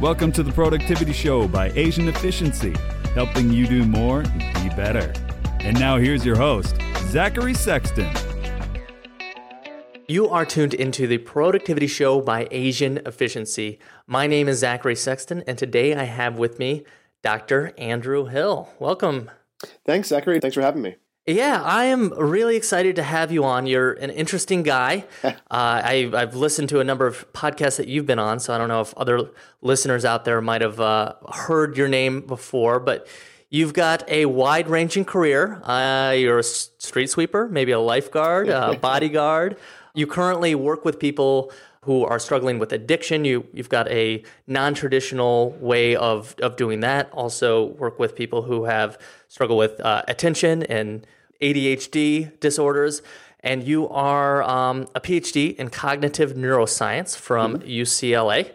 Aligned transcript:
Welcome 0.00 0.30
to 0.34 0.44
the 0.44 0.52
Productivity 0.52 1.12
Show 1.12 1.48
by 1.48 1.72
Asian 1.74 2.06
Efficiency, 2.06 2.72
helping 3.14 3.50
you 3.50 3.66
do 3.66 3.84
more 3.84 4.20
and 4.20 4.54
be 4.62 4.68
better. 4.76 5.12
And 5.58 5.76
now 5.76 5.96
here's 5.96 6.24
your 6.24 6.36
host, 6.36 6.76
Zachary 7.06 7.52
Sexton. 7.52 8.08
You 10.06 10.28
are 10.28 10.46
tuned 10.46 10.74
into 10.74 11.08
the 11.08 11.18
Productivity 11.18 11.88
Show 11.88 12.20
by 12.20 12.46
Asian 12.52 12.98
Efficiency. 13.06 13.80
My 14.06 14.28
name 14.28 14.46
is 14.46 14.60
Zachary 14.60 14.94
Sexton, 14.94 15.42
and 15.48 15.58
today 15.58 15.96
I 15.96 16.04
have 16.04 16.38
with 16.38 16.60
me 16.60 16.84
Dr. 17.24 17.74
Andrew 17.76 18.26
Hill. 18.26 18.68
Welcome. 18.78 19.32
Thanks, 19.84 20.06
Zachary. 20.06 20.38
Thanks 20.38 20.54
for 20.54 20.62
having 20.62 20.82
me. 20.82 20.94
Yeah, 21.28 21.62
I 21.62 21.84
am 21.84 22.08
really 22.16 22.56
excited 22.56 22.96
to 22.96 23.02
have 23.02 23.30
you 23.30 23.44
on. 23.44 23.66
You're 23.66 23.92
an 23.92 24.08
interesting 24.08 24.62
guy. 24.62 25.04
uh, 25.22 25.32
I, 25.50 26.08
have 26.14 26.34
listened 26.34 26.70
to 26.70 26.80
a 26.80 26.84
number 26.84 27.06
of 27.06 27.30
podcasts 27.34 27.76
that 27.76 27.86
you've 27.86 28.06
been 28.06 28.18
on, 28.18 28.40
so 28.40 28.54
I 28.54 28.56
don't 28.56 28.68
know 28.68 28.80
if 28.80 28.94
other 28.94 29.28
listeners 29.60 30.06
out 30.06 30.24
there 30.24 30.40
might 30.40 30.62
have 30.62 30.80
uh, 30.80 31.16
heard 31.30 31.76
your 31.76 31.86
name 31.86 32.22
before, 32.22 32.80
but 32.80 33.06
you've 33.50 33.74
got 33.74 34.08
a 34.08 34.24
wide 34.24 34.70
ranging 34.70 35.04
career. 35.04 35.60
Uh, 35.64 36.14
you're 36.16 36.38
a 36.38 36.42
street 36.42 37.10
sweeper, 37.10 37.46
maybe 37.50 37.72
a 37.72 37.78
lifeguard, 37.78 38.48
a 38.48 38.78
bodyguard. 38.80 39.58
You 39.92 40.06
currently 40.06 40.54
work 40.54 40.86
with 40.86 40.98
people 40.98 41.52
who 41.82 42.06
are 42.06 42.18
struggling 42.18 42.58
with 42.58 42.72
addiction. 42.72 43.26
You 43.26 43.46
you've 43.52 43.68
got 43.68 43.86
a 43.88 44.22
non-traditional 44.46 45.50
way 45.60 45.94
of 45.94 46.34
of 46.40 46.56
doing 46.56 46.80
that. 46.80 47.10
Also 47.12 47.66
work 47.66 47.98
with 47.98 48.16
people 48.16 48.40
who 48.42 48.64
have 48.64 48.98
struggle 49.28 49.58
with 49.58 49.78
uh, 49.80 50.04
attention 50.08 50.62
and 50.62 51.06
ADHD 51.40 52.38
disorders, 52.40 53.02
and 53.40 53.62
you 53.62 53.88
are 53.88 54.42
um, 54.42 54.88
a 54.94 55.00
PhD 55.00 55.54
in 55.56 55.70
cognitive 55.70 56.34
neuroscience 56.34 57.16
from 57.16 57.58
mm-hmm. 57.58 57.68
UCLA 57.68 58.54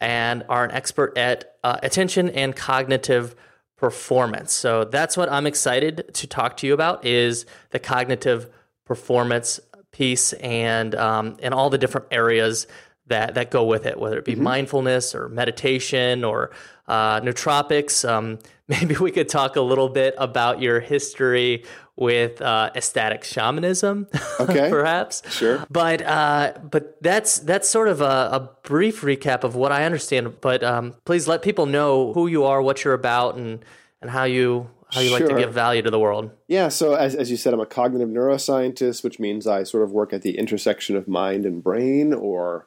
and 0.00 0.44
are 0.48 0.64
an 0.64 0.70
expert 0.72 1.16
at 1.16 1.56
uh, 1.62 1.78
attention 1.82 2.28
and 2.30 2.54
cognitive 2.54 3.34
performance. 3.76 4.52
So 4.52 4.84
that's 4.84 5.16
what 5.16 5.30
I'm 5.30 5.46
excited 5.46 6.10
to 6.14 6.26
talk 6.26 6.56
to 6.58 6.66
you 6.66 6.74
about 6.74 7.04
is 7.04 7.46
the 7.70 7.78
cognitive 7.78 8.48
performance 8.84 9.60
piece 9.92 10.32
and 10.34 10.94
um, 10.94 11.36
and 11.40 11.54
all 11.54 11.70
the 11.70 11.78
different 11.78 12.08
areas 12.10 12.66
that 13.06 13.34
that 13.34 13.50
go 13.50 13.64
with 13.64 13.86
it, 13.86 13.98
whether 13.98 14.18
it 14.18 14.24
be 14.24 14.32
mm-hmm. 14.32 14.42
mindfulness 14.42 15.14
or 15.14 15.28
meditation 15.28 16.24
or 16.24 16.50
uh, 16.86 17.20
nootropics. 17.20 18.08
Um, 18.08 18.38
maybe 18.68 18.96
we 18.96 19.10
could 19.10 19.28
talk 19.28 19.56
a 19.56 19.60
little 19.60 19.88
bit 19.88 20.14
about 20.18 20.60
your 20.60 20.80
history 20.80 21.64
with 21.96 22.42
uh, 22.42 22.70
ecstatic 22.74 23.22
shamanism, 23.22 24.08
okay. 24.40 24.68
perhaps. 24.68 25.22
Sure. 25.30 25.64
But 25.70 26.02
uh, 26.02 26.54
but 26.62 27.00
that's 27.02 27.38
that's 27.38 27.68
sort 27.68 27.88
of 27.88 28.00
a, 28.00 28.04
a, 28.04 28.50
brief 28.64 29.02
recap 29.02 29.44
of 29.44 29.54
what 29.54 29.70
I 29.70 29.84
understand. 29.84 30.40
But 30.40 30.64
um, 30.64 30.94
please 31.04 31.28
let 31.28 31.42
people 31.42 31.66
know 31.66 32.12
who 32.12 32.26
you 32.26 32.44
are, 32.44 32.60
what 32.60 32.84
you're 32.84 32.94
about, 32.94 33.36
and 33.36 33.64
and 34.00 34.10
how 34.10 34.24
you 34.24 34.70
how 34.90 35.00
you 35.00 35.10
sure. 35.10 35.20
like 35.20 35.28
to 35.28 35.36
give 35.36 35.52
value 35.52 35.82
to 35.82 35.90
the 35.90 36.00
world. 36.00 36.30
Yeah. 36.48 36.68
So 36.68 36.94
as 36.94 37.14
as 37.14 37.30
you 37.30 37.36
said, 37.36 37.54
I'm 37.54 37.60
a 37.60 37.66
cognitive 37.66 38.08
neuroscientist, 38.08 39.04
which 39.04 39.20
means 39.20 39.46
I 39.46 39.62
sort 39.62 39.84
of 39.84 39.92
work 39.92 40.12
at 40.12 40.22
the 40.22 40.36
intersection 40.38 40.96
of 40.96 41.06
mind 41.06 41.46
and 41.46 41.62
brain, 41.62 42.12
or 42.12 42.66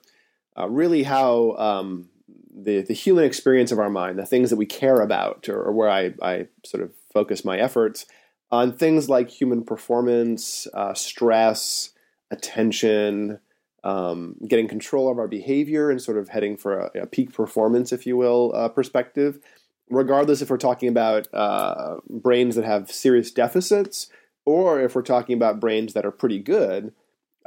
uh, 0.57 0.69
really 0.69 1.03
how 1.03 1.51
um, 1.57 2.09
the 2.63 2.81
the 2.81 2.93
human 2.93 3.23
experience 3.23 3.71
of 3.71 3.79
our 3.79 3.89
mind, 3.89 4.17
the 4.17 4.25
things 4.25 4.49
that 4.49 4.55
we 4.57 4.65
care 4.65 5.01
about, 5.01 5.47
or, 5.47 5.61
or 5.61 5.71
where 5.71 5.89
I, 5.89 6.13
I 6.21 6.47
sort 6.65 6.83
of 6.83 6.91
focus 7.13 7.45
my 7.45 7.57
efforts 7.57 8.05
on 8.51 8.71
things 8.71 9.09
like 9.09 9.29
human 9.29 9.63
performance, 9.63 10.67
uh, 10.73 10.93
stress, 10.93 11.91
attention, 12.31 13.39
um, 13.83 14.35
getting 14.47 14.67
control 14.67 15.09
of 15.09 15.19
our 15.19 15.27
behavior, 15.27 15.89
and 15.89 16.01
sort 16.01 16.17
of 16.17 16.29
heading 16.29 16.57
for 16.57 16.79
a, 16.79 17.03
a 17.03 17.07
peak 17.07 17.33
performance, 17.33 17.91
if 17.91 18.05
you 18.05 18.17
will, 18.17 18.51
uh, 18.55 18.69
perspective. 18.69 19.39
Regardless 19.89 20.41
if 20.41 20.49
we're 20.49 20.57
talking 20.57 20.89
about 20.89 21.33
uh, 21.33 21.97
brains 22.09 22.55
that 22.55 22.65
have 22.65 22.91
serious 22.91 23.31
deficits 23.31 24.09
or 24.45 24.81
if 24.81 24.95
we're 24.95 25.01
talking 25.01 25.35
about 25.35 25.59
brains 25.59 25.93
that 25.93 26.05
are 26.05 26.11
pretty 26.11 26.39
good, 26.39 26.93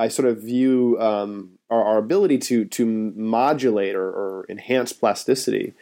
I 0.00 0.08
sort 0.08 0.28
of 0.28 0.40
view 0.40 0.96
um, 0.98 1.58
our, 1.68 1.84
our, 1.84 1.98
ability 1.98 2.38
to 2.38 2.64
to 2.64 2.86
modulate 2.86 3.94
or, 3.94 4.08
or, 4.08 4.46
enhance 4.48 4.94
plasticity 4.94 5.74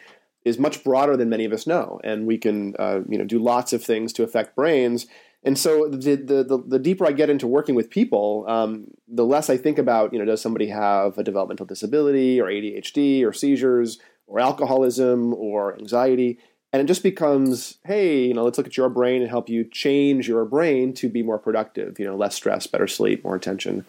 is 0.45 0.59
much 0.59 0.83
broader 0.83 1.17
than 1.17 1.29
many 1.29 1.45
of 1.45 1.53
us 1.53 1.67
know, 1.67 2.01
and 2.03 2.27
we 2.27 2.37
can 2.37 2.75
uh, 2.79 3.01
you 3.09 3.17
know 3.17 3.25
do 3.25 3.39
lots 3.39 3.73
of 3.73 3.83
things 3.83 4.13
to 4.15 4.25
affect 4.25 4.57
brains. 4.57 5.07
And 5.45 5.57
so 5.57 5.89
the 5.89 6.17
the, 6.17 6.43
the, 6.43 6.63
the 6.67 6.79
deeper 6.81 7.07
I 7.07 7.13
get 7.13 7.31
into 7.31 7.47
working 7.47 7.77
with 7.77 7.91
people, 7.91 8.45
um, 8.49 8.89
the 9.07 9.25
less 9.25 9.49
I 9.49 9.57
think 9.57 9.79
about 9.79 10.13
you 10.13 10.19
know 10.19 10.25
does 10.25 10.43
somebody 10.43 10.69
have 10.69 11.17
a 11.17 11.23
developmental 11.23 11.67
disability 11.67 12.41
or 12.41 12.47
ADHD 12.47 13.25
or 13.25 13.33
seizures 13.33 14.01
or 14.27 14.41
alcoholism 14.41 15.33
or 15.33 15.79
anxiety, 15.79 16.41
and 16.73 16.83
it 16.83 16.87
just 16.87 17.05
becomes 17.05 17.79
hey 17.85 18.25
you 18.27 18.35
know 18.35 18.43
let's 18.43 18.59
look 18.59 18.67
at 18.67 18.77
your 18.77 18.89
brain 18.89 19.23
and 19.23 19.31
help 19.31 19.49
you 19.49 19.65
change 19.65 20.27
your 20.27 20.45
brain 20.45 20.93
to 20.95 21.09
be 21.09 21.23
more 21.23 21.39
productive, 21.39 22.01
you 22.01 22.05
know 22.05 22.17
less 22.17 22.35
stress, 22.35 22.67
better 22.67 22.89
sleep, 22.89 23.23
more 23.23 23.37
attention. 23.37 23.85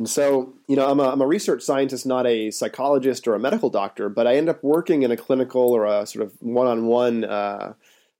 And 0.00 0.08
so, 0.08 0.54
you 0.66 0.76
know, 0.76 0.90
I'm 0.90 0.98
a, 0.98 1.10
I'm 1.10 1.20
a 1.20 1.26
research 1.26 1.62
scientist, 1.62 2.06
not 2.06 2.26
a 2.26 2.50
psychologist 2.50 3.28
or 3.28 3.34
a 3.34 3.38
medical 3.38 3.68
doctor, 3.68 4.08
but 4.08 4.26
I 4.26 4.36
end 4.36 4.48
up 4.48 4.64
working 4.64 5.02
in 5.02 5.10
a 5.10 5.16
clinical 5.16 5.60
or 5.60 5.84
a 5.84 6.06
sort 6.06 6.24
of 6.24 6.32
one 6.40 6.66
on 6.66 6.86
one 6.86 7.22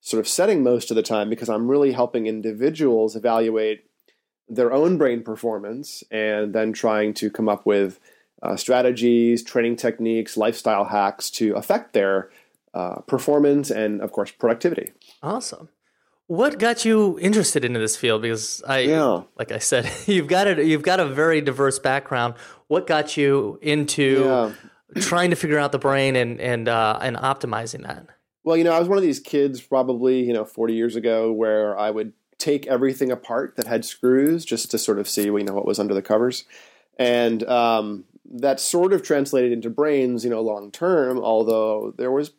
sort 0.03 0.21
of 0.21 0.29
setting 0.29 0.63
most 0.63 0.91
of 0.91 0.95
the 0.95 1.03
time 1.03 1.31
because 1.31 1.49
I'm 1.49 1.69
really 1.69 1.93
helping 1.93 2.27
individuals 2.27 3.17
evaluate 3.17 3.85
their 4.47 4.75
own 4.75 4.99
brain 4.99 5.23
performance 5.23 6.05
and 6.11 6.55
then 6.55 6.75
trying 6.75 7.15
to 7.15 7.31
come 7.31 7.49
up 7.49 7.65
with 7.65 7.99
uh, 8.43 8.57
strategies, 8.57 9.43
training 9.43 9.77
techniques, 9.77 10.37
lifestyle 10.37 10.85
hacks 10.85 11.31
to 11.31 11.55
affect 11.55 11.95
their 11.95 12.29
uh, 12.75 12.97
performance 13.07 13.71
and, 13.71 14.03
of 14.03 14.13
course, 14.13 14.31
productivity. 14.31 14.93
Awesome. 15.23 15.71
What 16.31 16.61
got 16.61 16.85
you 16.85 17.19
interested 17.19 17.65
into 17.65 17.81
this 17.81 17.97
field? 17.97 18.23
Because 18.23 18.63
I, 18.63 18.79
yeah. 18.83 19.23
like 19.37 19.51
I 19.51 19.59
said, 19.59 19.91
you've 20.07 20.29
got 20.29 20.47
a 20.47 20.65
you've 20.65 20.85
got 20.85 21.01
a 21.01 21.07
very 21.07 21.41
diverse 21.41 21.81
background. 21.81 22.35
What 22.69 22.87
got 22.87 23.17
you 23.17 23.59
into 23.61 24.23
yeah. 24.95 25.01
trying 25.03 25.31
to 25.31 25.37
figure 25.37 25.59
out 25.59 25.73
the 25.73 25.81
brain 25.81 26.15
and 26.15 26.41
and 26.41 26.69
uh, 26.69 27.01
and 27.03 27.17
optimizing 27.17 27.83
that? 27.83 28.07
Well, 28.45 28.57
you 28.57 28.63
know, 28.63 28.71
I 28.73 28.79
was 28.79 28.87
one 28.87 28.97
of 28.97 29.03
these 29.03 29.19
kids, 29.19 29.61
probably 29.61 30.23
you 30.23 30.33
know, 30.33 30.45
forty 30.45 30.75
years 30.75 30.95
ago, 30.95 31.33
where 31.33 31.77
I 31.77 31.91
would 31.91 32.13
take 32.39 32.65
everything 32.69 33.11
apart 33.11 33.57
that 33.57 33.67
had 33.67 33.85
screws 33.85 34.45
just 34.45 34.71
to 34.71 34.79
sort 34.79 35.01
of 35.01 35.09
see 35.09 35.25
you 35.25 35.43
know 35.43 35.55
what 35.55 35.67
was 35.67 35.81
under 35.81 35.95
the 35.95 36.01
covers, 36.01 36.45
and 36.97 37.43
um, 37.49 38.05
that 38.25 38.61
sort 38.61 38.93
of 38.93 39.03
translated 39.03 39.51
into 39.51 39.69
brains, 39.69 40.23
you 40.23 40.31
know, 40.31 40.43
long 40.43 40.71
term. 40.71 41.19
Although 41.19 41.93
there 41.99 42.13
was 42.13 42.31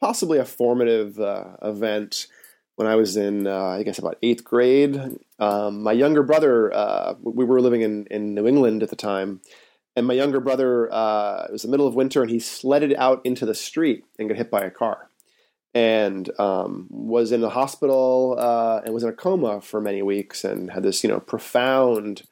possibly 0.00 0.38
a 0.38 0.44
formative 0.44 1.18
uh, 1.18 1.56
event 1.62 2.28
when 2.80 2.88
I 2.88 2.96
was 2.96 3.18
in, 3.18 3.46
uh, 3.46 3.62
I 3.62 3.82
guess, 3.82 3.98
about 3.98 4.16
eighth 4.22 4.42
grade. 4.42 4.98
Um, 5.38 5.82
my 5.82 5.92
younger 5.92 6.22
brother, 6.22 6.72
uh, 6.72 7.12
we 7.22 7.44
were 7.44 7.60
living 7.60 7.82
in, 7.82 8.06
in 8.06 8.34
New 8.34 8.46
England 8.46 8.82
at 8.82 8.88
the 8.88 8.96
time, 8.96 9.42
and 9.94 10.06
my 10.06 10.14
younger 10.14 10.40
brother, 10.40 10.90
uh, 10.90 11.44
it 11.46 11.52
was 11.52 11.60
the 11.60 11.68
middle 11.68 11.86
of 11.86 11.94
winter, 11.94 12.22
and 12.22 12.30
he 12.30 12.38
sledded 12.38 12.94
out 12.96 13.20
into 13.22 13.44
the 13.44 13.54
street 13.54 14.06
and 14.18 14.30
got 14.30 14.38
hit 14.38 14.50
by 14.50 14.62
a 14.62 14.70
car, 14.70 15.10
and 15.74 16.30
um, 16.40 16.86
was 16.88 17.32
in 17.32 17.42
the 17.42 17.50
hospital 17.50 18.36
uh, 18.38 18.80
and 18.82 18.94
was 18.94 19.02
in 19.02 19.10
a 19.10 19.12
coma 19.12 19.60
for 19.60 19.82
many 19.82 20.00
weeks, 20.00 20.42
and 20.42 20.70
had 20.70 20.82
this, 20.82 21.04
you 21.04 21.10
know, 21.10 21.20
profound 21.20 22.22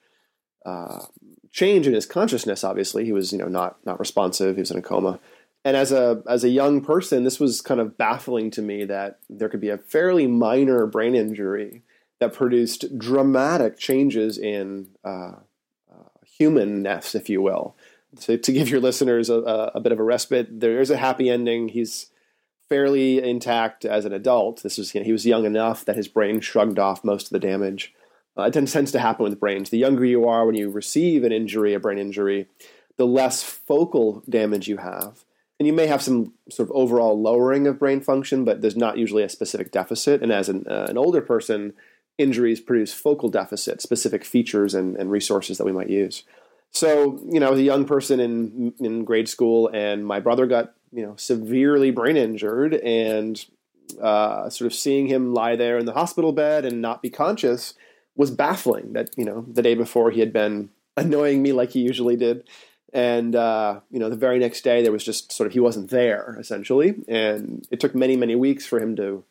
uh, 0.64 1.04
change 1.50 1.86
in 1.86 1.92
his 1.92 2.06
consciousness. 2.06 2.64
Obviously, 2.64 3.04
he 3.04 3.12
was, 3.12 3.32
you 3.32 3.38
know, 3.38 3.48
not 3.48 3.76
not 3.84 4.00
responsive. 4.00 4.56
He 4.56 4.62
was 4.62 4.70
in 4.70 4.78
a 4.78 4.82
coma 4.82 5.20
and 5.68 5.76
as 5.76 5.92
a 5.92 6.22
as 6.26 6.44
a 6.44 6.48
young 6.48 6.80
person, 6.80 7.24
this 7.24 7.38
was 7.38 7.60
kind 7.60 7.78
of 7.78 7.98
baffling 7.98 8.50
to 8.52 8.62
me 8.62 8.86
that 8.86 9.18
there 9.28 9.50
could 9.50 9.60
be 9.60 9.68
a 9.68 9.76
fairly 9.76 10.26
minor 10.26 10.86
brain 10.86 11.14
injury 11.14 11.82
that 12.20 12.32
produced 12.32 12.96
dramatic 12.98 13.78
changes 13.78 14.38
in 14.38 14.88
uh, 15.04 15.34
uh, 15.92 16.08
humanness, 16.24 17.14
if 17.14 17.28
you 17.28 17.42
will. 17.42 17.76
So 18.18 18.38
to 18.38 18.52
give 18.52 18.70
your 18.70 18.80
listeners 18.80 19.28
a, 19.28 19.70
a, 19.74 19.80
bit 19.80 19.92
of 19.92 19.98
a 19.98 20.02
respite, 20.02 20.58
there 20.58 20.80
is 20.80 20.90
a 20.90 20.96
happy 20.96 21.28
ending. 21.28 21.68
He's 21.68 22.06
fairly 22.70 23.22
intact 23.22 23.84
as 23.84 24.06
an 24.06 24.14
adult. 24.14 24.62
This 24.62 24.78
was 24.78 24.94
you 24.94 25.02
know, 25.02 25.04
he 25.04 25.12
was 25.12 25.26
young 25.26 25.44
enough 25.44 25.84
that 25.84 25.96
his 25.96 26.08
brain 26.08 26.40
shrugged 26.40 26.78
off 26.78 27.04
most 27.04 27.26
of 27.26 27.30
the 27.30 27.46
damage. 27.46 27.92
Uh, 28.38 28.44
it 28.44 28.52
tends 28.52 28.90
to 28.92 29.00
happen 29.00 29.24
with 29.24 29.38
brains. 29.38 29.68
The 29.68 29.76
younger 29.76 30.06
you 30.06 30.26
are 30.26 30.46
when 30.46 30.54
you 30.54 30.70
receive 30.70 31.24
an 31.24 31.32
injury, 31.32 31.74
a 31.74 31.78
brain 31.78 31.98
injury, 31.98 32.46
the 32.96 33.06
less 33.06 33.42
focal 33.42 34.22
damage 34.26 34.66
you 34.66 34.78
have 34.78 35.26
and 35.58 35.66
you 35.66 35.72
may 35.72 35.86
have 35.86 36.02
some 36.02 36.34
sort 36.48 36.68
of 36.68 36.76
overall 36.76 37.20
lowering 37.20 37.66
of 37.66 37.78
brain 37.78 38.00
function, 38.00 38.44
but 38.44 38.60
there's 38.60 38.76
not 38.76 38.96
usually 38.96 39.24
a 39.24 39.28
specific 39.28 39.72
deficit. 39.72 40.22
And 40.22 40.30
as 40.30 40.48
an, 40.48 40.64
uh, 40.68 40.86
an 40.88 40.96
older 40.96 41.20
person, 41.20 41.74
injuries 42.16 42.60
produce 42.60 42.92
focal 42.92 43.28
deficit, 43.28 43.82
specific 43.82 44.24
features 44.24 44.74
and, 44.74 44.96
and, 44.96 45.10
resources 45.10 45.58
that 45.58 45.64
we 45.64 45.72
might 45.72 45.90
use. 45.90 46.22
So, 46.70 47.20
you 47.28 47.40
know, 47.40 47.48
I 47.48 47.50
was 47.50 47.60
a 47.60 47.64
young 47.64 47.86
person 47.86 48.20
in 48.20 48.74
in 48.78 49.04
grade 49.04 49.28
school, 49.28 49.70
and 49.72 50.04
my 50.06 50.20
brother 50.20 50.46
got 50.46 50.74
you 50.92 51.02
know 51.02 51.14
severely 51.16 51.90
brain 51.90 52.16
injured, 52.16 52.74
and 52.74 53.42
uh, 54.00 54.50
sort 54.50 54.66
of 54.66 54.74
seeing 54.74 55.06
him 55.06 55.32
lie 55.32 55.56
there 55.56 55.78
in 55.78 55.86
the 55.86 55.94
hospital 55.94 56.32
bed 56.32 56.66
and 56.66 56.82
not 56.82 57.00
be 57.00 57.08
conscious 57.08 57.72
was 58.16 58.30
baffling. 58.30 58.92
That 58.92 59.10
you 59.16 59.24
know, 59.24 59.46
the 59.50 59.62
day 59.62 59.74
before 59.74 60.10
he 60.10 60.20
had 60.20 60.32
been 60.32 60.68
annoying 60.96 61.42
me 61.42 61.52
like 61.52 61.70
he 61.70 61.80
usually 61.80 62.16
did 62.16 62.44
And 62.92 63.36
uh, 63.36 63.80
you 63.90 63.98
know, 63.98 64.08
the 64.08 64.16
very 64.16 64.38
next 64.38 64.62
day, 64.62 64.82
there 64.82 64.92
was 64.92 65.04
just 65.04 65.32
sort 65.32 65.46
of 65.46 65.52
he 65.52 65.60
wasn't 65.60 65.90
there 65.90 66.36
essentially, 66.40 66.94
and 67.06 67.66
it 67.70 67.80
took 67.80 67.94
many 67.94 68.16
many 68.16 68.34
weeks 68.34 68.64
for 68.64 68.80
him 68.80 68.96
to 68.96 69.24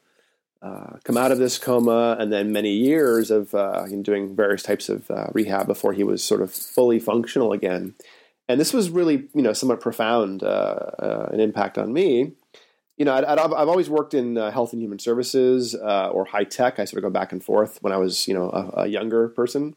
uh, 0.61 0.97
come 1.03 1.17
out 1.17 1.31
of 1.31 1.39
this 1.39 1.57
coma, 1.57 2.17
and 2.19 2.31
then 2.31 2.51
many 2.51 2.71
years 2.71 3.31
of 3.31 3.55
uh, 3.55 3.87
doing 4.01 4.35
various 4.35 4.63
types 4.63 4.89
of 4.89 5.09
uh, 5.09 5.27
rehab 5.33 5.65
before 5.65 5.93
he 5.93 6.03
was 6.03 6.23
sort 6.23 6.41
of 6.41 6.51
fully 6.51 6.99
functional 6.99 7.51
again. 7.51 7.95
And 8.47 8.59
this 8.59 8.73
was 8.73 8.89
really 8.91 9.27
you 9.33 9.41
know 9.41 9.53
somewhat 9.53 9.81
profound 9.81 10.43
uh, 10.43 10.45
uh, 10.99 11.29
an 11.31 11.39
impact 11.39 11.77
on 11.79 11.91
me. 11.91 12.33
You 12.97 13.05
know, 13.05 13.13
i 13.13 13.39
have 13.39 13.53
always 13.53 13.91
worked 13.91 14.15
in 14.15 14.37
health 14.37 14.73
and 14.73 14.81
human 14.81 14.97
services 14.97 15.75
or 15.75 16.25
high 16.25 16.43
tech. 16.43 16.79
I 16.79 16.85
sort 16.85 16.97
of 16.97 17.03
go 17.03 17.11
back 17.11 17.31
and 17.31 17.43
forth 17.43 17.77
when 17.81 17.93
I 17.93 17.97
was 17.97 18.27
you 18.27 18.35
know 18.35 18.49
a, 18.49 18.81
a 18.83 18.87
younger 18.87 19.29
person 19.29 19.75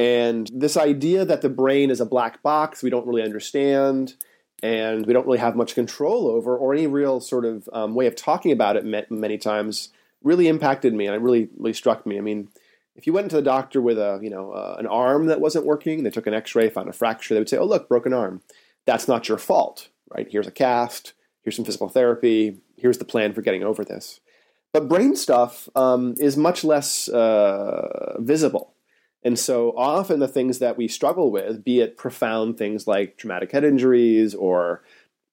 and 0.00 0.50
this 0.54 0.76
idea 0.76 1.24
that 1.24 1.42
the 1.42 1.48
brain 1.48 1.90
is 1.90 2.00
a 2.00 2.06
black 2.06 2.42
box 2.42 2.82
we 2.82 2.90
don't 2.90 3.06
really 3.06 3.22
understand 3.22 4.14
and 4.62 5.06
we 5.06 5.12
don't 5.12 5.26
really 5.26 5.38
have 5.38 5.56
much 5.56 5.74
control 5.74 6.28
over 6.28 6.56
or 6.56 6.72
any 6.72 6.86
real 6.86 7.20
sort 7.20 7.44
of 7.44 7.68
um, 7.72 7.94
way 7.94 8.06
of 8.06 8.14
talking 8.14 8.52
about 8.52 8.76
it 8.76 9.10
many 9.10 9.38
times 9.38 9.90
really 10.22 10.48
impacted 10.48 10.92
me 10.94 11.06
and 11.06 11.14
it 11.14 11.20
really, 11.20 11.48
really 11.56 11.72
struck 11.72 12.06
me. 12.06 12.18
I 12.18 12.20
mean, 12.20 12.48
if 12.94 13.06
you 13.06 13.12
went 13.12 13.30
to 13.30 13.36
the 13.36 13.42
doctor 13.42 13.80
with 13.80 13.98
a, 13.98 14.18
you 14.22 14.28
know, 14.28 14.52
uh, 14.52 14.76
an 14.78 14.86
arm 14.86 15.26
that 15.26 15.40
wasn't 15.40 15.64
working, 15.64 16.02
they 16.02 16.10
took 16.10 16.26
an 16.26 16.34
x-ray, 16.34 16.68
found 16.68 16.88
a 16.88 16.92
fracture, 16.92 17.34
they 17.34 17.40
would 17.40 17.48
say, 17.48 17.56
oh, 17.56 17.64
look, 17.64 17.88
broken 17.88 18.12
arm. 18.12 18.42
That's 18.84 19.08
not 19.08 19.28
your 19.28 19.38
fault, 19.38 19.88
right? 20.14 20.28
Here's 20.30 20.46
a 20.46 20.52
cast, 20.52 21.14
here's 21.42 21.56
some 21.56 21.64
physical 21.64 21.88
therapy, 21.88 22.58
here's 22.76 22.98
the 22.98 23.04
plan 23.04 23.32
for 23.32 23.42
getting 23.42 23.62
over 23.62 23.84
this. 23.84 24.20
But 24.72 24.88
brain 24.88 25.16
stuff 25.16 25.68
um, 25.74 26.14
is 26.18 26.36
much 26.36 26.64
less 26.64 27.08
uh, 27.08 28.16
visible 28.18 28.74
and 29.22 29.38
so 29.38 29.74
often 29.76 30.18
the 30.18 30.28
things 30.28 30.58
that 30.60 30.76
we 30.76 30.88
struggle 30.88 31.30
with, 31.30 31.62
be 31.64 31.80
it 31.80 31.96
profound 31.96 32.56
things 32.56 32.86
like 32.86 33.16
traumatic 33.16 33.52
head 33.52 33.64
injuries 33.64 34.34
or 34.34 34.82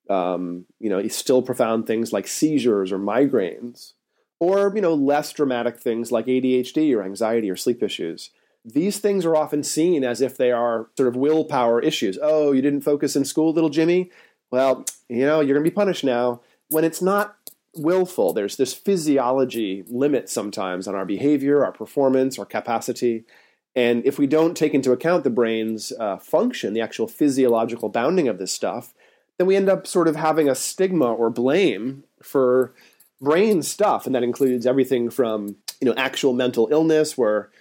um, 0.09 0.65
you 0.79 0.89
know, 0.89 1.05
still 1.07 1.41
profound 1.41 1.85
things 1.85 2.13
like 2.13 2.27
seizures 2.27 2.91
or 2.91 2.99
migraines, 2.99 3.93
or 4.39 4.71
you 4.75 4.81
know, 4.81 4.93
less 4.93 5.33
dramatic 5.33 5.79
things 5.79 6.11
like 6.11 6.25
ADHD 6.27 6.95
or 6.95 7.03
anxiety 7.03 7.49
or 7.49 7.55
sleep 7.55 7.83
issues. 7.83 8.31
These 8.63 8.99
things 8.99 9.25
are 9.25 9.35
often 9.35 9.63
seen 9.63 10.03
as 10.03 10.21
if 10.21 10.37
they 10.37 10.51
are 10.51 10.89
sort 10.97 11.07
of 11.07 11.15
willpower 11.15 11.81
issues. 11.81 12.17
Oh, 12.21 12.51
you 12.51 12.61
didn't 12.61 12.81
focus 12.81 13.15
in 13.15 13.25
school, 13.25 13.53
little 13.53 13.69
Jimmy? 13.69 14.11
Well, 14.51 14.85
you 15.09 15.25
know, 15.25 15.39
you're 15.39 15.55
going 15.55 15.63
to 15.63 15.69
be 15.69 15.75
punished 15.75 16.03
now. 16.03 16.41
When 16.69 16.83
it's 16.83 17.01
not 17.01 17.37
willful, 17.75 18.33
there's 18.33 18.57
this 18.57 18.73
physiology 18.73 19.83
limit 19.87 20.29
sometimes 20.29 20.87
on 20.87 20.95
our 20.95 21.05
behavior, 21.05 21.63
our 21.63 21.71
performance, 21.71 22.37
our 22.37 22.45
capacity. 22.45 23.23
And 23.77 24.03
if 24.07 24.17
we 24.17 24.25
don't 24.25 24.57
take 24.57 24.73
into 24.73 24.91
account 24.91 25.23
the 25.23 25.29
brain's 25.29 25.93
uh, 25.99 26.17
function, 26.17 26.73
the 26.73 26.81
actual 26.81 27.07
physiological 27.07 27.89
bounding 27.89 28.27
of 28.27 28.39
this 28.39 28.51
stuff, 28.51 28.91
then 29.37 29.45
we 29.45 29.55
end 29.55 29.69
up 29.69 29.85
sort 29.85 30.07
of 30.07 30.15
having 30.15 30.49
a 30.49 30.55
stigma 30.55 31.13
or 31.13 31.29
blame 31.29 32.03
for 32.19 32.73
brain 33.21 33.61
stuff. 33.61 34.07
And 34.07 34.15
that 34.15 34.23
includes 34.23 34.65
everything 34.65 35.11
from, 35.11 35.57
you 35.79 35.85
know, 35.85 35.93
actual 35.95 36.33
mental 36.33 36.67
illness 36.71 37.19
where 37.19 37.51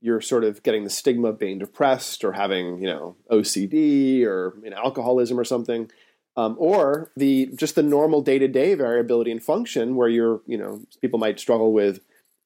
you're 0.00 0.22
sort 0.22 0.44
of 0.44 0.62
getting 0.62 0.84
the 0.84 0.88
stigma 0.88 1.28
of 1.28 1.38
being 1.38 1.58
depressed 1.58 2.24
or 2.24 2.32
having, 2.32 2.80
you 2.80 2.86
know, 2.86 3.14
OCD 3.30 4.24
or 4.24 4.54
you 4.64 4.70
know, 4.70 4.78
alcoholism 4.78 5.38
or 5.38 5.44
something. 5.44 5.90
Um, 6.38 6.56
or 6.58 7.10
the 7.18 7.50
just 7.54 7.74
the 7.74 7.82
normal 7.82 8.22
day-to-day 8.22 8.74
variability 8.74 9.30
and 9.30 9.42
function 9.42 9.94
where 9.94 10.08
you're, 10.08 10.40
you 10.46 10.56
know, 10.56 10.80
people 11.02 11.18
might 11.18 11.38
struggle 11.38 11.74
with 11.74 12.00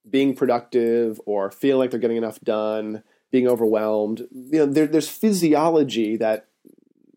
being 0.08 0.34
productive 0.34 1.20
or 1.26 1.52
feel 1.52 1.78
like 1.78 1.92
they're 1.92 2.00
getting 2.00 2.16
enough 2.16 2.40
done 2.40 3.04
being 3.30 3.48
overwhelmed. 3.48 4.26
You 4.32 4.60
know, 4.60 4.66
there, 4.66 4.86
there's 4.86 5.08
physiology 5.08 6.16
that 6.16 6.46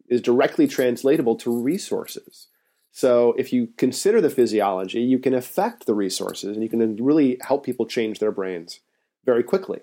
is 0.07 0.21
directly 0.21 0.68
translatable 0.68 1.36
to 1.38 1.51
resources. 1.51 2.48
So 2.92 3.33
if 3.38 3.51
you 3.51 3.69
consider 3.77 4.21
the 4.21 4.30
physiology, 4.30 5.01
you 5.01 5.18
can 5.18 5.33
affect 5.33 5.86
the 5.86 5.95
resources 5.95 6.56
and 6.56 6.62
you 6.62 6.69
can 6.69 6.95
really 6.98 7.38
help 7.42 7.65
people 7.65 7.88
change 7.88 8.19
their 8.19 8.31
brains 8.31 8.81
very 9.25 9.42
quickly. 9.42 9.80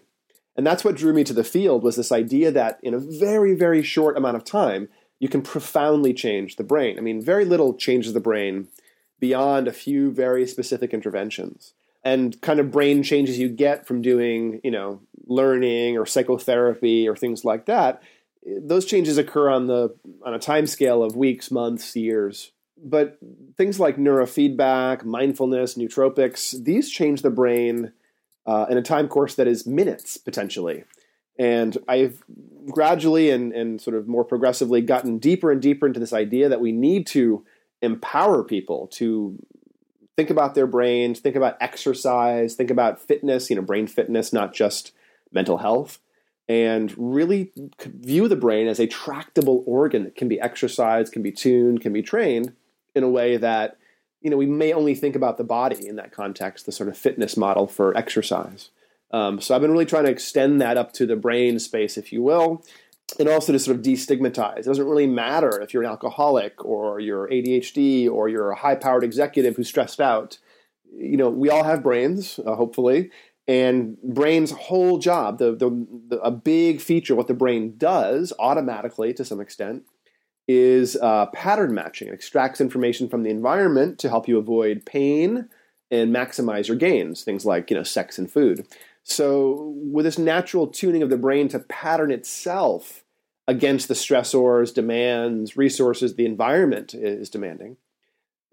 And 0.56 0.66
that's 0.66 0.84
what 0.84 0.96
drew 0.96 1.12
me 1.12 1.24
to 1.24 1.32
the 1.32 1.42
field 1.42 1.82
was 1.82 1.96
this 1.96 2.12
idea 2.12 2.52
that 2.52 2.78
in 2.82 2.94
a 2.94 2.98
very, 2.98 3.54
very 3.54 3.82
short 3.82 4.16
amount 4.16 4.36
of 4.36 4.44
time, 4.44 4.88
you 5.18 5.28
can 5.28 5.42
profoundly 5.42 6.14
change 6.14 6.56
the 6.56 6.64
brain. 6.64 6.98
I 6.98 7.00
mean, 7.00 7.20
very 7.20 7.44
little 7.44 7.74
changes 7.74 8.12
the 8.12 8.20
brain 8.20 8.68
beyond 9.18 9.66
a 9.66 9.72
few 9.72 10.10
very 10.10 10.46
specific 10.46 10.94
interventions 10.94 11.74
and 12.02 12.40
kind 12.40 12.60
of 12.60 12.70
brain 12.70 13.02
changes 13.02 13.38
you 13.38 13.48
get 13.48 13.86
from 13.86 14.02
doing, 14.02 14.60
you 14.64 14.70
know, 14.70 15.00
learning 15.26 15.98
or 15.98 16.06
psychotherapy 16.06 17.08
or 17.08 17.14
things 17.14 17.44
like 17.44 17.66
that, 17.66 18.02
those 18.44 18.84
changes 18.84 19.18
occur 19.18 19.50
on 19.50 19.66
the 19.66 19.94
on 20.24 20.34
a 20.34 20.38
time 20.38 20.66
scale 20.66 21.02
of 21.02 21.16
weeks, 21.16 21.50
months, 21.50 21.94
years. 21.94 22.52
But 22.82 23.18
things 23.58 23.78
like 23.78 23.96
neurofeedback, 23.96 25.04
mindfulness, 25.04 25.76
nootropics, 25.76 26.64
these 26.64 26.88
change 26.88 27.20
the 27.20 27.30
brain 27.30 27.92
uh, 28.46 28.66
in 28.70 28.78
a 28.78 28.82
time 28.82 29.06
course 29.06 29.34
that 29.34 29.46
is 29.46 29.66
minutes 29.66 30.16
potentially. 30.16 30.84
And 31.38 31.76
I've 31.88 32.22
gradually 32.70 33.30
and, 33.30 33.52
and 33.52 33.80
sort 33.80 33.96
of 33.96 34.08
more 34.08 34.24
progressively 34.24 34.80
gotten 34.80 35.18
deeper 35.18 35.50
and 35.50 35.60
deeper 35.60 35.86
into 35.86 36.00
this 36.00 36.12
idea 36.12 36.48
that 36.48 36.60
we 36.60 36.72
need 36.72 37.06
to 37.08 37.44
empower 37.82 38.42
people 38.42 38.88
to 38.88 39.38
think 40.20 40.28
about 40.28 40.54
their 40.54 40.66
brains, 40.66 41.18
think 41.18 41.34
about 41.34 41.56
exercise, 41.62 42.54
think 42.54 42.70
about 42.70 43.00
fitness, 43.00 43.48
you 43.48 43.56
know, 43.56 43.62
brain 43.62 43.86
fitness, 43.86 44.34
not 44.34 44.52
just 44.52 44.92
mental 45.32 45.56
health, 45.56 45.98
and 46.46 46.92
really 46.98 47.52
view 47.80 48.28
the 48.28 48.36
brain 48.36 48.68
as 48.68 48.78
a 48.78 48.86
tractable 48.86 49.64
organ 49.66 50.04
that 50.04 50.14
can 50.14 50.28
be 50.28 50.38
exercised, 50.38 51.10
can 51.10 51.22
be 51.22 51.32
tuned, 51.32 51.80
can 51.80 51.94
be 51.94 52.02
trained 52.02 52.52
in 52.94 53.02
a 53.02 53.08
way 53.08 53.38
that, 53.38 53.78
you 54.20 54.28
know, 54.28 54.36
we 54.36 54.44
may 54.44 54.74
only 54.74 54.94
think 54.94 55.16
about 55.16 55.38
the 55.38 55.44
body 55.44 55.86
in 55.86 55.96
that 55.96 56.12
context, 56.12 56.66
the 56.66 56.72
sort 56.72 56.90
of 56.90 56.98
fitness 56.98 57.34
model 57.34 57.66
for 57.66 57.96
exercise. 57.96 58.68
Um, 59.12 59.40
so 59.40 59.54
I've 59.54 59.62
been 59.62 59.72
really 59.72 59.86
trying 59.86 60.04
to 60.04 60.10
extend 60.10 60.60
that 60.60 60.76
up 60.76 60.92
to 60.94 61.06
the 61.06 61.16
brain 61.16 61.58
space, 61.58 61.96
if 61.96 62.12
you 62.12 62.22
will, 62.22 62.62
and 63.18 63.28
also 63.28 63.52
to 63.52 63.58
sort 63.58 63.76
of 63.76 63.82
destigmatize. 63.82 64.58
It 64.58 64.64
doesn't 64.64 64.86
really 64.86 65.06
matter 65.06 65.60
if 65.60 65.72
you're 65.72 65.82
an 65.82 65.88
alcoholic 65.88 66.64
or 66.64 67.00
you're 67.00 67.28
ADHD 67.28 68.10
or 68.10 68.28
you're 68.28 68.50
a 68.50 68.56
high 68.56 68.74
powered 68.74 69.04
executive 69.04 69.56
who's 69.56 69.68
stressed 69.68 70.00
out. 70.00 70.38
You 70.92 71.16
know, 71.16 71.30
we 71.30 71.50
all 71.50 71.64
have 71.64 71.82
brains, 71.82 72.38
uh, 72.44 72.54
hopefully, 72.54 73.10
and 73.48 73.96
brain's 74.02 74.52
whole 74.52 74.98
job, 74.98 75.38
the, 75.38 75.56
the, 75.56 75.86
the, 76.08 76.20
a 76.20 76.30
big 76.30 76.80
feature, 76.80 77.14
what 77.14 77.26
the 77.26 77.34
brain 77.34 77.74
does 77.76 78.32
automatically 78.38 79.12
to 79.14 79.24
some 79.24 79.40
extent, 79.40 79.84
is 80.46 80.96
uh, 80.96 81.26
pattern 81.26 81.74
matching. 81.74 82.08
It 82.08 82.14
extracts 82.14 82.60
information 82.60 83.08
from 83.08 83.22
the 83.22 83.30
environment 83.30 83.98
to 84.00 84.08
help 84.08 84.28
you 84.28 84.38
avoid 84.38 84.84
pain 84.84 85.48
and 85.90 86.14
maximize 86.14 86.68
your 86.68 86.76
gains, 86.76 87.22
things 87.22 87.44
like 87.44 87.70
you 87.70 87.76
know 87.76 87.82
sex 87.82 88.18
and 88.18 88.30
food. 88.30 88.66
So, 89.02 89.74
with 89.76 90.04
this 90.04 90.18
natural 90.18 90.66
tuning 90.66 91.02
of 91.02 91.10
the 91.10 91.16
brain 91.16 91.48
to 91.48 91.58
pattern 91.58 92.10
itself 92.10 93.04
against 93.46 93.88
the 93.88 93.94
stressors, 93.94 94.72
demands, 94.72 95.56
resources 95.56 96.14
the 96.14 96.26
environment 96.26 96.94
is 96.94 97.30
demanding, 97.30 97.76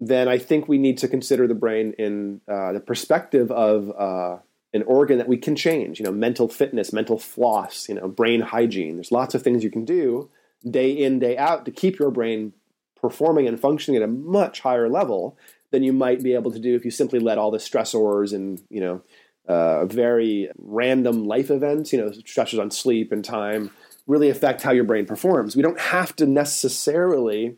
then 0.00 0.28
I 0.28 0.38
think 0.38 0.68
we 0.68 0.78
need 0.78 0.98
to 0.98 1.08
consider 1.08 1.46
the 1.46 1.54
brain 1.54 1.94
in 1.98 2.40
uh, 2.48 2.72
the 2.72 2.80
perspective 2.80 3.50
of 3.50 3.90
uh, 3.98 4.38
an 4.72 4.82
organ 4.84 5.18
that 5.18 5.28
we 5.28 5.36
can 5.36 5.56
change. 5.56 5.98
You 5.98 6.04
know, 6.04 6.12
mental 6.12 6.48
fitness, 6.48 6.92
mental 6.92 7.18
floss, 7.18 7.88
you 7.88 7.94
know, 7.94 8.08
brain 8.08 8.40
hygiene. 8.40 8.96
There's 8.96 9.12
lots 9.12 9.34
of 9.34 9.42
things 9.42 9.64
you 9.64 9.70
can 9.70 9.84
do 9.84 10.30
day 10.68 10.90
in, 10.90 11.18
day 11.18 11.36
out 11.36 11.64
to 11.64 11.70
keep 11.70 11.98
your 11.98 12.10
brain 12.10 12.52
performing 13.00 13.46
and 13.46 13.60
functioning 13.60 14.00
at 14.00 14.08
a 14.08 14.10
much 14.10 14.60
higher 14.60 14.88
level 14.88 15.38
than 15.70 15.82
you 15.82 15.92
might 15.92 16.22
be 16.22 16.34
able 16.34 16.50
to 16.50 16.58
do 16.58 16.74
if 16.74 16.84
you 16.84 16.90
simply 16.90 17.20
let 17.20 17.38
all 17.38 17.50
the 17.50 17.58
stressors 17.58 18.32
and 18.32 18.60
you 18.70 18.80
know 18.80 19.02
uh, 19.48 19.86
very 19.86 20.50
random 20.58 21.26
life 21.26 21.50
events, 21.50 21.92
you 21.92 21.98
know, 21.98 22.10
stressors 22.10 22.60
on 22.60 22.70
sleep 22.70 23.10
and 23.10 23.24
time, 23.24 23.70
really 24.08 24.30
affect 24.30 24.62
how 24.62 24.72
your 24.72 24.84
brain 24.84 25.06
performs. 25.06 25.54
We 25.54 25.62
don't 25.62 25.78
have 25.78 26.16
to 26.16 26.26
necessarily 26.26 27.56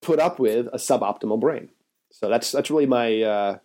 put 0.00 0.20
up 0.20 0.38
with 0.38 0.68
a 0.68 0.76
suboptimal 0.76 1.40
brain. 1.40 1.70
So 2.10 2.28
that's 2.28 2.52
that's 2.52 2.70
really 2.70 2.86
my 2.86 3.22
uh, 3.22 3.58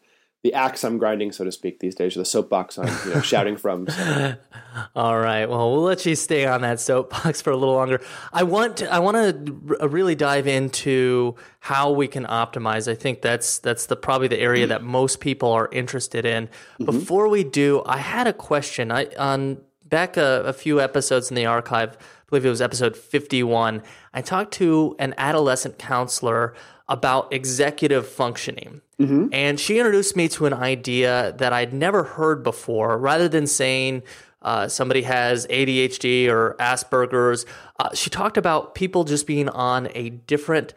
the 0.43 0.53
axe 0.53 0.83
I'm 0.83 0.97
grinding, 0.97 1.31
so 1.31 1.45
to 1.45 1.51
speak, 1.51 1.79
these 1.79 1.95
days, 1.95 2.17
or 2.17 2.19
the 2.19 2.25
soapbox 2.25 2.77
I'm 2.77 2.87
you 3.07 3.15
know, 3.15 3.21
shouting 3.21 3.55
from. 3.55 3.87
So. 3.87 4.35
All 4.95 5.17
right. 5.17 5.45
Well, 5.45 5.71
we'll 5.71 5.83
let 5.83 6.05
you 6.05 6.15
stay 6.15 6.45
on 6.45 6.61
that 6.61 6.81
soapbox 6.81 7.41
for 7.41 7.51
a 7.51 7.57
little 7.57 7.75
longer. 7.75 8.01
I 8.33 8.43
want 8.43 8.77
to, 8.77 8.93
I 8.93 8.99
want 8.99 9.15
to 9.15 9.77
r- 9.79 9.87
really 9.87 10.15
dive 10.15 10.45
into 10.45 11.35
how 11.61 11.91
we 11.91 12.09
can 12.09 12.25
optimize. 12.25 12.91
I 12.91 12.95
think 12.95 13.21
that's 13.21 13.59
that's 13.59 13.85
the 13.85 13.95
probably 13.95 14.27
the 14.27 14.39
area 14.39 14.67
that 14.67 14.83
most 14.83 15.21
people 15.21 15.49
are 15.51 15.69
interested 15.71 16.25
in. 16.25 16.47
Mm-hmm. 16.47 16.85
Before 16.85 17.29
we 17.29 17.45
do, 17.45 17.81
I 17.85 17.97
had 17.97 18.27
a 18.27 18.33
question. 18.33 18.91
I 18.91 19.07
on 19.17 19.59
back 19.93 20.17
a, 20.17 20.41
a 20.41 20.53
few 20.53 20.81
episodes 20.81 21.29
in 21.29 21.35
the 21.35 21.45
archive. 21.45 21.95
I 21.99 22.23
believe 22.27 22.47
it 22.47 22.49
was 22.49 22.63
episode 22.63 22.97
51. 22.97 23.83
I 24.11 24.21
talked 24.23 24.51
to 24.55 24.95
an 24.97 25.13
adolescent 25.19 25.77
counselor 25.77 26.55
about 26.89 27.31
executive 27.31 28.07
functioning. 28.07 28.81
Mm-hmm. 28.99 29.27
And 29.31 29.59
she 29.59 29.77
introduced 29.77 30.15
me 30.15 30.27
to 30.29 30.47
an 30.47 30.53
idea 30.53 31.35
that 31.37 31.53
I'd 31.53 31.75
never 31.75 32.03
heard 32.03 32.43
before. 32.43 32.97
Rather 32.97 33.29
than 33.29 33.45
saying, 33.45 34.01
uh, 34.41 34.67
somebody 34.67 35.03
has 35.03 35.45
ADHD 35.45 36.27
or 36.27 36.55
Asperger's. 36.59 37.45
Uh, 37.79 37.93
she 37.93 38.09
talked 38.09 38.37
about 38.37 38.73
people 38.73 39.03
just 39.03 39.27
being 39.27 39.47
on 39.47 39.89
a 39.93 40.09
different 40.09 40.73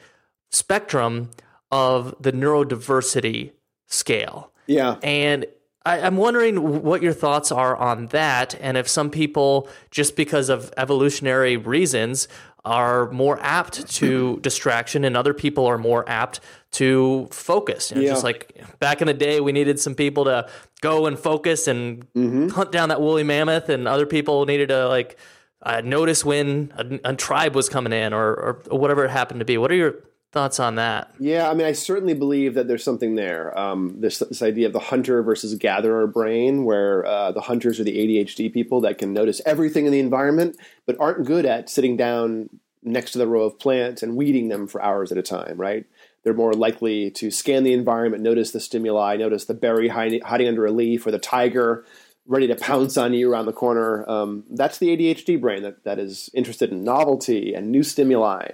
spectrum 0.50 1.30
of 1.72 2.14
the 2.20 2.32
neurodiversity 2.32 3.52
scale. 3.86 4.52
Yeah. 4.66 4.96
And 5.02 5.46
I, 5.86 5.98
am 6.06 6.16
wondering 6.16 6.82
what 6.82 7.02
your 7.02 7.12
thoughts 7.12 7.50
are 7.52 7.76
on 7.76 8.06
that, 8.08 8.54
and 8.60 8.76
if 8.76 8.88
some 8.88 9.10
people, 9.10 9.68
just 9.90 10.16
because 10.16 10.48
of 10.48 10.72
evolutionary 10.76 11.56
reasons, 11.56 12.28
are 12.64 13.10
more 13.12 13.38
apt 13.40 13.88
to 13.94 14.38
distraction, 14.42 15.04
and 15.04 15.16
other 15.16 15.32
people 15.32 15.64
are 15.66 15.78
more 15.78 16.04
apt 16.08 16.40
to 16.72 17.28
focus. 17.30 17.90
You 17.90 17.96
know, 17.96 18.02
Yeah. 18.02 18.10
Just 18.10 18.24
like 18.24 18.60
back 18.80 19.00
in 19.00 19.06
the 19.06 19.14
day, 19.14 19.40
we 19.40 19.52
needed 19.52 19.78
some 19.78 19.94
people 19.94 20.24
to 20.24 20.48
go 20.80 21.06
and 21.06 21.18
focus 21.18 21.68
and 21.68 22.04
Mm-hmm. 22.14 22.48
hunt 22.48 22.72
down 22.72 22.88
that 22.88 23.00
woolly 23.00 23.22
mammoth, 23.22 23.68
and 23.68 23.86
other 23.86 24.06
people 24.06 24.44
needed 24.46 24.68
to 24.70 24.88
like 24.88 25.16
uh, 25.62 25.80
notice 25.84 26.24
when 26.24 26.72
a, 26.76 27.10
a 27.10 27.14
tribe 27.14 27.54
was 27.54 27.68
coming 27.68 27.92
in, 27.92 28.12
or, 28.12 28.62
or 28.70 28.78
whatever 28.78 29.04
it 29.04 29.10
happened 29.10 29.40
to 29.40 29.46
be. 29.46 29.56
What 29.58 29.70
are 29.70 29.76
your 29.76 29.94
thoughts 30.32 30.60
on 30.60 30.74
that? 30.74 31.14
Yeah, 31.18 31.48
I 31.48 31.54
mean, 31.54 31.66
I 31.66 31.72
certainly 31.72 32.14
believe 32.14 32.54
that 32.54 32.68
there's 32.68 32.84
something 32.84 33.14
there. 33.14 33.56
Um, 33.58 34.00
this 34.00 34.18
this 34.18 34.42
idea 34.42 34.66
of 34.66 34.72
the 34.72 34.78
hunter 34.78 35.22
versus 35.22 35.54
gatherer 35.54 36.06
brain, 36.06 36.64
where 36.64 37.04
uh, 37.06 37.32
the 37.32 37.40
hunters 37.40 37.80
are 37.80 37.84
the 37.84 37.96
ADHD 37.96 38.52
people 38.52 38.80
that 38.82 38.98
can 38.98 39.12
notice 39.12 39.40
everything 39.46 39.86
in 39.86 39.92
the 39.92 40.00
environment, 40.00 40.56
but 40.84 40.96
aren't 41.00 41.26
good 41.26 41.46
at 41.46 41.70
sitting 41.70 41.96
down 41.96 42.50
next 42.82 43.12
to 43.12 43.18
the 43.18 43.26
row 43.26 43.42
of 43.42 43.58
plants 43.58 44.02
and 44.02 44.16
weeding 44.16 44.48
them 44.48 44.66
for 44.66 44.82
hours 44.82 45.10
at 45.10 45.18
a 45.18 45.22
time. 45.22 45.56
Right? 45.56 45.86
They're 46.22 46.34
more 46.34 46.54
likely 46.54 47.10
to 47.12 47.30
scan 47.30 47.62
the 47.62 47.72
environment, 47.72 48.22
notice 48.22 48.50
the 48.50 48.60
stimuli, 48.60 49.16
notice 49.16 49.44
the 49.44 49.54
berry 49.54 49.88
hiding, 49.88 50.22
under 50.24 50.66
a 50.66 50.72
leaf, 50.72 51.06
or 51.06 51.12
the 51.12 51.18
tiger 51.18 51.84
ready 52.26 52.48
to 52.48 52.56
pounce 52.56 52.96
on 52.96 53.14
you 53.14 53.30
around 53.30 53.46
the 53.46 53.52
corner. 53.52 54.08
Um, 54.10 54.44
that's 54.50 54.78
the 54.78 54.88
ADHD 54.88 55.40
brain 55.40 55.62
that, 55.62 55.84
that 55.84 55.98
is 56.00 56.28
interested 56.34 56.72
in 56.72 56.82
novelty 56.82 57.54
and 57.54 57.70
new 57.70 57.84
stimuli 57.84 58.48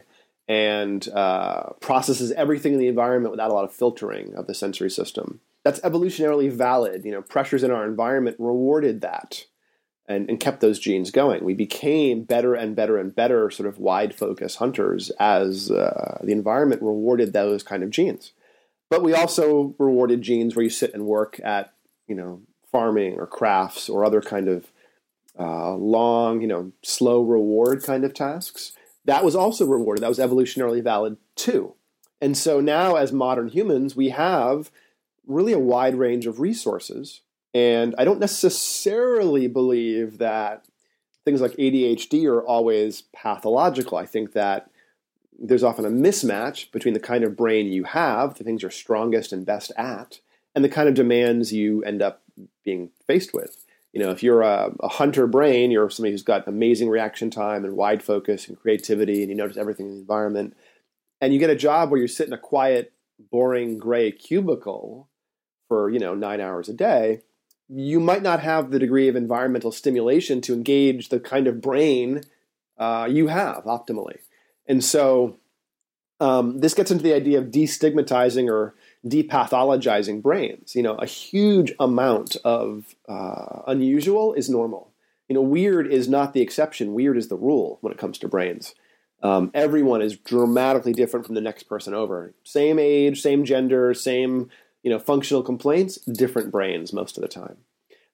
and 0.53 1.09
uh, 1.09 1.71
processes 1.81 2.31
everything 2.33 2.75
in 2.75 2.79
the 2.79 2.87
environment 2.87 3.31
without 3.31 3.51
a 3.51 3.55
lot 3.55 3.65
of 3.65 3.73
filtering 3.73 4.35
of 4.35 4.47
the 4.47 4.55
sensory 4.55 4.91
system. 4.91 5.41
That's 5.65 5.81
evolutionarily 5.81 6.53
valid. 6.53 7.07
You 7.07 7.13
know, 7.13 7.23
pressures 7.23 7.63
in 7.63 7.71
our 7.71 7.87
environment 7.87 8.37
rewarded 8.39 9.01
that 9.01 9.47
and, 10.07 10.29
and 10.29 10.39
kept 10.39 10.61
those 10.61 10.79
genes 10.79 11.11
going. 11.11 11.43
We 11.43 11.55
became 11.55 12.25
better 12.25 12.55
and 12.55 12.77
better 12.77 12.99
and 12.99 13.15
better 13.15 13.51
sort 13.51 13.67
of 13.67 13.79
wide 13.79 14.15
focus 14.15 14.57
hunters 14.57 15.09
as 15.19 15.71
uh, 15.71 16.19
the 16.23 16.33
environment 16.33 16.83
rewarded 16.83 17.33
those 17.33 17.63
kind 17.63 17.83
of 17.83 17.89
genes. 17.89 18.33
But 18.91 19.03
we 19.03 19.15
also 19.15 19.75
rewarded 19.79 20.21
genes 20.21 20.55
where 20.55 20.65
you 20.65 20.71
sit 20.71 20.93
and 20.93 21.07
work 21.07 21.41
at, 21.43 21.73
you 22.07 22.15
know, 22.15 22.43
farming 22.71 23.15
or 23.15 23.27
crafts 23.27 23.89
or 23.89 24.05
other 24.05 24.21
kind 24.21 24.49
of 24.49 24.71
uh, 25.39 25.73
long, 25.77 26.43
you 26.43 26.47
know, 26.47 26.73
slow 26.83 27.23
reward 27.23 27.83
kind 27.83 28.05
of 28.05 28.13
tasks 28.13 28.73
that 29.05 29.25
was 29.25 29.35
also 29.35 29.67
rewarded. 29.67 30.03
That 30.03 30.09
was 30.09 30.19
evolutionarily 30.19 30.83
valid 30.83 31.17
too. 31.37 31.75
And 32.21 32.37
so 32.37 32.61
now, 32.61 32.95
as 32.97 33.13
modern 33.13 33.49
humans, 33.49 33.97
we 33.97 34.11
have 34.11 34.71
really 35.27 35.53
a 35.53 35.59
wide 35.59 35.97
range 35.97 36.27
of 36.27 36.41
resources. 36.41 37.23
And 37.55 37.95
I 37.99 38.05
don't 38.05 38.21
necessarily 38.21 39.49
believe 39.49 40.19
that 40.19 40.65
things 41.25 41.41
like 41.41 41.53
ADHD 41.53 42.27
are 42.27 42.45
always 42.45 43.03
pathological. 43.13 43.99
I 43.99 44.07
think 44.07 44.33
that 44.33 44.71
there's 45.39 45.65
often 45.65 45.85
a 45.85 45.91
mismatch 45.91 46.71
between 46.71 46.95
the 46.95 47.01
kind 47.01 47.25
of 47.25 47.37
brain 47.37 47.73
you 47.73 47.85
have, 47.85 48.35
the 48.35 48.45
things 48.45 48.63
you're 48.63 48.71
strongest 48.71 49.33
and 49.33 49.45
best 49.45 49.73
at, 49.77 50.21
and 50.55 50.65
the 50.65 50.69
kind 50.69 50.89
of 50.89 50.95
demands 50.95 51.53
you 51.53 51.83
end 51.83 52.03
up 52.03 52.23
being 52.65 52.91
faced 53.07 53.35
with 53.35 53.62
you 53.93 54.03
know, 54.03 54.11
if 54.11 54.23
you're 54.23 54.43
a, 54.43 54.73
a, 54.81 54.89
hunter 54.89 55.27
brain, 55.27 55.71
you're 55.71 55.91
somebody 55.91 56.13
who's 56.13 56.23
got 56.23 56.49
amazing 56.49 56.89
reaction 56.89 57.31
time 57.31 57.65
and 57.65 57.77
wide 57.77 58.03
focus 58.03 58.49
and 58.49 58.59
creativity, 58.59 59.21
and 59.21 59.31
you 59.31 59.37
notice 59.37 59.59
everything 59.59 59.87
in 59.87 59.93
the 59.93 60.01
environment, 60.01 60.57
and 61.21 61.33
you 61.33 61.39
get 61.39 61.51
a 61.51 61.57
job 61.57 61.91
where 61.91 62.01
you 62.01 62.09
sit 62.09 62.27
in 62.27 62.33
a 62.33 62.39
quiet, 62.39 62.93
boring, 63.31 63.79
gray 63.79 64.11
cubicle 64.11 65.09
for 65.69 65.91
you 65.91 65.99
know 65.99 66.15
nine 66.15 66.41
hours 66.41 66.69
a 66.69 66.73
day, 66.73 67.21
you 67.69 68.01
might 68.01 68.23
not 68.23 68.41
have 68.41 68.71
the 68.71 68.79
degree 68.79 69.09
of 69.09 69.17
environmental 69.17 69.71
stimulation 69.71 70.41
to 70.41 70.55
engage 70.55 71.11
the 71.11 71.21
kind 71.21 71.47
of 71.47 71.61
brain 71.61 72.23
uh, 72.79 73.07
you 73.11 73.29
have 73.29 73.65
optimally, 73.65 74.21
and 74.67 74.83
so 74.83 75.37
um, 76.19 76.61
this 76.61 76.73
gets 76.73 76.91
into 76.91 77.03
the 77.03 77.15
idea 77.15 77.39
of 77.39 77.47
destigmatizing 77.47 78.51
or 78.51 78.75
depathologizing 79.07 80.23
brains. 80.23 80.75
You 80.75 80.83
know, 80.83 80.95
a 80.95 81.07
huge 81.07 81.73
amount 81.81 82.37
of 82.45 82.95
uh, 83.09 83.63
unusual 83.67 84.35
is 84.35 84.49
normal. 84.49 84.93
You 85.29 85.35
know, 85.35 85.43
weird 85.43 85.87
is 85.87 86.09
not 86.09 86.35
the 86.35 86.43
exception. 86.43 86.95
Weird 86.95 87.17
is 87.17 87.29
the 87.29 87.37
rule 87.37 87.79
when 87.81 87.93
it 87.93 87.99
comes 87.99 88.19
to 88.19 88.29
brains. 88.29 88.75
Um, 89.23 89.51
everyone 89.55 90.03
is 90.03 90.17
dramatically 90.17 90.93
different 90.93 91.27
from 91.27 91.37
the 91.37 91.41
next 91.41 91.65
person 91.65 91.95
over. 91.95 92.35
Same 92.45 92.79
age, 92.79 93.23
same 93.23 93.45
gender, 93.45 93.95
same 93.95 94.51
you 94.83 94.91
know 94.91 94.99
functional 94.99 95.43
complaints, 95.43 95.97
different 95.97 96.51
brains 96.51 96.93
most 96.93 97.17
of 97.17 97.23
the 97.23 97.29
time. 97.29 97.59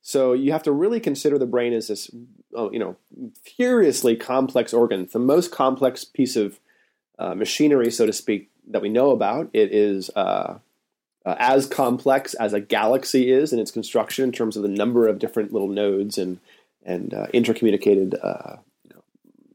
So 0.03 0.33
you 0.33 0.53
have 0.53 0.63
to 0.63 0.73
really 0.73 1.01
consider 1.01 1.39
the 1.39 1.47
brain 1.47 1.73
as 1.73 1.89
this, 1.89 2.11
oh, 2.55 2.71
you 2.71 2.79
know, 2.79 2.97
furiously 3.43 4.17
complex 4.17 4.73
organ. 4.73 5.03
It's 5.03 5.13
the 5.13 5.19
most 5.19 5.51
complex 5.51 6.05
piece 6.05 6.37
of 6.37 6.61
uh, 7.19 7.35
machinery, 7.35 7.91
so 7.91 8.07
to 8.07 8.13
speak, 8.13 8.51
that 8.69 8.81
we 8.81 8.89
know 8.89 9.11
about. 9.11 9.51
It 9.53 9.73
is 9.73 10.09
uh, 10.15 10.59
uh, 11.25 11.37
as 11.39 11.67
complex 11.67 12.35
as 12.35 12.53
a 12.53 12.61
galaxy 12.61 13.31
is 13.31 13.53
in 13.53 13.59
its 13.59 13.71
construction 13.71 14.25
in 14.25 14.33
terms 14.33 14.57
of 14.57 14.63
the 14.63 14.69
number 14.69 15.09
of 15.09 15.19
different 15.19 15.53
little 15.53 15.69
nodes 15.69 16.19
and 16.19 16.39
and 16.85 17.13
uh, 17.13 17.27
intercommunicated 17.35 18.15
uh, 18.23 18.57
you 18.85 18.95
know, 18.95 19.03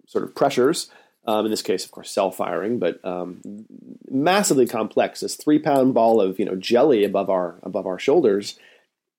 sort 0.05 0.23
of 0.23 0.35
pressures. 0.35 0.89
Um, 1.25 1.45
in 1.45 1.51
this 1.51 1.61
case, 1.61 1.85
of 1.85 1.91
course, 1.91 2.11
cell 2.11 2.31
firing, 2.31 2.79
but 2.79 3.03
um, 3.05 3.65
massively 4.09 4.67
complex. 4.67 5.21
This 5.21 5.35
three 5.35 5.57
pound 5.57 5.93
ball 5.93 6.19
of 6.19 6.37
you 6.37 6.45
know 6.45 6.55
jelly 6.55 7.05
above 7.05 7.29
our 7.29 7.55
above 7.63 7.87
our 7.87 7.97
shoulders 7.97 8.59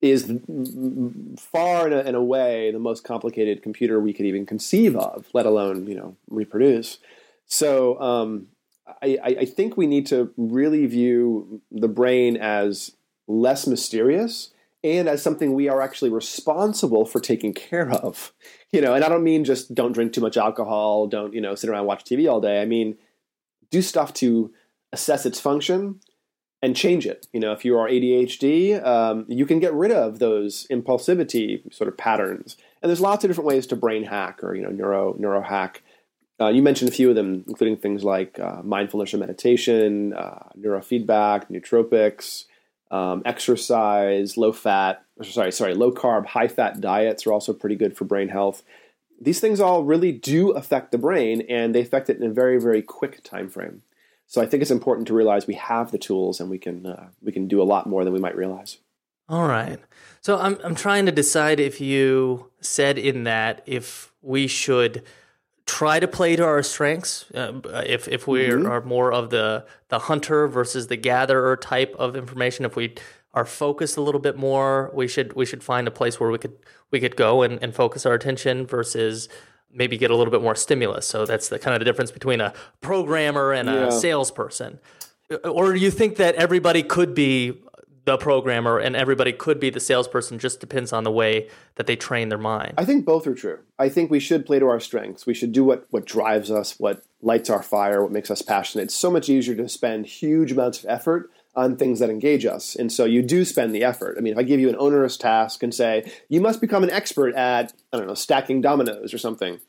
is 0.03 0.31
far 1.39 1.89
and, 1.89 2.15
away 2.15 2.71
the 2.71 2.79
most 2.79 3.05
complicated 3.05 3.63
computer 3.63 3.99
we 3.99 4.13
could 4.13 4.27
even 4.27 4.45
conceive 4.45 4.95
of, 4.97 5.27
let 5.33 5.47
alone 5.47 5.87
you 5.87 5.95
know 5.95 6.15
reproduce. 6.29 6.99
So 7.47 7.99
um, 8.01 8.49
I, 8.87 9.19
I, 9.25 9.45
think 9.47 9.76
we 9.76 9.87
need 9.87 10.07
to 10.09 10.33
really 10.37 10.85
view 10.87 11.62
the 11.71 11.88
brain 11.88 12.37
as 12.37 12.93
less 13.26 13.67
mysterious 13.67 14.53
and 14.83 15.09
as 15.09 15.23
something 15.23 15.55
we 15.55 15.69
are 15.69 15.81
actually 15.81 16.11
responsible 16.11 17.07
for 17.07 17.19
taking 17.19 17.55
care 17.55 17.91
of. 17.91 18.33
You 18.73 18.81
know, 18.81 18.95
and 18.95 19.05
I 19.05 19.09
don't 19.09 19.25
mean 19.25 19.45
just 19.45 19.75
don't 19.75 19.93
drink 19.93 20.12
too 20.12 20.21
much 20.21 20.37
alcohol, 20.37 21.07
don't 21.07 21.33
you 21.33 21.41
know 21.41 21.55
sit 21.55 21.71
around 21.71 21.87
watch 21.87 22.05
TV 22.05 22.31
all 22.31 22.41
day. 22.41 22.61
I 22.61 22.67
mean 22.67 22.97
do 23.71 23.81
stuff 23.81 24.12
to 24.14 24.53
assess 24.93 25.26
its 25.26 25.41
function 25.41 26.00
and 26.62 26.75
change 26.75 27.07
it. 27.07 27.26
You 27.33 27.41
know, 27.41 27.53
if 27.53 27.64
you 27.64 27.76
are 27.76 27.88
ADHD, 27.88 28.85
um, 28.85 29.26
you 29.29 29.47
can 29.47 29.61
get 29.61 29.75
rid 29.75 29.93
of 29.93 30.19
those 30.19 30.67
impulsivity 30.71 31.73
sort 31.73 31.88
of 31.88 31.97
patterns. 31.97 32.57
And 32.83 32.88
there's 32.88 33.00
lots 33.00 33.25
of 33.25 33.31
different 33.31 33.49
ways 33.49 33.67
to 33.69 33.76
brain 33.76 34.05
hack 34.05 34.43
or 34.43 34.55
you 34.55 34.62
know 34.62 34.71
neuro 34.71 35.14
neuro 35.19 35.43
hack. 35.43 35.83
Uh, 36.41 36.49
you 36.49 36.62
mentioned 36.62 36.88
a 36.88 36.95
few 36.95 37.09
of 37.09 37.14
them, 37.14 37.45
including 37.47 37.76
things 37.76 38.03
like 38.03 38.38
uh, 38.41 38.61
mindfulness 38.64 39.14
or 39.14 39.19
meditation, 39.19 40.12
uh, 40.14 40.49
neurofeedback, 40.59 41.49
nootropics, 41.50 42.47
um, 42.91 43.23
exercise, 43.25 44.37
low 44.37 44.53
fat, 44.53 45.05
sorry, 45.23 45.53
sorry, 45.53 45.75
low 45.75 45.93
carb, 45.93 46.26
high 46.26 46.49
fat 46.49 46.81
diets 46.81 47.26
are 47.26 47.33
also 47.33 47.53
pretty 47.53 47.76
good 47.76 47.97
for 47.97 48.05
brain 48.05 48.29
health. 48.29 48.62
These 49.21 49.41
things 49.41 49.61
all 49.61 49.85
really 49.85 50.11
do 50.11 50.50
affect 50.50 50.91
the 50.91 50.99
brain, 50.99 51.43
and 51.49 51.75
they 51.75 51.81
affect 51.81 52.11
it 52.11 52.19
in 52.19 52.25
a 52.25 52.33
very, 52.33 52.61
very 52.61 52.83
quick 52.83 53.23
time 53.23 53.49
frame. 53.49 53.83
So 54.26 54.43
I 54.43 54.47
think 54.47 54.61
it's 54.61 54.71
important 54.71 55.07
to 55.09 55.14
realize 55.14 55.47
we 55.47 55.55
have 55.55 55.93
the 55.93 55.99
tools, 55.99 56.41
and 56.41 56.50
we 56.50 56.59
can 56.59 56.87
uh, 56.87 57.09
we 57.23 57.31
can 57.31 57.47
do 57.47 57.62
a 57.62 57.64
lot 57.64 57.87
more 57.87 58.05
than 58.05 58.12
we 58.12 58.19
might 58.19 58.37
realize. 58.37 58.79
All 59.29 59.47
right. 59.47 59.79
So 60.21 60.38
I'm 60.38 60.59
I'm 60.64 60.75
trying 60.75 61.07
to 61.07 61.12
decide 61.12 61.61
if 61.61 61.81
you 61.81 62.50
said 62.61 62.99
in 62.99 63.25
that 63.25 63.62
if 63.67 64.12
we 64.21 64.47
should 64.47 65.03
try 65.66 65.99
to 66.00 66.06
play 66.09 66.37
to 66.37 66.44
our 66.44 66.62
strengths. 66.62 67.30
Uh, 67.33 67.61
if 67.87 68.06
if 68.09 68.26
we 68.26 68.40
Mm-hmm. 68.49 68.66
are 68.66 68.80
more 68.83 69.12
of 69.12 69.30
the 69.30 69.64
the 69.88 69.99
hunter 70.00 70.47
versus 70.49 70.87
the 70.88 70.97
gatherer 70.97 71.56
type 71.56 71.94
of 71.99 72.16
information, 72.16 72.64
if 72.64 72.76
we 72.76 72.94
are 73.33 73.44
focused 73.44 73.97
a 73.97 74.00
little 74.00 74.21
bit 74.21 74.37
more, 74.37 74.90
we 74.94 75.09
should 75.09 75.33
we 75.35 75.47
should 75.47 75.62
find 75.64 75.88
a 75.88 75.90
place 75.90 76.21
where 76.21 76.30
we 76.30 76.38
could 76.38 76.56
we 76.90 77.00
could 77.00 77.16
go 77.16 77.42
and, 77.42 77.61
and 77.62 77.75
focus 77.75 78.06
our 78.06 78.14
attention 78.14 78.66
versus 78.66 79.28
maybe 79.73 79.97
get 79.99 80.11
a 80.11 80.16
little 80.16 80.30
bit 80.30 80.40
more 80.42 80.54
stimulus. 80.54 81.04
So 81.06 81.26
that's 81.26 81.49
the 81.49 81.59
kind 81.59 81.75
of 81.75 81.80
the 81.80 81.85
difference 81.85 82.12
between 82.12 82.40
a 82.40 82.52
programmer 82.80 83.52
and 83.52 83.68
Yeah. 83.68 83.87
a 83.88 83.92
salesperson. 83.92 84.78
Or 85.42 85.73
do 85.73 85.80
you 85.80 85.90
think 85.90 86.16
that 86.16 86.35
everybody 86.37 86.83
could 86.85 87.14
be 87.14 87.61
the 88.04 88.16
programmer 88.16 88.78
and 88.78 88.94
everybody 88.94 89.32
could 89.32 89.58
be 89.58 89.70
the 89.70 89.80
salesperson? 89.80 90.38
Just 90.38 90.61
depends 90.61 90.92
on 90.92 91.04
the 91.04 91.11
way 91.11 91.49
that 91.76 91.87
they 91.87 91.96
train 91.96 92.28
their 92.28 92.38
mind. 92.38 92.75
I 92.78 92.84
think 92.84 93.04
both 93.04 93.26
are 93.26 93.34
true. 93.34 93.61
I 93.78 93.88
think 93.88 94.11
we 94.11 94.20
should 94.20 94.46
play 94.46 94.58
to 94.58 94.66
our 94.66 94.80
strengths. 94.80 95.26
We 95.26 95.34
should 95.34 95.52
do 95.52 95.64
what, 95.64 95.87
what 95.90 96.04
drives 96.04 96.50
us, 96.50 96.78
what 96.78 97.02
lights 97.23 97.50
our 97.50 97.62
fire, 97.62 98.02
what 98.02 98.12
makes 98.12 98.30
us 98.30 98.42
passionate. 98.42 98.84
It's 98.84 98.94
so 98.94 99.11
much 99.11 99.28
easier 99.28 99.54
to 99.56 99.68
spend 99.68 100.06
huge 100.06 100.52
amounts 100.52 100.80
of 100.80 100.90
effort 100.90 101.30
on 101.56 101.76
things 101.76 102.00
that 102.00 102.11
engage 102.11 102.44
us. 102.44 102.75
And 102.75 102.92
so 102.92 103.04
you 103.04 103.23
do 103.23 103.44
spend 103.44 103.75
the 103.75 103.84
effort. 103.84 104.16
I 104.18 104.20
mean, 104.20 104.32
if 104.32 104.38
I 104.38 104.42
give 104.42 104.61
you 104.61 104.68
an 104.68 104.76
onerous 104.78 105.16
task 105.16 105.62
and 105.62 105.73
say, 105.73 106.11
you 106.28 106.40
must 106.40 106.61
become 106.61 106.82
an 106.82 106.90
expert 106.90 107.34
at, 107.37 107.73
I 107.92 107.96
don't 107.96 108.08
know, 108.08 108.14
stacking 108.14 108.61
dominoes 108.61 109.14
or 109.14 109.18
something, 109.18 109.61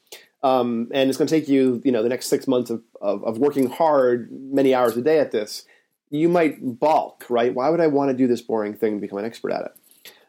um, 0.41 0.89
and 0.93 1.09
it's 1.09 1.17
going 1.17 1.27
to 1.27 1.39
take 1.39 1.47
you, 1.47 1.81
you 1.83 1.91
know, 1.91 2.03
the 2.03 2.09
next 2.09 2.27
six 2.27 2.47
months 2.47 2.69
of, 2.69 2.83
of, 3.01 3.23
of 3.23 3.37
working 3.37 3.69
hard, 3.69 4.29
many 4.31 4.75
hours 4.75 4.97
a 4.97 5.01
day 5.01 5.19
at 5.19 5.31
this, 5.31 5.65
you 6.09 6.29
might 6.29 6.79
balk, 6.79 7.25
right? 7.29 7.53
Why 7.53 7.69
would 7.69 7.81
I 7.81 7.87
want 7.87 8.11
to 8.11 8.17
do 8.17 8.27
this 8.27 8.41
boring 8.41 8.73
thing 8.73 8.93
and 8.93 9.01
become 9.01 9.19
an 9.19 9.25
expert 9.25 9.51
at 9.51 9.61
it? 9.65 9.75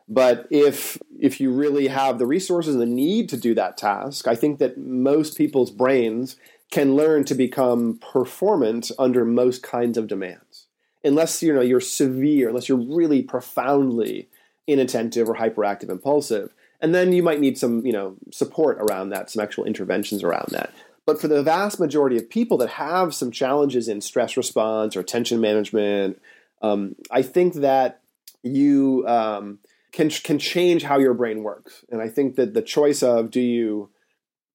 But 0.08 0.46
if 0.50 0.98
if 1.18 1.40
you 1.40 1.50
really 1.50 1.88
have 1.88 2.18
the 2.18 2.26
resources 2.26 2.74
and 2.74 2.82
the 2.82 2.86
need 2.86 3.28
to 3.30 3.36
do 3.36 3.54
that 3.54 3.76
task, 3.76 4.28
I 4.28 4.36
think 4.36 4.58
that 4.58 4.78
most 4.78 5.36
people's 5.36 5.70
brains 5.70 6.36
can 6.70 6.94
learn 6.94 7.24
to 7.24 7.34
become 7.34 7.98
performant 7.98 8.90
under 8.98 9.24
most 9.24 9.62
kinds 9.62 9.98
of 9.98 10.06
demands. 10.06 10.66
Unless 11.04 11.42
you 11.42 11.52
know 11.52 11.60
you're 11.60 11.80
severe, 11.80 12.48
unless 12.48 12.68
you're 12.68 12.78
really 12.78 13.22
profoundly 13.22 14.28
inattentive 14.66 15.28
or 15.28 15.36
hyperactive 15.36 15.88
impulsive. 15.88 16.52
And 16.80 16.94
then 16.94 17.12
you 17.12 17.22
might 17.22 17.40
need 17.40 17.56
some, 17.56 17.86
you 17.86 17.92
know, 17.92 18.16
support 18.30 18.78
around 18.78 19.08
that, 19.08 19.30
some 19.30 19.42
actual 19.42 19.64
interventions 19.64 20.22
around 20.22 20.48
that. 20.50 20.72
But 21.06 21.20
for 21.20 21.28
the 21.28 21.42
vast 21.42 21.78
majority 21.78 22.16
of 22.16 22.28
people 22.28 22.58
that 22.58 22.70
have 22.70 23.14
some 23.14 23.30
challenges 23.30 23.88
in 23.88 24.00
stress 24.00 24.36
response 24.36 24.96
or 24.96 25.00
attention 25.00 25.40
management, 25.40 26.20
um, 26.62 26.96
I 27.10 27.22
think 27.22 27.54
that 27.54 28.00
you 28.42 29.04
um, 29.06 29.60
can 29.92 30.10
can 30.10 30.38
change 30.38 30.82
how 30.82 30.98
your 30.98 31.14
brain 31.14 31.42
works. 31.42 31.84
And 31.90 32.02
I 32.02 32.08
think 32.08 32.36
that 32.36 32.54
the 32.54 32.62
choice 32.62 33.02
of 33.02 33.30
do 33.30 33.40
you 33.40 33.90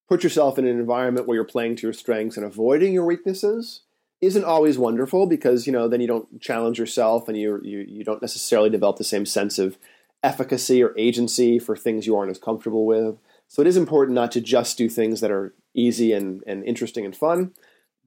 put 0.10 0.24
yourself 0.24 0.60
in 0.60 0.68
an 0.68 0.78
environment 0.78 1.26
where 1.26 1.36
you're 1.36 1.46
playing 1.46 1.78
to 1.78 1.84
your 1.84 1.94
strengths 1.94 2.36
and 2.36 2.46
avoiding 2.46 2.94
your 2.94 3.06
weaknesses 3.06 3.82
isn't 4.20 4.44
always 4.44 4.78
wonderful 4.78 5.26
because 5.26 5.66
you 5.66 5.74
know 5.74 5.88
then 5.88 6.02
you 6.02 6.08
don't 6.08 6.42
challenge 6.42 6.78
yourself 6.78 7.28
and 7.28 7.38
you 7.38 7.60
you 7.64 7.80
you 7.88 8.04
don't 8.04 8.22
necessarily 8.22 8.70
develop 8.70 8.98
the 8.98 9.04
same 9.04 9.26
sense 9.26 9.58
of 9.58 9.78
efficacy 10.24 10.84
or 10.84 10.94
agency 10.98 11.58
for 11.58 11.76
things 11.76 12.06
you 12.06 12.16
aren't 12.16 12.30
as 12.30 12.38
comfortable 12.38 12.86
with. 12.86 13.18
So 13.52 13.62
it 13.62 13.68
is 13.68 13.76
important 13.76 14.16
not 14.16 14.32
to 14.32 14.40
just 14.40 14.78
do 14.78 14.88
things 14.88 15.20
that 15.20 15.30
are 15.30 15.54
easy 15.74 16.14
and, 16.14 16.42
and 16.48 16.64
interesting 16.64 17.04
and 17.04 17.14
fun, 17.14 17.52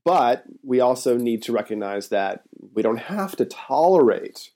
but 0.02 0.44
we 0.62 0.80
also 0.80 1.18
need 1.18 1.42
to 1.42 1.52
recognize 1.52 2.08
that 2.08 2.44
we 2.72 2.80
don't 2.80 2.96
have 2.96 3.36
to 3.36 3.44
tolerate 3.44 4.52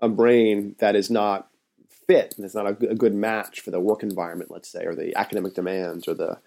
a 0.00 0.08
brain 0.08 0.76
that 0.78 0.96
is 0.96 1.10
not 1.10 1.48
fit 2.06 2.36
and 2.38 2.54
not 2.54 2.64
a, 2.64 2.88
a 2.88 2.94
good 2.94 3.14
match 3.14 3.60
for 3.60 3.70
the 3.70 3.80
work 3.80 4.02
environment, 4.02 4.50
let's 4.50 4.70
say, 4.70 4.86
or 4.86 4.94
the 4.94 5.14
academic 5.14 5.52
demands 5.52 6.08
or 6.08 6.14
the 6.14 6.38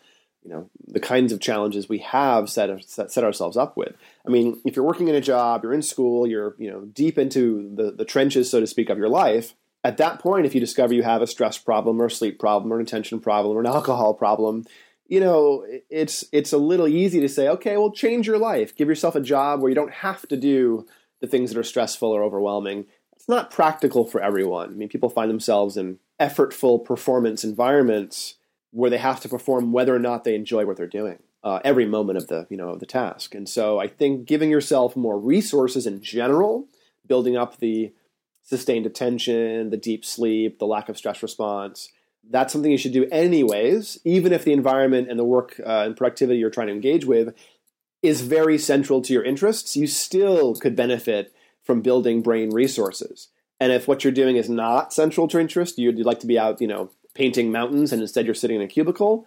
you 0.41 0.49
know 0.49 0.71
the 0.87 0.99
kinds 0.99 1.31
of 1.31 1.39
challenges 1.39 1.87
we 1.87 1.99
have 1.99 2.49
set, 2.49 2.83
set, 2.83 3.11
set 3.11 3.23
ourselves 3.23 3.55
up 3.55 3.77
with. 3.77 3.93
I 4.25 4.31
mean, 4.31 4.59
if 4.65 4.75
you're 4.75 4.83
working 4.83 5.07
in 5.07 5.13
a 5.13 5.21
job, 5.21 5.61
you're 5.61 5.71
in 5.71 5.83
school, 5.83 6.25
you're 6.25 6.55
you 6.57 6.71
know 6.71 6.81
deep 6.81 7.19
into 7.19 7.71
the, 7.75 7.91
the 7.91 8.05
trenches, 8.05 8.49
so 8.49 8.59
to 8.59 8.65
speak, 8.65 8.89
of 8.89 8.97
your 8.97 9.07
life. 9.07 9.53
At 9.83 9.97
that 9.97 10.19
point, 10.19 10.45
if 10.45 10.53
you 10.53 10.61
discover 10.61 10.93
you 10.93 11.03
have 11.03 11.21
a 11.21 11.27
stress 11.27 11.57
problem 11.57 12.01
or 12.01 12.05
a 12.05 12.11
sleep 12.11 12.39
problem 12.39 12.71
or 12.71 12.77
an 12.77 12.81
attention 12.81 13.19
problem 13.19 13.57
or 13.57 13.59
an 13.59 13.67
alcohol 13.67 14.13
problem, 14.13 14.65
you 15.07 15.19
know 15.19 15.65
it's 15.89 16.23
it's 16.31 16.53
a 16.53 16.57
little 16.57 16.87
easy 16.87 17.19
to 17.19 17.29
say, 17.29 17.47
okay, 17.49 17.77
well, 17.77 17.91
change 17.91 18.25
your 18.25 18.37
life, 18.37 18.75
give 18.75 18.87
yourself 18.87 19.15
a 19.15 19.21
job 19.21 19.59
where 19.61 19.69
you 19.69 19.75
don't 19.75 19.93
have 19.93 20.27
to 20.29 20.37
do 20.37 20.85
the 21.19 21.27
things 21.27 21.51
that 21.51 21.59
are 21.59 21.63
stressful 21.63 22.09
or 22.09 22.23
overwhelming 22.23 22.85
it's 23.23 23.29
not 23.29 23.51
practical 23.51 24.05
for 24.05 24.21
everyone. 24.21 24.71
I 24.71 24.73
mean, 24.73 24.89
people 24.89 25.09
find 25.09 25.29
themselves 25.29 25.77
in 25.77 25.99
effortful 26.19 26.83
performance 26.83 27.45
environments 27.45 28.35
where 28.71 28.89
they 28.89 28.97
have 28.97 29.21
to 29.21 29.29
perform 29.29 29.71
whether 29.71 29.95
or 29.95 29.99
not 29.99 30.25
they 30.25 30.35
enjoy 30.35 30.65
what 30.65 30.75
they're 30.75 30.87
doing 30.87 31.19
uh, 31.41 31.61
every 31.63 31.85
moment 31.85 32.17
of 32.17 32.27
the 32.27 32.45
you 32.49 32.57
know 32.57 32.71
of 32.71 32.81
the 32.81 32.85
task. 32.85 33.33
And 33.33 33.47
so 33.47 33.79
I 33.79 33.87
think 33.87 34.25
giving 34.25 34.49
yourself 34.49 34.97
more 34.97 35.17
resources 35.17 35.87
in 35.87 36.01
general, 36.01 36.67
building 37.07 37.37
up 37.37 37.59
the 37.59 37.93
sustained 38.43 38.85
attention, 38.85 39.69
the 39.69 39.77
deep 39.77 40.05
sleep, 40.05 40.59
the 40.59 40.67
lack 40.67 40.89
of 40.89 40.97
stress 40.97 41.23
response. 41.23 41.89
That's 42.29 42.53
something 42.53 42.71
you 42.71 42.77
should 42.77 42.93
do 42.93 43.07
anyways, 43.11 43.99
even 44.05 44.31
if 44.31 44.45
the 44.45 44.53
environment 44.53 45.09
and 45.09 45.19
the 45.19 45.25
work 45.25 45.59
uh, 45.65 45.83
and 45.85 45.97
productivity 45.97 46.39
you're 46.39 46.49
trying 46.49 46.67
to 46.67 46.73
engage 46.73 47.05
with 47.05 47.33
is 48.01 48.21
very 48.21 48.57
central 48.57 49.01
to 49.01 49.13
your 49.13 49.23
interests. 49.23 49.75
You 49.75 49.87
still 49.87 50.55
could 50.55 50.75
benefit 50.75 51.33
from 51.63 51.81
building 51.81 52.21
brain 52.21 52.49
resources. 52.49 53.29
And 53.59 53.71
if 53.71 53.87
what 53.87 54.03
you're 54.03 54.11
doing 54.11 54.35
is 54.35 54.49
not 54.49 54.93
central 54.93 55.27
to 55.29 55.39
interest, 55.39 55.77
you'd, 55.77 55.97
you'd 55.97 56.05
like 56.05 56.19
to 56.19 56.27
be 56.27 56.37
out, 56.37 56.59
you 56.59 56.67
know, 56.67 56.91
painting 57.13 57.51
mountains, 57.51 57.93
and 57.93 58.01
instead 58.01 58.25
you're 58.25 58.35
sitting 58.35 58.57
in 58.57 58.61
a 58.61 58.67
cubicle, 58.67 59.25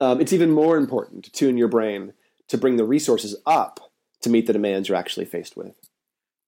um, 0.00 0.20
it's 0.20 0.32
even 0.32 0.50
more 0.50 0.76
important 0.76 1.24
to 1.24 1.32
tune 1.32 1.58
your 1.58 1.68
brain 1.68 2.12
to 2.48 2.58
bring 2.58 2.76
the 2.76 2.84
resources 2.84 3.36
up 3.44 3.90
to 4.22 4.30
meet 4.30 4.46
the 4.46 4.52
demands 4.52 4.88
you're 4.88 4.96
actually 4.96 5.26
faced 5.26 5.56
with. 5.56 5.74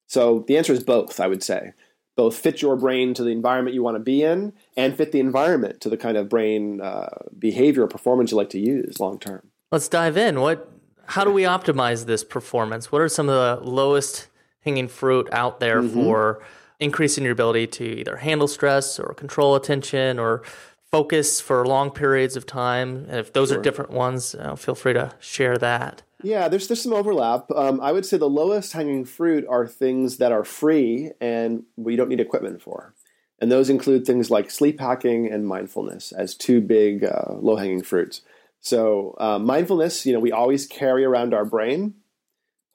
So 0.07 0.45
the 0.47 0.57
answer 0.57 0.73
is 0.73 0.83
both, 0.83 1.21
I 1.21 1.27
would 1.27 1.43
say. 1.43 1.73
Both 2.17 2.39
fit 2.39 2.63
your 2.63 2.77
brain 2.77 3.15
to 3.15 3.23
the 3.23 3.31
environment 3.31 3.75
you 3.75 3.83
want 3.83 3.97
to 3.97 4.03
be 4.03 4.23
in, 4.23 4.53
and 4.77 4.97
fit 4.97 5.13
the 5.13 5.21
environment 5.21 5.81
to 5.83 5.89
the 5.89 5.97
kind 5.97 6.17
of 6.17 6.29
brain 6.29 6.81
uh, 6.81 7.27
behavior 7.39 7.85
or 7.85 7.89
performance 7.89 8.31
you 8.31 8.37
like 8.37 8.51
to 8.51 8.59
use 8.59 8.99
long 8.99 9.19
term. 9.19 9.51
Let's 9.71 9.89
dive 9.89 10.17
in. 10.17 10.41
What? 10.41 10.71
How 11.09 11.25
do 11.25 11.31
we 11.31 11.43
optimize 11.43 12.07
this 12.07 12.25
performance? 12.25 12.91
What 12.91 13.01
are 13.01 13.09
some 13.09 13.29
of 13.29 13.35
the 13.65 13.71
lowest 13.71 14.29
hanging 14.63 14.89
fruit 14.89 15.29
out 15.31 15.61
there 15.61 15.81
mm-hmm. 15.81 15.95
for 15.95 16.43
increasing 16.81 17.25
your 17.25 17.33
ability 17.33 17.67
to 17.67 17.85
either 17.85 18.17
handle 18.17 18.49
stress 18.49 18.99
or 18.99 19.15
control 19.15 19.55
attention 19.55 20.19
or 20.19 20.43
focus 20.91 21.41
for 21.41 21.67
long 21.67 21.91
periods 21.91 22.37
of 22.37 22.47
time. 22.47 23.07
And 23.09 23.19
if 23.19 23.33
those 23.33 23.49
sure. 23.49 23.59
are 23.59 23.63
different 23.63 23.91
ones, 23.91 24.35
uh, 24.35 24.57
feel 24.57 24.75
free 24.75 24.93
to 24.95 25.13
share 25.19 25.59
that. 25.59 26.03
Yeah, 26.23 26.49
there's 26.49 26.69
there's 26.69 26.83
some 26.83 26.95
overlap. 26.95 27.51
Um, 27.55 27.81
I 27.81 27.93
would 27.93 28.07
say 28.07 28.17
the 28.17 28.29
lowest 28.29 28.73
hanging 28.73 29.05
fruit 29.05 29.45
are 29.49 29.67
things 29.67 30.17
that 30.17 30.33
are 30.33 30.45
free 30.45 31.13
and 31.21 31.65
we 31.77 31.95
don't 31.95 32.09
need 32.09 32.21
equipment 32.21 32.63
for, 32.63 32.95
and 33.39 33.53
those 33.53 33.69
include 33.69 34.07
things 34.07 34.31
like 34.31 34.51
sleep 34.51 34.81
hacking 34.81 35.31
and 35.31 35.47
mindfulness 35.47 36.13
as 36.13 36.35
two 36.35 36.61
big 36.61 37.05
uh, 37.05 37.35
low 37.35 37.57
hanging 37.57 37.83
fruits. 37.83 38.23
So 38.61 39.15
uh, 39.19 39.39
mindfulness, 39.39 40.07
you 40.07 40.13
know, 40.13 40.19
we 40.19 40.33
always 40.33 40.67
carry 40.67 41.05
around 41.05 41.35
our 41.35 41.45
brain, 41.45 41.95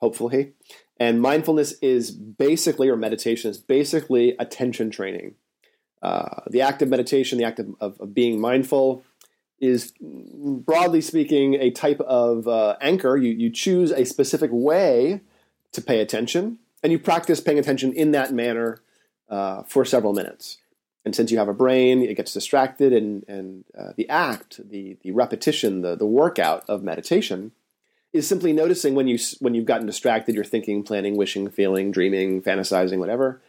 hopefully, 0.00 0.52
and 0.98 1.20
mindfulness 1.20 1.72
is 1.82 2.12
basically, 2.12 2.88
or 2.88 2.96
meditation 2.96 3.50
is 3.50 3.58
basically 3.58 4.36
attention 4.38 4.90
training. 4.90 5.34
Uh, 6.02 6.40
the 6.50 6.60
act 6.60 6.82
of 6.82 6.88
meditation, 6.88 7.38
the 7.38 7.44
act 7.44 7.60
of, 7.60 7.74
of, 7.80 8.00
of, 8.00 8.14
being 8.14 8.40
mindful, 8.40 9.04
is 9.60 9.92
broadly 10.00 11.00
speaking 11.00 11.54
a 11.54 11.70
type 11.70 12.00
of 12.00 12.48
uh, 12.48 12.76
anchor. 12.80 13.16
You, 13.16 13.30
you 13.30 13.50
choose 13.50 13.92
a 13.92 14.04
specific 14.04 14.50
way 14.52 15.20
to 15.70 15.80
pay 15.80 16.00
attention, 16.00 16.58
and 16.82 16.90
you 16.90 16.98
practice 16.98 17.40
paying 17.40 17.58
attention 17.58 17.92
in 17.92 18.10
that 18.10 18.32
manner 18.32 18.78
uh, 19.28 19.62
for 19.62 19.84
several 19.84 20.12
minutes. 20.12 20.58
And 21.04 21.14
since 21.14 21.30
you 21.30 21.38
have 21.38 21.48
a 21.48 21.54
brain, 21.54 22.02
it 22.02 22.16
gets 22.16 22.32
distracted, 22.32 22.92
and, 22.92 23.24
and 23.28 23.64
uh, 23.78 23.92
the 23.96 24.08
act, 24.08 24.60
the, 24.68 24.96
the 25.02 25.12
repetition, 25.12 25.82
the, 25.82 25.96
the 25.96 26.06
workout 26.06 26.64
of 26.68 26.82
meditation 26.82 27.52
is 28.12 28.28
simply 28.28 28.52
noticing 28.52 28.94
when 28.94 29.08
you 29.08 29.18
when 29.40 29.54
you've 29.54 29.64
gotten 29.64 29.86
distracted, 29.86 30.34
you're 30.34 30.44
thinking, 30.44 30.82
planning, 30.82 31.16
wishing, 31.16 31.48
feeling, 31.48 31.90
dreaming, 31.90 32.42
fantasizing, 32.42 32.98
whatever, 32.98 33.40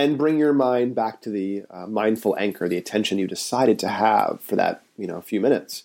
and 0.00 0.16
bring 0.16 0.38
your 0.38 0.52
mind 0.52 0.94
back 0.94 1.20
to 1.22 1.30
the 1.30 1.64
uh, 1.70 1.86
mindful 1.86 2.36
anchor, 2.38 2.68
the 2.68 2.78
attention 2.78 3.18
you 3.18 3.26
decided 3.26 3.78
to 3.80 3.88
have 3.88 4.40
for 4.40 4.56
that 4.56 4.82
you 4.96 5.06
know 5.06 5.20
few 5.20 5.40
minutes. 5.40 5.84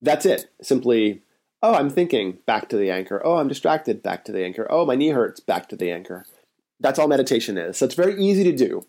That's 0.00 0.26
it. 0.26 0.50
Simply, 0.60 1.22
oh, 1.62 1.74
I'm 1.74 1.90
thinking, 1.90 2.38
back 2.46 2.68
to 2.70 2.76
the 2.76 2.90
anchor. 2.90 3.22
Oh, 3.24 3.36
I'm 3.36 3.48
distracted, 3.48 4.02
back 4.02 4.24
to 4.26 4.32
the 4.32 4.44
anchor. 4.44 4.66
Oh, 4.68 4.84
my 4.84 4.96
knee 4.96 5.10
hurts, 5.10 5.40
back 5.40 5.68
to 5.70 5.76
the 5.76 5.90
anchor. 5.90 6.26
That's 6.80 6.98
all 6.98 7.08
meditation 7.08 7.56
is. 7.56 7.78
So 7.78 7.86
it's 7.86 7.94
very 7.94 8.20
easy 8.22 8.44
to 8.44 8.52
do. 8.52 8.86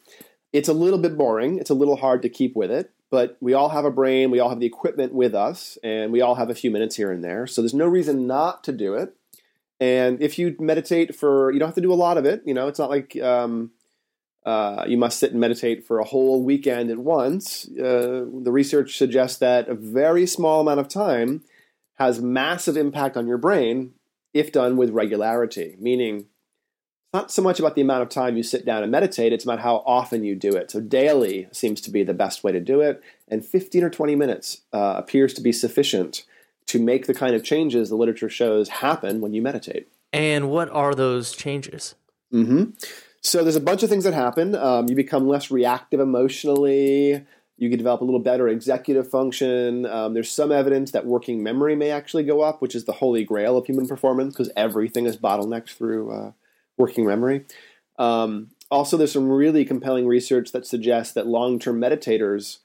It's 0.52 0.68
a 0.68 0.74
little 0.74 1.00
bit 1.00 1.18
boring. 1.18 1.58
It's 1.58 1.70
a 1.70 1.76
little 1.76 1.98
hard 1.98 2.22
to 2.24 2.30
keep 2.30 2.56
with 2.56 2.72
it, 2.72 2.92
but 3.12 3.38
we 3.40 3.54
all 3.54 3.70
have 3.70 3.86
a 3.86 3.92
brain, 3.92 4.32
we 4.32 4.40
all 4.40 4.50
have 4.50 4.60
the 4.60 4.66
equipment 4.66 5.14
with 5.14 5.34
us, 5.34 5.78
and 5.84 6.12
we 6.12 6.22
all 6.22 6.36
have 6.36 6.50
a 6.50 6.56
few 6.56 6.72
minutes 6.72 6.96
here 6.96 7.12
and 7.12 7.24
there. 7.24 7.48
So 7.48 7.62
there's 7.62 7.74
no 7.74 7.88
reason 7.88 8.28
not 8.28 8.64
to 8.66 8.74
do 8.74 8.96
it. 8.96 9.16
And 9.80 10.22
if 10.22 10.40
you 10.40 10.56
meditate 10.60 11.16
for, 11.16 11.52
you 11.52 11.60
don't 11.60 11.68
have 11.68 11.76
to 11.76 11.82
do 11.82 11.94
a 11.94 11.96
lot 11.96 12.18
of 12.18 12.26
it. 12.26 12.42
You 12.46 12.54
know, 12.54 12.68
it's 12.68 12.80
not 12.80 12.90
like 12.90 13.16
um, 13.22 13.72
uh, 14.46 14.86
you 14.88 14.98
must 14.98 15.20
sit 15.20 15.32
and 15.32 15.40
meditate 15.40 15.86
for 15.86 16.00
a 16.00 16.04
whole 16.04 16.44
weekend 16.44 16.92
at 16.92 17.00
once. 17.00 17.68
Uh, 17.72 18.26
the 18.44 18.52
research 18.52 18.98
suggests 18.98 19.40
that 19.40 19.68
a 19.68 19.74
very 19.74 20.28
small 20.28 20.62
amount 20.62 20.80
of 20.80 20.88
time 20.88 21.44
has 21.96 22.22
massive 22.22 22.78
impact 22.78 23.18
on 23.18 23.28
your 23.28 23.40
brain 23.40 23.94
if 24.34 24.52
done 24.52 24.78
with 24.78 24.92
regularity, 24.92 25.76
meaning 25.80 26.18
it's 26.18 27.14
not 27.14 27.32
so 27.32 27.42
much 27.42 27.60
about 27.60 27.74
the 27.74 27.82
amount 27.82 28.04
of 28.04 28.10
time 28.10 28.38
you 28.38 28.44
sit 28.44 28.66
down 28.66 28.84
and 28.84 28.92
meditate, 28.92 29.34
it's 29.34 29.46
about 29.46 29.62
how 29.62 29.78
often 29.86 30.24
you 30.24 30.36
do 30.36 30.54
it. 30.54 30.70
So, 30.70 30.82
daily 30.82 31.48
seems 31.52 31.82
to 31.82 31.90
be 31.90 32.04
the 32.04 32.14
best 32.14 32.44
way 32.44 32.52
to 32.52 32.60
do 32.60 32.82
it, 32.82 33.02
and 33.28 33.44
15 33.44 33.84
or 33.84 33.90
20 33.90 34.16
minutes 34.16 34.62
uh, 34.74 34.96
appears 34.98 35.34
to 35.36 35.42
be 35.42 35.54
sufficient 35.54 36.26
to 36.68 36.80
make 36.80 37.08
the 37.08 37.14
kind 37.14 37.34
of 37.34 37.44
changes 37.44 37.90
the 37.90 37.96
literature 37.96 38.30
shows 38.30 38.70
happen 38.70 39.22
when 39.22 39.34
you 39.34 39.42
meditate. 39.42 39.88
And 40.12 40.50
what 40.50 40.70
are 40.70 40.94
those 40.94 41.32
changes? 41.32 41.96
Mm-hmm. 42.34 42.72
So, 43.26 43.44
there's 43.44 43.56
a 43.56 43.62
bunch 43.62 43.82
of 43.82 43.90
things 43.90 44.04
that 44.04 44.14
happen. 44.14 44.54
Um, 44.56 44.88
you 44.88 44.96
become 44.96 45.28
less 45.28 45.50
reactive 45.50 46.00
emotionally. 46.00 47.26
You 47.58 47.70
can 47.70 47.78
develop 47.78 48.02
a 48.02 48.06
little 48.06 48.20
better 48.20 48.48
executive 48.48 49.10
function. 49.10 49.86
Um, 49.86 50.14
there's 50.14 50.30
some 50.30 50.52
evidence 50.52 50.92
that 50.92 51.06
working 51.06 51.42
memory 51.42 51.76
may 51.76 51.90
actually 51.90 52.24
go 52.24 52.42
up, 52.42 52.62
which 52.62 52.76
is 52.76 52.86
the 52.86 52.92
holy 52.92 53.24
grail 53.24 53.58
of 53.58 53.66
human 53.66 53.88
performance 53.88 54.34
because 54.34 54.52
everything 54.56 55.06
is 55.06 55.18
bottlenecked 55.18 55.76
through. 55.76 56.12
Uh, 56.12 56.32
working 56.78 57.06
memory. 57.06 57.46
Um, 57.98 58.50
also, 58.72 58.98
there's 58.98 59.12
some 59.12 59.30
really 59.30 59.64
compelling 59.64 60.08
research 60.08 60.52
that 60.52 60.66
suggests 60.66 61.14
that 61.14 61.28
long 61.28 61.60
term 61.60 61.80
meditators 61.80 62.60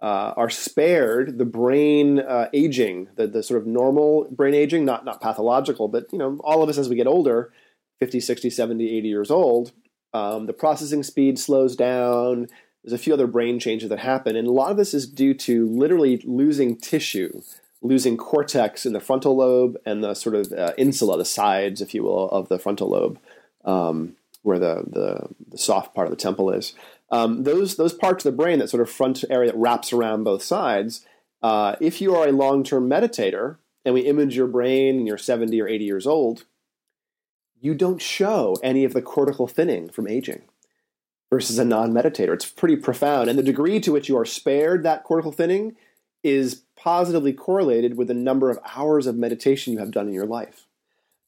uh, 0.00 0.34
are 0.36 0.50
spared 0.50 1.38
the 1.38 1.44
brain 1.44 2.20
uh, 2.20 2.48
aging, 2.52 3.08
the, 3.16 3.26
the 3.26 3.42
sort 3.42 3.60
of 3.60 3.66
normal 3.66 4.28
brain 4.30 4.54
aging, 4.54 4.84
not, 4.84 5.04
not 5.04 5.20
pathological, 5.20 5.88
but 5.88 6.12
you 6.12 6.18
know, 6.18 6.38
all 6.44 6.62
of 6.62 6.68
us 6.68 6.78
as 6.78 6.88
we 6.88 6.96
get 6.96 7.06
older, 7.06 7.52
50, 8.00 8.20
60, 8.20 8.50
70, 8.50 8.98
80 8.98 9.08
years 9.08 9.30
old, 9.30 9.72
um, 10.16 10.46
the 10.46 10.52
processing 10.52 11.02
speed 11.02 11.38
slows 11.38 11.76
down. 11.76 12.48
There's 12.82 12.92
a 12.92 13.02
few 13.02 13.12
other 13.12 13.26
brain 13.26 13.58
changes 13.58 13.88
that 13.88 13.98
happen. 13.98 14.36
And 14.36 14.46
a 14.46 14.52
lot 14.52 14.70
of 14.70 14.76
this 14.76 14.94
is 14.94 15.06
due 15.06 15.34
to 15.34 15.66
literally 15.68 16.22
losing 16.24 16.76
tissue, 16.76 17.42
losing 17.82 18.16
cortex 18.16 18.86
in 18.86 18.92
the 18.92 19.00
frontal 19.00 19.36
lobe 19.36 19.76
and 19.84 20.02
the 20.02 20.14
sort 20.14 20.36
of 20.36 20.52
uh, 20.52 20.72
insula, 20.78 21.18
the 21.18 21.24
sides, 21.24 21.80
if 21.80 21.94
you 21.94 22.04
will, 22.04 22.30
of 22.30 22.48
the 22.48 22.58
frontal 22.58 22.90
lobe, 22.90 23.18
um, 23.64 24.16
where 24.42 24.58
the, 24.58 24.84
the, 24.86 25.28
the 25.50 25.58
soft 25.58 25.94
part 25.94 26.06
of 26.06 26.10
the 26.10 26.22
temple 26.22 26.50
is 26.50 26.74
um, 27.10 27.44
those 27.44 27.76
those 27.76 27.92
parts 27.92 28.24
of 28.24 28.32
the 28.32 28.36
brain, 28.36 28.58
that 28.58 28.70
sort 28.70 28.80
of 28.80 28.90
front 28.90 29.24
area 29.30 29.50
that 29.50 29.58
wraps 29.58 29.92
around 29.92 30.24
both 30.24 30.42
sides. 30.42 31.06
Uh, 31.42 31.76
if 31.80 32.00
you 32.00 32.14
are 32.14 32.28
a 32.28 32.32
long 32.32 32.64
term 32.64 32.88
meditator 32.88 33.56
and 33.84 33.94
we 33.94 34.00
image 34.00 34.36
your 34.36 34.48
brain 34.48 34.96
and 34.96 35.06
you're 35.06 35.18
70 35.18 35.60
or 35.60 35.68
80 35.68 35.84
years 35.84 36.06
old, 36.06 36.44
you 37.60 37.74
don't 37.74 38.00
show 38.00 38.56
any 38.62 38.84
of 38.84 38.92
the 38.92 39.02
cortical 39.02 39.46
thinning 39.46 39.88
from 39.88 40.08
aging 40.08 40.42
versus 41.30 41.58
a 41.58 41.64
non 41.64 41.92
meditator. 41.92 42.34
It's 42.34 42.50
pretty 42.50 42.76
profound. 42.76 43.28
And 43.28 43.38
the 43.38 43.42
degree 43.42 43.80
to 43.80 43.92
which 43.92 44.08
you 44.08 44.16
are 44.18 44.24
spared 44.24 44.82
that 44.82 45.04
cortical 45.04 45.32
thinning 45.32 45.76
is 46.22 46.62
positively 46.76 47.32
correlated 47.32 47.96
with 47.96 48.08
the 48.08 48.14
number 48.14 48.50
of 48.50 48.58
hours 48.76 49.06
of 49.06 49.16
meditation 49.16 49.72
you 49.72 49.78
have 49.78 49.90
done 49.90 50.08
in 50.08 50.14
your 50.14 50.26
life. 50.26 50.66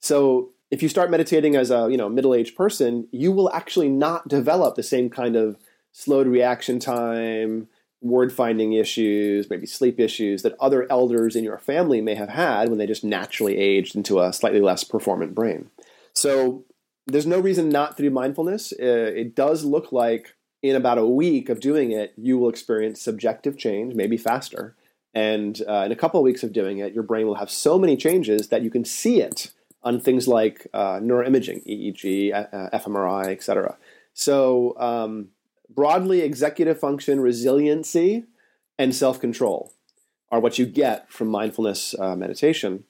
So 0.01 0.51
if 0.71 0.83
you 0.83 0.89
start 0.89 1.11
meditating 1.11 1.57
as 1.57 1.71
a 1.71 1.89
you 1.91 1.97
know 1.97 2.09
middle-aged 2.09 2.57
person, 2.57 3.09
you 3.11 3.33
will 3.33 3.51
actually 3.53 3.89
not 3.89 4.29
develop 4.29 4.75
the 4.75 4.83
same 4.83 5.11
kind 5.11 5.37
of 5.37 5.57
slowed 5.93 6.27
reaction 6.27 6.79
time, 6.79 7.69
word 8.01 8.33
finding 8.33 8.75
issues, 8.75 9.51
maybe 9.51 9.67
sleep 9.67 9.99
issues 9.99 10.43
that 10.43 10.57
other 10.61 10.87
elders 10.91 11.35
in 11.35 11.45
your 11.45 11.59
family 11.59 12.01
may 12.01 12.15
have 12.15 12.29
had 12.29 12.69
when 12.69 12.79
they 12.79 12.87
just 12.87 13.05
naturally 13.05 13.57
aged 13.57 13.97
into 13.97 14.21
a 14.21 14.33
slightly 14.33 14.61
less 14.61 14.85
performant 14.85 15.35
brain. 15.35 15.71
So 16.19 16.65
there's 17.07 17.27
no 17.27 17.39
reason 17.39 17.69
not 17.69 17.97
to 17.97 18.03
do 18.03 18.11
mindfulness. 18.11 18.73
Uh, 18.73 19.13
it 19.15 19.37
does 19.37 19.65
look 19.65 19.93
like 19.93 20.35
in 20.63 20.75
about 20.75 20.99
a 20.99 21.07
week 21.07 21.49
of 21.49 21.61
doing 21.61 21.93
it, 21.93 22.13
you 22.17 22.39
will 22.39 22.49
experience 22.49 23.01
subjective 23.01 23.57
change, 23.57 23.95
maybe 23.95 24.17
faster. 24.17 24.75
And 25.15 25.63
uh, 25.69 25.85
in 25.87 25.93
a 25.93 25.97
couple 25.97 26.19
of 26.19 26.25
weeks 26.25 26.43
of 26.43 26.53
doing 26.53 26.79
it, 26.79 26.93
your 26.93 27.05
brain 27.05 27.27
will 27.29 27.37
have 27.37 27.51
so 27.51 27.79
many 27.79 27.97
changes 27.97 28.49
that 28.49 28.63
you 28.63 28.71
can 28.71 28.85
see 28.85 29.21
it 29.21 29.53
on 29.85 30.01
things 30.01 30.27
like 30.27 30.67
uh, 30.75 30.99
neuroimaging, 30.99 31.65
EEG, 31.65 32.35
uh, 32.35 32.77
fMRI, 32.77 33.29
etc. 33.29 33.77
So 34.13 34.77
um, 34.79 35.29
broadly 35.71 36.23
executive 36.23 36.81
function, 36.81 37.21
resiliency, 37.21 38.25
and 38.77 38.93
self 38.93 39.21
control 39.21 39.73
are 40.31 40.41
what 40.41 40.59
you 40.59 40.67
get 40.67 41.11
from 41.13 41.29
mindfulness 41.29 41.95
uh, 41.99 42.17
meditation. 42.17 42.85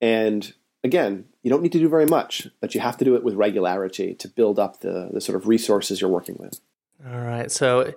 And 0.00 0.54
again, 0.84 1.26
you 1.42 1.50
don't 1.50 1.62
need 1.62 1.72
to 1.72 1.78
do 1.78 1.88
very 1.88 2.06
much, 2.06 2.48
but 2.60 2.74
you 2.74 2.80
have 2.80 2.96
to 2.98 3.04
do 3.04 3.14
it 3.14 3.24
with 3.24 3.34
regularity 3.34 4.14
to 4.14 4.28
build 4.28 4.58
up 4.58 4.80
the, 4.80 5.10
the 5.12 5.20
sort 5.20 5.36
of 5.36 5.46
resources 5.46 6.00
you're 6.00 6.10
working 6.10 6.36
with. 6.38 6.60
All 7.06 7.20
right. 7.20 7.50
So 7.50 7.94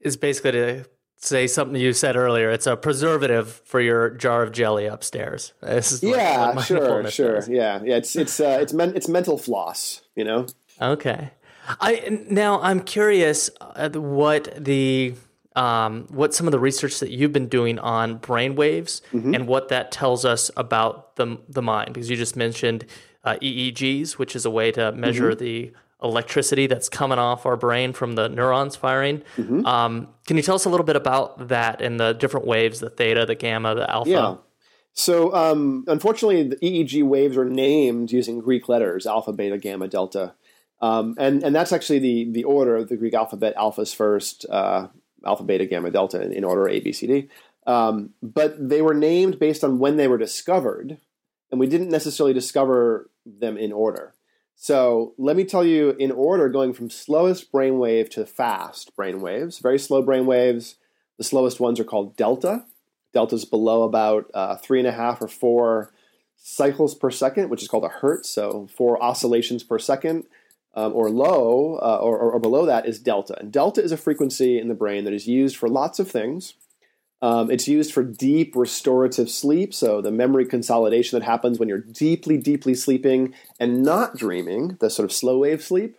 it's 0.00 0.16
basically 0.16 0.52
to 0.52 0.84
say 1.16 1.46
something 1.46 1.80
you 1.80 1.92
said 1.92 2.16
earlier. 2.16 2.50
It's 2.50 2.66
a 2.66 2.76
preservative 2.76 3.62
for 3.64 3.80
your 3.80 4.10
jar 4.10 4.42
of 4.42 4.52
jelly 4.52 4.86
upstairs. 4.86 5.52
yeah, 6.02 6.60
sure, 6.60 7.10
sure. 7.10 7.34
Does. 7.36 7.48
Yeah, 7.48 7.80
yeah. 7.82 7.96
It's 7.96 8.14
it's 8.14 8.38
uh, 8.40 8.58
it's 8.60 8.72
men- 8.72 8.94
it's 8.94 9.08
mental 9.08 9.38
floss. 9.38 10.02
You 10.14 10.24
know. 10.24 10.46
Okay. 10.80 11.30
I 11.66 12.20
now 12.28 12.60
I'm 12.60 12.80
curious 12.80 13.50
what 13.94 14.54
the 14.62 15.14
um, 15.54 16.06
what 16.10 16.34
some 16.34 16.46
of 16.46 16.52
the 16.52 16.58
research 16.58 16.98
that 17.00 17.10
you've 17.10 17.32
been 17.32 17.48
doing 17.48 17.78
on 17.78 18.18
brainwaves 18.18 19.00
mm-hmm. 19.12 19.34
and 19.34 19.46
what 19.46 19.68
that 19.68 19.92
tells 19.92 20.24
us 20.24 20.50
about 20.56 21.16
the 21.16 21.38
the 21.48 21.62
mind 21.62 21.94
because 21.94 22.10
you 22.10 22.16
just 22.16 22.36
mentioned 22.36 22.84
uh, 23.24 23.36
EEGs, 23.40 24.12
which 24.12 24.36
is 24.36 24.44
a 24.44 24.50
way 24.50 24.70
to 24.72 24.92
measure 24.92 25.30
mm-hmm. 25.30 25.44
the 25.44 25.72
electricity 26.02 26.66
that's 26.66 26.88
coming 26.88 27.18
off 27.18 27.46
our 27.46 27.56
brain 27.56 27.92
from 27.92 28.14
the 28.14 28.28
neurons 28.28 28.76
firing. 28.76 29.22
Mm-hmm. 29.36 29.64
Um, 29.64 30.08
can 30.26 30.36
you 30.36 30.42
tell 30.42 30.54
us 30.54 30.66
a 30.66 30.68
little 30.68 30.84
bit 30.84 30.96
about 30.96 31.48
that 31.48 31.80
and 31.80 31.98
the 31.98 32.12
different 32.12 32.46
waves, 32.46 32.80
the 32.80 32.90
theta, 32.90 33.24
the 33.24 33.34
gamma, 33.34 33.74
the 33.74 33.90
alpha? 33.90 34.10
Yeah. 34.10 34.36
So, 34.92 35.34
um, 35.34 35.84
unfortunately, 35.88 36.48
the 36.48 36.56
EEG 36.56 37.02
waves 37.02 37.36
are 37.36 37.48
named 37.48 38.12
using 38.12 38.40
Greek 38.40 38.68
letters 38.68 39.06
alpha, 39.06 39.32
beta, 39.32 39.58
gamma, 39.58 39.88
delta. 39.88 40.34
Um, 40.80 41.14
and 41.18 41.42
and 41.42 41.54
that's 41.54 41.72
actually 41.72 42.00
the 42.00 42.30
the 42.30 42.44
order 42.44 42.76
of 42.76 42.88
the 42.88 42.96
Greek 42.96 43.14
alphabet. 43.14 43.54
Alpha's 43.56 43.94
first, 43.94 44.44
uh, 44.50 44.88
alpha, 45.26 45.42
beta, 45.42 45.66
gamma, 45.66 45.90
delta 45.90 46.22
in, 46.22 46.32
in 46.32 46.44
order 46.44 46.68
A, 46.68 46.80
B, 46.80 46.92
C, 46.92 47.06
D. 47.06 47.28
Um, 47.66 48.10
but 48.22 48.68
they 48.68 48.82
were 48.82 48.94
named 48.94 49.38
based 49.38 49.64
on 49.64 49.78
when 49.78 49.96
they 49.96 50.08
were 50.08 50.18
discovered, 50.18 50.98
and 51.50 51.58
we 51.58 51.66
didn't 51.66 51.88
necessarily 51.88 52.34
discover 52.34 53.10
them 53.24 53.56
in 53.56 53.72
order. 53.72 54.14
So 54.56 55.14
let 55.18 55.36
me 55.36 55.44
tell 55.44 55.64
you 55.64 55.90
in 55.98 56.12
order, 56.12 56.48
going 56.48 56.72
from 56.72 56.90
slowest 56.90 57.50
brainwave 57.52 58.10
to 58.10 58.26
fast 58.26 58.96
brainwaves. 58.96 59.60
Very 59.60 59.78
slow 59.78 60.02
brainwaves. 60.02 60.76
The 61.18 61.24
slowest 61.24 61.60
ones 61.60 61.80
are 61.80 61.84
called 61.84 62.16
delta. 62.16 62.64
Delta 63.12 63.34
is 63.36 63.44
below 63.44 63.82
about 63.82 64.30
uh, 64.34 64.56
three 64.56 64.78
and 64.78 64.88
a 64.88 64.92
half 64.92 65.22
or 65.22 65.28
four 65.28 65.92
cycles 66.36 66.94
per 66.94 67.10
second, 67.10 67.48
which 67.48 67.62
is 67.62 67.68
called 67.68 67.84
a 67.84 67.88
hertz. 67.88 68.28
So 68.30 68.68
four 68.74 69.02
oscillations 69.02 69.62
per 69.62 69.78
second 69.78 70.24
um, 70.74 70.92
or 70.94 71.08
low 71.08 71.78
uh, 71.80 71.98
or, 71.98 72.18
or, 72.18 72.40
below 72.40 72.66
that 72.66 72.86
is 72.86 72.98
delta. 72.98 73.38
And 73.38 73.52
delta 73.52 73.82
is 73.82 73.92
a 73.92 73.96
frequency 73.96 74.58
in 74.58 74.68
the 74.68 74.74
brain 74.74 75.04
that 75.04 75.12
is 75.12 75.26
used 75.26 75.56
for 75.56 75.68
lots 75.68 75.98
of 75.98 76.10
things. 76.10 76.54
Um, 77.22 77.50
it's 77.50 77.68
used 77.68 77.92
for 77.92 78.02
deep 78.02 78.54
restorative 78.54 79.30
sleep, 79.30 79.72
so 79.72 80.02
the 80.02 80.10
memory 80.10 80.44
consolidation 80.44 81.18
that 81.18 81.24
happens 81.24 81.58
when 81.58 81.68
you're 81.68 81.78
deeply, 81.78 82.36
deeply 82.36 82.74
sleeping 82.74 83.34
and 83.58 83.82
not 83.82 84.16
dreaming, 84.16 84.76
the 84.80 84.90
sort 84.90 85.04
of 85.04 85.12
slow 85.12 85.38
wave 85.38 85.62
sleep. 85.62 85.96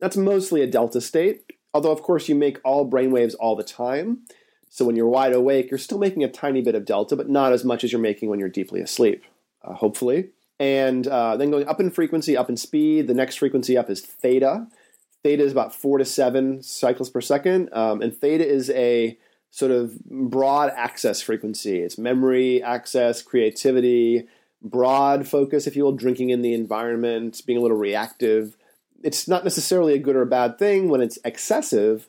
That's 0.00 0.16
mostly 0.16 0.62
a 0.62 0.66
delta 0.66 1.00
state, 1.00 1.52
although, 1.72 1.92
of 1.92 2.02
course, 2.02 2.28
you 2.28 2.34
make 2.34 2.58
all 2.64 2.84
brain 2.84 3.12
waves 3.12 3.34
all 3.34 3.54
the 3.54 3.62
time. 3.62 4.22
So 4.68 4.84
when 4.84 4.96
you're 4.96 5.06
wide 5.06 5.32
awake, 5.32 5.70
you're 5.70 5.78
still 5.78 5.98
making 5.98 6.24
a 6.24 6.28
tiny 6.28 6.60
bit 6.60 6.74
of 6.74 6.84
delta, 6.84 7.14
but 7.14 7.28
not 7.28 7.52
as 7.52 7.64
much 7.64 7.84
as 7.84 7.92
you're 7.92 8.00
making 8.00 8.28
when 8.28 8.40
you're 8.40 8.48
deeply 8.48 8.80
asleep, 8.80 9.22
uh, 9.62 9.74
hopefully 9.74 10.30
and 10.58 11.06
uh, 11.06 11.36
then 11.36 11.50
going 11.50 11.66
up 11.66 11.80
in 11.80 11.90
frequency, 11.90 12.36
up 12.36 12.48
in 12.48 12.56
speed. 12.56 13.06
The 13.06 13.14
next 13.14 13.36
frequency 13.36 13.76
up 13.76 13.90
is 13.90 14.00
theta. 14.00 14.66
Theta 15.22 15.42
is 15.42 15.52
about 15.52 15.74
four 15.74 15.98
to 15.98 16.04
seven 16.04 16.62
cycles 16.62 17.10
per 17.10 17.20
second, 17.20 17.70
um, 17.72 18.02
and 18.02 18.14
theta 18.14 18.46
is 18.46 18.70
a 18.70 19.18
sort 19.50 19.70
of 19.70 20.04
broad 20.04 20.72
access 20.76 21.22
frequency. 21.22 21.78
It's 21.78 21.96
memory 21.96 22.62
access, 22.62 23.22
creativity, 23.22 24.26
broad 24.60 25.28
focus, 25.28 25.66
if 25.66 25.76
you 25.76 25.84
will, 25.84 25.92
drinking 25.92 26.30
in 26.30 26.42
the 26.42 26.54
environment, 26.54 27.40
being 27.46 27.58
a 27.58 27.62
little 27.62 27.76
reactive. 27.76 28.56
It's 29.02 29.28
not 29.28 29.44
necessarily 29.44 29.94
a 29.94 29.98
good 29.98 30.16
or 30.16 30.22
a 30.22 30.26
bad 30.26 30.58
thing 30.58 30.88
when 30.88 31.00
it's 31.00 31.18
excessive. 31.24 32.08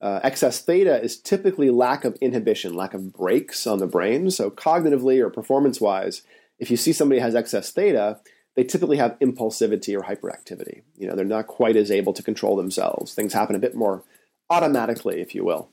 Uh, 0.00 0.20
excess 0.22 0.60
theta 0.60 1.02
is 1.02 1.16
typically 1.16 1.70
lack 1.70 2.04
of 2.04 2.16
inhibition, 2.20 2.74
lack 2.74 2.92
of 2.92 3.12
brakes 3.12 3.66
on 3.66 3.78
the 3.78 3.86
brain. 3.86 4.30
So, 4.30 4.50
cognitively 4.50 5.20
or 5.20 5.30
performance 5.30 5.80
wise, 5.80 6.22
if 6.58 6.70
you 6.70 6.76
see 6.76 6.92
somebody 6.92 7.20
has 7.20 7.34
excess 7.34 7.70
theta, 7.70 8.20
they 8.54 8.64
typically 8.64 8.98
have 8.98 9.18
impulsivity 9.18 9.96
or 9.96 10.02
hyperactivity. 10.02 10.82
You 10.96 11.08
know, 11.08 11.16
they're 11.16 11.24
not 11.24 11.46
quite 11.46 11.76
as 11.76 11.90
able 11.90 12.12
to 12.12 12.22
control 12.22 12.56
themselves. 12.56 13.14
Things 13.14 13.32
happen 13.32 13.56
a 13.56 13.60
bit 13.60 13.74
more 13.74 14.04
automatically, 14.50 15.20
if 15.20 15.34
you 15.34 15.44
will. 15.44 15.70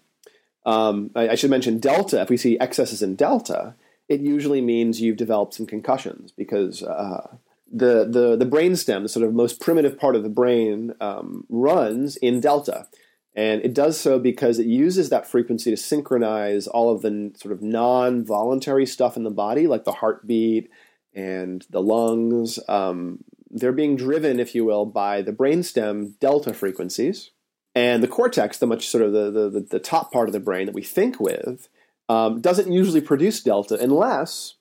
Um, 0.66 1.12
I, 1.16 1.30
I, 1.30 1.36
should 1.36 1.50
mention 1.50 1.80
delta. 1.80 2.22
If 2.22 2.30
we 2.30 2.38
see 2.38 2.60
excesses 2.60 3.02
in 3.02 3.16
delta, 3.16 3.76
it 4.08 4.22
usually 4.22 4.62
means 4.62 5.02
you've 5.02 5.18
developed 5.18 5.54
some 5.54 5.66
concussions 5.66 6.32
because 6.32 6.84
uh, 6.84 7.38
the 7.72 8.06
the 8.06 8.36
the 8.36 8.46
brainstem, 8.46 9.04
the 9.04 9.10
sort 9.10 9.26
of 9.26 9.34
most 9.34 9.62
primitive 9.62 9.98
part 9.98 10.16
of 10.16 10.24
the 10.24 10.30
brain, 10.30 10.94
um, 11.00 11.46
runs 11.50 12.18
in 12.18 12.40
delta, 12.40 12.88
and 13.36 13.62
it 13.64 13.74
does 13.74 14.00
so 14.00 14.20
because 14.20 14.60
it 14.60 14.66
uses 14.66 15.10
that 15.10 15.28
frequency 15.28 15.72
to 15.72 15.78
synchronize 15.78 16.68
all 16.68 16.92
of 16.92 17.02
the 17.02 17.32
sort 17.36 17.54
of 17.54 17.62
non-voluntary 17.62 18.86
stuff 18.86 19.16
in 19.16 19.24
the 19.24 19.30
body, 19.30 19.68
like 19.68 19.86
the 19.86 19.94
heartbeat 19.94 20.70
and 21.14 21.66
the 21.70 21.82
lungs. 21.82 22.60
Um, 22.68 23.24
they're 23.50 23.72
being 23.72 23.96
driven, 23.96 24.40
if 24.40 24.54
you 24.54 24.66
will, 24.66 24.86
by 24.86 25.22
the 25.22 25.32
brainstem 25.32 26.18
delta 26.20 26.54
frequencies. 26.54 27.32
And 27.76 28.04
the 28.04 28.08
cortex, 28.08 28.58
the 28.58 28.68
much 28.68 28.88
sort 28.88 29.04
of 29.04 29.14
the, 29.14 29.32
the, 29.32 29.60
the 29.62 29.80
top 29.80 30.12
part 30.12 30.28
of 30.28 30.34
the 30.34 30.40
brain 30.40 30.66
that 30.66 30.76
we 30.76 30.84
think 30.84 31.20
with, 31.20 31.70
um, 32.10 32.42
doesn't 32.42 32.72
usually 32.72 33.02
produce 33.02 33.42
delta 33.42 33.78
unless 33.80 34.56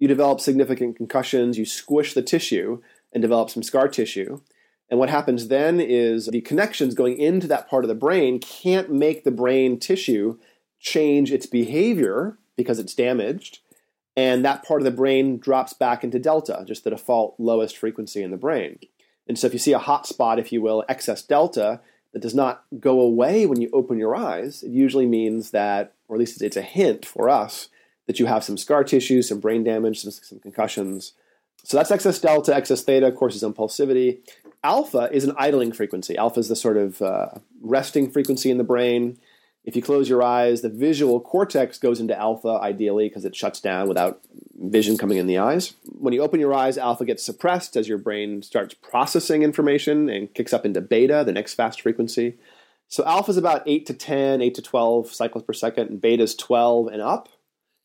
you 0.00 0.08
develop 0.08 0.40
significant 0.40 0.96
concussions, 0.96 1.56
you 1.56 1.64
squish 1.64 2.12
the 2.12 2.22
tissue 2.22 2.82
and 3.12 3.22
develop 3.22 3.50
some 3.50 3.62
scar 3.62 3.86
tissue. 3.86 4.40
And 4.92 4.98
what 4.98 5.08
happens 5.08 5.48
then 5.48 5.80
is 5.80 6.26
the 6.26 6.42
connections 6.42 6.94
going 6.94 7.16
into 7.16 7.46
that 7.46 7.66
part 7.66 7.82
of 7.82 7.88
the 7.88 7.94
brain 7.94 8.38
can't 8.38 8.92
make 8.92 9.24
the 9.24 9.30
brain 9.30 9.78
tissue 9.78 10.38
change 10.80 11.32
its 11.32 11.46
behavior 11.46 12.36
because 12.56 12.78
it's 12.78 12.94
damaged 12.94 13.60
and 14.18 14.44
that 14.44 14.64
part 14.64 14.82
of 14.82 14.84
the 14.84 14.90
brain 14.90 15.38
drops 15.38 15.72
back 15.72 16.04
into 16.04 16.18
delta, 16.18 16.62
just 16.66 16.84
the 16.84 16.90
default 16.90 17.36
lowest 17.38 17.78
frequency 17.78 18.22
in 18.22 18.32
the 18.32 18.36
brain. 18.36 18.78
And 19.26 19.38
so 19.38 19.46
if 19.46 19.54
you 19.54 19.58
see 19.58 19.72
a 19.72 19.78
hot 19.78 20.06
spot, 20.06 20.38
if 20.38 20.52
you 20.52 20.60
will, 20.60 20.84
excess 20.90 21.22
delta, 21.22 21.80
that 22.12 22.20
does 22.20 22.34
not 22.34 22.64
go 22.78 23.00
away 23.00 23.46
when 23.46 23.62
you 23.62 23.70
open 23.72 23.98
your 23.98 24.14
eyes, 24.14 24.62
it 24.62 24.72
usually 24.72 25.06
means 25.06 25.52
that, 25.52 25.94
or 26.06 26.16
at 26.16 26.20
least 26.20 26.42
it's 26.42 26.58
a 26.58 26.60
hint 26.60 27.06
for 27.06 27.30
us, 27.30 27.70
that 28.06 28.20
you 28.20 28.26
have 28.26 28.44
some 28.44 28.58
scar 28.58 28.84
tissue, 28.84 29.22
some 29.22 29.40
brain 29.40 29.64
damage, 29.64 30.00
some, 30.00 30.10
some 30.10 30.40
concussions. 30.40 31.14
So 31.64 31.78
that's 31.78 31.90
excess 31.90 32.18
delta, 32.18 32.54
excess 32.54 32.82
theta, 32.82 33.06
of 33.06 33.16
course, 33.16 33.34
is 33.34 33.42
impulsivity. 33.42 34.18
Alpha 34.64 35.08
is 35.12 35.24
an 35.24 35.34
idling 35.36 35.72
frequency. 35.72 36.16
Alpha 36.16 36.40
is 36.40 36.48
the 36.48 36.56
sort 36.56 36.76
of 36.76 37.02
uh, 37.02 37.28
resting 37.60 38.10
frequency 38.10 38.50
in 38.50 38.58
the 38.58 38.64
brain. 38.64 39.18
If 39.64 39.76
you 39.76 39.82
close 39.82 40.08
your 40.08 40.22
eyes, 40.22 40.62
the 40.62 40.68
visual 40.68 41.20
cortex 41.20 41.78
goes 41.78 42.00
into 42.00 42.18
alpha 42.18 42.58
ideally 42.60 43.08
because 43.08 43.24
it 43.24 43.36
shuts 43.36 43.60
down 43.60 43.88
without 43.88 44.20
vision 44.58 44.98
coming 44.98 45.18
in 45.18 45.26
the 45.26 45.38
eyes. 45.38 45.74
When 45.84 46.12
you 46.12 46.22
open 46.22 46.40
your 46.40 46.54
eyes, 46.54 46.78
alpha 46.78 47.04
gets 47.04 47.24
suppressed 47.24 47.76
as 47.76 47.88
your 47.88 47.98
brain 47.98 48.42
starts 48.42 48.74
processing 48.74 49.42
information 49.42 50.08
and 50.08 50.32
kicks 50.34 50.52
up 50.52 50.66
into 50.66 50.80
beta, 50.80 51.22
the 51.24 51.32
next 51.32 51.54
fast 51.54 51.80
frequency. 51.80 52.38
So 52.88 53.04
alpha 53.04 53.30
is 53.30 53.36
about 53.36 53.62
8 53.66 53.86
to 53.86 53.94
10, 53.94 54.42
8 54.42 54.54
to 54.54 54.62
12 54.62 55.12
cycles 55.14 55.44
per 55.44 55.52
second, 55.52 55.90
and 55.90 56.00
beta 56.00 56.24
is 56.24 56.34
12 56.34 56.88
and 56.88 57.00
up, 57.00 57.28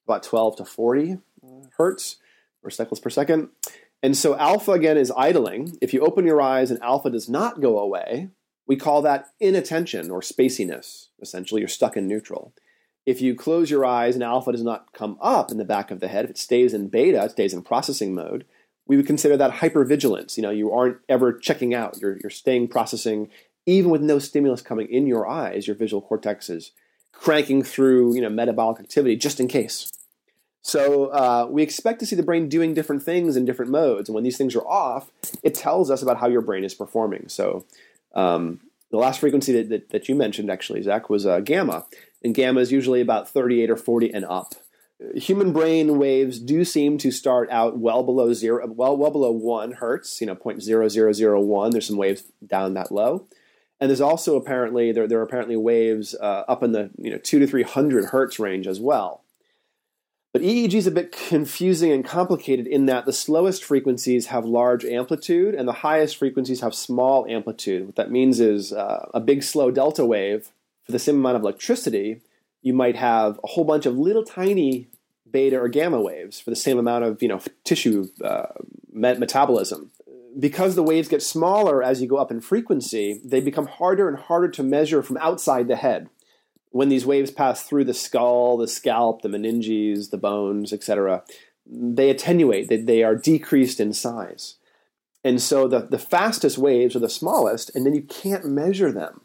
about 0.05 0.23
12 0.23 0.57
to 0.57 0.65
40 0.65 1.13
uh, 1.13 1.47
hertz 1.77 2.17
or 2.63 2.69
cycles 2.69 2.99
per 2.99 3.09
second. 3.09 3.49
And 4.07 4.15
so 4.15 4.37
alpha 4.37 4.71
again 4.71 4.95
is 4.95 5.11
idling. 5.17 5.77
If 5.81 5.93
you 5.93 5.99
open 5.99 6.25
your 6.25 6.41
eyes 6.41 6.71
and 6.71 6.81
alpha 6.81 7.09
does 7.09 7.27
not 7.27 7.59
go 7.59 7.77
away, 7.77 8.29
we 8.65 8.77
call 8.77 9.01
that 9.01 9.25
inattention 9.41 10.09
or 10.11 10.21
spaciness. 10.21 11.07
Essentially, 11.21 11.59
you're 11.59 11.67
stuck 11.67 11.97
in 11.97 12.07
neutral. 12.07 12.53
If 13.05 13.19
you 13.19 13.35
close 13.35 13.69
your 13.69 13.83
eyes 13.83 14.15
and 14.15 14.23
alpha 14.23 14.53
does 14.53 14.63
not 14.63 14.93
come 14.93 15.17
up 15.19 15.51
in 15.51 15.57
the 15.57 15.65
back 15.65 15.91
of 15.91 15.99
the 15.99 16.07
head, 16.07 16.23
if 16.23 16.31
it 16.31 16.37
stays 16.37 16.73
in 16.73 16.87
beta, 16.87 17.21
it 17.25 17.31
stays 17.31 17.53
in 17.53 17.63
processing 17.63 18.15
mode, 18.15 18.45
we 18.87 18.95
would 18.95 19.07
consider 19.07 19.35
that 19.35 19.55
hypervigilance. 19.55 20.37
You 20.37 20.43
know, 20.43 20.51
you 20.51 20.71
aren't 20.71 20.99
ever 21.09 21.33
checking 21.33 21.73
out. 21.73 21.97
You're, 21.99 22.17
you're 22.23 22.29
staying 22.29 22.69
processing, 22.69 23.29
even 23.65 23.91
with 23.91 24.01
no 24.01 24.19
stimulus 24.19 24.61
coming 24.61 24.87
in 24.89 25.05
your 25.05 25.27
eyes. 25.27 25.67
Your 25.67 25.75
visual 25.75 26.01
cortex 26.01 26.49
is 26.49 26.71
cranking 27.11 27.61
through, 27.61 28.15
you 28.15 28.21
know, 28.21 28.29
metabolic 28.29 28.79
activity 28.79 29.17
just 29.17 29.41
in 29.41 29.49
case. 29.49 29.91
So 30.61 31.05
uh, 31.07 31.47
we 31.49 31.63
expect 31.63 31.99
to 32.01 32.05
see 32.05 32.15
the 32.15 32.23
brain 32.23 32.49
doing 32.49 32.73
different 32.73 33.03
things 33.03 33.37
in 33.37 33.45
different 33.45 33.71
modes, 33.71 34.09
and 34.09 34.13
when 34.13 34.23
these 34.23 34.37
things 34.37 34.55
are 34.55 34.67
off, 34.67 35.11
it 35.41 35.55
tells 35.55 35.89
us 35.89 36.01
about 36.01 36.17
how 36.17 36.27
your 36.27 36.41
brain 36.41 36.63
is 36.63 36.73
performing. 36.73 37.29
So 37.29 37.65
um, 38.13 38.59
the 38.91 38.97
last 38.97 39.19
frequency 39.19 39.53
that, 39.53 39.69
that, 39.69 39.89
that, 39.89 40.09
you 40.09 40.15
mentioned, 40.15 40.49
actually, 40.49 40.81
Zach, 40.81 41.09
was 41.09 41.25
uh, 41.25 41.39
gamma. 41.39 41.85
And 42.23 42.33
gamma 42.33 42.61
is 42.61 42.71
usually 42.71 43.01
about 43.01 43.29
38 43.29 43.69
or 43.69 43.77
40 43.77 44.13
and 44.13 44.25
up. 44.25 44.55
Human 45.15 45.53
brain 45.53 45.99
waves 45.99 46.39
do 46.39 46.65
seem 46.65 46.97
to 46.97 47.11
start 47.11 47.49
out 47.51 47.77
well 47.77 48.01
below 48.01 48.33
zero, 48.33 48.65
well, 48.67 48.97
well 48.97 49.11
below 49.11 49.31
one 49.31 49.73
hertz, 49.73 50.19
you 50.19 50.25
know, 50.25 50.35
0.0001. 50.35 51.71
There's 51.71 51.85
some 51.85 51.97
waves 51.97 52.23
down 52.45 52.73
that 52.73 52.91
low. 52.91 53.27
And 53.79 53.91
there's 53.91 54.01
also 54.01 54.35
apparently, 54.37 54.91
there, 54.91 55.07
there 55.07 55.19
are 55.19 55.23
apparently 55.23 55.55
waves 55.55 56.15
uh, 56.15 56.45
up 56.47 56.63
in 56.63 56.71
the, 56.71 56.89
you 56.97 57.11
know, 57.11 57.19
two 57.19 57.37
to 57.37 57.45
300 57.45 58.05
hertz 58.05 58.39
range 58.39 58.65
as 58.65 58.79
well. 58.79 59.23
But 60.33 60.41
EEG 60.41 60.73
is 60.73 60.87
a 60.87 60.91
bit 60.91 61.11
confusing 61.11 61.91
and 61.91 62.05
complicated 62.05 62.67
in 62.67 62.85
that 62.85 63.05
the 63.05 63.13
slowest 63.13 63.63
frequencies 63.63 64.27
have 64.27 64.45
large 64.45 64.85
amplitude 64.85 65.55
and 65.55 65.67
the 65.67 65.73
highest 65.73 66.17
frequencies 66.17 66.61
have 66.61 66.75
small 66.75 67.25
amplitude. 67.27 67.85
What 67.87 67.95
that 67.95 68.11
means 68.11 68.39
is 68.39 68.71
uh, 68.71 69.09
a 69.13 69.19
big 69.19 69.41
slow 69.41 69.71
delta 69.71 70.05
wave 70.05 70.51
for 70.87 70.91
the 70.91 70.99
same 70.99 71.15
amount 71.15 71.35
of 71.35 71.41
electricity, 71.43 72.21
you 72.61 72.73
might 72.73 72.95
have 72.95 73.39
a 73.43 73.47
whole 73.47 73.63
bunch 73.63 73.85
of 73.85 73.97
little 73.97 74.23
tiny 74.23 74.87
beta 75.29 75.59
or 75.59 75.67
gamma 75.67 76.01
waves 76.01 76.39
for 76.39 76.49
the 76.49 76.55
same 76.55 76.79
amount 76.79 77.03
of 77.03 77.21
you 77.21 77.27
know 77.27 77.41
tissue 77.63 78.07
uh, 78.23 78.47
metabolism. 78.91 79.91
Because 80.39 80.75
the 80.75 80.83
waves 80.83 81.07
get 81.07 81.23
smaller 81.23 81.81
as 81.81 82.01
you 82.01 82.07
go 82.07 82.17
up 82.17 82.31
in 82.31 82.41
frequency, 82.41 83.19
they 83.25 83.39
become 83.41 83.67
harder 83.67 84.07
and 84.07 84.17
harder 84.17 84.49
to 84.49 84.63
measure 84.63 85.01
from 85.01 85.17
outside 85.17 85.67
the 85.67 85.75
head 85.75 86.09
when 86.71 86.89
these 86.89 87.05
waves 87.05 87.31
pass 87.31 87.63
through 87.63 87.85
the 87.85 87.93
skull, 87.93 88.57
the 88.57 88.67
scalp, 88.67 89.21
the 89.21 89.29
meninges, 89.29 90.09
the 90.09 90.17
bones, 90.17 90.73
etc., 90.73 91.23
they 91.65 92.09
attenuate, 92.09 92.69
they, 92.69 92.77
they 92.77 93.03
are 93.03 93.15
decreased 93.15 93.79
in 93.79 93.93
size. 93.93 94.55
And 95.23 95.41
so 95.41 95.67
the, 95.67 95.79
the 95.79 95.99
fastest 95.99 96.57
waves 96.57 96.95
are 96.95 96.99
the 96.99 97.09
smallest, 97.09 97.75
and 97.75 97.85
then 97.85 97.93
you 97.93 98.03
can't 98.03 98.45
measure 98.45 98.91
them 98.91 99.21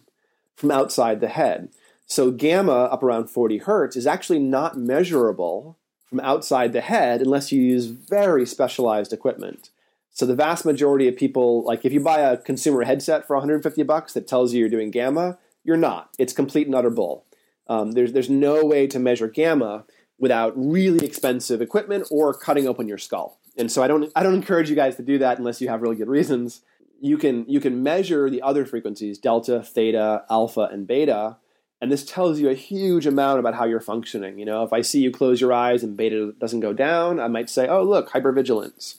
from 0.57 0.71
outside 0.71 1.21
the 1.21 1.29
head. 1.29 1.69
So 2.07 2.31
gamma 2.31 2.73
up 2.73 3.03
around 3.03 3.31
40 3.31 3.59
hertz 3.59 3.97
is 3.97 4.07
actually 4.07 4.41
not 4.41 4.77
measurable 4.77 5.79
from 6.05 6.21
outside 6.21 6.73
the 6.73 6.81
head 6.81 7.23
unless 7.23 7.53
you 7.53 7.63
use 7.63 7.87
very 7.87 8.45
specialized 8.45 9.13
equipment. 9.13 9.71
So 10.11 10.27
the 10.27 10.35
vast 10.35 10.67
majority 10.67 11.09
of 11.09 11.17
people, 11.17 11.65
like 11.65 11.85
if 11.85 11.93
you 11.93 12.01
buy 12.01 12.21
a 12.21 12.37
consumer 12.37 12.85
headset 12.85 13.27
for 13.27 13.37
150 13.37 13.83
bucks 13.85 14.13
that 14.13 14.29
tells 14.29 14.53
you 14.53 14.61
you're 14.61 14.69
doing 14.69 14.91
gamma, 14.91 15.39
you're 15.65 15.77
not. 15.79 16.11
It's 16.19 16.35
complete 16.35 16.67
and 16.67 16.75
utter 16.75 16.91
bull. 16.91 17.25
Um, 17.73 17.93
there's 17.93 18.13
there's 18.13 18.29
no 18.29 18.65
way 18.65 18.87
to 18.87 18.99
measure 18.99 19.29
gamma 19.29 19.85
without 20.19 20.53
really 20.55 21.05
expensive 21.07 21.63
equipment 21.63 22.07
or 22.11 22.35
cutting 22.35 22.69
open 22.69 22.87
your 22.87 22.99
skull. 22.99 23.39
And 23.57 23.73
so 23.73 23.83
I 23.83 23.89
don't 23.89 24.13
I 24.15 24.23
don't 24.23 24.35
encourage 24.35 24.69
you 24.69 24.77
guys 24.77 24.97
to 24.97 25.03
do 25.03 25.17
that 25.19 25.39
unless 25.39 25.61
you 25.61 25.69
have 25.69 25.81
really 25.81 25.97
good 25.97 26.09
reasons. 26.09 26.61
You 27.01 27.17
can 27.17 27.49
you 27.49 27.61
can 27.61 27.83
measure 27.83 28.29
the 28.29 28.43
other 28.43 28.67
frequencies 28.67 29.19
delta, 29.19 29.63
theta, 29.63 30.25
alpha, 30.29 30.69
and 30.71 30.87
beta, 30.87 31.39
and 31.81 31.91
this 31.91 32.05
tells 32.05 32.39
you 32.39 32.51
a 32.51 32.55
huge 32.55 33.07
amount 33.07 33.41
about 33.41 33.55
how 33.55 33.65
you're 33.65 33.81
functioning. 33.81 34.39
You 34.39 34.45
know, 34.45 34.65
if 34.65 34.73
I 34.75 34.83
see 34.83 35.01
you 35.01 35.11
close 35.11 35.41
your 35.41 35.55
eyes 35.55 35.83
and 35.83 35.97
beta 35.97 36.35
doesn't 36.39 36.61
go 36.61 36.75
down, 36.75 37.19
I 37.21 37.29
might 37.29 37.49
say, 37.49 37.69
oh 37.69 37.83
look, 37.83 38.11
hypervigilance. 38.11 38.99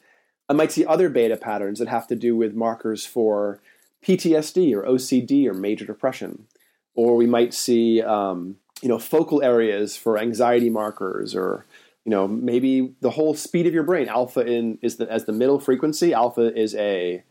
I 0.49 0.53
might 0.53 0.71
see 0.71 0.83
other 0.85 1.09
beta 1.09 1.37
patterns 1.37 1.77
that 1.77 1.89
have 1.89 2.07
to 2.07 2.15
do 2.15 2.35
with 2.35 2.55
markers 2.55 3.05
for 3.05 3.61
PTSD 4.03 4.73
or 4.73 4.83
OCD 4.83 5.45
or 5.47 5.53
major 5.53 5.85
depression 5.85 6.47
or 6.95 7.15
we 7.15 7.25
might 7.25 7.53
see 7.53 8.01
um, 8.01 8.57
you 8.83 8.89
know 8.89 8.99
focal 8.99 9.41
areas 9.41 9.95
for 9.95 10.17
anxiety 10.19 10.69
markers 10.69 11.33
or 11.33 11.65
you 12.03 12.09
know 12.09 12.27
maybe 12.27 12.93
the 12.99 13.11
whole 13.11 13.33
speed 13.33 13.65
of 13.65 13.73
your 13.73 13.83
brain 13.83 14.09
alpha 14.09 14.41
in 14.41 14.77
is 14.81 14.97
the, 14.97 15.09
as 15.09 15.23
the 15.23 15.31
middle 15.31 15.57
frequency 15.57 16.13
alpha 16.13 16.53
is 16.53 16.75
a 16.75 17.23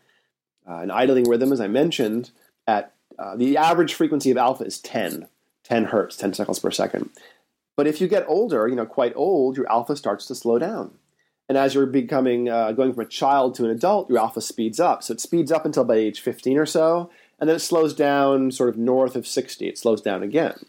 uh, 0.68 0.76
an 0.76 0.90
idling 0.90 1.28
rhythm 1.28 1.52
as 1.52 1.60
i 1.60 1.68
mentioned 1.68 2.30
at 2.66 2.94
uh, 3.18 3.36
the 3.36 3.56
average 3.58 3.92
frequency 3.92 4.30
of 4.30 4.38
alpha 4.38 4.64
is 4.64 4.80
10 4.80 5.28
10 5.64 5.84
hertz 5.84 6.16
10 6.16 6.32
cycles 6.32 6.58
per 6.58 6.70
second 6.70 7.10
but 7.76 7.86
if 7.86 8.00
you 8.00 8.08
get 8.08 8.24
older 8.26 8.66
you 8.66 8.74
know 8.74 8.86
quite 8.86 9.12
old 9.14 9.56
your 9.56 9.70
alpha 9.70 9.94
starts 9.94 10.26
to 10.26 10.34
slow 10.34 10.58
down 10.58 10.92
and 11.50 11.58
as 11.58 11.74
you're 11.74 11.84
becoming 11.84 12.48
uh, 12.48 12.72
going 12.72 12.94
from 12.94 13.04
a 13.04 13.08
child 13.08 13.54
to 13.54 13.64
an 13.66 13.70
adult 13.70 14.08
your 14.08 14.18
alpha 14.18 14.40
speeds 14.40 14.80
up 14.80 15.02
so 15.02 15.12
it 15.12 15.20
speeds 15.20 15.52
up 15.52 15.66
until 15.66 15.84
by 15.84 15.96
age 15.96 16.20
15 16.20 16.56
or 16.56 16.66
so 16.66 17.10
and 17.42 17.48
then 17.48 17.56
it 17.56 17.60
slows 17.60 17.92
down 17.92 18.52
sort 18.52 18.68
of 18.68 18.78
north 18.78 19.16
of 19.16 19.26
60. 19.26 19.66
It 19.66 19.76
slows 19.76 20.00
down 20.00 20.22
again. 20.22 20.64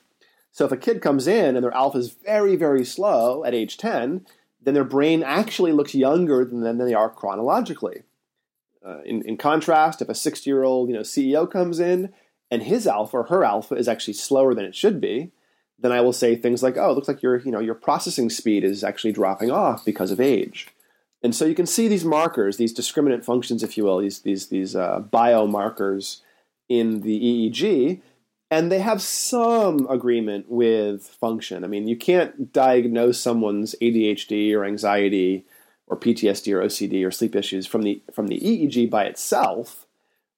So 0.53 0.65
if 0.65 0.71
a 0.71 0.77
kid 0.77 1.01
comes 1.01 1.27
in 1.27 1.55
and 1.55 1.63
their 1.63 1.73
alpha 1.73 1.97
is 1.97 2.15
very, 2.23 2.55
very 2.55 2.85
slow 2.85 3.43
at 3.43 3.55
age 3.55 3.75
10, 3.75 4.25
then 4.61 4.73
their 4.75 4.83
brain 4.83 5.23
actually 5.23 5.73
looks 5.73 5.95
younger 5.95 6.45
than, 6.45 6.61
than 6.61 6.77
they 6.77 6.93
are 6.93 7.09
chronologically. 7.09 8.03
Uh, 8.85 9.01
in, 9.03 9.23
in, 9.23 9.35
contrast, 9.35 10.01
if 10.01 10.09
a 10.09 10.15
60 10.15 10.49
year 10.49 10.63
old 10.63 10.89
you 10.89 10.95
know, 10.95 11.01
CEO 11.01 11.49
comes 11.49 11.79
in 11.79 12.13
and 12.51 12.63
his 12.63 12.85
alpha 12.85 13.17
or 13.17 13.23
her 13.23 13.43
alpha 13.43 13.75
is 13.75 13.87
actually 13.87 14.13
slower 14.13 14.53
than 14.53 14.65
it 14.65 14.75
should 14.75 15.01
be, 15.01 15.31
then 15.79 15.91
I 15.91 16.01
will 16.01 16.13
say 16.13 16.35
things 16.35 16.61
like, 16.61 16.77
"Oh, 16.77 16.91
it 16.91 16.93
looks 16.93 17.07
like 17.07 17.21
your 17.21 17.37
you 17.37 17.51
know 17.51 17.59
your 17.59 17.75
processing 17.75 18.29
speed 18.29 18.63
is 18.63 18.83
actually 18.83 19.11
dropping 19.11 19.51
off 19.51 19.83
because 19.83 20.11
of 20.11 20.21
age." 20.21 20.67
And 21.23 21.33
so 21.33 21.45
you 21.45 21.55
can 21.55 21.65
see 21.65 21.87
these 21.87 22.05
markers, 22.05 22.57
these 22.57 22.73
discriminant 22.73 23.23
functions, 23.23 23.63
if 23.63 23.77
you 23.77 23.85
will, 23.85 23.99
these 23.99 24.19
these 24.19 24.47
these 24.47 24.75
uh, 24.75 25.01
biomarkers 25.11 26.21
in 26.69 27.01
the 27.01 27.19
EEG, 27.19 28.01
and 28.53 28.71
they 28.71 28.81
have 28.81 29.01
some 29.01 29.87
agreement 29.89 30.45
with 30.47 31.07
function. 31.07 31.63
I 31.63 31.67
mean, 31.67 31.87
you 31.87 31.97
can't 31.97 32.53
diagnose 32.53 33.19
someone's 33.19 33.73
ADHD 33.81 34.53
or 34.53 34.63
anxiety 34.63 35.43
or 35.87 35.97
PTSD 35.97 36.53
or 36.53 36.61
OCD 36.61 37.03
or 37.03 37.09
sleep 37.09 37.35
issues 37.35 37.65
from 37.65 37.81
the 37.81 38.03
from 38.13 38.27
the 38.27 38.39
EEG 38.39 38.91
by 38.91 39.05
itself, 39.05 39.87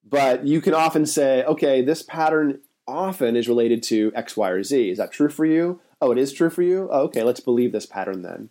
but 0.10 0.46
you 0.46 0.62
can 0.62 0.74
often 0.74 1.06
say, 1.06 1.44
okay, 1.44 1.82
this 1.82 2.04
pattern 2.04 2.62
often 2.88 3.36
is 3.36 3.50
related 3.50 3.84
to 3.84 4.14
X, 4.16 4.38
Y, 4.38 4.50
or 4.50 4.64
Z. 4.64 4.92
Is 4.92 4.98
that 4.98 5.12
true 5.12 5.30
for 5.30 5.46
you? 5.46 5.82
Oh, 6.00 6.12
it 6.12 6.18
is 6.18 6.32
true 6.32 6.50
for 6.50 6.62
you? 6.62 6.88
Oh, 6.90 7.02
okay, 7.08 7.24
let's 7.24 7.42
believe 7.42 7.74
this 7.74 7.86
pattern 7.86 8.22
then. 8.22 8.48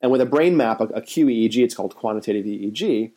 And 0.00 0.10
with 0.10 0.22
a 0.22 0.26
brain 0.26 0.56
map, 0.56 0.80
a, 0.80 0.84
a 0.86 1.00
QEEG, 1.00 1.62
it's 1.62 1.74
called 1.76 1.94
quantitative 1.94 2.46
EEG, 2.46 3.12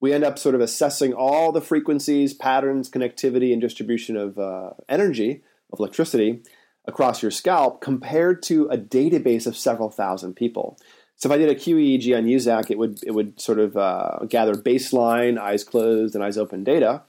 we 0.00 0.12
end 0.12 0.24
up 0.24 0.38
sort 0.38 0.54
of 0.54 0.60
assessing 0.60 1.12
all 1.12 1.52
the 1.52 1.60
frequencies, 1.60 2.32
patterns, 2.32 2.90
connectivity, 2.90 3.52
and 3.52 3.60
distribution 3.60 4.16
of 4.16 4.38
uh, 4.38 4.70
energy, 4.88 5.42
of 5.72 5.78
electricity, 5.78 6.42
across 6.86 7.22
your 7.22 7.30
scalp 7.30 7.80
compared 7.80 8.42
to 8.42 8.66
a 8.68 8.78
database 8.78 9.46
of 9.46 9.56
several 9.56 9.90
thousand 9.90 10.34
people. 10.34 10.78
So 11.16 11.28
if 11.28 11.32
I 11.32 11.38
did 11.38 11.50
a 11.50 11.54
QEEG 11.54 12.16
on 12.16 12.38
Zach, 12.40 12.70
it 12.70 12.78
would 12.78 13.00
it 13.04 13.10
would 13.10 13.38
sort 13.38 13.58
of 13.58 13.76
uh, 13.76 14.20
gather 14.28 14.54
baseline, 14.54 15.38
eyes 15.38 15.64
closed, 15.64 16.14
and 16.14 16.24
eyes 16.24 16.38
open 16.38 16.64
data, 16.64 17.02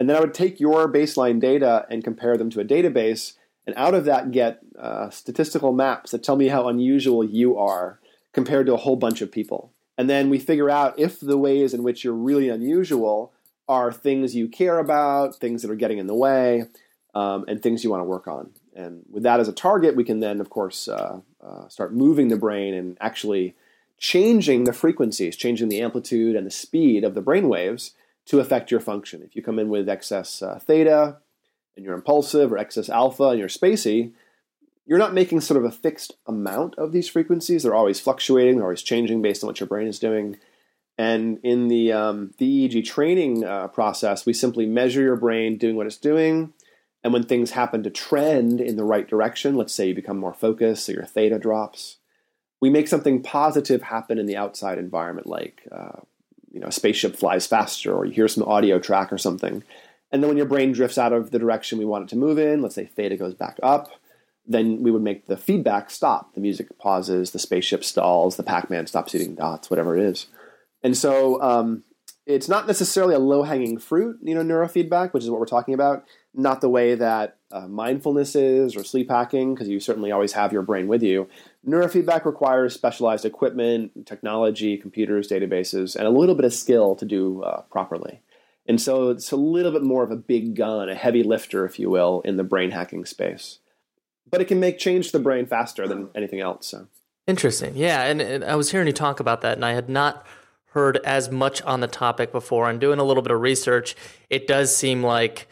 and 0.00 0.10
then 0.10 0.16
I 0.16 0.20
would 0.20 0.34
take 0.34 0.58
your 0.58 0.92
baseline 0.92 1.40
data 1.40 1.86
and 1.88 2.02
compare 2.02 2.36
them 2.36 2.50
to 2.50 2.60
a 2.60 2.64
database, 2.64 3.34
and 3.64 3.76
out 3.76 3.94
of 3.94 4.04
that 4.06 4.32
get 4.32 4.58
uh, 4.76 5.08
statistical 5.10 5.72
maps 5.72 6.10
that 6.10 6.24
tell 6.24 6.36
me 6.36 6.48
how 6.48 6.66
unusual 6.66 7.24
you 7.24 7.56
are 7.56 8.00
compared 8.32 8.66
to 8.66 8.74
a 8.74 8.78
whole 8.78 8.96
bunch 8.96 9.22
of 9.22 9.30
people. 9.30 9.72
And 9.96 10.10
then 10.10 10.30
we 10.30 10.38
figure 10.38 10.70
out 10.70 10.98
if 10.98 11.20
the 11.20 11.38
ways 11.38 11.72
in 11.74 11.82
which 11.82 12.04
you're 12.04 12.12
really 12.14 12.48
unusual 12.48 13.32
are 13.68 13.92
things 13.92 14.34
you 14.34 14.48
care 14.48 14.78
about, 14.78 15.36
things 15.36 15.62
that 15.62 15.70
are 15.70 15.76
getting 15.76 15.98
in 15.98 16.06
the 16.06 16.14
way. 16.14 16.64
um, 17.14 17.44
and 17.46 17.62
things 17.62 17.84
you 17.84 17.90
want 17.90 18.00
to 18.00 18.04
work 18.04 18.26
on. 18.26 18.50
And 18.74 19.04
with 19.10 19.22
that 19.22 19.40
as 19.40 19.48
a 19.48 19.52
target, 19.52 19.96
we 19.96 20.04
can 20.04 20.20
then, 20.20 20.40
of 20.40 20.50
course, 20.50 20.88
uh, 20.88 21.20
uh, 21.42 21.68
start 21.68 21.94
moving 21.94 22.28
the 22.28 22.36
brain 22.36 22.74
and 22.74 22.98
actually 23.00 23.54
changing 23.98 24.64
the 24.64 24.72
frequencies, 24.72 25.36
changing 25.36 25.68
the 25.68 25.80
amplitude 25.80 26.34
and 26.34 26.46
the 26.46 26.50
speed 26.50 27.04
of 27.04 27.14
the 27.14 27.20
brain 27.20 27.48
waves 27.48 27.92
to 28.26 28.40
affect 28.40 28.70
your 28.70 28.80
function. 28.80 29.22
If 29.22 29.36
you 29.36 29.42
come 29.42 29.58
in 29.58 29.68
with 29.68 29.88
excess 29.88 30.42
uh, 30.42 30.58
theta 30.58 31.18
and 31.76 31.84
you're 31.84 31.94
impulsive, 31.94 32.52
or 32.52 32.58
excess 32.58 32.88
alpha 32.88 33.24
and 33.24 33.38
you're 33.38 33.48
spacey, 33.48 34.12
you're 34.86 34.98
not 34.98 35.14
making 35.14 35.40
sort 35.40 35.58
of 35.58 35.64
a 35.64 35.70
fixed 35.70 36.14
amount 36.26 36.74
of 36.76 36.92
these 36.92 37.08
frequencies. 37.08 37.62
They're 37.62 37.74
always 37.74 38.00
fluctuating, 38.00 38.56
they're 38.56 38.64
always 38.64 38.82
changing 38.82 39.22
based 39.22 39.42
on 39.42 39.48
what 39.48 39.60
your 39.60 39.66
brain 39.66 39.86
is 39.86 39.98
doing. 39.98 40.36
And 40.96 41.38
in 41.42 41.68
the, 41.68 41.92
um, 41.92 42.32
the 42.38 42.68
EEG 42.68 42.84
training 42.84 43.44
uh, 43.44 43.68
process, 43.68 44.24
we 44.24 44.32
simply 44.32 44.66
measure 44.66 45.02
your 45.02 45.16
brain 45.16 45.58
doing 45.58 45.76
what 45.76 45.86
it's 45.86 45.96
doing. 45.96 46.52
And 47.02 47.12
when 47.12 47.24
things 47.24 47.50
happen 47.50 47.82
to 47.82 47.90
trend 47.90 48.60
in 48.60 48.76
the 48.76 48.84
right 48.84 49.08
direction, 49.08 49.56
let's 49.56 49.74
say 49.74 49.88
you 49.88 49.94
become 49.94 50.18
more 50.18 50.32
focused, 50.32 50.86
so 50.86 50.92
your 50.92 51.04
theta 51.04 51.38
drops, 51.38 51.98
we 52.60 52.70
make 52.70 52.88
something 52.88 53.22
positive 53.22 53.82
happen 53.82 54.18
in 54.18 54.26
the 54.26 54.36
outside 54.36 54.78
environment, 54.78 55.26
like 55.26 55.62
uh, 55.70 56.00
you 56.50 56.60
know, 56.60 56.68
a 56.68 56.72
spaceship 56.72 57.16
flies 57.16 57.46
faster, 57.46 57.94
or 57.94 58.06
you 58.06 58.12
hear 58.12 58.28
some 58.28 58.44
audio 58.44 58.78
track 58.78 59.12
or 59.12 59.18
something. 59.18 59.62
And 60.10 60.22
then 60.22 60.28
when 60.28 60.36
your 60.36 60.46
brain 60.46 60.72
drifts 60.72 60.96
out 60.96 61.12
of 61.12 61.30
the 61.30 61.38
direction 61.38 61.78
we 61.78 61.84
want 61.84 62.04
it 62.04 62.08
to 62.10 62.16
move 62.16 62.38
in, 62.38 62.62
let's 62.62 62.76
say 62.76 62.86
theta 62.86 63.16
goes 63.16 63.34
back 63.34 63.58
up, 63.62 63.90
then 64.46 64.82
we 64.82 64.90
would 64.90 65.02
make 65.02 65.26
the 65.26 65.36
feedback 65.36 65.90
stop. 65.90 66.34
The 66.34 66.40
music 66.40 66.78
pauses, 66.78 67.30
the 67.30 67.38
spaceship 67.38 67.84
stalls, 67.84 68.36
the 68.36 68.42
Pac 68.42 68.70
Man 68.70 68.86
stops 68.86 69.14
eating 69.14 69.34
dots, 69.34 69.70
whatever 69.70 69.96
it 69.96 70.04
is. 70.04 70.26
And 70.82 70.96
so 70.96 71.40
um, 71.40 71.84
it's 72.26 72.48
not 72.48 72.66
necessarily 72.66 73.14
a 73.14 73.18
low 73.18 73.42
hanging 73.42 73.78
fruit, 73.78 74.18
you 74.22 74.34
know, 74.34 74.42
neurofeedback, 74.42 75.12
which 75.12 75.24
is 75.24 75.30
what 75.30 75.40
we're 75.40 75.46
talking 75.46 75.74
about. 75.74 76.04
Not 76.34 76.60
the 76.60 76.68
way 76.68 76.94
that 76.94 77.36
uh, 77.52 77.68
mindfulness 77.68 78.34
is 78.34 78.76
or 78.76 78.84
sleep 78.84 79.08
hacking, 79.10 79.54
because 79.54 79.68
you 79.68 79.78
certainly 79.80 80.10
always 80.10 80.32
have 80.32 80.52
your 80.52 80.62
brain 80.62 80.88
with 80.88 81.02
you. 81.02 81.28
Neurofeedback 81.66 82.24
requires 82.24 82.74
specialized 82.74 83.24
equipment, 83.24 84.06
technology, 84.06 84.76
computers, 84.76 85.28
databases, 85.28 85.96
and 85.96 86.06
a 86.06 86.10
little 86.10 86.34
bit 86.34 86.44
of 86.44 86.52
skill 86.52 86.96
to 86.96 87.04
do 87.04 87.42
uh, 87.42 87.62
properly. 87.62 88.20
And 88.66 88.80
so 88.80 89.10
it's 89.10 89.30
a 89.30 89.36
little 89.36 89.72
bit 89.72 89.82
more 89.82 90.02
of 90.02 90.10
a 90.10 90.16
big 90.16 90.56
gun, 90.56 90.88
a 90.88 90.94
heavy 90.94 91.22
lifter, 91.22 91.64
if 91.64 91.78
you 91.78 91.88
will, 91.88 92.22
in 92.22 92.36
the 92.36 92.44
brain 92.44 92.70
hacking 92.70 93.04
space. 93.04 93.58
But 94.30 94.40
it 94.40 94.46
can 94.46 94.60
make 94.60 94.78
change 94.78 95.06
to 95.06 95.12
the 95.12 95.22
brain 95.22 95.46
faster 95.46 95.86
than 95.86 96.08
anything 96.14 96.40
else. 96.40 96.66
So. 96.66 96.88
Interesting. 97.26 97.76
Yeah. 97.76 98.02
And, 98.04 98.20
and 98.20 98.44
I 98.44 98.56
was 98.56 98.70
hearing 98.70 98.86
you 98.86 98.92
talk 98.92 99.20
about 99.20 99.40
that, 99.42 99.56
and 99.56 99.64
I 99.64 99.72
had 99.72 99.88
not 99.88 100.26
heard 100.74 100.98
as 101.04 101.30
much 101.30 101.62
on 101.62 101.80
the 101.80 101.86
topic 101.86 102.32
before. 102.32 102.68
And 102.68 102.80
doing 102.80 102.98
a 102.98 103.04
little 103.04 103.22
bit 103.22 103.32
of 103.32 103.40
research, 103.40 103.94
it 104.28 104.46
does 104.46 104.74
seem 104.74 105.02
like 105.02 105.46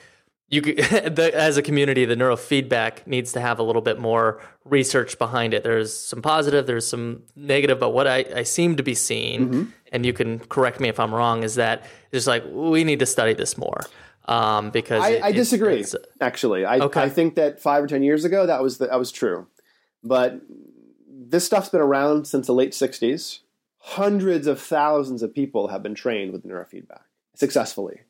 you 0.52 0.60
the, 0.74 1.30
as 1.34 1.56
a 1.56 1.62
community, 1.62 2.04
the 2.04 2.14
neurofeedback 2.14 3.06
needs 3.06 3.32
to 3.32 3.40
have 3.40 3.58
a 3.58 3.62
little 3.62 3.82
bit 3.82 3.98
more 3.98 4.40
research 4.64 5.18
behind 5.18 5.54
it. 5.54 5.64
There's 5.64 5.96
some 5.96 6.22
positive, 6.22 6.66
there's 6.66 6.86
some 6.86 7.22
negative, 7.34 7.80
but 7.80 7.90
what 7.90 8.06
I, 8.06 8.24
I 8.36 8.42
seem 8.42 8.76
to 8.76 8.82
be 8.82 8.94
seeing, 8.94 9.48
mm-hmm. 9.48 9.70
and 9.90 10.04
you 10.04 10.12
can 10.12 10.40
correct 10.40 10.78
me 10.78 10.88
if 10.88 11.00
I'm 11.00 11.14
wrong, 11.14 11.42
is 11.42 11.54
that 11.54 11.84
it's 12.12 12.26
like 12.26 12.44
we 12.50 12.84
need 12.84 12.98
to 12.98 13.06
study 13.06 13.32
this 13.32 13.56
more. 13.56 13.86
Um, 14.26 14.70
because 14.70 15.02
I, 15.02 15.08
it, 15.10 15.22
I 15.24 15.32
disagree. 15.32 15.84
actually, 16.20 16.64
I, 16.64 16.78
okay. 16.78 17.02
I 17.02 17.08
think 17.08 17.34
that 17.34 17.60
five 17.60 17.82
or 17.82 17.86
ten 17.86 18.02
years 18.02 18.24
ago 18.24 18.46
that 18.46 18.62
was 18.62 18.78
the, 18.78 18.86
that 18.86 18.98
was 18.98 19.10
true, 19.10 19.48
but 20.04 20.40
this 21.08 21.44
stuff's 21.44 21.70
been 21.70 21.80
around 21.80 22.26
since 22.26 22.46
the 22.46 22.54
late 22.54 22.72
'60s. 22.72 23.40
Hundreds 23.78 24.46
of 24.46 24.60
thousands 24.60 25.24
of 25.24 25.34
people 25.34 25.68
have 25.68 25.82
been 25.82 25.94
trained 25.94 26.32
with 26.32 26.46
neurofeedback 26.46 27.02
successfully 27.34 28.02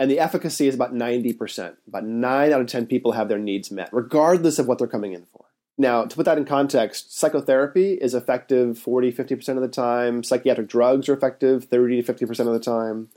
and 0.00 0.10
the 0.10 0.18
efficacy 0.18 0.66
is 0.66 0.74
about 0.74 0.94
90%. 0.94 1.76
About 1.86 2.04
9 2.06 2.52
out 2.54 2.60
of 2.62 2.66
10 2.66 2.86
people 2.86 3.12
have 3.12 3.28
their 3.28 3.38
needs 3.38 3.70
met, 3.70 3.90
regardless 3.92 4.58
of 4.58 4.66
what 4.66 4.78
they're 4.78 4.86
coming 4.86 5.12
in 5.12 5.26
for. 5.26 5.44
Now, 5.76 6.06
to 6.06 6.16
put 6.16 6.24
that 6.24 6.38
in 6.38 6.46
context, 6.46 7.14
psychotherapy 7.14 7.92
is 7.92 8.14
effective 8.14 8.78
40, 8.78 9.12
50% 9.12 9.48
of 9.56 9.60
the 9.60 9.68
time. 9.68 10.24
Psychiatric 10.24 10.68
drugs 10.68 11.06
are 11.10 11.12
effective 11.12 11.64
30 11.64 12.00
to 12.00 12.12
50% 12.14 12.28
of 12.40 12.54
the 12.54 12.58
time. 12.58 13.10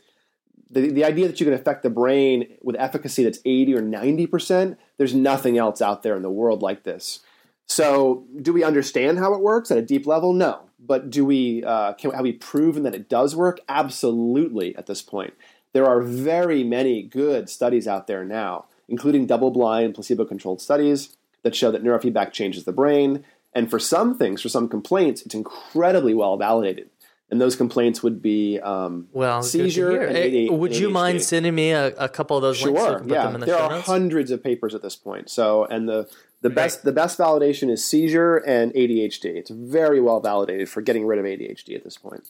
The, 0.73 0.89
the 0.89 1.05
idea 1.05 1.27
that 1.27 1.39
you 1.39 1.45
can 1.45 1.53
affect 1.53 1.83
the 1.83 1.89
brain 1.89 2.57
with 2.61 2.75
efficacy 2.77 3.23
that's 3.23 3.39
80 3.45 3.75
or 3.75 3.81
90%, 3.81 4.75
there's 4.97 5.13
nothing 5.13 5.57
else 5.57 5.81
out 5.81 6.03
there 6.03 6.15
in 6.15 6.23
the 6.23 6.31
world 6.31 6.61
like 6.61 6.83
this. 6.83 7.19
So, 7.65 8.25
do 8.41 8.51
we 8.51 8.63
understand 8.63 9.19
how 9.19 9.33
it 9.33 9.41
works 9.41 9.71
at 9.71 9.77
a 9.77 9.81
deep 9.81 10.05
level? 10.05 10.33
No. 10.33 10.63
But 10.79 11.09
do 11.09 11.23
we, 11.23 11.63
uh, 11.63 11.93
can, 11.93 12.11
have 12.11 12.23
we 12.23 12.33
proven 12.33 12.83
that 12.83 12.95
it 12.95 13.07
does 13.07 13.35
work? 13.35 13.59
Absolutely 13.69 14.75
at 14.75 14.85
this 14.85 15.01
point. 15.01 15.33
There 15.71 15.87
are 15.87 16.01
very 16.01 16.63
many 16.63 17.03
good 17.03 17.49
studies 17.49 17.87
out 17.87 18.07
there 18.07 18.25
now, 18.25 18.65
including 18.87 19.25
double 19.25 19.49
blind, 19.51 19.95
placebo 19.95 20.25
controlled 20.25 20.61
studies 20.61 21.15
that 21.43 21.55
show 21.55 21.71
that 21.71 21.83
neurofeedback 21.83 22.31
changes 22.31 22.63
the 22.63 22.71
brain. 22.71 23.23
And 23.53 23.69
for 23.69 23.79
some 23.79 24.17
things, 24.17 24.41
for 24.41 24.49
some 24.49 24.67
complaints, 24.67 25.21
it's 25.21 25.35
incredibly 25.35 26.13
well 26.13 26.37
validated. 26.37 26.89
And 27.33 27.41
those 27.41 27.55
complaints 27.55 28.03
would 28.03 28.21
be 28.21 28.59
um, 28.59 29.07
well 29.11 29.41
seizure. 29.41 30.03
And 30.03 30.15
hey, 30.15 30.49
would 30.49 30.77
you 30.77 30.91
mind 30.91 31.23
sending 31.23 31.55
me 31.55 31.71
a, 31.71 31.87
a, 31.95 32.07
couple 32.07 32.37
of 32.37 32.43
those 32.43 32.57
sure, 32.57 32.69
links? 32.69 33.09
So 33.09 33.11
yeah. 33.11 33.31
The 33.31 33.37
there 33.39 33.57
are 33.57 33.71
notes? 33.71 33.87
hundreds 33.87 34.29
of 34.29 34.43
papers 34.43 34.75
at 34.75 34.83
this 34.83 34.95
point. 34.95 35.31
So, 35.31 35.65
and 35.65 35.89
the 35.89 36.07
the 36.41 36.51
best 36.51 36.83
the 36.83 36.91
best 36.91 37.17
validation 37.17 37.71
is 37.71 37.83
seizure 37.83 38.37
and 38.37 38.71
ADHD. 38.73 39.25
It's 39.25 39.49
very 39.49 39.99
well 39.99 40.19
validated 40.19 40.69
for 40.69 40.83
getting 40.83 41.07
rid 41.07 41.17
of 41.17 41.25
ADHD 41.25 41.75
at 41.75 41.83
this 41.83 41.97
point. 41.97 42.29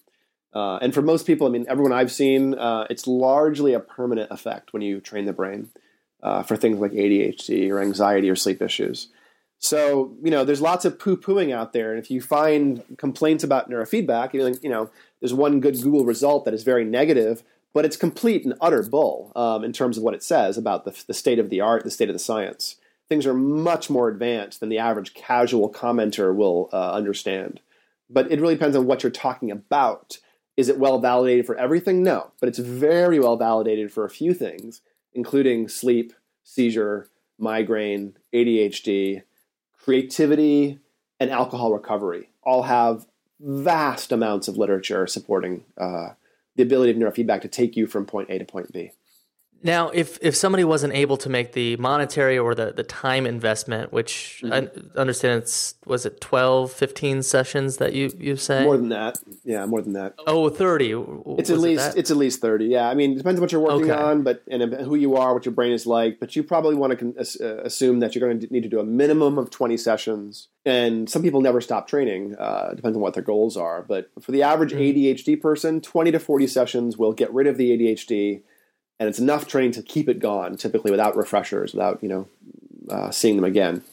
Uh, 0.54 0.78
and 0.78 0.94
for 0.94 1.02
most 1.02 1.28
people, 1.28 1.48
I 1.48 1.50
mean, 1.50 1.66
everyone 1.68 1.92
I've 1.92 2.14
seen, 2.14 2.54
uh, 2.54 2.88
it's 2.90 3.06
largely 3.06 3.74
a 3.74 3.82
permanent 3.82 4.32
effect 4.32 4.72
when 4.72 4.82
you 4.82 5.02
train 5.02 5.26
the 5.26 5.34
brain 5.34 5.68
uh, 6.22 6.44
for 6.44 6.56
things 6.56 6.80
like 6.80 6.94
ADHD 6.94 7.70
or 7.70 7.82
anxiety 7.82 8.30
or 8.30 8.38
sleep 8.38 8.62
issues. 8.62 9.10
So, 9.64 10.14
you 10.22 10.30
know, 10.30 10.44
there's 10.44 10.60
lots 10.60 10.84
of 10.84 11.00
poo 11.00 11.16
pooing 11.16 11.54
out 11.54 11.72
there. 11.72 11.94
And 11.94 12.04
if 12.04 12.12
you 12.12 12.20
find 12.20 12.84
complaints 12.98 13.46
about 13.46 13.70
neurofeedback, 13.70 14.34
you 14.34 14.70
know, 14.70 14.90
there's 15.22 15.34
one 15.34 15.62
good 15.62 15.82
Google 15.82 16.04
result 16.04 16.44
that 16.44 16.54
is 16.54 16.64
very 16.64 16.84
negative, 16.84 17.44
but 17.74 17.86
it's 17.86 17.96
complete 17.96 18.44
and 18.44 18.56
utter 18.60 18.84
bull 18.84 19.32
um, 19.38 19.64
in 19.64 19.72
terms 19.72 19.98
of 19.98 20.04
what 20.04 20.14
it 20.14 20.22
says 20.22 20.58
about 20.58 20.84
the, 20.84 21.02
the 21.08 21.14
state 21.14 21.40
of 21.40 21.50
the 21.50 21.62
art, 21.62 21.86
the 21.86 21.92
state 21.92 22.10
of 22.10 22.14
the 22.14 22.20
science. 22.20 22.76
Things 23.08 23.26
are 23.26 23.34
much 23.34 23.90
more 23.90 24.10
advanced 24.10 24.60
than 24.60 24.68
the 24.68 24.80
average 24.80 25.14
casual 25.14 25.72
commenter 25.72 26.36
will 26.36 26.70
uh, 26.74 26.92
understand. 26.92 27.62
But 28.10 28.30
it 28.34 28.42
really 28.42 28.56
depends 28.56 28.76
on 28.76 28.86
what 28.86 29.02
you're 29.02 29.14
talking 29.14 29.50
about 29.50 30.18
is 30.58 30.68
it 30.68 30.78
well 30.78 31.00
validated 31.00 31.46
for 31.46 31.56
everything? 31.56 32.04
No, 32.04 32.32
but 32.42 32.50
it's 32.50 32.60
very 32.60 33.18
well 33.18 33.38
validated 33.38 33.94
for 33.94 34.04
a 34.04 34.10
few 34.10 34.34
things, 34.34 34.82
including 35.14 35.70
sleep, 35.70 36.12
seizure, 36.44 37.08
migraine, 37.40 38.18
ADHD, 38.34 39.24
creativity, 39.84 40.80
and 41.20 41.30
alcohol 41.30 41.74
recovery. 41.74 42.30
All 42.44 42.64
have 42.64 43.06
vast 43.40 44.14
amounts 44.14 44.48
of 44.48 44.58
literature 44.58 45.06
supporting 45.08 45.66
uh, 45.78 46.10
the 46.56 46.64
ability 46.64 46.92
of 46.92 46.98
neurofeedback 46.98 47.42
to 47.42 47.50
take 47.50 47.76
you 47.76 47.86
from 47.86 48.06
point 48.06 48.30
A 48.30 48.38
to 48.38 48.46
point 48.46 48.72
B. 48.72 48.92
Now, 49.64 49.90
if 49.90 50.20
if 50.22 50.36
somebody 50.36 50.66
wasn't 50.66 50.94
able 50.94 51.16
to 51.18 51.30
make 51.30 51.54
the 51.54 51.78
monetary 51.78 52.38
or 52.38 52.54
the, 52.54 52.74
the 52.74 52.84
time 52.84 53.26
investment, 53.26 53.94
which 53.94 54.42
mm-hmm. 54.44 54.54
I 54.54 55.00
understand 55.00 55.42
it's 55.42 55.76
was 55.86 56.06
it 56.06 56.20
12, 56.20 56.72
15 56.72 57.24
sessions 57.24 57.78
that 57.78 57.94
you 57.94 58.12
you 58.18 58.36
say 58.36 58.66
more 58.66 58.76
than 58.76 58.90
that, 58.90 59.18
yeah, 59.46 59.66
more 59.66 59.82
than 59.82 59.94
that. 59.94 60.16
Oh, 60.28 60.50
30. 60.50 60.92
It's 61.38 61.50
at 61.50 61.60
least 61.60 61.96
it 61.96 62.00
it's 62.00 62.12
at 62.12 62.18
least 62.18 62.42
thirty. 62.42 62.66
Yeah, 62.66 62.90
I 62.90 62.94
mean, 62.94 63.14
it 63.14 63.18
depends 63.18 63.40
on 63.40 63.42
what 63.42 63.52
you're 63.54 63.62
working 63.62 63.90
okay. 63.90 64.02
on, 64.02 64.24
but 64.24 64.44
and 64.52 64.62
who 64.74 64.96
you 64.96 65.16
are, 65.16 65.34
what 65.34 65.46
your 65.46 65.54
brain 65.54 65.72
is 65.72 65.88
like. 65.88 66.20
But 66.20 66.36
you 66.36 66.44
probably 66.44 66.76
want 66.76 67.00
to 67.00 67.16
uh, 67.18 67.64
assume 67.64 68.02
that 68.02 68.14
you're 68.14 68.28
going 68.28 68.42
to 68.42 68.54
need 68.54 68.64
to 68.64 68.70
do 68.70 68.80
a 68.80 68.86
minimum 68.86 69.38
of 69.38 69.50
twenty 69.50 69.78
sessions. 69.78 70.50
And 70.66 71.10
some 71.10 71.22
people 71.22 71.42
never 71.42 71.60
stop 71.60 71.88
training. 71.88 72.36
Uh, 72.38 72.74
depends 72.74 72.96
on 72.96 73.02
what 73.02 73.14
their 73.14 73.24
goals 73.24 73.58
are. 73.58 73.82
But 73.82 74.10
for 74.22 74.32
the 74.32 74.44
average 74.44 74.72
mm-hmm. 74.72 74.82
ADHD 74.82 75.42
person, 75.42 75.80
twenty 75.80 76.12
to 76.12 76.20
forty 76.20 76.48
sessions 76.48 76.98
will 76.98 77.14
get 77.14 77.34
rid 77.34 77.48
of 77.48 77.58
the 77.58 77.78
ADHD 77.78 78.42
and 79.00 79.10
it's 79.10 79.20
enough 79.20 79.48
training 79.48 79.72
to 79.74 79.82
keep 79.82 80.08
it 80.08 80.20
gone, 80.20 80.56
typically 80.58 80.92
without 80.92 81.16
refreshers, 81.16 81.74
without 81.74 82.02
you 82.04 82.10
know 82.10 82.28
uh, 82.90 83.12
seeing 83.12 83.36
them 83.36 83.46
again. 83.46 83.84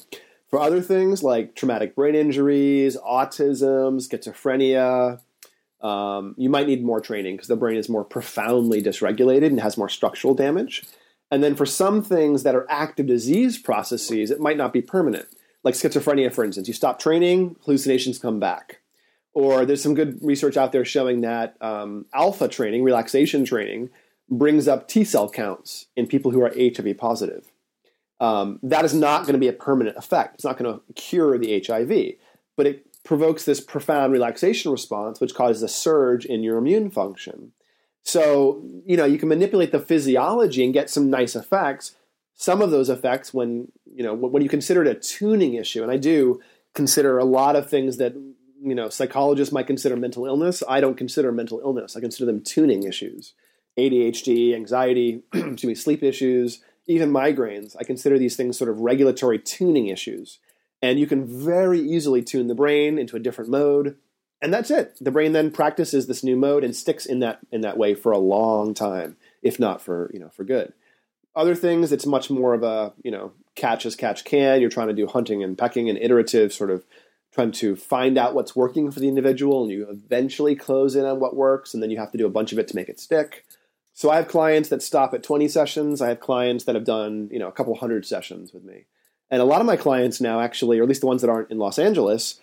For 0.48 0.58
other 0.58 0.80
things 0.80 1.22
like 1.22 1.54
traumatic 1.54 1.94
brain 1.94 2.14
injuries, 2.16 2.96
autism, 2.96 4.00
schizophrenia, 4.00 5.20
um, 5.80 6.34
you 6.36 6.50
might 6.50 6.66
need 6.66 6.84
more 6.84 7.00
training 7.00 7.36
because 7.36 7.48
the 7.48 7.56
brain 7.56 7.76
is 7.76 7.88
more 7.88 8.04
profoundly 8.04 8.82
dysregulated 8.82 9.46
and 9.46 9.60
has 9.60 9.78
more 9.78 9.88
structural 9.88 10.34
damage. 10.34 10.84
And 11.30 11.42
then 11.42 11.54
for 11.54 11.64
some 11.64 12.02
things 12.02 12.42
that 12.42 12.56
are 12.56 12.66
active 12.68 13.06
disease 13.06 13.58
processes, 13.58 14.30
it 14.30 14.40
might 14.40 14.56
not 14.56 14.72
be 14.72 14.82
permanent. 14.82 15.26
Like 15.62 15.74
schizophrenia, 15.74 16.32
for 16.32 16.44
instance, 16.44 16.66
you 16.66 16.74
stop 16.74 16.98
training, 16.98 17.56
hallucinations 17.64 18.18
come 18.18 18.40
back. 18.40 18.80
Or 19.32 19.64
there's 19.64 19.82
some 19.82 19.94
good 19.94 20.18
research 20.22 20.56
out 20.56 20.72
there 20.72 20.84
showing 20.84 21.20
that 21.20 21.56
um, 21.60 22.06
alpha 22.12 22.48
training, 22.48 22.82
relaxation 22.82 23.44
training, 23.44 23.90
brings 24.30 24.68
up 24.68 24.88
T 24.88 25.04
cell 25.04 25.28
counts 25.28 25.86
in 25.96 26.06
people 26.06 26.30
who 26.30 26.42
are 26.42 26.52
HIV 26.56 26.96
positive. 26.96 27.50
Um, 28.20 28.60
that 28.62 28.84
is 28.84 28.94
not 28.94 29.22
going 29.22 29.32
to 29.32 29.38
be 29.38 29.48
a 29.48 29.52
permanent 29.52 29.96
effect. 29.96 30.34
It's 30.34 30.44
not 30.44 30.58
going 30.58 30.72
to 30.72 30.92
cure 30.92 31.38
the 31.38 31.62
HIV, 31.66 32.16
but 32.56 32.66
it 32.66 32.86
provokes 33.02 33.44
this 33.44 33.60
profound 33.60 34.12
relaxation 34.12 34.70
response, 34.70 35.20
which 35.20 35.34
causes 35.34 35.62
a 35.62 35.68
surge 35.68 36.26
in 36.26 36.42
your 36.42 36.58
immune 36.58 36.90
function. 36.90 37.52
So, 38.02 38.62
you 38.86 38.96
know, 38.96 39.04
you 39.04 39.18
can 39.18 39.28
manipulate 39.28 39.72
the 39.72 39.80
physiology 39.80 40.64
and 40.64 40.72
get 40.72 40.90
some 40.90 41.10
nice 41.10 41.34
effects. 41.34 41.96
some 42.34 42.62
of 42.62 42.70
those 42.70 42.88
effects 42.88 43.34
when 43.34 43.70
you 43.84 44.02
know 44.02 44.14
when 44.14 44.42
you 44.42 44.48
consider 44.48 44.82
it 44.82 44.88
a 44.88 44.94
tuning 44.94 45.54
issue, 45.54 45.82
and 45.82 45.92
I 45.92 45.98
do 45.98 46.40
consider 46.74 47.18
a 47.18 47.24
lot 47.24 47.56
of 47.56 47.68
things 47.68 47.98
that 47.98 48.14
you 48.62 48.74
know 48.74 48.88
psychologists 48.88 49.52
might 49.52 49.66
consider 49.66 49.96
mental 49.96 50.24
illness. 50.26 50.62
I 50.68 50.80
don't 50.80 50.96
consider 50.96 51.32
mental 51.32 51.60
illness. 51.60 51.96
I 51.96 52.00
consider 52.00 52.26
them 52.26 52.40
tuning 52.42 52.84
issues. 52.84 53.34
ADHD, 53.78 54.54
anxiety, 54.54 55.22
excuse 55.32 55.64
me, 55.64 55.74
sleep 55.74 56.02
issues, 56.02 56.62
even 56.86 57.10
migraines. 57.10 57.76
I 57.78 57.84
consider 57.84 58.18
these 58.18 58.36
things 58.36 58.58
sort 58.58 58.70
of 58.70 58.80
regulatory 58.80 59.38
tuning 59.38 59.86
issues. 59.86 60.38
And 60.82 60.98
you 60.98 61.06
can 61.06 61.26
very 61.26 61.78
easily 61.78 62.22
tune 62.22 62.48
the 62.48 62.54
brain 62.54 62.98
into 62.98 63.16
a 63.16 63.20
different 63.20 63.50
mode. 63.50 63.96
And 64.42 64.52
that's 64.52 64.70
it. 64.70 64.96
The 65.00 65.10
brain 65.10 65.32
then 65.32 65.50
practices 65.50 66.06
this 66.06 66.24
new 66.24 66.36
mode 66.36 66.64
and 66.64 66.74
sticks 66.74 67.04
in 67.04 67.20
that 67.20 67.40
in 67.52 67.60
that 67.60 67.76
way 67.76 67.94
for 67.94 68.10
a 68.10 68.18
long 68.18 68.72
time, 68.72 69.16
if 69.42 69.60
not 69.60 69.82
for, 69.82 70.10
you 70.14 70.18
know, 70.18 70.30
for 70.30 70.44
good. 70.44 70.72
Other 71.36 71.54
things, 71.54 71.92
it's 71.92 72.06
much 72.06 72.30
more 72.30 72.54
of 72.54 72.62
a, 72.62 72.92
you 73.04 73.10
know, 73.10 73.32
catch 73.54 73.84
as 73.84 73.94
catch 73.94 74.24
can. 74.24 74.60
You're 74.60 74.70
trying 74.70 74.88
to 74.88 74.94
do 74.94 75.06
hunting 75.06 75.44
and 75.44 75.58
pecking 75.58 75.90
and 75.90 75.98
iterative 75.98 76.52
sort 76.52 76.70
of 76.70 76.84
trying 77.32 77.52
to 77.52 77.76
find 77.76 78.18
out 78.18 78.34
what's 78.34 78.56
working 78.56 78.90
for 78.90 79.00
the 79.00 79.08
individual 79.08 79.62
and 79.62 79.70
you 79.70 79.86
eventually 79.88 80.56
close 80.56 80.96
in 80.96 81.04
on 81.04 81.20
what 81.20 81.36
works 81.36 81.74
and 81.74 81.82
then 81.82 81.90
you 81.90 81.98
have 81.98 82.10
to 82.10 82.18
do 82.18 82.26
a 82.26 82.30
bunch 82.30 82.52
of 82.52 82.58
it 82.58 82.66
to 82.66 82.74
make 82.74 82.88
it 82.88 82.98
stick 82.98 83.44
so 84.00 84.08
I 84.08 84.16
have 84.16 84.28
clients 84.28 84.70
that 84.70 84.80
stop 84.80 85.12
at 85.12 85.22
20 85.22 85.46
sessions. 85.46 86.00
I 86.00 86.08
have 86.08 86.20
clients 86.20 86.64
that 86.64 86.74
have 86.74 86.86
done, 86.86 87.28
you 87.30 87.38
know, 87.38 87.48
a 87.48 87.52
couple 87.52 87.74
hundred 87.74 88.06
sessions 88.06 88.50
with 88.50 88.64
me. 88.64 88.86
And 89.30 89.42
a 89.42 89.44
lot 89.44 89.60
of 89.60 89.66
my 89.66 89.76
clients 89.76 90.22
now 90.22 90.40
actually, 90.40 90.78
or 90.78 90.84
at 90.84 90.88
least 90.88 91.02
the 91.02 91.06
ones 91.06 91.20
that 91.20 91.28
aren't 91.28 91.50
in 91.50 91.58
Los 91.58 91.78
Angeles, 91.78 92.40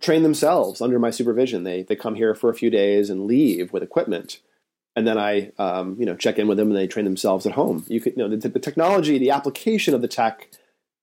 train 0.00 0.22
themselves 0.22 0.82
under 0.82 0.98
my 0.98 1.08
supervision. 1.08 1.64
They 1.64 1.82
they 1.82 1.96
come 1.96 2.16
here 2.16 2.34
for 2.34 2.50
a 2.50 2.54
few 2.54 2.68
days 2.68 3.08
and 3.08 3.24
leave 3.24 3.72
with 3.72 3.82
equipment. 3.82 4.40
And 4.94 5.06
then 5.06 5.16
I, 5.16 5.52
um, 5.58 5.96
you 5.98 6.04
know, 6.04 6.14
check 6.14 6.38
in 6.38 6.46
with 6.46 6.58
them 6.58 6.68
and 6.68 6.76
they 6.76 6.86
train 6.86 7.06
themselves 7.06 7.46
at 7.46 7.54
home. 7.54 7.86
You 7.88 7.98
could, 7.98 8.12
you 8.14 8.28
know, 8.28 8.36
the, 8.36 8.50
the 8.50 8.58
technology, 8.58 9.16
the 9.16 9.30
application 9.30 9.94
of 9.94 10.02
the 10.02 10.08
tech 10.08 10.50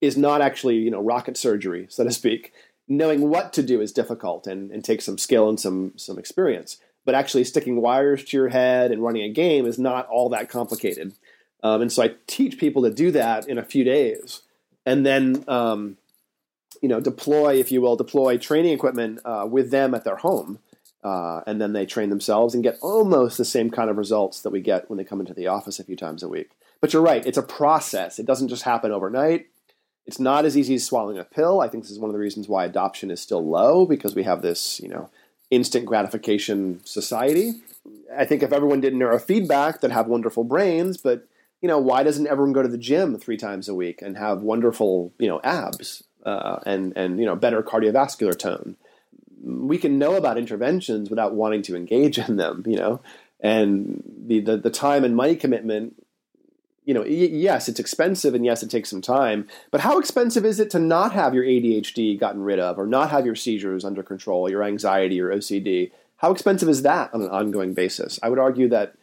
is 0.00 0.16
not 0.16 0.40
actually, 0.40 0.76
you 0.76 0.92
know, 0.92 1.02
rocket 1.02 1.36
surgery, 1.36 1.88
so 1.90 2.04
to 2.04 2.12
speak. 2.12 2.52
Knowing 2.86 3.28
what 3.28 3.52
to 3.54 3.62
do 3.64 3.80
is 3.80 3.90
difficult 3.90 4.46
and, 4.46 4.70
and 4.70 4.84
takes 4.84 5.04
some 5.04 5.18
skill 5.18 5.48
and 5.48 5.58
some 5.58 5.94
some 5.96 6.16
experience 6.16 6.76
but 7.04 7.14
actually 7.14 7.44
sticking 7.44 7.80
wires 7.80 8.24
to 8.24 8.36
your 8.36 8.48
head 8.48 8.92
and 8.92 9.02
running 9.02 9.22
a 9.22 9.32
game 9.32 9.66
is 9.66 9.78
not 9.78 10.06
all 10.08 10.28
that 10.28 10.48
complicated. 10.48 11.12
Um, 11.62 11.82
and 11.82 11.92
so 11.92 12.02
I 12.02 12.14
teach 12.26 12.58
people 12.58 12.82
to 12.82 12.90
do 12.90 13.10
that 13.12 13.48
in 13.48 13.58
a 13.58 13.64
few 13.64 13.84
days, 13.84 14.42
and 14.86 15.04
then 15.04 15.44
um, 15.46 15.98
you 16.80 16.88
know 16.88 17.00
deploy, 17.00 17.56
if 17.56 17.70
you 17.70 17.82
will, 17.82 17.96
deploy 17.96 18.38
training 18.38 18.72
equipment 18.72 19.20
uh, 19.24 19.46
with 19.50 19.70
them 19.70 19.94
at 19.94 20.04
their 20.04 20.16
home, 20.16 20.58
uh, 21.04 21.42
and 21.46 21.60
then 21.60 21.72
they 21.72 21.84
train 21.84 22.08
themselves 22.08 22.54
and 22.54 22.62
get 22.62 22.78
almost 22.80 23.36
the 23.36 23.44
same 23.44 23.70
kind 23.70 23.90
of 23.90 23.98
results 23.98 24.40
that 24.42 24.50
we 24.50 24.60
get 24.60 24.88
when 24.88 24.96
they 24.96 25.04
come 25.04 25.20
into 25.20 25.34
the 25.34 25.48
office 25.48 25.78
a 25.78 25.84
few 25.84 25.96
times 25.96 26.22
a 26.22 26.28
week. 26.28 26.50
But 26.80 26.92
you're 26.92 27.02
right; 27.02 27.26
it's 27.26 27.38
a 27.38 27.42
process. 27.42 28.18
It 28.18 28.26
doesn't 28.26 28.48
just 28.48 28.62
happen 28.62 28.90
overnight. 28.90 29.48
It's 30.06 30.18
not 30.18 30.44
as 30.44 30.56
easy 30.56 30.74
as 30.74 30.84
swallowing 30.84 31.18
a 31.18 31.24
pill. 31.24 31.60
I 31.60 31.68
think 31.68 31.84
this 31.84 31.90
is 31.90 31.98
one 31.98 32.08
of 32.08 32.14
the 32.14 32.20
reasons 32.20 32.48
why 32.48 32.64
adoption 32.64 33.10
is 33.10 33.20
still 33.20 33.46
low 33.46 33.84
because 33.84 34.14
we 34.14 34.22
have 34.22 34.40
this, 34.40 34.80
you 34.80 34.88
know, 34.88 35.10
instant 35.50 35.86
gratification 35.86 36.80
society. 36.84 37.54
I 38.16 38.24
think 38.24 38.42
if 38.42 38.52
everyone 38.52 38.80
did 38.80 38.94
neurofeedback, 38.94 39.80
they'd 39.80 39.90
have 39.90 40.06
wonderful 40.06 40.44
brains, 40.44 40.96
but 40.96 41.26
you 41.60 41.68
know, 41.68 41.78
why 41.78 42.02
doesn't 42.02 42.26
everyone 42.26 42.52
go 42.52 42.62
to 42.62 42.68
the 42.68 42.78
gym 42.78 43.18
three 43.18 43.36
times 43.36 43.68
a 43.68 43.74
week 43.74 44.00
and 44.00 44.16
have 44.16 44.42
wonderful, 44.42 45.12
you 45.18 45.28
know, 45.28 45.40
abs 45.44 46.02
uh, 46.24 46.58
and 46.64 46.96
and 46.96 47.18
you 47.18 47.26
know 47.26 47.36
better 47.36 47.62
cardiovascular 47.62 48.38
tone? 48.38 48.76
We 49.42 49.78
can 49.78 49.98
know 49.98 50.16
about 50.16 50.38
interventions 50.38 51.10
without 51.10 51.34
wanting 51.34 51.62
to 51.62 51.76
engage 51.76 52.18
in 52.18 52.36
them, 52.36 52.64
you 52.66 52.76
know, 52.76 53.00
and 53.40 54.02
the 54.26 54.40
the, 54.40 54.56
the 54.56 54.70
time 54.70 55.04
and 55.04 55.14
money 55.14 55.36
commitment 55.36 55.94
you 56.90 56.94
know, 56.94 57.04
yes, 57.04 57.68
it's 57.68 57.78
expensive 57.78 58.34
and 58.34 58.44
yes, 58.44 58.64
it 58.64 58.68
takes 58.68 58.90
some 58.90 59.00
time. 59.00 59.46
But 59.70 59.82
how 59.82 60.00
expensive 60.00 60.44
is 60.44 60.58
it 60.58 60.70
to 60.70 60.80
not 60.80 61.12
have 61.12 61.34
your 61.34 61.44
ADHD 61.44 62.18
gotten 62.18 62.42
rid 62.42 62.58
of 62.58 62.80
or 62.80 62.84
not 62.84 63.10
have 63.10 63.24
your 63.24 63.36
seizures 63.36 63.84
under 63.84 64.02
control, 64.02 64.50
your 64.50 64.64
anxiety, 64.64 65.14
your 65.14 65.30
OCD? 65.30 65.92
How 66.16 66.32
expensive 66.32 66.68
is 66.68 66.82
that 66.82 67.14
on 67.14 67.22
an 67.22 67.28
ongoing 67.28 67.74
basis? 67.74 68.18
I 68.24 68.28
would 68.28 68.40
argue 68.40 68.68
that 68.70 68.94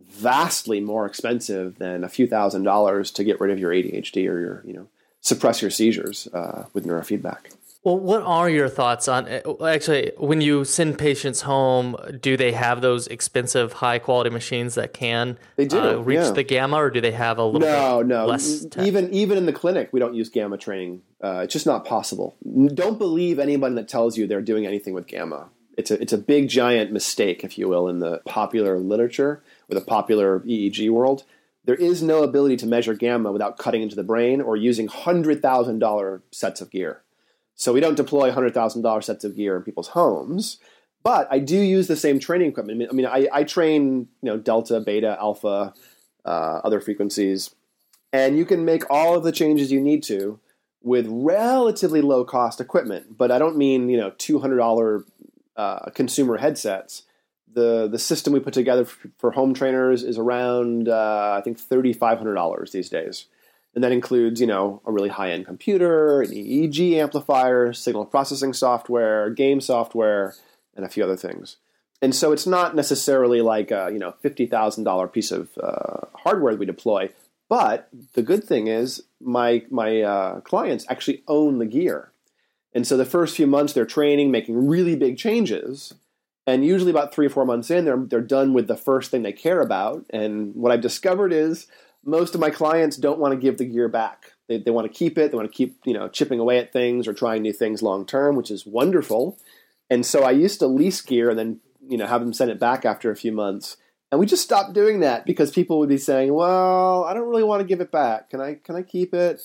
vastly 0.00 0.80
more 0.80 1.04
expensive 1.04 1.76
than 1.76 2.02
a 2.02 2.08
few 2.08 2.26
thousand 2.26 2.62
dollars 2.62 3.10
to 3.10 3.24
get 3.24 3.38
rid 3.42 3.50
of 3.50 3.58
your 3.58 3.72
ADHD 3.72 4.26
or 4.26 4.40
your, 4.40 4.62
you 4.64 4.72
know, 4.72 4.86
suppress 5.20 5.60
your 5.60 5.70
seizures 5.70 6.28
uh, 6.32 6.64
with 6.72 6.86
neurofeedback. 6.86 7.52
Well, 7.84 7.98
what 7.98 8.22
are 8.22 8.48
your 8.48 8.70
thoughts 8.70 9.08
on 9.08 9.28
actually 9.62 10.12
when 10.16 10.40
you 10.40 10.64
send 10.64 10.98
patients 10.98 11.42
home? 11.42 11.96
Do 12.18 12.34
they 12.34 12.52
have 12.52 12.80
those 12.80 13.06
expensive, 13.08 13.74
high 13.74 13.98
quality 13.98 14.30
machines 14.30 14.74
that 14.76 14.94
can 14.94 15.38
they 15.56 15.66
do, 15.66 15.78
uh, 15.78 15.96
reach 15.96 16.20
yeah. 16.20 16.30
the 16.30 16.44
gamma, 16.44 16.76
or 16.76 16.88
do 16.88 17.02
they 17.02 17.12
have 17.12 17.36
a 17.36 17.44
little 17.44 17.60
no, 17.60 18.00
no? 18.00 18.24
Less 18.24 18.64
even 18.78 19.12
even 19.12 19.36
in 19.36 19.44
the 19.44 19.52
clinic, 19.52 19.90
we 19.92 20.00
don't 20.00 20.14
use 20.14 20.30
gamma 20.30 20.56
training. 20.56 21.02
Uh, 21.22 21.42
it's 21.44 21.52
just 21.52 21.66
not 21.66 21.84
possible. 21.84 22.36
Don't 22.72 22.98
believe 22.98 23.38
anyone 23.38 23.74
that 23.74 23.86
tells 23.86 24.16
you 24.16 24.26
they're 24.26 24.40
doing 24.40 24.64
anything 24.64 24.94
with 24.94 25.06
gamma. 25.06 25.50
It's 25.76 25.90
a 25.90 26.00
it's 26.00 26.14
a 26.14 26.18
big 26.18 26.48
giant 26.48 26.90
mistake, 26.90 27.44
if 27.44 27.58
you 27.58 27.68
will, 27.68 27.86
in 27.88 27.98
the 27.98 28.22
popular 28.24 28.78
literature 28.78 29.42
or 29.70 29.74
the 29.74 29.84
popular 29.84 30.40
EEG 30.40 30.88
world. 30.88 31.24
There 31.66 31.74
is 31.74 32.02
no 32.02 32.22
ability 32.22 32.56
to 32.58 32.66
measure 32.66 32.94
gamma 32.94 33.30
without 33.30 33.58
cutting 33.58 33.82
into 33.82 33.96
the 33.96 34.04
brain 34.04 34.40
or 34.40 34.56
using 34.56 34.86
hundred 34.86 35.42
thousand 35.42 35.80
dollar 35.80 36.22
sets 36.30 36.62
of 36.62 36.70
gear. 36.70 37.02
So 37.56 37.72
we 37.72 37.80
don't 37.80 37.96
deploy 37.96 38.30
$100,000 38.30 39.04
sets 39.04 39.24
of 39.24 39.36
gear 39.36 39.56
in 39.56 39.62
people's 39.62 39.88
homes, 39.88 40.58
but 41.02 41.28
I 41.30 41.38
do 41.38 41.56
use 41.56 41.86
the 41.86 41.96
same 41.96 42.18
training 42.18 42.48
equipment. 42.48 42.88
I 42.90 42.94
mean, 42.94 43.06
I, 43.06 43.28
I 43.32 43.44
train, 43.44 44.08
you 44.22 44.30
know, 44.30 44.38
delta, 44.38 44.80
beta, 44.80 45.16
alpha, 45.20 45.74
uh, 46.24 46.60
other 46.64 46.80
frequencies, 46.80 47.54
and 48.12 48.36
you 48.36 48.44
can 48.44 48.64
make 48.64 48.88
all 48.90 49.14
of 49.14 49.24
the 49.24 49.32
changes 49.32 49.70
you 49.70 49.80
need 49.80 50.02
to 50.04 50.40
with 50.82 51.06
relatively 51.08 52.00
low 52.00 52.24
cost 52.24 52.60
equipment. 52.60 53.16
But 53.16 53.30
I 53.30 53.38
don't 53.38 53.56
mean, 53.56 53.88
you 53.88 53.96
know, 53.96 54.10
$200 54.12 55.04
uh, 55.56 55.90
consumer 55.90 56.36
headsets. 56.36 57.02
The, 57.52 57.88
the 57.88 57.98
system 57.98 58.32
we 58.32 58.40
put 58.40 58.54
together 58.54 58.84
for, 58.84 59.10
for 59.18 59.30
home 59.30 59.54
trainers 59.54 60.02
is 60.02 60.18
around, 60.18 60.88
uh, 60.88 61.36
I 61.38 61.40
think, 61.42 61.58
$3,500 61.58 62.70
these 62.72 62.88
days. 62.88 63.26
And 63.74 63.82
that 63.82 63.92
includes, 63.92 64.40
you 64.40 64.46
know, 64.46 64.80
a 64.86 64.92
really 64.92 65.08
high-end 65.08 65.46
computer, 65.46 66.22
an 66.22 66.30
EEG 66.30 66.94
amplifier, 66.94 67.72
signal 67.72 68.06
processing 68.06 68.52
software, 68.52 69.30
game 69.30 69.60
software, 69.60 70.34
and 70.76 70.84
a 70.84 70.88
few 70.88 71.02
other 71.02 71.16
things. 71.16 71.56
And 72.00 72.14
so 72.14 72.32
it's 72.32 72.46
not 72.46 72.76
necessarily 72.76 73.40
like 73.40 73.70
a, 73.70 73.90
you 73.92 73.98
know, 73.98 74.14
fifty 74.20 74.46
thousand 74.46 74.84
dollar 74.84 75.08
piece 75.08 75.32
of 75.32 75.48
uh, 75.62 76.06
hardware 76.14 76.52
that 76.52 76.60
we 76.60 76.66
deploy. 76.66 77.10
But 77.48 77.88
the 78.14 78.22
good 78.22 78.44
thing 78.44 78.66
is, 78.66 79.02
my 79.20 79.64
my 79.70 80.02
uh, 80.02 80.40
clients 80.40 80.84
actually 80.88 81.22
own 81.28 81.58
the 81.58 81.66
gear, 81.66 82.12
and 82.74 82.86
so 82.86 82.96
the 82.96 83.04
first 83.04 83.36
few 83.36 83.46
months 83.46 83.72
they're 83.72 83.86
training, 83.86 84.30
making 84.30 84.66
really 84.66 84.96
big 84.96 85.16
changes, 85.16 85.94
and 86.46 86.64
usually 86.64 86.90
about 86.90 87.14
three 87.14 87.26
or 87.26 87.30
four 87.30 87.46
months 87.46 87.70
in, 87.70 87.84
they're 87.84 87.96
they're 87.96 88.20
done 88.20 88.52
with 88.52 88.66
the 88.66 88.76
first 88.76 89.10
thing 89.10 89.22
they 89.22 89.32
care 89.32 89.60
about. 89.60 90.04
And 90.10 90.54
what 90.54 90.72
I've 90.72 90.80
discovered 90.80 91.32
is 91.32 91.66
most 92.04 92.34
of 92.34 92.40
my 92.40 92.50
clients 92.50 92.96
don't 92.96 93.18
want 93.18 93.32
to 93.32 93.40
give 93.40 93.58
the 93.58 93.64
gear 93.64 93.88
back. 93.88 94.32
They, 94.48 94.58
they 94.58 94.70
want 94.70 94.90
to 94.90 94.92
keep 94.92 95.16
it. 95.18 95.30
They 95.30 95.36
want 95.36 95.50
to 95.50 95.56
keep 95.56 95.78
you 95.84 95.94
know 95.94 96.08
chipping 96.08 96.40
away 96.40 96.58
at 96.58 96.72
things 96.72 97.08
or 97.08 97.14
trying 97.14 97.42
new 97.42 97.52
things 97.52 97.82
long 97.82 98.06
term, 98.06 98.36
which 98.36 98.50
is 98.50 98.66
wonderful. 98.66 99.38
And 99.90 100.04
so 100.04 100.24
I 100.24 100.30
used 100.30 100.58
to 100.60 100.66
lease 100.66 101.00
gear 101.00 101.30
and 101.30 101.38
then 101.38 101.60
you 101.86 101.96
know 101.96 102.06
have 102.06 102.20
them 102.20 102.32
send 102.32 102.50
it 102.50 102.60
back 102.60 102.84
after 102.84 103.10
a 103.10 103.16
few 103.16 103.32
months. 103.32 103.76
And 104.10 104.20
we 104.20 104.26
just 104.26 104.44
stopped 104.44 104.74
doing 104.74 105.00
that 105.00 105.26
because 105.26 105.50
people 105.50 105.78
would 105.78 105.88
be 105.88 105.98
saying, 105.98 106.32
"Well, 106.32 107.04
I 107.04 107.14
don't 107.14 107.28
really 107.28 107.42
want 107.42 107.60
to 107.60 107.66
give 107.66 107.80
it 107.80 107.90
back. 107.90 108.30
Can 108.30 108.40
I 108.40 108.54
can 108.54 108.76
I 108.76 108.82
keep 108.82 109.14
it?" 109.14 109.40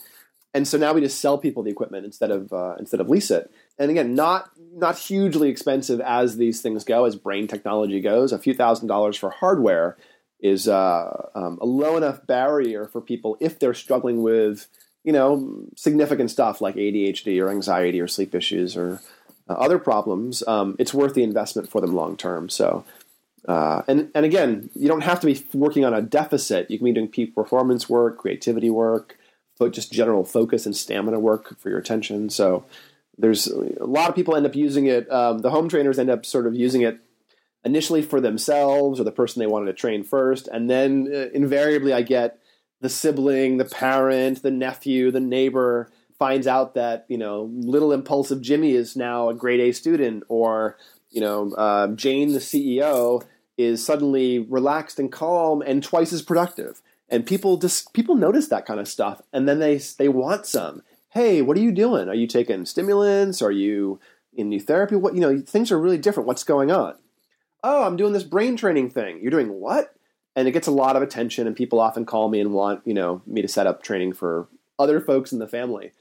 And 0.53 0.67
so 0.67 0.77
now 0.77 0.93
we 0.93 1.01
just 1.01 1.19
sell 1.19 1.37
people 1.37 1.61
the 1.61 1.69
equipment 1.69 2.05
instead 2.05 2.31
of 2.31 2.51
uh, 2.51 2.75
instead 2.79 2.99
of 2.99 3.09
lease 3.09 3.31
it. 3.31 3.51
And 3.77 3.91
again, 3.91 4.15
not 4.15 4.49
not 4.73 4.97
hugely 4.97 5.49
expensive 5.49 6.01
as 6.01 6.37
these 6.37 6.61
things 6.61 6.83
go, 6.83 7.05
as 7.05 7.15
brain 7.15 7.47
technology 7.47 8.01
goes. 8.01 8.31
A 8.31 8.39
few 8.39 8.53
thousand 8.53 8.87
dollars 8.87 9.17
for 9.17 9.29
hardware 9.29 9.97
is 10.39 10.67
uh, 10.67 11.29
um, 11.35 11.57
a 11.61 11.65
low 11.65 11.97
enough 11.97 12.25
barrier 12.25 12.87
for 12.87 13.01
people 13.01 13.37
if 13.39 13.59
they're 13.59 13.73
struggling 13.73 14.21
with 14.21 14.67
you 15.03 15.11
know 15.11 15.65
significant 15.75 16.31
stuff 16.31 16.61
like 16.61 16.75
ADHD 16.75 17.41
or 17.41 17.49
anxiety 17.49 17.99
or 17.99 18.07
sleep 18.07 18.35
issues 18.35 18.77
or 18.77 19.01
uh, 19.49 19.53
other 19.53 19.79
problems. 19.79 20.43
Um, 20.47 20.75
it's 20.79 20.93
worth 20.93 21.13
the 21.13 21.23
investment 21.23 21.69
for 21.69 21.81
them 21.81 21.93
long 21.93 22.17
term. 22.17 22.49
So. 22.49 22.85
Uh, 23.47 23.81
and 23.87 24.11
and 24.13 24.25
again, 24.25 24.69
you 24.75 24.87
don't 24.89 25.01
have 25.01 25.21
to 25.21 25.25
be 25.25 25.43
working 25.53 25.85
on 25.85 25.93
a 25.93 26.01
deficit. 26.01 26.69
You 26.69 26.77
can 26.77 26.85
be 26.85 26.91
doing 26.91 27.07
peak 27.07 27.33
performance 27.33 27.89
work, 27.89 28.17
creativity 28.17 28.69
work, 28.69 29.17
just 29.67 29.91
general 29.91 30.23
focus 30.23 30.65
and 30.65 30.75
stamina 30.75 31.19
work 31.19 31.57
for 31.59 31.69
your 31.69 31.79
attention. 31.79 32.29
So 32.29 32.65
there's 33.17 33.47
a 33.47 33.85
lot 33.85 34.09
of 34.09 34.15
people 34.15 34.35
end 34.35 34.45
up 34.45 34.55
using 34.55 34.85
it. 34.87 35.11
Um, 35.11 35.39
the 35.39 35.49
home 35.49 35.67
trainers 35.67 35.99
end 35.99 36.09
up 36.09 36.25
sort 36.25 36.47
of 36.47 36.55
using 36.55 36.81
it 36.81 36.99
initially 37.63 38.01
for 38.01 38.21
themselves 38.21 38.99
or 38.99 39.03
the 39.03 39.11
person 39.11 39.39
they 39.39 39.47
wanted 39.47 39.67
to 39.67 39.73
train 39.73 40.03
first, 40.03 40.47
and 40.47 40.69
then 40.69 41.07
uh, 41.13 41.27
invariably 41.33 41.93
I 41.93 42.01
get 42.01 42.39
the 42.81 42.89
sibling, 42.89 43.57
the 43.57 43.65
parent, 43.65 44.41
the 44.41 44.51
nephew, 44.51 45.11
the 45.11 45.19
neighbor 45.19 45.91
finds 46.17 46.47
out 46.47 46.75
that 46.75 47.05
you 47.07 47.17
know 47.17 47.49
little 47.53 47.91
impulsive 47.91 48.41
Jimmy 48.41 48.73
is 48.73 48.95
now 48.95 49.29
a 49.29 49.33
grade 49.33 49.59
A 49.59 49.71
student, 49.71 50.23
or 50.27 50.77
you 51.09 51.21
know 51.21 51.53
uh, 51.53 51.87
Jane, 51.89 52.33
the 52.33 52.39
CEO, 52.39 53.23
is 53.57 53.85
suddenly 53.85 54.39
relaxed 54.39 54.99
and 54.99 55.11
calm 55.11 55.61
and 55.61 55.83
twice 55.83 56.13
as 56.13 56.21
productive. 56.21 56.81
and 57.09 57.25
people 57.25 57.57
just 57.57 57.91
people 57.93 58.15
notice 58.15 58.47
that 58.47 58.65
kind 58.65 58.79
of 58.79 58.87
stuff, 58.87 59.21
and 59.33 59.47
then 59.47 59.59
they 59.59 59.77
they 59.97 60.09
want 60.09 60.45
some. 60.45 60.83
Hey, 61.09 61.41
what 61.41 61.57
are 61.57 61.61
you 61.61 61.71
doing? 61.71 62.07
Are 62.07 62.13
you 62.13 62.27
taking 62.27 62.65
stimulants? 62.65 63.41
Are 63.41 63.51
you 63.51 63.99
in 64.33 64.47
new 64.47 64.59
therapy? 64.59 64.95
What 64.95 65.15
you 65.15 65.21
know, 65.21 65.39
things 65.39 65.71
are 65.71 65.79
really 65.79 65.97
different. 65.97 66.27
What's 66.27 66.43
going 66.43 66.71
on? 66.71 66.95
Oh, 67.63 67.83
I'm 67.83 67.97
doing 67.97 68.13
this 68.13 68.23
brain 68.23 68.55
training 68.55 68.89
thing. 68.89 69.19
You're 69.21 69.31
doing 69.31 69.49
what? 69.49 69.93
And 70.35 70.47
it 70.47 70.51
gets 70.51 70.67
a 70.67 70.71
lot 70.71 70.95
of 70.95 71.01
attention, 71.01 71.47
and 71.47 71.55
people 71.55 71.79
often 71.79 72.05
call 72.05 72.29
me 72.29 72.39
and 72.39 72.53
want 72.53 72.81
you 72.85 72.93
know 72.93 73.21
me 73.25 73.41
to 73.41 73.47
set 73.47 73.67
up 73.67 73.83
training 73.83 74.13
for 74.13 74.47
other 74.77 75.01
folks 75.01 75.31
in 75.31 75.39
the 75.39 75.47
family. 75.47 75.91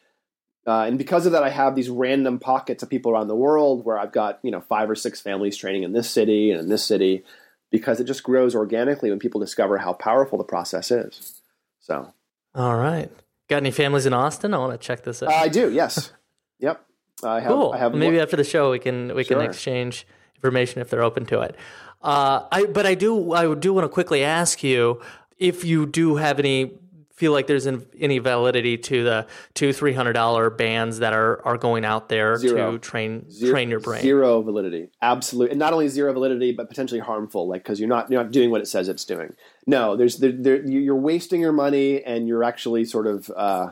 Uh, 0.67 0.85
and 0.85 0.99
because 0.99 1.25
of 1.25 1.33
that, 1.33 1.43
I 1.43 1.49
have 1.49 1.75
these 1.75 1.89
random 1.89 2.39
pockets 2.39 2.83
of 2.83 2.91
people 2.91 3.11
around 3.11 3.29
the 3.29 3.35
world 3.35 3.85
where 3.85 3.99
I've 3.99 4.13
got 4.13 4.39
you 4.43 4.51
know 4.51 4.61
five 4.61 4.89
or 4.91 4.95
six 4.95 5.21
families 5.21 5.57
training 5.57 5.83
in 5.83 5.93
this 5.93 6.11
city 6.11 6.51
and 6.51 6.61
in 6.61 6.69
this 6.69 6.85
city, 6.85 7.25
because 7.71 8.01
it 8.01 8.05
just 8.05 8.23
grows 8.23 8.55
organically 8.55 9.11
when 9.11 9.19
people 9.19 9.41
discover 9.41 9.79
how 9.79 9.93
powerful 9.93 10.39
the 10.39 10.45
process 10.45 10.91
is. 10.91 11.41
So, 11.81 12.13
all 12.55 12.77
right, 12.77 13.11
got 13.49 13.57
any 13.57 13.71
families 13.71 14.07
in 14.07 14.13
Austin? 14.13 14.55
I 14.55 14.59
want 14.59 14.79
to 14.79 14.87
check 14.87 15.03
this 15.03 15.23
out. 15.23 15.31
Uh, 15.31 15.37
I 15.37 15.49
do. 15.49 15.73
Yes. 15.73 16.13
yep. 16.61 16.85
I 17.25 17.41
have. 17.41 17.51
Cool. 17.51 17.73
I 17.73 17.79
have 17.79 17.95
Maybe 17.95 18.21
after 18.21 18.37
the 18.37 18.45
show 18.45 18.71
we 18.71 18.79
can 18.79 19.15
we 19.15 19.25
sure. 19.25 19.39
can 19.39 19.47
exchange 19.47 20.07
information 20.39 20.81
if 20.81 20.91
they're 20.91 21.03
open 21.03 21.27
to 21.27 21.41
it. 21.41 21.57
Uh, 22.03 22.47
I 22.51 22.67
but 22.67 22.87
I 22.87 22.95
do 22.95 23.33
I 23.33 23.55
do 23.55 23.73
want 23.73 23.85
to 23.85 23.89
quickly 23.89 24.23
ask 24.25 24.63
you 24.63 25.01
if 25.39 25.65
you 25.65 25.87
do 25.87 26.17
have 26.17 26.39
any 26.39 26.73
feel 27.19 27.33
like 27.33 27.49
there's 27.49 27.67
any 27.67 28.19
validity 28.19 28.79
to 28.79 29.03
the 29.03 29.27
two 29.55 29.73
three 29.73 29.93
hundred 29.93 30.13
dollar 30.13 30.51
bands 30.51 31.01
that 31.01 31.13
are 31.13 31.45
are 31.45 31.59
going 31.59 31.85
out 31.85 32.09
there 32.09 32.37
zero. 32.37 32.73
to 32.73 32.79
train 32.79 33.29
zero, 33.29 33.53
train 33.53 33.69
your 33.69 33.81
brain. 33.81 34.01
Zero 34.01 34.41
validity, 34.41 34.89
absolutely, 35.03 35.51
and 35.51 35.59
not 35.59 35.73
only 35.73 35.89
zero 35.89 36.13
validity, 36.13 36.53
but 36.53 36.69
potentially 36.69 37.01
harmful. 37.01 37.49
Like 37.49 37.65
because 37.65 37.81
you're 37.81 37.89
not 37.89 38.11
you're 38.11 38.23
not 38.23 38.31
doing 38.31 38.51
what 38.51 38.61
it 38.61 38.67
says 38.69 38.89
it's 38.89 39.05
doing. 39.05 39.35
No, 39.67 39.97
there's 39.97 40.19
there, 40.19 40.33
there, 40.33 40.65
you're 40.65 40.95
wasting 40.95 41.41
your 41.41 41.53
money 41.53 42.03
and 42.05 42.29
you're 42.29 42.45
actually 42.45 42.85
sort 42.85 43.09
of 43.09 43.31
uh, 43.37 43.71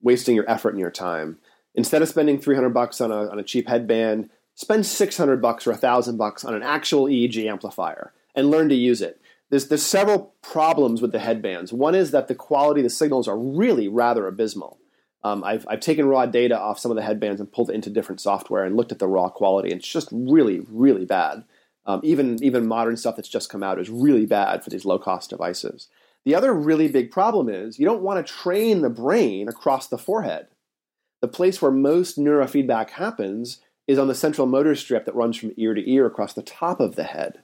wasting 0.00 0.36
your 0.36 0.48
effort 0.48 0.70
and 0.70 0.78
your 0.78 0.92
time. 0.92 1.38
Instead 1.74 2.02
of 2.02 2.08
spending 2.08 2.38
three 2.38 2.54
hundred 2.54 2.70
bucks 2.70 3.00
on 3.00 3.10
a 3.10 3.28
on 3.28 3.40
a 3.40 3.42
cheap 3.42 3.68
headband, 3.68 4.30
spend 4.58 4.84
six 4.86 5.16
hundred 5.16 5.40
bucks 5.40 5.66
or 5.66 5.72
a 5.72 5.76
thousand 5.76 6.16
bucks 6.16 6.44
on 6.44 6.54
an 6.54 6.62
actual 6.62 7.04
EEG 7.04 7.48
amplifier 7.48 8.12
and 8.34 8.50
learn 8.50 8.68
to 8.68 8.74
use 8.74 9.00
it 9.00 9.20
there's, 9.50 9.68
there's 9.68 9.84
several 9.84 10.34
problems 10.42 11.00
with 11.00 11.12
the 11.12 11.18
headbands. 11.18 11.72
One 11.72 11.94
is 11.94 12.10
that 12.10 12.28
the 12.28 12.34
quality 12.34 12.80
of 12.80 12.84
the 12.84 12.90
signals 12.90 13.28
are 13.28 13.38
really 13.38 13.88
rather 13.88 14.26
abysmal. 14.26 14.78
Um, 15.24 15.42
I've, 15.42 15.66
I've 15.68 15.80
taken 15.80 16.06
raw 16.06 16.26
data 16.26 16.58
off 16.58 16.78
some 16.78 16.90
of 16.90 16.96
the 16.96 17.02
headbands 17.02 17.40
and 17.40 17.50
pulled 17.50 17.70
it 17.70 17.74
into 17.74 17.90
different 17.90 18.20
software 18.20 18.64
and 18.64 18.76
looked 18.76 18.92
at 18.92 18.98
the 18.98 19.08
raw 19.08 19.28
quality. 19.28 19.70
And 19.70 19.80
it's 19.80 19.90
just 19.90 20.08
really, 20.12 20.60
really 20.68 21.04
bad. 21.04 21.44
Um, 21.86 22.00
even, 22.04 22.42
even 22.44 22.68
modern 22.68 22.96
stuff 22.96 23.16
that's 23.16 23.28
just 23.28 23.50
come 23.50 23.62
out 23.62 23.80
is 23.80 23.88
really 23.88 24.26
bad 24.26 24.62
for 24.62 24.70
these 24.70 24.84
low 24.84 24.98
cost 24.98 25.30
devices. 25.30 25.88
The 26.24 26.34
other 26.34 26.52
really 26.52 26.88
big 26.88 27.10
problem 27.10 27.48
is 27.48 27.78
you 27.78 27.86
don't 27.86 28.02
want 28.02 28.24
to 28.24 28.32
train 28.32 28.82
the 28.82 28.90
brain 28.90 29.48
across 29.48 29.88
the 29.88 29.98
forehead. 29.98 30.48
The 31.20 31.28
place 31.28 31.60
where 31.60 31.70
most 31.70 32.18
neurofeedback 32.18 32.90
happens 32.90 33.60
is 33.88 33.98
on 33.98 34.06
the 34.06 34.14
central 34.14 34.46
motor 34.46 34.76
strip 34.76 35.06
that 35.06 35.14
runs 35.14 35.36
from 35.36 35.52
ear 35.56 35.74
to 35.74 35.90
ear 35.90 36.06
across 36.06 36.34
the 36.34 36.42
top 36.42 36.78
of 36.78 36.94
the 36.94 37.04
head. 37.04 37.42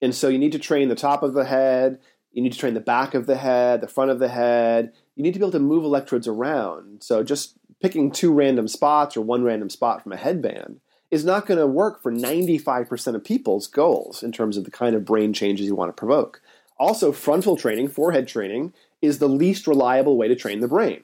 And 0.00 0.14
so 0.14 0.28
you 0.28 0.38
need 0.38 0.52
to 0.52 0.58
train 0.58 0.88
the 0.88 0.94
top 0.94 1.22
of 1.22 1.32
the 1.32 1.46
head, 1.46 1.98
you 2.32 2.42
need 2.42 2.52
to 2.52 2.58
train 2.58 2.74
the 2.74 2.80
back 2.80 3.14
of 3.14 3.26
the 3.26 3.36
head, 3.36 3.80
the 3.80 3.88
front 3.88 4.10
of 4.10 4.18
the 4.18 4.28
head. 4.28 4.92
You 5.16 5.22
need 5.22 5.34
to 5.34 5.38
be 5.38 5.44
able 5.44 5.52
to 5.52 5.58
move 5.58 5.84
electrodes 5.84 6.26
around. 6.26 7.02
So 7.02 7.22
just 7.22 7.56
picking 7.80 8.10
two 8.10 8.32
random 8.32 8.68
spots 8.68 9.16
or 9.16 9.20
one 9.20 9.44
random 9.44 9.68
spot 9.68 10.02
from 10.02 10.12
a 10.12 10.16
headband 10.16 10.80
is 11.10 11.24
not 11.26 11.44
going 11.44 11.58
to 11.58 11.66
work 11.66 12.02
for 12.02 12.10
95% 12.10 13.14
of 13.14 13.22
people's 13.22 13.66
goals 13.66 14.22
in 14.22 14.32
terms 14.32 14.56
of 14.56 14.64
the 14.64 14.70
kind 14.70 14.96
of 14.96 15.04
brain 15.04 15.34
changes 15.34 15.66
you 15.66 15.74
want 15.74 15.90
to 15.90 16.00
provoke. 16.00 16.40
Also, 16.78 17.12
frontal 17.12 17.56
training, 17.56 17.88
forehead 17.88 18.26
training, 18.26 18.72
is 19.02 19.18
the 19.18 19.28
least 19.28 19.66
reliable 19.66 20.16
way 20.16 20.26
to 20.26 20.34
train 20.34 20.60
the 20.60 20.68
brain. 20.68 21.02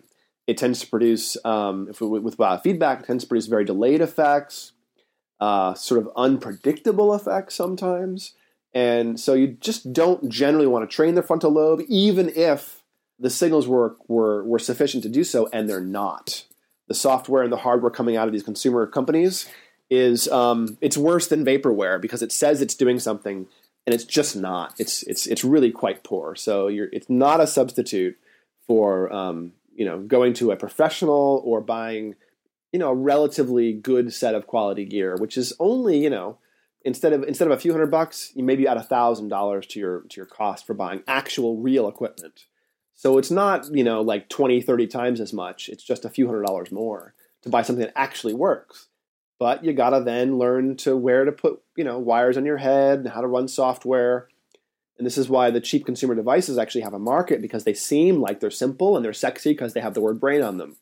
It 0.49 0.57
tends 0.57 0.81
to 0.81 0.87
produce, 0.87 1.37
um, 1.45 1.89
if, 1.91 2.01
with 2.01 2.37
biofeedback, 2.37 3.01
it 3.01 3.07
tends 3.07 3.23
to 3.23 3.29
produce 3.29 3.47
very 3.47 3.65
delayed 3.65 4.01
effects, 4.01 4.73
uh, 5.41 5.75
sort 5.75 6.01
of 6.01 6.11
unpredictable 6.17 7.15
effects 7.15 7.55
sometimes. 7.55 8.33
And 8.75 9.21
so 9.21 9.35
you 9.35 9.49
just 9.49 9.93
don't 9.93 10.29
generally 10.29 10.67
want 10.67 10.89
to 10.89 10.95
train 10.95 11.15
the 11.15 11.23
frontal 11.23 11.53
lobe, 11.53 11.83
even 11.87 12.31
if 12.35 12.83
the 13.19 13.31
signals 13.31 13.69
were, 13.69 13.97
were, 14.09 14.43
were 14.45 14.59
sufficient 14.59 15.03
to 15.03 15.09
do 15.09 15.23
so, 15.23 15.49
and 15.53 15.69
they're 15.69 15.81
not. 15.81 16.45
The 16.87 16.95
software 16.95 17.43
and 17.43 17.53
the 17.53 17.59
hardware 17.59 17.91
coming 17.91 18.17
out 18.17 18.27
of 18.27 18.33
these 18.33 18.43
consumer 18.43 18.87
companies 18.87 19.49
is 19.91 20.29
um, 20.29 20.79
it's 20.81 20.97
worse 20.97 21.29
than 21.29 21.45
vaporware 21.45 22.01
because 22.01 22.23
it 22.23 22.33
says 22.33 22.63
it's 22.63 22.75
doing 22.75 22.99
something 22.99 23.47
and 23.87 23.95
it's 23.95 24.05
just 24.05 24.37
not. 24.37 24.75
It's 24.79 25.03
it's 25.05 25.27
it's 25.27 25.43
really 25.43 25.71
quite 25.71 26.05
poor. 26.05 26.35
So 26.35 26.69
it's 26.69 27.09
not 27.09 27.41
a 27.41 27.47
substitute 27.47 28.19
for 28.67 29.11
um, 29.11 29.53
you 29.79 29.87
know 29.87 30.01
going 30.01 30.35
to 30.35 30.51
a 30.51 30.57
professional 30.57 31.41
or 31.45 31.63
buying 31.63 32.17
you 32.73 32.79
know 32.79 32.91
a 32.91 32.95
relatively 32.95 33.73
good 33.73 34.13
set 34.13 34.35
of 34.35 34.47
quality 34.47 34.85
gear, 34.85 35.17
which 35.17 35.39
is 35.39 35.55
only 35.59 35.99
you 35.99 36.11
know 36.11 36.39
instead 36.83 37.13
of 37.13 37.23
instead 37.25 37.49
of 37.49 37.53
a 37.53 37.61
few 37.61 37.73
hundred 37.73 37.91
bucks, 37.91 38.33
you 38.35 38.43
maybe 38.43 38.67
add 38.67 38.77
a 38.77 38.83
thousand 38.83 39.29
dollars 39.29 39.67
to 39.69 39.81
your 39.81 40.01
to 40.09 40.17
your 40.17 40.27
cost 40.27 40.67
for 40.67 40.75
buying 40.75 41.03
actual 41.07 41.57
real 41.57 41.89
equipment. 41.89 42.47
So 42.95 43.17
it's 43.17 43.31
not, 43.31 43.73
you 43.73 43.85
know, 43.85 44.01
like 44.01 44.29
20, 44.29 44.61
30 44.61 44.89
times 44.89 45.21
as 45.21 45.33
much. 45.33 45.69
It's 45.69 45.85
just 45.85 46.05
a 46.05 46.11
few 46.11 46.27
hundred 46.27 46.47
dollars 46.47 46.73
more 46.73 47.15
to 47.43 47.49
buy 47.49 47.63
something 47.63 47.85
that 47.85 47.97
actually 47.97 48.35
works. 48.35 48.89
But 49.39 49.65
you 49.65 49.73
gotta 49.73 50.01
then 50.01 50.37
learn 50.37 50.77
to 50.79 50.97
where 50.97 51.25
to 51.25 51.31
put, 51.31 51.63
you 51.77 51.85
know, 51.85 52.01
wires 52.01 52.37
on 52.37 52.45
your 52.45 52.57
head 52.57 52.99
and 52.99 53.09
how 53.09 53.21
to 53.21 53.29
run 53.29 53.47
software. 53.47 54.29
And 54.99 55.07
this 55.07 55.17
is 55.19 55.29
why 55.29 55.51
the 55.51 55.61
cheap 55.61 55.87
consumer 55.87 56.15
devices 56.15 56.59
actually 56.59 56.81
have 56.83 56.95
a 56.95 56.99
market 56.99 57.41
because 57.41 57.65
they 57.65 57.75
seem 57.75 58.21
like 58.21 58.41
they're 58.41 58.51
simple 58.51 58.97
and 58.97 59.05
they're 59.05 59.13
sexy 59.13 59.51
because 59.51 59.73
they 59.73 59.81
have 59.81 59.95
the 59.95 60.01
word 60.01 60.21
brain 60.21 60.43
on 60.43 60.59
them. 60.59 60.77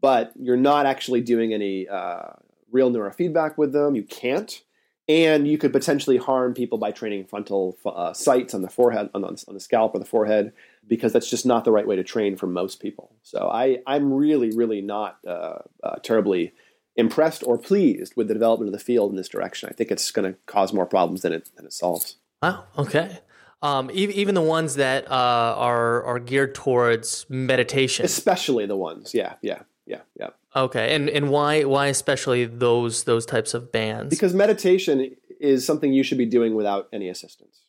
But 0.00 0.32
you're 0.38 0.56
not 0.56 0.84
actually 0.84 1.22
doing 1.22 1.54
any 1.54 1.88
uh, 1.88 2.32
real 2.70 2.90
neurofeedback 2.90 3.56
with 3.56 3.72
them. 3.72 3.94
You 3.94 4.02
can't 4.02 4.62
and 5.08 5.46
you 5.46 5.58
could 5.58 5.72
potentially 5.72 6.16
harm 6.16 6.54
people 6.54 6.78
by 6.78 6.90
training 6.90 7.26
frontal 7.26 7.76
uh, 7.84 8.14
sites 8.14 8.54
on 8.54 8.62
the 8.62 8.70
forehead, 8.70 9.10
on 9.14 9.20
the, 9.20 9.28
on 9.48 9.54
the 9.54 9.60
scalp 9.60 9.94
or 9.94 9.98
the 9.98 10.04
forehead, 10.04 10.52
because 10.86 11.12
that's 11.12 11.28
just 11.28 11.44
not 11.44 11.64
the 11.64 11.72
right 11.72 11.86
way 11.86 11.96
to 11.96 12.04
train 12.04 12.36
for 12.36 12.46
most 12.46 12.80
people. 12.80 13.14
So 13.22 13.50
I, 13.52 13.80
I'm 13.86 14.12
really, 14.12 14.50
really 14.56 14.80
not 14.80 15.18
uh, 15.26 15.58
uh, 15.82 15.96
terribly 16.02 16.54
impressed 16.96 17.42
or 17.46 17.58
pleased 17.58 18.14
with 18.16 18.28
the 18.28 18.34
development 18.34 18.68
of 18.68 18.72
the 18.72 18.84
field 18.84 19.10
in 19.10 19.16
this 19.16 19.28
direction. 19.28 19.68
I 19.68 19.74
think 19.74 19.90
it's 19.90 20.10
going 20.10 20.32
to 20.32 20.38
cause 20.46 20.72
more 20.72 20.86
problems 20.86 21.22
than 21.22 21.32
it 21.32 21.50
than 21.56 21.66
it 21.66 21.72
solves. 21.72 22.16
Wow. 22.42 22.64
Okay. 22.78 23.18
Um, 23.64 23.90
even 23.94 24.34
the 24.34 24.42
ones 24.42 24.74
that 24.74 25.10
uh, 25.10 25.54
are 25.56 26.02
are 26.02 26.18
geared 26.18 26.54
towards 26.54 27.24
meditation, 27.30 28.04
especially 28.04 28.66
the 28.66 28.76
ones, 28.76 29.14
yeah, 29.14 29.36
yeah, 29.40 29.62
yeah, 29.86 30.02
yeah. 30.20 30.30
Okay, 30.54 30.94
and 30.94 31.08
and 31.08 31.30
why 31.30 31.64
why 31.64 31.86
especially 31.86 32.44
those 32.44 33.04
those 33.04 33.24
types 33.24 33.54
of 33.54 33.72
bands? 33.72 34.10
Because 34.10 34.34
meditation 34.34 35.16
is 35.40 35.64
something 35.64 35.94
you 35.94 36.02
should 36.02 36.18
be 36.18 36.26
doing 36.26 36.54
without 36.54 36.88
any 36.92 37.08
assistance. 37.08 37.62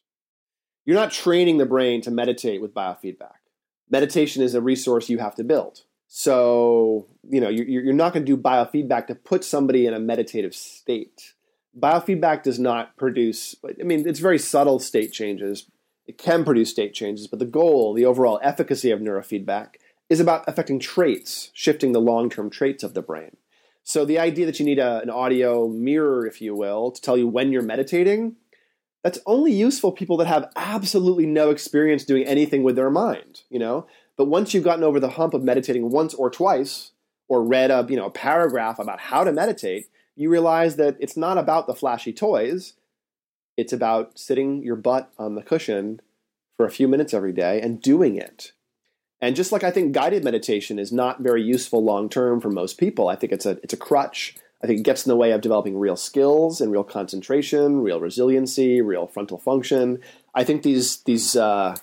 You're 0.83 0.97
not 0.97 1.11
training 1.11 1.59
the 1.59 1.65
brain 1.65 2.01
to 2.01 2.11
meditate 2.11 2.61
with 2.61 2.73
biofeedback. 2.73 3.39
Meditation 3.89 4.43
is 4.43 4.53
a 4.53 4.59
resource 4.59 5.09
you 5.09 5.19
have 5.19 5.35
to 5.35 5.45
build. 5.45 5.83
So 6.07 7.07
you 7.23 7.39
know 7.39 7.47
you're, 7.47 7.65
you're 7.65 7.93
not 7.93 8.11
going 8.11 8.25
to 8.25 8.35
do 8.35 8.41
biofeedback 8.41 9.07
to 9.07 9.15
put 9.15 9.45
somebody 9.45 9.87
in 9.87 9.93
a 9.93 9.99
meditative 10.01 10.55
state. 10.55 11.35
Biofeedback 11.79 12.43
does 12.43 12.59
not 12.59 12.97
produce. 12.97 13.55
I 13.63 13.83
mean, 13.83 14.05
it's 14.05 14.19
very 14.19 14.39
subtle 14.39 14.79
state 14.79 15.13
changes. 15.13 15.69
It 16.07 16.17
can 16.17 16.43
produce 16.43 16.69
state 16.69 16.93
changes, 16.93 17.27
but 17.27 17.39
the 17.39 17.45
goal, 17.45 17.93
the 17.93 18.05
overall 18.05 18.39
efficacy 18.43 18.91
of 18.91 18.99
neurofeedback 18.99 19.75
is 20.09 20.19
about 20.19 20.43
affecting 20.47 20.79
traits, 20.79 21.49
shifting 21.53 21.91
the 21.91 22.01
long 22.01 22.29
term 22.29 22.49
traits 22.49 22.83
of 22.83 22.93
the 22.93 23.01
brain. 23.01 23.37
So 23.83 24.05
the 24.05 24.19
idea 24.19 24.45
that 24.45 24.59
you 24.59 24.65
need 24.65 24.79
a, 24.79 25.01
an 25.01 25.09
audio 25.09 25.67
mirror, 25.67 26.25
if 26.25 26.41
you 26.41 26.55
will, 26.55 26.91
to 26.91 27.01
tell 27.01 27.17
you 27.17 27.27
when 27.27 27.51
you're 27.51 27.61
meditating, 27.61 28.35
that's 29.03 29.19
only 29.25 29.51
useful 29.51 29.91
people 29.91 30.17
that 30.17 30.27
have 30.27 30.51
absolutely 30.55 31.27
no 31.27 31.51
experience 31.51 32.03
doing 32.03 32.25
anything 32.25 32.63
with 32.63 32.75
their 32.75 32.89
mind, 32.89 33.41
you 33.49 33.59
know? 33.59 33.85
But 34.17 34.25
once 34.25 34.53
you've 34.53 34.63
gotten 34.63 34.83
over 34.83 34.99
the 34.99 35.09
hump 35.09 35.33
of 35.33 35.43
meditating 35.43 35.91
once 35.91 36.13
or 36.13 36.29
twice, 36.31 36.91
or 37.27 37.43
read 37.43 37.71
a 37.71 37.85
you 37.89 37.95
know 37.95 38.05
a 38.05 38.11
paragraph 38.11 38.79
about 38.79 38.99
how 38.99 39.23
to 39.23 39.31
meditate, 39.31 39.87
you 40.15 40.29
realize 40.29 40.75
that 40.75 40.95
it's 40.99 41.17
not 41.17 41.37
about 41.37 41.67
the 41.67 41.75
flashy 41.75 42.13
toys. 42.13 42.73
It's 43.57 43.73
about 43.73 44.17
sitting 44.17 44.63
your 44.63 44.75
butt 44.75 45.11
on 45.17 45.35
the 45.35 45.41
cushion 45.41 46.01
for 46.57 46.65
a 46.65 46.71
few 46.71 46.87
minutes 46.87 47.13
every 47.13 47.33
day 47.33 47.61
and 47.61 47.81
doing 47.81 48.15
it. 48.15 48.51
And 49.21 49.35
just 49.35 49.51
like 49.51 49.63
I 49.63 49.71
think 49.71 49.93
guided 49.93 50.23
meditation 50.23 50.77
is 50.77 50.91
not 50.91 51.21
very 51.21 51.41
useful 51.41 51.83
long 51.83 52.09
term 52.09 52.41
for 52.41 52.49
most 52.49 52.77
people, 52.77 53.07
I 53.07 53.15
think 53.15 53.31
it's 53.31 53.45
a 53.45 53.51
it's 53.63 53.73
a 53.73 53.77
crutch. 53.77 54.35
I 54.61 54.67
think 54.67 54.79
it 54.79 54.83
gets 54.83 55.05
in 55.05 55.09
the 55.09 55.15
way 55.15 55.31
of 55.31 55.41
developing 55.41 55.77
real 55.77 55.95
skills 55.95 56.59
and 56.59 56.71
real 56.71 56.83
concentration, 56.83 57.81
real 57.81 57.99
resiliency, 57.99 58.81
real 58.81 59.05
frontal 59.07 59.37
function. 59.37 59.99
I 60.33 60.43
think 60.43 60.63
these 60.63 60.97
these 61.03 61.35
uh, 61.35 61.75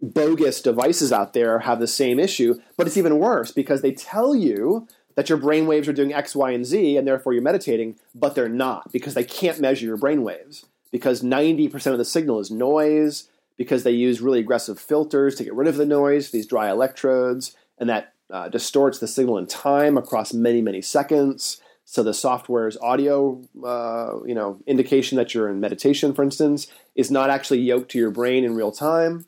bogus 0.00 0.62
devices 0.62 1.12
out 1.12 1.32
there 1.32 1.60
have 1.60 1.80
the 1.80 1.86
same 1.86 2.18
issue, 2.18 2.60
but 2.76 2.86
it's 2.86 2.96
even 2.96 3.18
worse 3.18 3.52
because 3.52 3.82
they 3.82 3.92
tell 3.92 4.34
you 4.34 4.86
that 5.16 5.28
your 5.28 5.38
brain 5.38 5.66
waves 5.66 5.88
are 5.88 5.92
doing 5.92 6.14
X, 6.14 6.34
Y, 6.34 6.50
and 6.52 6.64
Z, 6.64 6.96
and 6.96 7.06
therefore 7.06 7.32
you're 7.32 7.42
meditating, 7.42 7.98
but 8.14 8.34
they're 8.34 8.48
not 8.48 8.90
because 8.92 9.14
they 9.14 9.24
can't 9.24 9.60
measure 9.60 9.86
your 9.86 9.96
brain 9.96 10.22
waves 10.22 10.64
because 10.90 11.22
90% 11.22 11.92
of 11.92 11.98
the 11.98 12.04
signal 12.04 12.40
is 12.40 12.50
noise 12.50 13.28
because 13.56 13.82
they 13.82 13.90
use 13.90 14.20
really 14.20 14.40
aggressive 14.40 14.78
filters 14.78 15.34
to 15.34 15.44
get 15.44 15.54
rid 15.54 15.68
of 15.68 15.76
the 15.76 15.86
noise, 15.86 16.30
these 16.30 16.46
dry 16.46 16.70
electrodes, 16.70 17.54
and 17.78 17.90
that 17.90 18.14
uh, 18.30 18.48
distorts 18.48 18.98
the 18.98 19.06
signal 19.06 19.38
in 19.38 19.46
time 19.46 19.98
across 19.98 20.32
many, 20.32 20.62
many 20.62 20.80
seconds. 20.80 21.60
So 21.84 22.02
the 22.02 22.14
software's 22.14 22.76
audio, 22.78 23.42
uh, 23.64 24.20
you 24.24 24.34
know, 24.34 24.60
indication 24.66 25.16
that 25.16 25.34
you're 25.34 25.48
in 25.48 25.60
meditation, 25.60 26.14
for 26.14 26.22
instance, 26.22 26.68
is 26.94 27.10
not 27.10 27.30
actually 27.30 27.60
yoked 27.60 27.90
to 27.90 27.98
your 27.98 28.10
brain 28.10 28.44
in 28.44 28.54
real 28.54 28.72
time. 28.72 29.26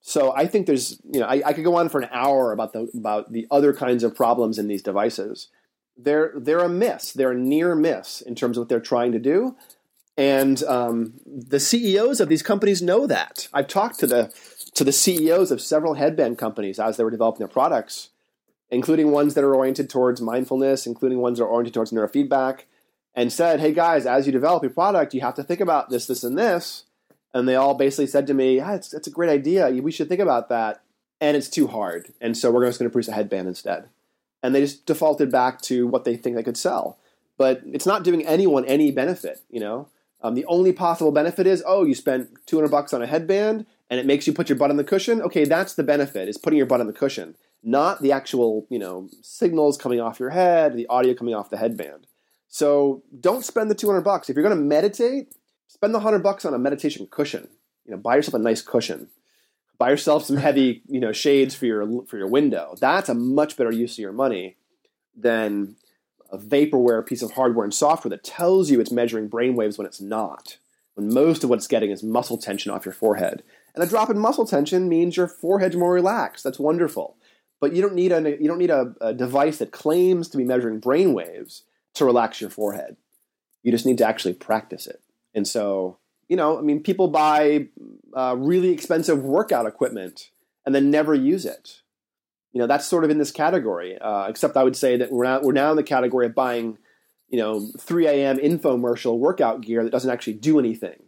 So 0.00 0.34
I 0.36 0.46
think 0.46 0.66
there's, 0.66 1.00
you 1.10 1.20
know, 1.20 1.26
I, 1.26 1.42
I 1.44 1.52
could 1.52 1.64
go 1.64 1.76
on 1.76 1.88
for 1.88 2.00
an 2.00 2.08
hour 2.12 2.52
about 2.52 2.72
the 2.72 2.90
about 2.94 3.32
the 3.32 3.46
other 3.50 3.72
kinds 3.72 4.04
of 4.04 4.14
problems 4.14 4.58
in 4.58 4.68
these 4.68 4.82
devices. 4.82 5.48
They're 5.96 6.32
they're 6.36 6.58
a 6.60 6.68
miss. 6.68 7.12
They're 7.12 7.32
a 7.32 7.38
near 7.38 7.74
miss 7.74 8.20
in 8.20 8.34
terms 8.34 8.56
of 8.56 8.62
what 8.62 8.68
they're 8.68 8.80
trying 8.80 9.12
to 9.12 9.18
do, 9.18 9.56
and 10.16 10.62
um, 10.64 11.14
the 11.26 11.58
CEOs 11.58 12.20
of 12.20 12.28
these 12.28 12.42
companies 12.42 12.80
know 12.80 13.06
that. 13.06 13.48
I've 13.52 13.68
talked 13.68 13.98
to 14.00 14.06
the 14.06 14.32
to 14.74 14.84
the 14.84 14.92
CEOs 14.92 15.50
of 15.50 15.60
several 15.60 15.94
headband 15.94 16.36
companies 16.38 16.80
as 16.80 16.96
they 16.96 17.04
were 17.04 17.10
developing 17.10 17.38
their 17.38 17.48
products, 17.48 18.10
including 18.70 19.12
ones 19.12 19.34
that 19.34 19.44
are 19.44 19.54
oriented 19.54 19.88
towards 19.88 20.20
mindfulness, 20.20 20.86
including 20.86 21.18
ones 21.18 21.38
that 21.38 21.44
are 21.44 21.48
oriented 21.48 21.74
towards 21.74 21.92
neurofeedback, 21.92 22.62
and 23.14 23.32
said, 23.32 23.60
"Hey 23.60 23.72
guys, 23.72 24.06
as 24.06 24.26
you 24.26 24.32
develop 24.32 24.62
your 24.62 24.70
product, 24.70 25.14
you 25.14 25.20
have 25.20 25.34
to 25.34 25.42
think 25.42 25.60
about 25.60 25.90
this, 25.90 26.06
this, 26.06 26.22
and 26.22 26.38
this." 26.38 26.84
And 27.32 27.48
they 27.48 27.56
all 27.56 27.74
basically 27.74 28.06
said 28.06 28.26
to 28.28 28.34
me, 28.34 28.56
"Yeah, 28.56 28.74
it's, 28.74 28.94
it's 28.94 29.08
a 29.08 29.12
great 29.12 29.30
idea. 29.30 29.68
We 29.70 29.92
should 29.92 30.08
think 30.08 30.20
about 30.20 30.48
that." 30.48 30.82
And 31.20 31.36
it's 31.36 31.48
too 31.48 31.68
hard, 31.68 32.12
and 32.20 32.36
so 32.36 32.50
we're 32.50 32.66
just 32.66 32.78
going 32.78 32.88
to 32.88 32.92
produce 32.92 33.08
a 33.08 33.12
headband 33.12 33.48
instead. 33.48 33.88
And 34.42 34.54
they 34.54 34.60
just 34.60 34.84
defaulted 34.84 35.32
back 35.32 35.60
to 35.62 35.86
what 35.86 36.04
they 36.04 36.16
think 36.16 36.36
they 36.36 36.42
could 36.42 36.56
sell, 36.56 36.98
but 37.38 37.62
it's 37.64 37.86
not 37.86 38.04
doing 38.04 38.26
anyone 38.26 38.64
any 38.66 38.90
benefit. 38.90 39.40
You 39.48 39.60
know, 39.60 39.88
um, 40.24 40.34
the 40.34 40.44
only 40.46 40.72
possible 40.72 41.12
benefit 41.12 41.46
is, 41.46 41.62
oh, 41.64 41.84
you 41.84 41.94
spent 41.94 42.30
200 42.46 42.68
bucks 42.68 42.92
on 42.92 43.02
a 43.02 43.06
headband 43.06 43.66
and 43.88 44.00
it 44.00 44.06
makes 44.06 44.26
you 44.26 44.32
put 44.32 44.48
your 44.48 44.58
butt 44.58 44.70
on 44.70 44.76
the 44.76 44.84
cushion. 44.84 45.22
Okay, 45.22 45.44
that's 45.44 45.74
the 45.74 45.84
benefit 45.84 46.28
is 46.28 46.38
putting 46.38 46.56
your 46.56 46.66
butt 46.66 46.80
on 46.80 46.88
the 46.88 46.92
cushion 46.92 47.36
not 47.64 48.02
the 48.02 48.12
actual, 48.12 48.66
you 48.68 48.78
know, 48.78 49.08
signals 49.22 49.78
coming 49.78 50.00
off 50.00 50.20
your 50.20 50.30
head, 50.30 50.76
the 50.76 50.86
audio 50.88 51.14
coming 51.14 51.34
off 51.34 51.50
the 51.50 51.56
headband. 51.56 52.06
So 52.48 53.02
don't 53.18 53.44
spend 53.44 53.70
the 53.70 53.74
200 53.74 54.02
bucks. 54.02 54.28
If 54.28 54.36
you're 54.36 54.44
going 54.44 54.56
to 54.56 54.62
meditate, 54.62 55.34
spend 55.66 55.94
the 55.94 55.98
100 55.98 56.22
bucks 56.22 56.44
on 56.44 56.54
a 56.54 56.58
meditation 56.58 57.08
cushion. 57.10 57.48
You 57.86 57.92
know, 57.92 57.96
buy 57.96 58.16
yourself 58.16 58.34
a 58.34 58.38
nice 58.38 58.62
cushion. 58.62 59.08
Buy 59.78 59.90
yourself 59.90 60.24
some 60.24 60.36
heavy, 60.36 60.82
you 60.86 61.00
know, 61.00 61.12
shades 61.12 61.54
for 61.54 61.66
your 61.66 62.04
for 62.06 62.16
your 62.16 62.28
window. 62.28 62.76
That's 62.80 63.08
a 63.08 63.14
much 63.14 63.56
better 63.56 63.72
use 63.72 63.94
of 63.94 63.98
your 63.98 64.12
money 64.12 64.56
than 65.16 65.76
a 66.34 66.38
vaporware 66.38 67.06
piece 67.06 67.22
of 67.22 67.32
hardware 67.32 67.64
and 67.64 67.72
software 67.72 68.10
that 68.10 68.24
tells 68.24 68.70
you 68.70 68.80
it's 68.80 68.90
measuring 68.90 69.28
brain 69.28 69.54
waves 69.54 69.78
when 69.78 69.86
it's 69.86 70.00
not. 70.00 70.58
When 70.94 71.12
most 71.12 71.42
of 71.42 71.50
what 71.50 71.56
it's 71.56 71.66
getting 71.66 71.90
is 71.90 72.02
muscle 72.02 72.38
tension 72.38 72.70
off 72.70 72.84
your 72.84 72.94
forehead. 72.94 73.42
And 73.74 73.82
a 73.82 73.86
drop 73.86 74.10
in 74.10 74.18
muscle 74.18 74.46
tension 74.46 74.88
means 74.88 75.16
your 75.16 75.26
forehead's 75.26 75.76
more 75.76 75.92
relaxed. 75.92 76.44
That's 76.44 76.58
wonderful. 76.58 77.16
But 77.60 77.72
you 77.72 77.82
don't 77.82 77.94
need 77.94 78.12
a 78.12 78.20
you 78.40 78.46
don't 78.48 78.58
need 78.58 78.70
a, 78.70 78.94
a 79.00 79.14
device 79.14 79.58
that 79.58 79.72
claims 79.72 80.28
to 80.28 80.36
be 80.36 80.44
measuring 80.44 80.80
brain 80.80 81.14
waves 81.14 81.64
to 81.94 82.04
relax 82.04 82.40
your 82.40 82.50
forehead. 82.50 82.96
You 83.62 83.72
just 83.72 83.86
need 83.86 83.98
to 83.98 84.06
actually 84.06 84.34
practice 84.34 84.86
it. 84.86 85.00
And 85.34 85.48
so, 85.48 85.98
you 86.28 86.36
know, 86.36 86.58
I 86.58 86.60
mean, 86.60 86.82
people 86.82 87.08
buy 87.08 87.68
uh, 88.14 88.36
really 88.38 88.70
expensive 88.70 89.22
workout 89.22 89.66
equipment 89.66 90.30
and 90.66 90.74
then 90.74 90.90
never 90.90 91.14
use 91.14 91.44
it. 91.44 91.80
You 92.54 92.60
know, 92.60 92.66
that's 92.66 92.86
sort 92.86 93.04
of 93.04 93.10
in 93.10 93.18
this 93.18 93.30
category. 93.30 93.98
Uh, 93.98 94.28
except 94.28 94.56
I 94.56 94.64
would 94.64 94.76
say 94.76 94.96
that 94.96 95.12
we're 95.12 95.24
now, 95.24 95.40
we're 95.42 95.52
now 95.52 95.72
in 95.72 95.76
the 95.76 95.82
category 95.82 96.24
of 96.24 96.34
buying, 96.34 96.78
you 97.28 97.38
know, 97.38 97.68
3 97.78 98.06
a.m. 98.06 98.38
infomercial 98.38 99.18
workout 99.18 99.60
gear 99.60 99.84
that 99.84 99.90
doesn't 99.90 100.10
actually 100.10 100.34
do 100.34 100.58
anything 100.58 101.02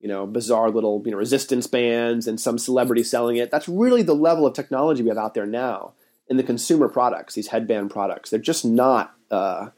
you 0.00 0.08
know, 0.08 0.26
bizarre 0.26 0.70
little 0.70 1.02
you 1.04 1.12
know 1.12 1.18
resistance 1.18 1.66
bands 1.66 2.26
and 2.26 2.40
some 2.40 2.58
celebrity 2.58 3.02
selling 3.02 3.36
it. 3.36 3.50
That's 3.50 3.68
really 3.68 4.02
the 4.02 4.14
level 4.14 4.46
of 4.46 4.54
technology 4.54 5.02
we 5.02 5.10
have 5.10 5.18
out 5.18 5.34
there 5.34 5.46
now 5.46 5.92
in 6.30 6.36
the 6.36 6.42
consumer 6.42 6.88
products, 6.88 7.34
these 7.34 7.48
headband 7.48 7.90
products. 7.90 8.30
They're 8.30 8.38
just 8.38 8.64
not. 8.64 9.14
Uh, 9.30 9.70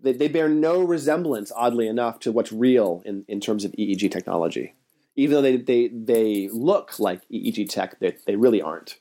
they, 0.00 0.12
they 0.12 0.28
bear 0.28 0.48
no 0.48 0.82
resemblance, 0.82 1.50
oddly 1.56 1.88
enough, 1.88 2.20
to 2.20 2.30
what's 2.30 2.52
real 2.52 3.02
in, 3.06 3.24
in 3.26 3.40
terms 3.40 3.64
of 3.64 3.72
EEG 3.72 4.10
technology. 4.10 4.74
Even 5.16 5.36
though 5.36 5.42
they, 5.42 5.56
they, 5.56 5.88
they 5.88 6.48
look 6.52 7.00
like 7.00 7.22
EEG 7.32 7.70
tech, 7.70 7.98
they, 7.98 8.14
they 8.26 8.36
really 8.36 8.60
aren't. 8.60 8.98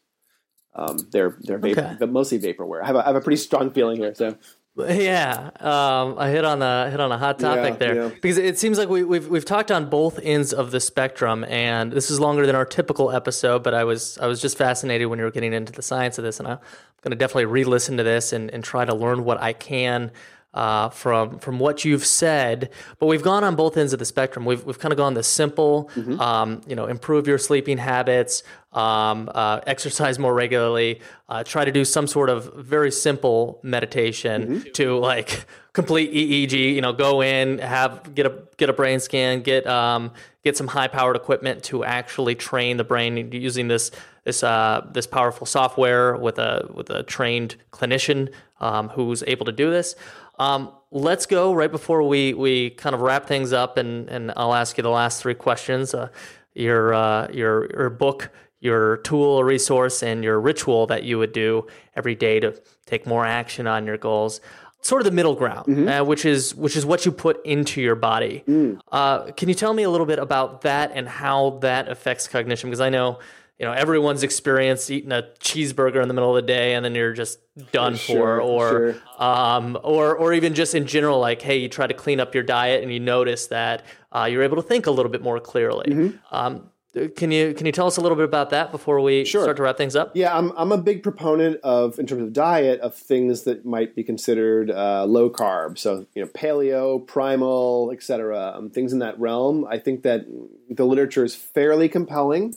Um, 0.76 0.98
they're 1.12 1.38
they're 1.40 1.58
vapor, 1.58 1.82
okay. 1.82 1.96
but 2.00 2.12
mostly 2.12 2.38
vaporware. 2.38 2.84
I 2.84 2.88
have, 2.88 2.96
a, 2.96 3.00
I 3.00 3.06
have 3.06 3.16
a 3.16 3.22
pretty 3.22 3.38
strong 3.38 3.72
feeling 3.72 3.98
here. 3.98 4.14
So 4.14 4.38
yeah, 4.78 5.52
um, 5.62 6.16
I 6.18 6.30
hit 6.30 6.44
on 6.44 6.62
a 6.62 6.90
hit 6.92 7.00
on 7.00 7.10
a 7.10 7.18
hot 7.18 7.40
topic 7.40 7.76
yeah, 7.76 7.78
there 7.78 7.96
yeah. 7.96 8.10
because 8.10 8.38
it 8.38 8.60
seems 8.60 8.78
like 8.78 8.90
we, 8.90 9.00
have 9.00 9.08
we've, 9.08 9.28
we've 9.30 9.46
talked 9.46 9.72
on 9.72 9.90
both 9.90 10.20
ends 10.22 10.52
of 10.52 10.72
the 10.72 10.82
spectrum, 10.82 11.46
and 11.46 11.94
this 11.94 12.12
is 12.12 12.20
longer 12.20 12.46
than 12.46 12.56
our 12.56 12.66
typical 12.66 13.10
episode. 13.10 13.64
But 13.64 13.74
I 13.74 13.86
was 13.86 14.18
I 14.18 14.28
was 14.28 14.42
just 14.42 14.58
fascinated 14.58 15.08
when 15.08 15.18
you 15.18 15.24
were 15.24 15.32
getting 15.32 15.54
into 15.54 15.72
the 15.72 15.82
science 15.82 16.18
of 16.18 16.26
this, 16.26 16.40
and 16.40 16.48
I'm 16.48 16.60
going 17.02 17.12
to 17.12 17.16
definitely 17.16 17.46
re-listen 17.46 17.96
to 17.98 18.04
this 18.04 18.34
and, 18.34 18.52
and 18.52 18.64
try 18.64 18.84
to 18.84 18.94
learn 18.94 19.24
what 19.24 19.42
I 19.42 19.54
can 19.54 20.12
uh, 20.56 20.88
from 20.90 21.38
from 21.40 21.60
what 21.60 21.84
you've 21.84 22.06
said, 22.06 22.70
but 22.98 23.08
we've 23.08 23.22
gone 23.22 23.44
on 23.44 23.56
both 23.56 23.76
ends 23.76 23.92
of 23.92 24.00
the 24.00 24.06
spectrum. 24.06 24.46
We've 24.46 24.64
we've 24.64 24.80
kind 24.80 24.94
of 24.94 24.98
gone 24.98 25.14
the 25.14 25.22
simple, 25.22 25.92
mm-hmm. 25.96 26.20
um, 26.20 26.62
you 26.66 26.78
know, 26.78 26.86
improve 26.86 27.28
your 27.28 27.38
sleeping 27.38 27.78
habits, 27.78 28.42
um, 28.72 29.30
uh, 29.36 29.60
exercise 29.68 30.18
more 30.18 30.34
regularly, 30.34 31.02
uh, 31.28 31.44
try 31.44 31.66
to 31.66 31.72
do 31.74 31.84
some 31.84 32.08
sort 32.08 32.30
of 32.30 32.54
very 32.56 32.90
simple 32.90 33.60
meditation 33.64 34.48
mm-hmm. 34.62 34.72
to 34.72 34.98
like 34.98 35.46
complete 35.74 36.14
EEG. 36.14 36.74
You 36.74 36.82
know, 36.82 36.94
go 36.94 37.22
in, 37.22 37.60
have 37.60 38.16
get 38.16 38.26
a 38.26 38.44
get 38.56 38.70
a 38.70 38.74
brain 38.74 39.02
scan, 39.02 39.42
get 39.42 39.68
um, 39.68 40.14
get 40.46 40.56
some 40.56 40.68
high 40.68 40.88
powered 40.88 41.18
equipment 41.18 41.64
to 41.64 41.84
actually 41.84 42.36
train 42.36 42.78
the 42.78 42.86
brain 42.86 43.30
using 43.34 43.68
this 43.68 43.92
this 44.24 44.42
uh, 44.42 44.88
this 44.92 45.06
powerful 45.06 45.46
software 45.46 46.16
with 46.16 46.40
a 46.40 46.68
with 46.74 46.90
a 46.90 47.04
trained 47.04 47.58
clinician 47.72 48.32
um, 48.60 48.90
who's 48.90 49.24
able 49.28 49.46
to 49.46 49.52
do 49.52 49.70
this. 49.70 49.96
Um, 50.40 50.72
let's 50.92 51.26
go 51.26 51.54
right 51.54 51.72
before 51.72 52.04
we, 52.04 52.34
we 52.34 52.72
kind 52.72 52.94
of 52.94 53.02
wrap 53.02 53.26
things 53.28 53.54
up, 53.54 53.78
and, 53.78 54.10
and 54.10 54.32
I'll 54.36 54.54
ask 54.54 54.78
you 54.78 54.82
the 54.84 54.90
last 54.90 55.22
three 55.22 55.34
questions. 55.34 55.94
Uh, 55.94 56.10
your, 56.54 56.94
uh, 56.94 57.28
your, 57.32 57.70
your 57.74 57.90
book, 57.90 58.32
your 58.60 58.98
tool 58.98 59.24
or 59.24 59.46
resource, 59.46 60.02
and 60.02 60.24
your 60.24 60.40
ritual 60.40 60.88
that 60.88 61.04
you 61.04 61.18
would 61.18 61.34
do 61.34 61.68
every 61.96 62.16
day 62.16 62.40
to 62.40 62.60
take 62.86 63.06
more 63.06 63.26
action 63.26 63.68
on 63.68 63.86
your 63.86 63.98
goals. 63.98 64.42
Sort 64.82 65.02
of 65.02 65.06
the 65.06 65.12
middle 65.12 65.36
ground, 65.36 65.66
mm-hmm. 65.66 65.88
uh, 65.88 66.04
which 66.04 66.26
is 66.26 66.54
which 66.54 66.76
is 66.76 66.86
what 66.86 67.08
you 67.08 67.12
put 67.12 67.44
into 67.44 67.82
your 67.82 67.96
body. 67.96 68.44
Mm. 68.48 68.80
Uh, 68.92 69.32
can 69.32 69.50
you 69.50 69.56
tell 69.56 69.74
me 69.74 69.82
a 69.82 69.90
little 69.90 70.06
bit 70.06 70.20
about 70.20 70.62
that 70.62 70.92
and 70.94 71.10
how 71.10 71.58
that 71.62 71.90
affects 71.90 72.28
cognition? 72.28 72.70
Because 72.70 72.82
I 72.82 72.90
know 72.90 73.18
you 73.60 73.66
know 73.66 73.72
everyone's 73.72 74.24
experienced 74.24 74.90
eating 74.92 75.12
a 75.12 75.24
cheeseburger 75.40 76.02
in 76.02 76.08
the 76.08 76.14
middle 76.14 76.36
of 76.36 76.42
the 76.42 76.48
day 76.48 76.74
and 76.74 76.84
then 76.84 76.94
you're 76.94 77.14
just 77.14 77.40
done 77.72 77.96
sure, 77.96 78.38
for 78.38 78.42
or 78.42 78.70
sure. 78.70 78.96
um, 79.18 79.78
or 79.84 80.16
or 80.16 80.34
even 80.34 80.54
just 80.54 80.76
in 80.76 80.86
general 80.86 81.20
like 81.20 81.42
hey 81.42 81.58
you 81.58 81.70
try 81.70 81.88
to 81.88 81.94
clean 81.94 82.20
up 82.20 82.34
your 82.34 82.44
diet 82.44 82.84
and 82.84 82.92
you 82.92 83.00
notice 83.00 83.48
that 83.48 83.84
uh, 84.12 84.26
you're 84.26 84.44
able 84.44 84.58
to 84.58 84.64
think 84.64 84.88
a 84.88 84.92
little 84.92 85.12
bit 85.12 85.22
more 85.22 85.40
clearly 85.40 85.86
mm-hmm. 85.86 86.36
um, 86.36 86.70
can 87.16 87.30
you 87.30 87.54
can 87.54 87.66
you 87.66 87.74
tell 87.74 87.88
us 87.88 87.98
a 87.98 88.02
little 88.02 88.16
bit 88.16 88.24
about 88.24 88.52
that 88.52 88.72
before 88.72 89.02
we 89.02 89.26
sure. 89.26 89.44
start 89.44 89.58
to 89.58 89.64
wrap 89.64 89.76
things 89.76 89.98
up? 89.98 90.16
Yeah, 90.16 90.36
I'm 90.36 90.54
I'm 90.56 90.72
a 90.72 90.78
big 90.78 91.04
proponent 91.04 91.60
of 91.62 92.00
in 92.00 92.08
terms 92.08 92.24
of 92.24 92.32
diet 92.32 92.80
of 92.80 92.96
things 92.96 93.44
that 93.44 93.66
might 93.66 93.96
be 93.96 94.04
considered 94.04 94.72
uh, 94.72 95.04
low 95.06 95.30
carb. 95.30 95.78
So 95.78 96.06
you 96.16 96.24
know, 96.24 96.30
paleo, 96.30 97.06
primal, 97.06 97.92
etc. 97.92 98.54
Um, 98.56 98.70
things 98.70 98.94
in 98.94 99.00
that 99.00 99.20
realm. 99.20 99.66
I 99.70 99.78
think 99.78 100.04
that 100.04 100.26
the 100.70 100.86
literature 100.86 101.26
is 101.26 101.36
fairly 101.36 101.90
compelling 101.90 102.56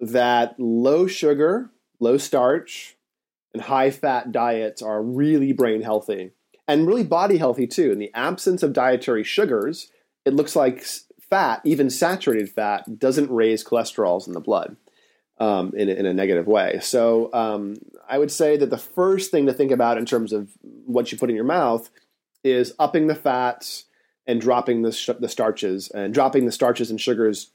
that 0.00 0.58
low 0.58 1.06
sugar, 1.06 1.70
low 1.98 2.16
starch, 2.16 2.96
and 3.52 3.62
high 3.62 3.90
fat 3.90 4.32
diets 4.32 4.82
are 4.82 5.02
really 5.02 5.52
brain 5.52 5.82
healthy 5.82 6.32
and 6.68 6.86
really 6.86 7.04
body 7.04 7.36
healthy 7.36 7.66
too. 7.66 7.92
In 7.92 7.98
the 7.98 8.12
absence 8.14 8.62
of 8.62 8.72
dietary 8.72 9.24
sugars, 9.24 9.90
it 10.24 10.34
looks 10.34 10.54
like 10.54 10.84
fat, 11.28 11.60
even 11.64 11.90
saturated 11.90 12.48
fat, 12.50 12.98
doesn't 12.98 13.30
raise 13.30 13.64
cholesterols 13.64 14.26
in 14.26 14.34
the 14.34 14.40
blood 14.40 14.76
um, 15.38 15.72
in, 15.76 15.88
a, 15.88 15.92
in, 15.92 16.06
a, 16.06 16.14
negative 16.14 16.46
way. 16.46 16.78
So 16.82 17.32
um, 17.32 17.76
I 18.08 18.18
would 18.18 18.30
say 18.30 18.56
that 18.56 18.70
the 18.70 18.78
first 18.78 19.30
thing 19.30 19.46
to 19.46 19.52
think 19.52 19.72
about 19.72 19.98
in 19.98 20.06
terms 20.06 20.32
of 20.32 20.50
what 20.62 21.10
you 21.10 21.18
put 21.18 21.30
in 21.30 21.36
your 21.36 21.44
mouth 21.44 21.90
is 22.44 22.74
upping 22.78 23.06
the 23.06 23.14
fats 23.14 23.86
and 24.26 24.40
dropping 24.40 24.82
the, 24.82 24.92
sh- 24.92 25.10
the 25.18 25.28
starches 25.28 25.88
and 25.90 26.12
dropping 26.14 26.46
the 26.46 26.52
starches 26.52 26.90
and 26.90 27.00
sugars 27.00 27.50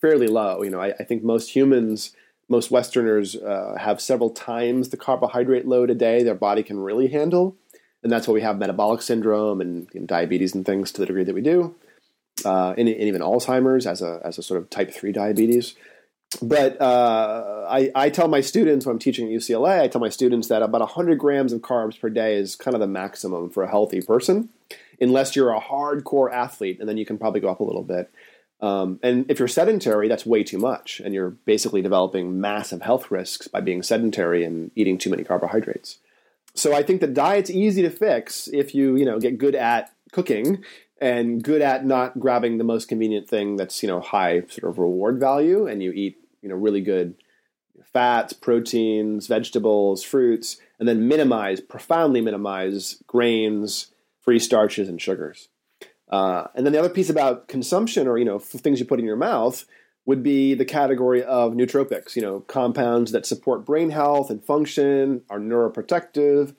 fairly 0.00 0.26
low. 0.26 0.62
You 0.62 0.70
know, 0.70 0.80
I, 0.80 0.88
I 0.98 1.04
think 1.04 1.22
most 1.22 1.50
humans, 1.50 2.14
most 2.48 2.70
Westerners, 2.70 3.36
uh, 3.36 3.76
have 3.78 4.00
several 4.00 4.30
times 4.30 4.88
the 4.88 4.96
carbohydrate 4.96 5.66
load 5.66 5.90
a 5.90 5.94
day 5.94 6.22
their 6.22 6.34
body 6.34 6.62
can 6.62 6.80
really 6.80 7.08
handle, 7.08 7.56
and 8.02 8.12
that's 8.12 8.28
why 8.28 8.34
we 8.34 8.42
have 8.42 8.58
metabolic 8.58 9.02
syndrome 9.02 9.60
and, 9.60 9.88
and 9.94 10.08
diabetes 10.08 10.54
and 10.54 10.66
things 10.66 10.92
to 10.92 11.00
the 11.00 11.06
degree 11.06 11.24
that 11.24 11.34
we 11.34 11.42
do, 11.42 11.74
uh, 12.44 12.74
and, 12.76 12.88
and, 12.88 13.00
even 13.00 13.22
Alzheimer's 13.22 13.86
as 13.86 14.02
a 14.02 14.20
as 14.24 14.38
a 14.38 14.42
sort 14.42 14.60
of 14.60 14.70
type 14.70 14.92
three 14.92 15.12
diabetes. 15.12 15.74
But 16.42 16.78
uh, 16.78 17.66
I, 17.70 17.90
I 17.94 18.10
tell 18.10 18.28
my 18.28 18.42
students 18.42 18.84
when 18.84 18.92
I'm 18.92 18.98
teaching 18.98 19.26
at 19.26 19.32
UCLA, 19.32 19.80
I 19.80 19.88
tell 19.88 20.00
my 20.00 20.10
students 20.10 20.48
that 20.48 20.60
about 20.60 20.82
100 20.82 21.18
grams 21.18 21.54
of 21.54 21.62
carbs 21.62 21.98
per 21.98 22.10
day 22.10 22.36
is 22.36 22.54
kind 22.54 22.74
of 22.74 22.80
the 22.80 22.86
maximum 22.86 23.48
for 23.48 23.62
a 23.62 23.70
healthy 23.70 24.02
person 24.02 24.50
unless 25.00 25.36
you're 25.36 25.52
a 25.52 25.60
hardcore 25.60 26.32
athlete, 26.32 26.78
and 26.80 26.88
then 26.88 26.96
you 26.96 27.06
can 27.06 27.18
probably 27.18 27.40
go 27.40 27.48
up 27.48 27.60
a 27.60 27.64
little 27.64 27.82
bit. 27.82 28.10
Um, 28.60 28.98
and 29.02 29.30
if 29.30 29.38
you're 29.38 29.48
sedentary, 29.48 30.08
that's 30.08 30.26
way 30.26 30.42
too 30.42 30.58
much, 30.58 31.00
and 31.00 31.14
you're 31.14 31.30
basically 31.30 31.80
developing 31.80 32.40
massive 32.40 32.82
health 32.82 33.10
risks 33.10 33.46
by 33.46 33.60
being 33.60 33.82
sedentary 33.82 34.44
and 34.44 34.72
eating 34.74 34.98
too 34.98 35.10
many 35.10 35.22
carbohydrates. 35.22 35.98
So 36.54 36.74
I 36.74 36.82
think 36.82 37.00
that 37.00 37.14
diet's 37.14 37.50
easy 37.50 37.82
to 37.82 37.90
fix 37.90 38.48
if 38.48 38.74
you 38.74 38.96
you 38.96 39.04
know 39.04 39.20
get 39.20 39.38
good 39.38 39.54
at 39.54 39.92
cooking 40.12 40.64
and 41.00 41.42
good 41.42 41.62
at 41.62 41.86
not 41.86 42.18
grabbing 42.18 42.58
the 42.58 42.64
most 42.64 42.88
convenient 42.88 43.28
thing 43.28 43.56
that's 43.56 43.82
you 43.82 43.88
know 43.88 44.00
high 44.00 44.40
sort 44.48 44.64
of 44.64 44.78
reward 44.78 45.20
value, 45.20 45.66
and 45.66 45.82
you 45.82 45.92
eat 45.92 46.16
you 46.42 46.48
know 46.48 46.56
really 46.56 46.80
good 46.80 47.14
fats, 47.92 48.32
proteins, 48.32 49.28
vegetables, 49.28 50.02
fruits, 50.02 50.58
and 50.78 50.88
then 50.88 51.08
minimize, 51.08 51.60
profoundly 51.60 52.20
minimize 52.20 53.02
grains, 53.06 53.92
free 54.28 54.38
starches, 54.38 54.90
and 54.90 55.00
sugars. 55.00 55.48
Uh, 56.10 56.48
and 56.54 56.66
then 56.66 56.74
the 56.74 56.78
other 56.78 56.90
piece 56.90 57.08
about 57.08 57.48
consumption 57.48 58.06
or 58.06 58.18
you 58.18 58.26
know 58.26 58.38
things 58.38 58.78
you 58.78 58.84
put 58.84 58.98
in 58.98 59.06
your 59.06 59.16
mouth 59.16 59.64
would 60.04 60.22
be 60.22 60.52
the 60.52 60.66
category 60.66 61.24
of 61.24 61.54
nootropics, 61.54 62.14
you 62.14 62.20
know, 62.20 62.40
compounds 62.40 63.10
that 63.12 63.24
support 63.24 63.64
brain 63.64 63.88
health 63.88 64.28
and 64.28 64.44
function, 64.44 65.22
are 65.30 65.38
neuroprotective. 65.38 66.54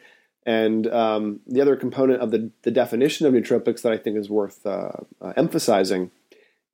And 0.47 0.87
um, 0.87 1.41
the 1.45 1.61
other 1.61 1.75
component 1.75 2.21
of 2.21 2.31
the, 2.31 2.49
the 2.63 2.71
definition 2.71 3.27
of 3.27 3.33
nootropics 3.35 3.83
that 3.83 3.91
I 3.91 3.97
think 3.97 4.17
is 4.17 4.31
worth 4.31 4.65
uh, 4.65 4.89
uh, 5.21 5.33
emphasizing 5.37 6.09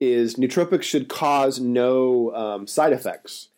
is 0.00 0.36
nootropics 0.36 0.84
should 0.84 1.10
cause 1.10 1.60
no 1.60 2.34
um, 2.34 2.66
side 2.66 2.94
effects. 2.94 3.48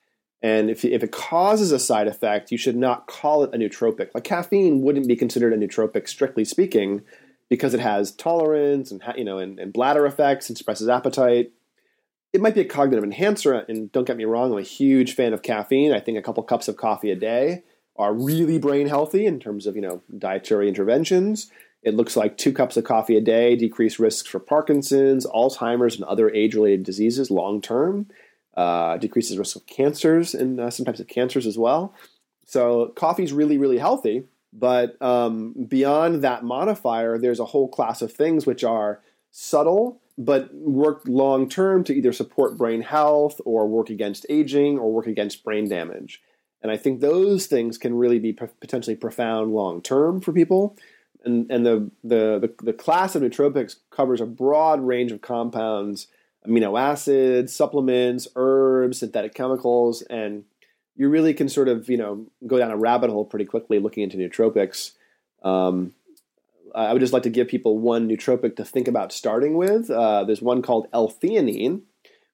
And 0.43 0.71
if, 0.71 0.85
if 0.85 1.03
it 1.03 1.11
causes 1.11 1.73
a 1.73 1.79
side 1.79 2.07
effect, 2.07 2.53
you 2.53 2.59
should 2.59 2.77
not 2.77 3.07
call 3.07 3.43
it 3.43 3.55
a 3.55 3.59
nootropic. 3.59 4.11
Like 4.15 4.25
caffeine 4.25 4.83
wouldn't 4.83 5.09
be 5.09 5.17
considered 5.17 5.53
a 5.53 5.57
nootropic, 5.57 6.09
strictly 6.09 6.45
speaking, 6.45 7.03
because 7.49 7.75
it 7.75 7.81
has 7.81 8.13
tolerance 8.13 8.91
and 8.91 9.03
you 9.17 9.25
know 9.25 9.39
and, 9.39 9.59
and 9.59 9.73
bladder 9.73 10.07
effects 10.07 10.49
and 10.49 10.59
suppresses 10.59 10.89
appetite. 10.89 11.53
It 12.33 12.43
might 12.43 12.55
be 12.55 12.61
a 12.61 12.67
cognitive 12.67 13.05
enhancer, 13.05 13.55
and 13.55 13.91
don't 13.91 14.07
get 14.07 14.19
me 14.19 14.27
wrong, 14.27 14.53
I'm 14.53 14.59
a 14.59 14.63
huge 14.63 15.15
fan 15.15 15.33
of 15.33 15.43
caffeine. 15.43 15.93
I 15.93 16.01
think 16.01 16.19
a 16.19 16.23
couple 16.23 16.43
cups 16.43 16.69
of 16.69 16.77
coffee 16.77 17.11
a 17.11 17.17
day 17.17 17.65
are 17.97 18.13
really 18.13 18.59
brain 18.59 18.87
healthy 18.87 19.25
in 19.25 19.41
terms 19.41 19.67
of 19.67 19.77
you 19.77 19.83
know 19.83 20.03
dietary 20.17 20.69
interventions. 20.69 21.51
It 21.83 21.95
looks 21.95 22.17
like 22.17 22.37
two 22.37 22.53
cups 22.53 22.77
of 22.77 22.85
coffee 22.85 23.17
a 23.17 23.21
day 23.21 23.57
decrease 23.57 23.99
risks 23.99 24.29
for 24.29 24.41
Parkinson's, 24.41 25.27
Alzheimer's, 25.27 25.95
and 25.95 26.05
other 26.05 26.29
age-related 26.29 26.83
diseases 26.83 27.31
long 27.31 27.63
term. 27.63 28.09
Uh, 28.57 28.97
decreases 28.97 29.39
risk 29.39 29.55
of 29.55 29.65
cancers 29.67 30.35
and 30.35 30.59
uh, 30.59 30.69
some 30.69 30.85
types 30.85 30.99
of 30.99 31.07
cancers 31.07 31.47
as 31.47 31.57
well. 31.57 31.95
So 32.45 32.89
coffee 32.97 33.23
is 33.23 33.33
really, 33.33 33.57
really 33.57 33.79
healthy. 33.79 34.25
But 34.53 35.01
um, 35.03 35.55
beyond 35.69 36.23
that 36.23 36.45
modifier, 36.45 37.19
there's 37.19 37.41
a 37.41 37.45
whole 37.47 37.69
class 37.69 38.03
of 38.03 38.13
things 38.13 38.47
which 38.47 38.65
are 38.65 39.03
subtle 39.31 40.01
but 40.19 40.53
work 40.53 41.03
long 41.07 41.49
term 41.49 41.85
to 41.85 41.95
either 41.95 42.13
support 42.13 42.59
brain 42.59 42.83
health 42.83 43.41
or 43.45 43.69
work 43.69 43.89
against 43.89 44.27
aging 44.29 44.77
or 44.77 44.93
work 44.93 45.07
against 45.07 45.45
brain 45.45 45.69
damage. 45.69 46.21
And 46.61 46.73
I 46.73 46.77
think 46.77 47.01
those 47.01 47.47
things 47.47 47.79
can 47.79 47.95
really 47.95 48.19
be 48.19 48.33
potentially 48.33 48.97
profound 48.97 49.53
long 49.53 49.81
term 49.81 50.21
for 50.21 50.33
people. 50.33 50.77
And, 51.25 51.51
and 51.51 51.65
the, 51.65 51.91
the, 52.03 52.39
the, 52.41 52.55
the 52.65 52.73
class 52.73 53.15
of 53.15 53.23
nootropics 53.23 53.77
covers 53.91 54.21
a 54.21 54.27
broad 54.27 54.81
range 54.81 55.13
of 55.13 55.21
compounds, 55.21 56.09
amino 56.47 56.79
acids, 56.79 57.55
supplements, 57.55 58.27
herbs, 58.35 58.99
synthetic 58.99 59.35
chemicals, 59.35 60.03
and 60.03 60.45
you 60.99 61.09
really 61.09 61.33
can 61.33 61.49
sort 61.49 61.69
of 61.69 61.89
you 61.89 61.97
know 61.97 62.27
go 62.47 62.59
down 62.59 62.71
a 62.71 62.77
rabbit 62.77 63.09
hole 63.09 63.25
pretty 63.25 63.47
quickly 63.47 63.79
looking 63.79 64.03
into 64.03 64.19
nootropics. 64.19 64.93
Um, 65.43 65.95
I 66.75 66.93
would 66.93 67.01
just 67.01 67.15
like 67.15 67.23
to 67.23 67.31
give 67.31 67.49
people 67.49 67.79
one 67.79 68.09
nootropic 68.09 68.57
to 68.57 68.65
think 68.65 68.89
about 68.89 69.13
starting 69.13 69.57
with. 69.57 69.91
Uh, 69.91 70.25
there's 70.25 70.43
one 70.43 70.61
called 70.61 70.87
L-theanine, 70.93 71.81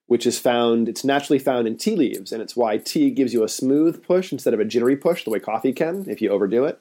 which 0.07 0.27
is 0.27 0.37
found. 0.37 0.89
It's 0.89 1.05
naturally 1.05 1.39
found 1.39 1.67
in 1.67 1.77
tea 1.77 1.95
leaves, 1.95 2.33
and 2.33 2.41
it's 2.41 2.55
why 2.55 2.77
tea 2.77 3.11
gives 3.11 3.33
you 3.33 3.43
a 3.43 3.49
smooth 3.49 4.03
push 4.03 4.33
instead 4.33 4.53
of 4.53 4.59
a 4.59 4.65
jittery 4.65 4.97
push, 4.97 5.23
the 5.23 5.29
way 5.29 5.39
coffee 5.39 5.71
can 5.71 6.05
if 6.09 6.21
you 6.21 6.29
overdo 6.29 6.65
it. 6.65 6.79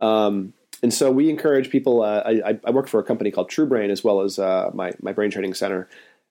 Um, 0.00 0.54
and 0.82 0.94
so 0.94 1.10
we 1.10 1.28
encourage 1.28 1.70
people. 1.70 2.02
Uh, 2.02 2.22
I, 2.24 2.60
I, 2.64 2.70
work 2.70 2.86
for 2.86 3.00
a 3.00 3.04
company 3.04 3.30
called 3.30 3.50
truBrain 3.50 3.90
as 3.90 4.04
well 4.04 4.20
as 4.20 4.38
uh, 4.38 4.70
my 4.74 4.92
my 5.00 5.12
brain 5.12 5.30
training 5.30 5.54
center. 5.54 5.88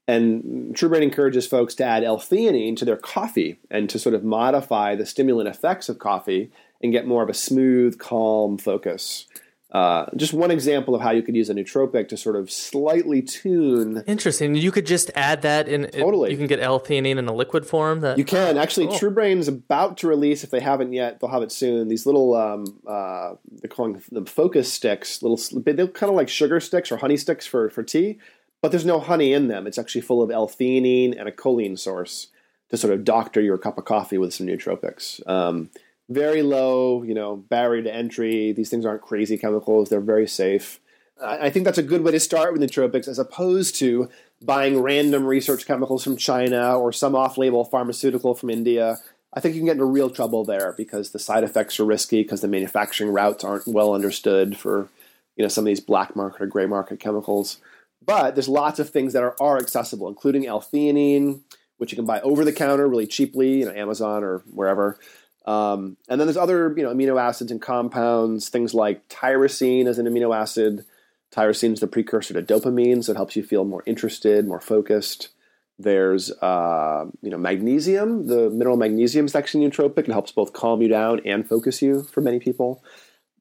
And 0.08 0.76
truBrain 0.76 1.01
encourages 1.01 1.47
folks 1.47 1.74
to 1.76 1.84
add 1.84 2.03
L-theanine 2.03 2.78
to 2.78 2.86
their 2.86 2.97
coffee 2.97 3.58
and 3.72 3.89
to 3.89 3.97
sort 3.97 4.14
of 4.14 4.24
modify 4.24 4.95
the 4.95 5.06
stimulant 5.06 5.49
effects 5.49 5.89
of 5.89 5.97
coffee 5.97 6.51
and 6.84 6.91
get 6.91 7.08
more 7.08 7.24
of 7.24 7.30
a 7.30 7.34
smooth, 7.34 7.97
calm 7.97 8.58
focus. 8.58 9.26
Uh, 9.72 10.06
just 10.16 10.32
one 10.32 10.51
example 10.51 10.95
of 10.95 11.01
how 11.01 11.12
you 11.12 11.22
could 11.22 11.36
use 11.36 11.49
a 11.49 11.53
nootropic 11.53 12.08
to 12.08 12.16
sort 12.16 12.36
of 12.38 12.49
slightly 12.49 13.22
tune. 13.22 14.03
Interesting. 14.08 14.56
You 14.56 14.72
could 14.72 14.86
just 14.86 15.12
add 15.16 15.41
that 15.41 15.68
in. 15.68 15.89
Totally. 15.91 16.32
You 16.32 16.38
can 16.38 16.47
get 16.47 16.62
L-theanine 16.62 17.18
in 17.18 17.28
a 17.28 17.34
liquid 17.34 17.66
form. 17.66 17.99
That 17.99 18.18
you 18.18 18.24
can 18.24 18.58
actually. 18.58 18.88
Cool. 18.88 18.99
truBrain 18.99 19.38
is 19.38 19.49
about 19.49 19.97
to 19.97 20.08
release. 20.08 20.45
If 20.45 20.51
they 20.51 20.62
haven't 20.62 20.93
yet, 20.93 21.20
they'll 21.20 21.32
have 21.32 21.41
it 21.41 21.51
soon. 21.51 21.89
These 21.89 22.06
little, 22.06 22.36
um, 22.36 22.80
uh, 22.88 23.34
they're 23.51 23.68
calling 23.68 24.01
them 24.12 24.26
focus 24.26 24.72
sticks. 24.72 25.22
Little, 25.22 25.39
they're 25.62 25.88
kind 25.88 26.10
of 26.10 26.16
like 26.16 26.30
sugar 26.30 26.62
sticks 26.62 26.89
or 26.89 26.97
honey 26.97 27.18
sticks 27.18 27.45
for 27.45 27.70
for 27.70 27.84
tea 27.84 28.20
but 28.66 28.72
there's 28.72 28.84
no 28.84 28.99
honey 28.99 29.32
in 29.32 29.47
them. 29.47 29.68
It's 29.68 29.78
actually 29.78 30.01
full 30.01 30.24
of 30.24 30.32
L-theanine 30.32 31.16
and 31.16 31.30
a 31.30 31.32
choline 31.32 31.78
source 31.78 32.30
to 32.72 32.78
sort 32.78 32.91
of 32.91 33.03
doctor 33.03 33.39
your 33.39 33.59
cup 33.59 33.78
of 33.78 33.86
coffee 33.86 34.18
with 34.18 34.34
some 34.34 34.47
nootropics. 34.47 35.22
Um, 35.30 35.70
very 36.09 36.41
low, 36.41 37.03
you 37.03 37.13
know, 37.13 37.36
barrier 37.36 37.84
to 37.84 37.93
entry. 37.93 38.53
These 38.53 38.72
things 38.72 38.84
aren't 38.84 39.03
crazy 39.03 39.38
chemicals. 39.38 39.89
They're 39.89 40.01
very 40.01 40.26
safe. 40.26 40.80
I 41.24 41.51
think 41.51 41.63
that's 41.63 41.78
a 41.78 41.84
good 41.84 42.03
way 42.03 42.11
to 42.13 42.20
start 42.20 42.53
with 42.53 42.61
nootropics 42.63 43.07
as 43.07 43.20
opposed 43.20 43.76
to 43.76 44.09
buying 44.41 44.82
random 44.82 45.28
research 45.28 45.68
chemicals 45.68 46.03
from 46.03 46.18
China 46.18 46.76
or 46.76 46.91
some 46.91 47.16
off-label 47.16 47.66
pharmaceutical 47.66 48.34
from 48.34 48.49
India. 48.49 48.97
I 49.32 49.41
think 49.41 49.53
you 49.53 49.61
can 49.61 49.68
get 49.68 49.74
into 49.74 49.86
real 49.86 50.09
trouble 50.09 50.43
there 50.43 50.74
because 50.76 51.11
the 51.11 51.20
side 51.20 51.43
effects 51.43 51.80
are 51.80 51.86
risky 51.86 52.24
because 52.24 52.41
the 52.41 52.47
manufacturing 52.47 53.11
routes 53.11 53.43
aren't 53.43 53.68
well 53.68 53.93
understood 53.93 54.57
for 54.57 54.89
you 55.36 55.43
know 55.43 55.49
some 55.49 55.66
of 55.66 55.68
these 55.68 55.82
black 55.82 56.16
market 56.16 56.41
or 56.41 56.47
gray 56.47 56.66
market 56.66 56.99
chemicals. 56.99 57.59
But 58.04 58.36
there's 58.36 58.50
lots 58.50 58.80
of 58.80 58.89
things 58.89 59.14
that 59.14 59.24
are, 59.24 59.36
are 59.39 59.58
accessible, 59.58 60.08
including 60.08 60.46
L-theanine, 60.46 61.41
which 61.78 61.91
you 61.91 61.96
can 61.96 62.06
buy 62.06 62.22
over 62.22 62.46
the 62.46 62.54
counter 62.54 62.88
really 62.88 63.08
cheaply, 63.08 63.60
you 63.60 63.66
know, 63.66 63.74
Amazon 63.74 64.24
or 64.24 64.39
wherever. 64.52 65.00
Um, 65.46 65.98
and 66.08 66.20
then 66.20 66.28
there's 66.28 66.38
other, 66.38 66.74
you 66.76 66.84
know, 66.84 66.93
amino 66.93 67.22
acids 67.22 67.52
and 67.52 67.62
compounds, 67.62 68.50
things 68.50 68.74
like 68.74 69.08
tyrosine 69.10 69.86
as 69.86 70.00
an 70.00 70.08
amino 70.08 70.36
acid. 70.36 70.86
Tyrosine 71.32 71.74
is 71.74 71.80
the 71.80 71.88
precursor 71.88 72.34
to 72.34 72.41
dopamine, 72.41 73.04
so 73.04 73.12
it 73.12 73.16
helps 73.16 73.36
you 73.36 73.43
feel 73.43 73.66
more 73.66 73.84
interested, 73.86 74.48
more 74.48 74.62
focused. 74.62 75.30
There's, 75.78 76.32
uh, 76.32 77.06
you 77.22 77.30
know, 77.30 77.38
magnesium. 77.38 78.28
The 78.28 78.50
mineral 78.50 78.78
magnesium 78.78 79.26
is 79.26 79.36
actually 79.36 79.68
nootropic. 79.68 80.08
It 80.08 80.12
helps 80.12 80.32
both 80.32 80.54
calm 80.54 80.82
you 80.82 80.88
down 80.88 81.22
and 81.26 81.48
focus 81.48 81.82
you 81.82 82.04
for 82.04 82.22
many 82.22 82.39
people. 82.39 82.82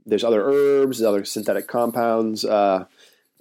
There's 0.05 0.25
other 0.25 0.43
herbs, 0.45 1.01
other 1.01 1.25
synthetic 1.25 1.69
compounds. 1.69 2.45
Uh, 2.45 2.87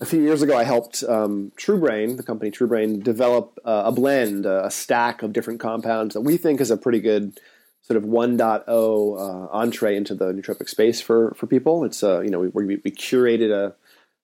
a 0.03 0.05
few 0.05 0.21
years 0.21 0.41
ago, 0.41 0.57
I 0.57 0.65
helped 0.65 1.01
um, 1.03 1.53
truBrain, 1.57 2.17
the 2.17 2.23
company 2.23 2.51
truBrain, 2.51 3.01
develop 3.01 3.57
uh, 3.63 3.83
a 3.85 3.91
blend, 3.91 4.45
uh, 4.45 4.63
a 4.65 4.69
stack 4.69 5.23
of 5.23 5.31
different 5.31 5.61
compounds 5.61 6.13
that 6.13 6.21
we 6.21 6.35
think 6.35 6.59
is 6.59 6.69
a 6.69 6.75
pretty 6.75 6.99
good 6.99 7.39
sort 7.83 7.95
of 7.95 8.03
1.0 8.03 8.67
uh, 8.67 9.47
entree 9.51 9.95
into 9.95 10.13
the 10.13 10.25
nootropic 10.25 10.67
space 10.67 10.99
for 10.99 11.33
for 11.35 11.47
people. 11.47 11.85
It's 11.85 12.03
uh, 12.03 12.19
you 12.19 12.29
know 12.29 12.41
we, 12.41 12.49
we, 12.49 12.81
we 12.83 12.91
curated 12.91 13.51
a, 13.51 13.75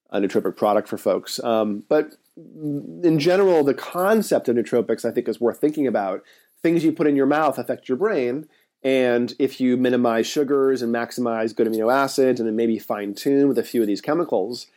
a 0.09 0.19
nootropic 0.19 0.57
product 0.57 0.89
for 0.89 0.97
folks, 0.97 1.41
um, 1.45 1.83
but 1.87 2.15
in 2.35 3.17
general, 3.17 3.63
the 3.63 3.73
concept 3.73 4.49
of 4.49 4.57
nootropics 4.57 5.05
I 5.05 5.11
think 5.11 5.29
is 5.29 5.39
worth 5.39 5.59
thinking 5.59 5.87
about. 5.87 6.23
Things 6.61 6.83
you 6.83 6.91
put 6.91 7.07
in 7.07 7.15
your 7.15 7.25
mouth 7.25 7.57
affect 7.57 7.87
your 7.87 7.97
brain, 7.97 8.49
and 8.83 9.33
if 9.39 9.61
you 9.61 9.77
minimize 9.77 10.27
sugars 10.27 10.81
and 10.81 10.93
maximize 10.93 11.55
good 11.55 11.67
amino 11.67 11.89
acids, 11.93 12.41
and 12.41 12.47
then 12.47 12.57
maybe 12.57 12.77
fine 12.79 13.13
tune 13.13 13.47
with 13.47 13.57
a 13.57 13.63
few 13.63 13.79
of 13.79 13.87
these 13.87 14.01
chemicals 14.01 14.67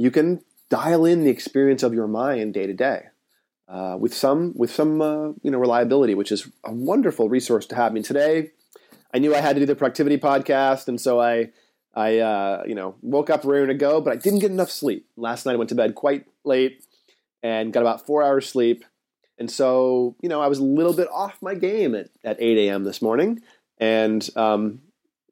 you 0.00 0.10
can 0.10 0.40
dial 0.70 1.04
in 1.04 1.24
the 1.24 1.30
experience 1.30 1.82
of 1.82 1.92
your 1.92 2.06
mind 2.06 2.54
day 2.54 2.66
to 2.66 2.72
day 2.72 3.02
uh, 3.70 3.96
with 3.98 4.12
some 4.12 4.52
with 4.56 4.70
some 4.70 5.00
uh, 5.00 5.28
you 5.42 5.50
know 5.50 5.58
reliability, 5.58 6.14
which 6.14 6.32
is 6.32 6.48
a 6.64 6.72
wonderful 6.72 7.28
resource 7.28 7.66
to 7.66 7.76
have. 7.76 7.92
I 7.92 7.94
mean, 7.94 8.02
today 8.02 8.50
I 9.14 9.18
knew 9.18 9.34
I 9.34 9.40
had 9.40 9.54
to 9.54 9.60
do 9.60 9.66
the 9.66 9.76
productivity 9.76 10.18
podcast, 10.18 10.88
and 10.88 11.00
so 11.00 11.20
I 11.20 11.50
I 11.94 12.18
uh, 12.18 12.64
you 12.66 12.74
know 12.74 12.96
woke 13.00 13.30
up 13.30 13.44
ready 13.44 13.68
to 13.68 13.74
go, 13.74 14.00
but 14.00 14.12
I 14.12 14.16
didn't 14.16 14.40
get 14.40 14.50
enough 14.50 14.70
sleep 14.70 15.06
last 15.16 15.46
night. 15.46 15.52
I 15.52 15.56
went 15.56 15.68
to 15.68 15.76
bed 15.76 15.94
quite 15.94 16.26
late 16.44 16.84
and 17.42 17.72
got 17.72 17.80
about 17.80 18.06
four 18.06 18.24
hours 18.24 18.48
sleep, 18.48 18.84
and 19.38 19.48
so 19.48 20.16
you 20.20 20.28
know 20.28 20.40
I 20.40 20.48
was 20.48 20.58
a 20.58 20.64
little 20.64 20.94
bit 20.94 21.08
off 21.12 21.40
my 21.40 21.54
game 21.54 21.94
at, 21.94 22.10
at 22.24 22.38
eight 22.40 22.58
a.m. 22.58 22.82
this 22.82 23.00
morning, 23.00 23.40
and 23.78 24.28
um, 24.34 24.80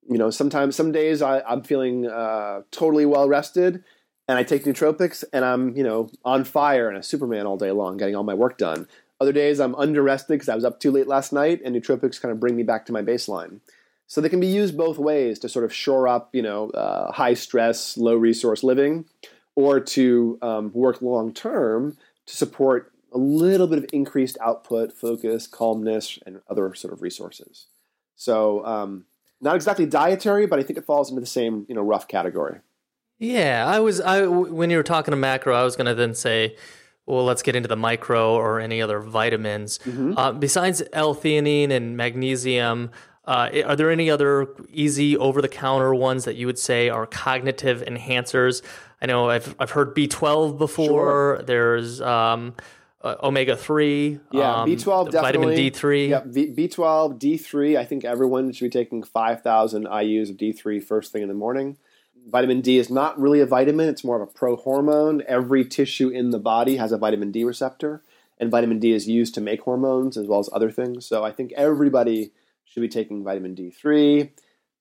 you 0.08 0.16
know 0.16 0.30
sometimes 0.30 0.76
some 0.76 0.92
days 0.92 1.22
I, 1.22 1.42
am 1.50 1.64
feeling 1.64 2.06
uh, 2.06 2.62
totally 2.70 3.04
well 3.04 3.28
rested 3.28 3.82
and 4.28 4.38
I 4.38 4.42
take 4.42 4.64
nootropics 4.64 5.24
and 5.32 5.44
I'm, 5.44 5.74
you 5.74 5.82
know, 5.82 6.10
on 6.24 6.44
fire 6.44 6.88
and 6.88 6.98
a 6.98 7.02
Superman 7.02 7.46
all 7.46 7.56
day 7.56 7.72
long, 7.72 7.96
getting 7.96 8.14
all 8.14 8.24
my 8.24 8.34
work 8.34 8.58
done. 8.58 8.86
Other 9.20 9.32
days 9.32 9.58
I'm 9.58 9.74
under 9.74 10.02
rested 10.02 10.34
because 10.34 10.50
I 10.50 10.54
was 10.54 10.64
up 10.64 10.78
too 10.78 10.92
late 10.92 11.08
last 11.08 11.32
night, 11.32 11.60
and 11.64 11.74
nootropics 11.74 12.20
kind 12.20 12.30
of 12.30 12.38
bring 12.38 12.54
me 12.54 12.62
back 12.62 12.86
to 12.86 12.92
my 12.92 13.02
baseline. 13.02 13.60
So 14.06 14.20
they 14.20 14.28
can 14.28 14.40
be 14.40 14.46
used 14.46 14.76
both 14.76 14.96
ways 14.96 15.38
to 15.40 15.48
sort 15.48 15.64
of 15.64 15.74
shore 15.74 16.06
up, 16.06 16.30
you 16.32 16.42
know, 16.42 16.70
uh, 16.70 17.10
high 17.10 17.34
stress, 17.34 17.96
low 17.96 18.14
resource 18.14 18.62
living, 18.62 19.06
or 19.56 19.80
to 19.80 20.38
um, 20.40 20.70
work 20.72 21.02
long 21.02 21.32
term 21.34 21.96
to 22.26 22.36
support 22.36 22.92
a 23.12 23.18
little 23.18 23.66
bit 23.66 23.78
of 23.78 23.86
increased 23.92 24.38
output, 24.40 24.92
focus, 24.92 25.46
calmness, 25.46 26.18
and 26.24 26.40
other 26.48 26.72
sort 26.74 26.92
of 26.92 27.02
resources. 27.02 27.66
So 28.14 28.64
um, 28.64 29.04
not 29.40 29.56
exactly 29.56 29.86
dietary, 29.86 30.46
but 30.46 30.58
I 30.58 30.62
think 30.62 30.78
it 30.78 30.84
falls 30.84 31.10
into 31.10 31.20
the 31.20 31.26
same 31.26 31.66
you 31.68 31.74
know 31.74 31.82
rough 31.82 32.06
category. 32.06 32.60
Yeah, 33.18 33.66
I 33.66 33.80
was 33.80 34.00
I 34.00 34.26
when 34.26 34.70
you 34.70 34.76
were 34.76 34.82
talking 34.82 35.12
to 35.12 35.16
macro, 35.16 35.54
I 35.54 35.64
was 35.64 35.76
going 35.76 35.86
to 35.86 35.94
then 35.94 36.14
say, 36.14 36.56
well, 37.06 37.24
let's 37.24 37.42
get 37.42 37.56
into 37.56 37.68
the 37.68 37.76
micro 37.76 38.34
or 38.34 38.60
any 38.60 38.80
other 38.80 39.00
vitamins. 39.00 39.78
Mm-hmm. 39.78 40.16
Uh, 40.16 40.32
besides 40.32 40.82
L-theanine 40.92 41.70
and 41.70 41.96
magnesium, 41.96 42.90
uh, 43.24 43.50
are 43.66 43.76
there 43.76 43.90
any 43.90 44.10
other 44.10 44.46
easy 44.70 45.16
over 45.16 45.42
the 45.42 45.48
counter 45.48 45.94
ones 45.94 46.24
that 46.24 46.36
you 46.36 46.46
would 46.46 46.58
say 46.58 46.88
are 46.88 47.06
cognitive 47.06 47.82
enhancers? 47.82 48.62
I 49.02 49.06
know 49.06 49.28
I've 49.28 49.54
I've 49.58 49.70
heard 49.70 49.94
B12 49.94 50.56
before. 50.56 51.36
Sure. 51.36 51.42
There's 51.42 52.00
um, 52.00 52.54
uh, 53.00 53.16
omega 53.22 53.56
three. 53.56 54.20
Yeah, 54.30 54.62
um, 54.62 54.68
B12 54.68 55.10
definitely. 55.10 55.20
Vitamin 55.20 55.56
D 55.56 55.70
three. 55.70 56.10
Yeah, 56.10 56.20
B 56.20 56.68
twelve 56.68 57.18
D 57.18 57.36
three. 57.36 57.76
I 57.76 57.84
think 57.84 58.04
everyone 58.04 58.52
should 58.52 58.66
be 58.66 58.70
taking 58.70 59.02
five 59.02 59.42
thousand 59.42 59.88
IU's 59.90 60.30
of 60.30 60.36
D 60.36 60.52
three 60.52 60.80
first 60.80 61.12
thing 61.12 61.22
in 61.22 61.28
the 61.28 61.34
morning. 61.34 61.76
Vitamin 62.30 62.60
D 62.60 62.78
is 62.78 62.90
not 62.90 63.18
really 63.18 63.40
a 63.40 63.46
vitamin; 63.46 63.88
it's 63.88 64.04
more 64.04 64.20
of 64.20 64.28
a 64.28 64.32
prohormone. 64.32 65.22
Every 65.22 65.64
tissue 65.64 66.08
in 66.08 66.30
the 66.30 66.38
body 66.38 66.76
has 66.76 66.92
a 66.92 66.98
vitamin 66.98 67.30
D 67.30 67.44
receptor, 67.44 68.02
and 68.38 68.50
vitamin 68.50 68.78
D 68.78 68.92
is 68.92 69.08
used 69.08 69.34
to 69.34 69.40
make 69.40 69.62
hormones 69.62 70.16
as 70.16 70.26
well 70.26 70.40
as 70.40 70.50
other 70.52 70.70
things. 70.70 71.06
So 71.06 71.24
I 71.24 71.32
think 71.32 71.52
everybody 71.52 72.32
should 72.64 72.80
be 72.80 72.88
taking 72.88 73.24
vitamin 73.24 73.54
D 73.54 73.70
three. 73.70 74.32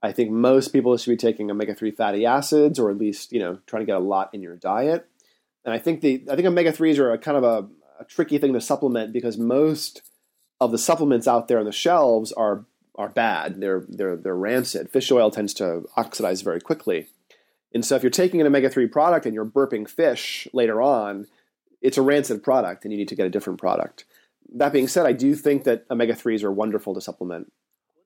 I 0.04 0.12
think 0.12 0.30
most 0.30 0.70
people 0.70 0.96
should 0.98 1.12
be 1.12 1.18
taking 1.18 1.50
omega 1.50 1.74
three 1.74 1.92
fatty 1.92 2.26
acids, 2.26 2.80
or 2.80 2.92
at 2.92 2.98
least 2.98 3.32
you 3.32 3.40
know 3.40 3.60
trying 3.66 3.82
to 3.82 3.88
get 3.88 3.96
a 3.96 4.00
lot 4.00 4.30
in 4.34 4.42
your 4.42 4.56
diet. 4.56 5.08
And 5.64 5.74
I 5.74 5.80
think 5.80 6.02
the 6.02 6.24
I 6.30 6.36
think 6.36 6.48
omega 6.48 6.72
threes 6.72 7.00
are 7.00 7.12
a 7.12 7.18
kind 7.18 7.38
of 7.38 7.44
a 7.44 7.68
a 8.00 8.06
tricky 8.06 8.38
thing 8.38 8.54
to 8.54 8.62
supplement 8.62 9.14
because 9.14 9.38
most 9.38 10.02
of 10.60 10.72
the 10.72 10.78
supplements 10.78 11.28
out 11.28 11.48
there 11.48 11.60
on 11.60 11.66
the 11.66 11.72
shelves 11.72 12.32
are 12.32 12.66
are 12.96 13.10
bad. 13.10 13.62
They're 13.62 13.86
they're 13.88 14.18
they're 14.18 14.36
rancid. 14.36 14.90
Fish 14.90 15.12
oil 15.12 15.32
tends 15.32 15.54
to 15.56 15.86
oxidize 15.96 16.42
very 16.42 16.60
quickly. 16.60 17.08
And 17.74 17.86
so 17.86 17.96
if 17.96 18.04
you're 18.04 18.10
taking 18.10 18.42
an 18.42 18.48
omega-3 18.48 18.92
product 18.92 19.26
and 19.26 19.36
you're 19.36 19.46
burping 19.46 19.90
fish 19.90 20.48
later 20.54 20.82
on, 20.82 21.28
it's 21.82 21.98
a 21.98 22.02
rancid 22.02 22.44
product 22.44 22.84
and 22.84 22.92
you 22.92 22.98
need 22.98 23.10
to 23.10 23.16
get 23.16 23.26
a 23.26 23.30
different 23.30 23.60
product. 23.60 24.06
That 24.56 24.72
being 24.72 24.88
said, 24.88 25.06
I 25.06 25.12
do 25.12 25.36
think 25.36 25.66
that 25.66 25.86
omega-3s 25.92 26.44
are 26.44 26.52
wonderful 26.52 26.94
to 26.94 27.02
supplement. 27.02 27.52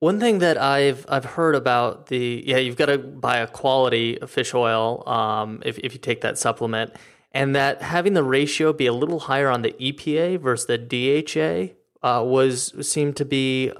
One 0.00 0.18
thing 0.18 0.40
that 0.40 0.58
I've 0.58 1.06
I've 1.08 1.24
heard 1.24 1.54
about 1.54 2.06
the 2.06 2.42
yeah 2.44 2.56
you've 2.56 2.76
got 2.76 2.86
to 2.86 2.98
buy 2.98 3.36
a 3.36 3.46
quality 3.46 4.18
fish 4.26 4.52
oil 4.52 5.08
um, 5.08 5.62
if 5.64 5.78
if 5.78 5.92
you 5.92 6.00
take 6.00 6.22
that 6.22 6.36
supplement 6.38 6.92
and 7.30 7.54
that 7.54 7.82
having 7.82 8.14
the 8.14 8.24
ratio 8.24 8.72
be 8.72 8.86
a 8.86 8.92
little 8.92 9.20
higher 9.20 9.48
on 9.48 9.62
the 9.62 9.70
EPA 9.74 10.40
versus 10.40 10.66
the 10.66 10.76
DHA 10.76 11.74
uh, 12.04 12.20
was 12.24 12.74
seemed 12.84 13.14
to 13.18 13.24
be 13.24 13.70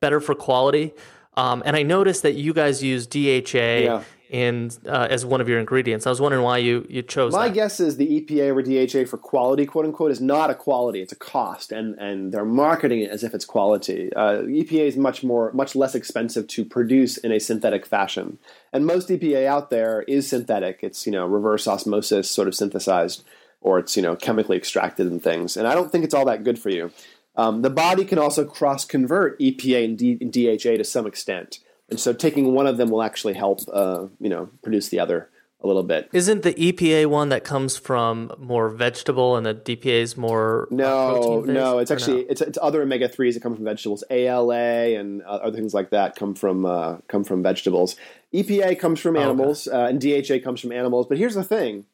better 0.00 0.20
for 0.20 0.34
quality. 0.34 0.94
Um, 1.36 1.62
and 1.66 1.76
I 1.76 1.82
noticed 1.82 2.22
that 2.22 2.32
you 2.32 2.54
guys 2.54 2.82
use 2.82 3.06
DHA 3.06 3.58
yeah 3.58 4.02
in 4.30 4.70
uh, 4.86 5.06
as 5.10 5.24
one 5.24 5.40
of 5.40 5.48
your 5.48 5.58
ingredients. 5.58 6.06
I 6.06 6.10
was 6.10 6.20
wondering 6.20 6.44
why 6.44 6.58
you 6.58 6.86
you 6.88 7.02
chose. 7.02 7.32
My 7.32 7.48
that. 7.48 7.54
guess 7.54 7.80
is 7.80 7.96
the 7.96 8.20
EPA 8.20 8.54
or 8.54 8.62
DHA 8.62 9.08
for 9.08 9.16
quality, 9.16 9.64
quote 9.66 9.84
unquote, 9.84 10.10
is 10.10 10.20
not 10.20 10.50
a 10.50 10.54
quality; 10.54 11.00
it's 11.00 11.12
a 11.12 11.16
cost, 11.16 11.72
and 11.72 11.98
and 11.98 12.32
they're 12.32 12.44
marketing 12.44 13.00
it 13.00 13.10
as 13.10 13.24
if 13.24 13.34
it's 13.34 13.44
quality. 13.44 14.12
Uh, 14.14 14.42
EPA 14.42 14.86
is 14.88 14.96
much 14.96 15.24
more, 15.24 15.52
much 15.52 15.74
less 15.74 15.94
expensive 15.94 16.46
to 16.48 16.64
produce 16.64 17.16
in 17.16 17.32
a 17.32 17.38
synthetic 17.38 17.86
fashion, 17.86 18.38
and 18.72 18.86
most 18.86 19.08
EPA 19.08 19.46
out 19.46 19.70
there 19.70 20.02
is 20.02 20.28
synthetic. 20.28 20.80
It's 20.82 21.06
you 21.06 21.12
know 21.12 21.26
reverse 21.26 21.66
osmosis, 21.66 22.30
sort 22.30 22.48
of 22.48 22.54
synthesized, 22.54 23.24
or 23.60 23.78
it's 23.78 23.96
you 23.96 24.02
know 24.02 24.16
chemically 24.16 24.56
extracted 24.56 25.06
and 25.06 25.22
things. 25.22 25.56
And 25.56 25.66
I 25.66 25.74
don't 25.74 25.90
think 25.90 26.04
it's 26.04 26.14
all 26.14 26.26
that 26.26 26.44
good 26.44 26.58
for 26.58 26.70
you. 26.70 26.90
Um, 27.36 27.62
the 27.62 27.70
body 27.70 28.04
can 28.04 28.18
also 28.18 28.44
cross 28.44 28.84
convert 28.84 29.38
EPA 29.38 29.84
and, 29.84 29.96
D- 29.96 30.18
and 30.20 30.32
DHA 30.32 30.76
to 30.76 30.84
some 30.84 31.06
extent. 31.06 31.60
And 31.90 31.98
so 31.98 32.12
taking 32.12 32.54
one 32.54 32.66
of 32.66 32.76
them 32.76 32.90
will 32.90 33.02
actually 33.02 33.34
help, 33.34 33.60
uh, 33.72 34.06
you 34.20 34.28
know, 34.28 34.50
produce 34.62 34.88
the 34.88 35.00
other 35.00 35.30
a 35.60 35.66
little 35.66 35.82
bit. 35.82 36.08
Isn't 36.12 36.42
the 36.42 36.54
EPA 36.54 37.06
one 37.06 37.30
that 37.30 37.42
comes 37.42 37.76
from 37.76 38.32
more 38.38 38.68
vegetable 38.68 39.36
and 39.36 39.44
the 39.44 39.54
DPA 39.54 40.02
is 40.02 40.16
more 40.16 40.68
uh, 40.70 40.74
no, 40.74 41.44
no? 41.46 41.78
It's 41.78 41.90
actually 41.90 42.22
no? 42.22 42.26
it's, 42.28 42.40
it's 42.40 42.58
other 42.62 42.82
omega 42.82 43.08
threes 43.08 43.34
that 43.34 43.42
come 43.42 43.56
from 43.56 43.64
vegetables. 43.64 44.04
ALA 44.08 44.96
and 44.96 45.22
uh, 45.22 45.26
other 45.26 45.56
things 45.56 45.74
like 45.74 45.90
that 45.90 46.14
come 46.14 46.34
from 46.34 46.64
uh, 46.64 46.98
come 47.08 47.24
from 47.24 47.42
vegetables. 47.42 47.96
EPA 48.32 48.78
comes 48.78 49.00
from 49.00 49.16
animals, 49.16 49.66
oh, 49.66 49.72
okay. 49.72 49.82
Uh, 49.82 49.88
and 49.88 50.00
DHA 50.00 50.44
comes 50.44 50.60
from 50.60 50.70
animals. 50.70 51.06
But 51.08 51.18
here's 51.18 51.34
the 51.34 51.44
thing. 51.44 51.86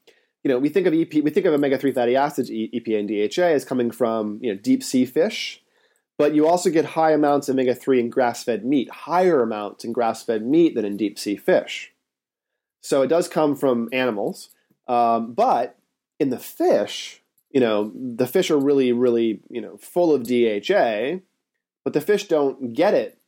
You 0.42 0.50
know, 0.50 0.58
we 0.58 0.68
think 0.68 0.86
of 0.86 0.92
EP, 0.92 1.14
we 1.14 1.30
think 1.30 1.46
of 1.46 1.54
omega 1.54 1.78
three 1.78 1.92
fatty 1.92 2.16
acids, 2.16 2.50
EPA 2.50 2.98
and 3.00 3.08
DHA, 3.08 3.54
as 3.54 3.64
coming 3.64 3.90
from 3.90 4.40
you 4.42 4.52
know 4.52 4.60
deep 4.60 4.82
sea 4.82 5.06
fish, 5.06 5.62
but 6.16 6.34
you 6.34 6.46
also 6.46 6.70
get 6.70 6.84
high 6.84 7.12
amounts 7.12 7.48
of 7.48 7.54
omega 7.54 7.74
3 7.74 8.00
in 8.00 8.10
grass 8.10 8.44
fed 8.44 8.64
meat, 8.64 8.90
higher 8.90 9.42
amounts 9.42 9.84
in 9.84 9.92
grass 9.92 10.22
fed 10.22 10.46
meat 10.46 10.74
than 10.74 10.84
in 10.84 10.96
deep 10.96 11.18
sea 11.18 11.36
fish. 11.36 11.92
So 12.80 13.02
it 13.02 13.08
does 13.08 13.28
come 13.28 13.56
from 13.56 13.88
animals. 13.92 14.50
Um, 14.86 15.32
but 15.32 15.78
in 16.20 16.30
the 16.30 16.38
fish, 16.38 17.22
you 17.50 17.60
know, 17.60 17.92
the 17.94 18.26
fish 18.26 18.50
are 18.50 18.58
really, 18.58 18.92
really, 18.92 19.40
you 19.48 19.60
know, 19.60 19.76
full 19.78 20.14
of 20.14 20.24
DHA, 20.24 21.20
but 21.82 21.92
the 21.92 22.00
fish 22.00 22.28
don't 22.28 22.72
get 22.74 22.94
it. 22.94 23.18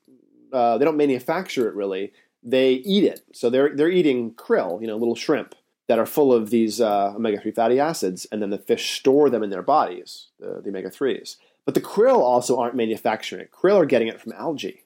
Uh, 0.53 0.78
they 0.78 0.84
don't 0.84 0.97
manufacture 0.97 1.68
it 1.68 1.74
really. 1.74 2.12
They 2.43 2.72
eat 2.72 3.05
it. 3.05 3.22
So 3.32 3.51
they're, 3.51 3.74
they're 3.74 3.91
eating 3.91 4.32
krill, 4.32 4.80
you 4.80 4.87
know, 4.87 4.97
little 4.97 5.16
shrimp 5.16 5.55
that 5.89 5.99
are 5.99 6.07
full 6.07 6.32
of 6.32 6.51
these 6.51 6.80
uh, 6.80 7.14
omega 7.16 7.41
3 7.41 7.51
fatty 7.53 7.80
acids, 7.80 8.26
and 8.30 8.43
then 8.43 8.51
the 8.51 8.59
fish 8.59 8.99
store 8.99 9.30
them 9.30 9.43
in 9.43 9.51
their 9.51 9.62
bodies, 9.62 10.28
the, 10.39 10.61
the 10.62 10.70
omega 10.70 10.91
3s. 10.91 11.37
But 11.67 11.75
the 11.75 11.81
krill 11.83 12.21
also 12.21 12.59
aren't 12.59 12.77
manufacturing 12.77 13.43
it. 13.43 13.51
Krill 13.51 13.77
are 13.77 13.87
getting 13.87 14.09
it 14.09 14.21
from 14.21 14.33
algae. 14.33 14.85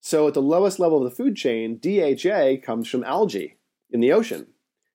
So 0.00 0.28
at 0.28 0.34
the 0.34 0.40
lowest 0.40 0.78
level 0.78 0.98
of 0.98 1.04
the 1.04 1.16
food 1.16 1.36
chain, 1.36 1.78
DHA 1.78 2.64
comes 2.64 2.88
from 2.88 3.04
algae 3.04 3.58
in 3.90 4.00
the 4.00 4.12
ocean. 4.12 4.46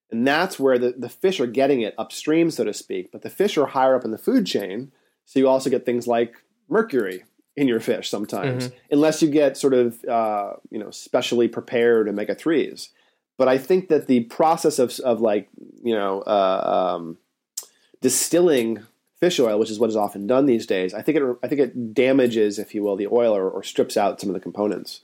And 0.09 0.25
that's 0.25 0.59
where 0.59 0.79
the, 0.79 0.95
the 0.97 1.09
fish 1.09 1.39
are 1.39 1.47
getting 1.47 1.81
it 1.81 1.95
upstream, 1.97 2.49
so 2.49 2.63
to 2.63 2.73
speak. 2.73 3.11
But 3.11 3.21
the 3.21 3.29
fish 3.29 3.57
are 3.57 3.67
higher 3.67 3.95
up 3.95 4.05
in 4.05 4.11
the 4.11 4.17
food 4.17 4.45
chain, 4.45 4.91
so 5.25 5.39
you 5.39 5.47
also 5.47 5.69
get 5.69 5.85
things 5.85 6.07
like 6.07 6.33
mercury 6.67 7.23
in 7.55 7.67
your 7.67 7.79
fish 7.79 8.09
sometimes, 8.09 8.67
mm-hmm. 8.67 8.75
unless 8.91 9.21
you 9.21 9.29
get 9.29 9.57
sort 9.57 9.73
of 9.73 10.03
uh, 10.05 10.53
you 10.69 10.79
know 10.79 10.91
specially 10.91 11.47
prepared 11.47 12.07
omega 12.07 12.35
threes. 12.35 12.89
But 13.37 13.47
I 13.47 13.57
think 13.57 13.89
that 13.89 14.07
the 14.07 14.21
process 14.25 14.79
of, 14.79 14.97
of 14.99 15.21
like 15.21 15.49
you 15.81 15.93
know 15.93 16.21
uh, 16.21 16.95
um, 16.95 17.17
distilling 18.01 18.83
fish 19.21 19.39
oil, 19.39 19.59
which 19.59 19.69
is 19.69 19.79
what 19.79 19.89
is 19.89 19.95
often 19.95 20.27
done 20.27 20.47
these 20.47 20.65
days, 20.65 20.93
I 20.93 21.01
think 21.01 21.17
it 21.17 21.23
I 21.43 21.47
think 21.47 21.61
it 21.61 21.93
damages, 21.93 22.59
if 22.59 22.75
you 22.75 22.83
will, 22.83 22.97
the 22.97 23.07
oil 23.07 23.35
or, 23.35 23.49
or 23.49 23.63
strips 23.63 23.95
out 23.95 24.19
some 24.19 24.29
of 24.29 24.33
the 24.33 24.39
components. 24.41 25.01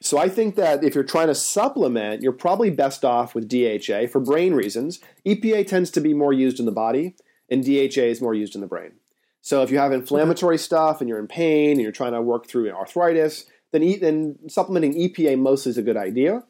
So 0.00 0.16
I 0.16 0.28
think 0.28 0.54
that 0.54 0.84
if 0.84 0.94
you're 0.94 1.04
trying 1.04 1.26
to 1.26 1.34
supplement, 1.34 2.22
you're 2.22 2.32
probably 2.32 2.70
best 2.70 3.04
off 3.04 3.34
with 3.34 3.48
DHA 3.48 4.06
for 4.10 4.20
brain 4.20 4.54
reasons. 4.54 5.00
EPA 5.26 5.66
tends 5.66 5.90
to 5.92 6.00
be 6.00 6.14
more 6.14 6.32
used 6.32 6.60
in 6.60 6.66
the 6.66 6.72
body, 6.72 7.16
and 7.50 7.64
DHA 7.64 8.02
is 8.02 8.20
more 8.20 8.34
used 8.34 8.54
in 8.54 8.60
the 8.60 8.68
brain. 8.68 8.92
So 9.40 9.62
if 9.62 9.70
you 9.70 9.78
have 9.78 9.92
inflammatory 9.92 10.58
stuff 10.58 11.00
and 11.00 11.08
you're 11.08 11.18
in 11.18 11.26
pain 11.26 11.72
and 11.72 11.80
you're 11.80 11.92
trying 11.92 12.12
to 12.12 12.22
work 12.22 12.46
through 12.46 12.70
arthritis, 12.70 13.46
then, 13.72 13.82
eat, 13.82 14.00
then 14.00 14.38
supplementing 14.48 14.94
EPA 14.94 15.38
mostly 15.38 15.70
is 15.70 15.78
a 15.78 15.82
good 15.82 15.96
idea. 15.96 16.44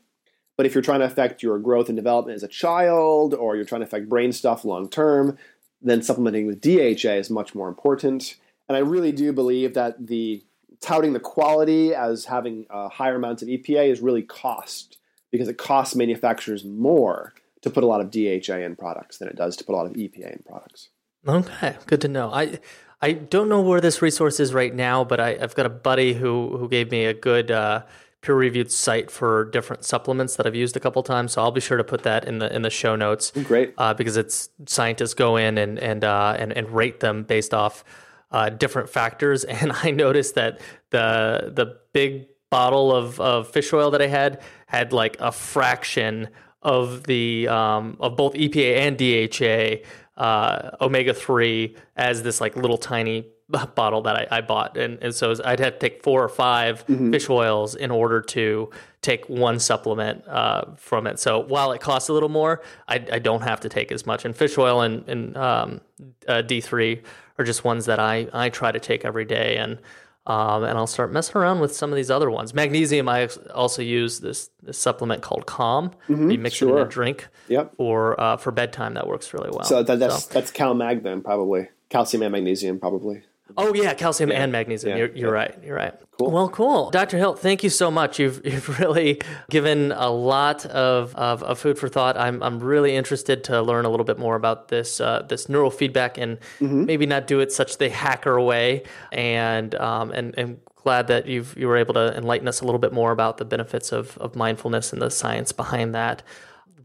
But 0.56 0.66
if 0.66 0.74
you're 0.74 0.82
trying 0.82 1.00
to 1.00 1.06
affect 1.06 1.42
your 1.42 1.58
growth 1.58 1.88
and 1.88 1.96
development 1.96 2.36
as 2.36 2.42
a 2.42 2.48
child, 2.48 3.32
or 3.32 3.56
you're 3.56 3.64
trying 3.64 3.80
to 3.80 3.86
affect 3.86 4.08
brain 4.08 4.32
stuff 4.32 4.64
long 4.64 4.90
term, 4.90 5.38
then 5.80 6.02
supplementing 6.02 6.46
with 6.46 6.60
DHA 6.60 7.14
is 7.14 7.30
much 7.30 7.54
more 7.54 7.68
important. 7.68 8.36
And 8.68 8.76
I 8.76 8.80
really 8.80 9.12
do 9.12 9.32
believe 9.32 9.74
that 9.74 10.06
the 10.06 10.44
touting 10.80 11.12
the 11.12 11.20
quality 11.20 11.94
as 11.94 12.26
having 12.26 12.66
uh, 12.70 12.88
higher 12.88 13.16
amounts 13.16 13.42
of 13.42 13.48
EPA 13.48 13.90
is 13.90 14.00
really 14.00 14.22
cost 14.22 14.98
because 15.30 15.48
it 15.48 15.58
costs 15.58 15.94
manufacturers 15.94 16.64
more 16.64 17.34
to 17.62 17.70
put 17.70 17.82
a 17.82 17.86
lot 17.86 18.00
of 18.00 18.10
DHA 18.10 18.58
in 18.58 18.76
products 18.76 19.18
than 19.18 19.28
it 19.28 19.36
does 19.36 19.56
to 19.56 19.64
put 19.64 19.74
a 19.74 19.76
lot 19.76 19.86
of 19.86 19.92
EPA 19.92 20.32
in 20.32 20.42
products. 20.46 20.88
Okay, 21.26 21.76
good 21.86 22.00
to 22.02 22.08
know. 22.08 22.30
I 22.32 22.60
I 23.00 23.12
don't 23.12 23.48
know 23.48 23.60
where 23.60 23.80
this 23.80 24.02
resource 24.02 24.40
is 24.40 24.52
right 24.54 24.74
now, 24.74 25.04
but 25.04 25.20
I, 25.20 25.34
have 25.34 25.54
got 25.54 25.66
a 25.66 25.70
buddy 25.70 26.14
who 26.14 26.56
who 26.56 26.68
gave 26.68 26.90
me 26.90 27.04
a 27.04 27.14
good 27.14 27.50
uh, 27.50 27.82
peer 28.20 28.34
reviewed 28.34 28.70
site 28.72 29.10
for 29.10 29.44
different 29.46 29.84
supplements 29.84 30.36
that 30.36 30.46
I've 30.46 30.54
used 30.54 30.76
a 30.76 30.80
couple 30.80 31.02
times. 31.02 31.32
So 31.32 31.42
I'll 31.42 31.50
be 31.50 31.60
sure 31.60 31.76
to 31.76 31.84
put 31.84 32.02
that 32.02 32.24
in 32.24 32.38
the 32.38 32.54
in 32.54 32.62
the 32.62 32.70
show 32.70 32.96
notes. 32.96 33.30
Great, 33.30 33.74
uh, 33.78 33.94
because 33.94 34.16
it's 34.16 34.50
scientists 34.66 35.14
go 35.14 35.36
in 35.36 35.58
and 35.58 35.78
and 35.78 36.04
uh, 36.04 36.36
and, 36.38 36.52
and 36.52 36.70
rate 36.70 37.00
them 37.00 37.22
based 37.22 37.54
off 37.54 37.84
uh, 38.30 38.50
different 38.50 38.88
factors. 38.88 39.44
And 39.48 39.72
I 39.72 39.90
noticed 39.90 40.34
that 40.34 40.60
the 40.90 41.52
the 41.54 41.78
big 41.92 42.26
bottle 42.50 42.94
of, 42.94 43.20
of 43.20 43.48
fish 43.48 43.72
oil 43.72 43.90
that 43.90 44.00
I 44.00 44.06
had 44.06 44.40
had 44.66 44.92
like 44.92 45.16
a 45.20 45.32
fraction 45.32 46.28
of 46.62 47.04
the 47.04 47.48
um, 47.48 47.96
of 48.00 48.16
both 48.16 48.34
EPA 48.34 48.78
and 48.78 48.96
DHA 48.98 50.22
uh, 50.22 50.76
omega 50.80 51.14
three 51.14 51.76
as 51.96 52.22
this 52.22 52.40
like 52.40 52.56
little 52.56 52.78
tiny 52.78 53.26
bottle 53.74 54.02
that 54.02 54.16
I, 54.16 54.38
I 54.38 54.40
bought, 54.42 54.76
and, 54.76 54.98
and 55.02 55.14
so 55.14 55.34
I'd 55.44 55.60
have 55.60 55.74
to 55.74 55.78
take 55.78 56.02
four 56.02 56.22
or 56.22 56.28
5 56.28 56.86
Mm-hmm. 56.86 57.12
fish 57.12 57.28
oils 57.30 57.74
in 57.74 57.90
order 57.90 58.20
to 58.22 58.70
take 59.02 59.28
one 59.28 59.58
supplement 59.58 60.26
uh, 60.28 60.64
from 60.76 61.06
it. 61.06 61.18
So 61.18 61.38
while 61.40 61.72
it 61.72 61.80
costs 61.80 62.08
a 62.08 62.12
little 62.12 62.28
more, 62.28 62.62
I, 62.88 62.94
I 63.12 63.18
don't 63.18 63.42
have 63.42 63.60
to 63.60 63.68
take 63.68 63.90
as 63.92 64.04
much. 64.06 64.24
And 64.24 64.36
fish 64.36 64.58
oil 64.58 64.80
and, 64.82 65.08
and 65.08 65.36
um, 65.36 65.80
uh, 66.26 66.42
D3 66.44 67.02
are 67.38 67.44
just 67.44 67.64
ones 67.64 67.86
that 67.86 67.98
I, 67.98 68.28
I 68.32 68.48
try 68.50 68.70
to 68.72 68.80
take 68.80 69.04
every 69.04 69.24
day, 69.24 69.56
and 69.56 69.78
um, 70.26 70.62
and 70.64 70.76
I'll 70.76 70.86
start 70.86 71.10
messing 71.10 71.36
around 71.40 71.60
with 71.60 71.74
some 71.74 71.90
of 71.90 71.96
these 71.96 72.10
other 72.10 72.30
ones. 72.30 72.52
Magnesium, 72.52 73.08
I 73.08 73.30
also 73.54 73.80
use 73.80 74.20
this, 74.20 74.50
this 74.62 74.76
supplement 74.76 75.22
called 75.22 75.46
Calm. 75.46 75.92
you 76.06 76.16
mix 76.16 76.60
it 76.60 76.68
in 76.68 76.76
a 76.76 76.84
drink 76.84 77.28
Yep. 77.48 77.76
for 77.78 78.20
uh, 78.20 78.36
for 78.36 78.50
bedtime. 78.50 78.92
That 78.92 79.06
works 79.06 79.32
really 79.32 79.48
well. 79.50 79.64
So 79.64 79.82
that, 79.82 79.98
that's 79.98 80.26
that's 80.26 80.50
Cal 80.50 80.74
Mag 80.74 81.02
then 81.02 81.22
probably 81.22 81.68
calcium 81.88 82.22
and 82.24 82.32
magnesium 82.32 82.78
probably. 82.78 83.22
Oh 83.56 83.72
yeah, 83.74 83.94
calcium 83.94 84.30
and 84.30 84.52
magnesium. 84.52 84.90
Yeah, 84.96 85.04
You're, 85.04 85.16
you're 85.16 85.32
right. 85.32 85.54
You're 85.64 85.76
right. 85.76 85.94
Cool. 86.18 86.30
Well, 86.30 86.48
cool, 86.48 86.90
Dr. 86.90 87.16
Hill. 87.16 87.34
Thank 87.34 87.62
you 87.62 87.70
so 87.70 87.90
much. 87.90 88.18
You've 88.18 88.40
you've 88.44 88.78
really 88.80 89.20
given 89.50 89.92
a 89.92 90.10
lot 90.10 90.66
of, 90.66 91.14
of, 91.14 91.42
of 91.42 91.58
food 91.58 91.78
for 91.78 91.88
thought. 91.88 92.16
I'm 92.16 92.42
I'm 92.42 92.58
really 92.60 92.94
interested 92.94 93.44
to 93.44 93.62
learn 93.62 93.84
a 93.84 93.88
little 93.90 94.04
bit 94.04 94.18
more 94.18 94.36
about 94.36 94.68
this 94.68 95.00
uh, 95.00 95.22
this 95.28 95.46
neurofeedback 95.46 96.18
and 96.18 96.38
Mm-hmm. 96.60 96.84
maybe 96.86 97.06
not 97.06 97.26
do 97.26 97.40
it 97.40 97.52
such 97.52 97.78
the 97.78 97.88
hacker 97.88 98.40
way. 98.40 98.82
And 99.12 99.74
um 99.76 100.10
and 100.12 100.34
and 100.38 100.60
glad 100.76 101.06
that 101.08 101.26
you've 101.26 101.56
you 101.56 101.68
were 101.68 101.76
able 101.76 101.94
to 101.94 102.16
enlighten 102.16 102.48
us 102.48 102.60
a 102.60 102.64
little 102.64 102.78
bit 102.78 102.92
more 102.92 103.12
about 103.12 103.38
the 103.38 103.44
benefits 103.44 103.92
of 103.92 104.18
of 104.18 104.34
mindfulness 104.36 104.92
and 104.92 105.00
the 105.00 105.10
science 105.10 105.52
behind 105.52 105.94
that. 105.94 106.22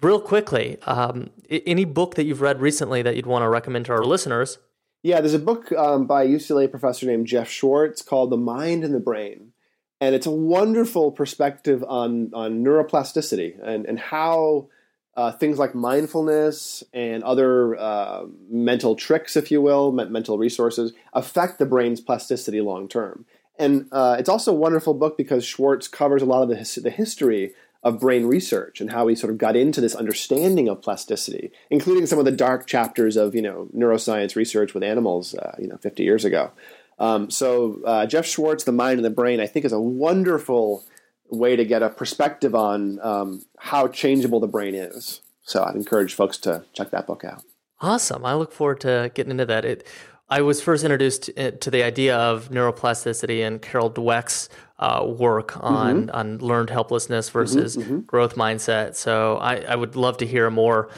Real 0.02 0.20
quickly, 0.20 0.78
um, 0.82 1.30
any 1.50 1.86
book 1.86 2.16
that 2.16 2.26
you've 2.26 2.42
read 2.42 2.60
recently 2.60 3.02
that 3.04 3.16
you'd 3.16 3.26
want 3.26 3.44
to 3.44 3.48
recommend 3.50 3.86
to 3.86 3.94
our 3.94 4.04
listeners? 4.04 4.58
Yeah, 5.04 5.20
there's 5.20 5.34
a 5.34 5.40
book 5.40 5.70
um, 5.74 6.08
by 6.08 6.24
a 6.24 6.28
UCLA 6.28 6.72
professor 6.72 7.06
named 7.06 7.28
Jeff 7.28 7.50
Schwartz 7.50 8.02
called 8.02 8.30
The 8.30 8.38
Mind 8.38 8.86
and 8.86 8.96
the 8.96 9.02
Brain. 9.02 9.52
And 10.00 10.16
it's 10.16 10.26
a 10.26 10.32
wonderful 10.32 11.12
perspective 11.12 11.84
on, 11.88 12.32
on 12.34 12.64
neuroplasticity 12.64 13.58
and, 13.62 13.86
and 13.86 14.00
how 14.00 14.70
uh, 15.16 15.34
things 15.34 15.60
like 15.60 15.76
mindfulness 15.76 16.84
and 16.94 17.22
other 17.24 17.76
uh, 17.78 18.26
mental 18.50 18.96
tricks, 18.96 19.36
if 19.36 19.52
you 19.52 19.62
will, 19.62 19.92
mental 19.92 20.38
resources, 20.38 20.94
affect 21.12 21.60
the 21.60 21.66
brain's 21.66 22.00
plasticity 22.02 22.62
long 22.62 22.88
term. 22.88 23.26
And 23.60 23.88
uh, 23.92 24.16
it's 24.18 24.30
also 24.30 24.52
a 24.52 24.56
wonderful 24.56 24.94
book 24.94 25.18
because 25.18 25.46
Schwartz 25.46 25.88
covers 25.88 26.22
a 26.22 26.26
lot 26.26 26.44
of 26.44 26.50
the, 26.50 26.56
his- 26.56 26.76
the 26.76 26.90
history 26.90 27.54
of 27.84 28.00
brain 28.00 28.26
research 28.26 28.80
and 28.80 28.92
how 28.92 29.08
he 29.08 29.16
sort 29.16 29.32
of 29.32 29.38
got 29.38 29.56
into 29.56 29.82
this 29.82 29.96
understanding 29.96 30.70
of 30.70 30.82
plasticity, 30.82 31.52
including 31.70 32.06
some 32.06 32.20
of 32.20 32.26
the 32.26 32.32
dark 32.32 32.66
chapters 32.66 33.18
of 33.18 33.36
you 33.36 33.42
know 33.42 33.68
neuroscience 33.76 34.36
research 34.36 34.74
with 34.74 34.84
animals, 34.84 35.36
uh, 35.36 35.56
you 35.60 35.68
know, 35.68 35.78
50 35.78 36.04
years 36.04 36.26
ago. 36.26 36.52
Um, 37.00 37.30
so 37.30 37.82
uh, 37.86 38.06
Jeff 38.06 38.26
Schwartz, 38.26 38.64
The 38.64 38.72
Mind 38.72 38.98
and 38.98 39.06
the 39.06 39.10
Brain, 39.10 39.40
I 39.40 39.48
think 39.48 39.66
is 39.66 39.74
a 39.74 39.80
wonderful 39.80 40.86
way 41.30 41.56
to 41.56 41.66
get 41.66 41.82
a 41.82 41.90
perspective 41.90 42.54
on 42.56 43.00
um, 43.02 43.42
how 43.58 43.88
changeable 43.88 44.40
the 44.40 44.48
brain 44.48 44.76
is. 44.76 45.22
So 45.42 45.64
I'd 45.64 45.76
encourage 45.76 46.14
folks 46.14 46.38
to 46.40 46.64
check 46.74 46.92
that 46.92 47.08
book 47.08 47.26
out. 47.26 47.44
Awesome. 47.82 48.26
I 48.26 48.34
look 48.36 48.54
forward 48.54 48.80
to 48.82 49.12
getting 49.14 49.32
into 49.32 49.46
that. 49.46 49.66
It, 49.66 49.86
I 50.34 50.42
was 50.42 50.62
first 50.64 50.84
introduced 50.84 51.24
to, 51.24 51.52
to 51.52 51.70
the 51.70 51.84
idea 51.84 52.18
of 52.18 52.50
neuroplasticity 52.50 53.46
and 53.46 53.62
Carol 53.62 53.92
Dweck's 53.92 54.50
uh, 54.80 55.06
work 55.06 55.56
on, 55.64 56.10
on 56.10 56.40
learned 56.40 56.72
helplessness 56.72 57.30
versus 57.30 57.78
growth 58.08 58.34
mindset. 58.36 58.96
So 58.96 59.38
I, 59.38 59.58
I 59.58 59.76
would 59.76 59.96
love 59.96 60.18
to 60.18 60.26
hear 60.26 60.48
a 60.48 60.52
more 60.52 60.90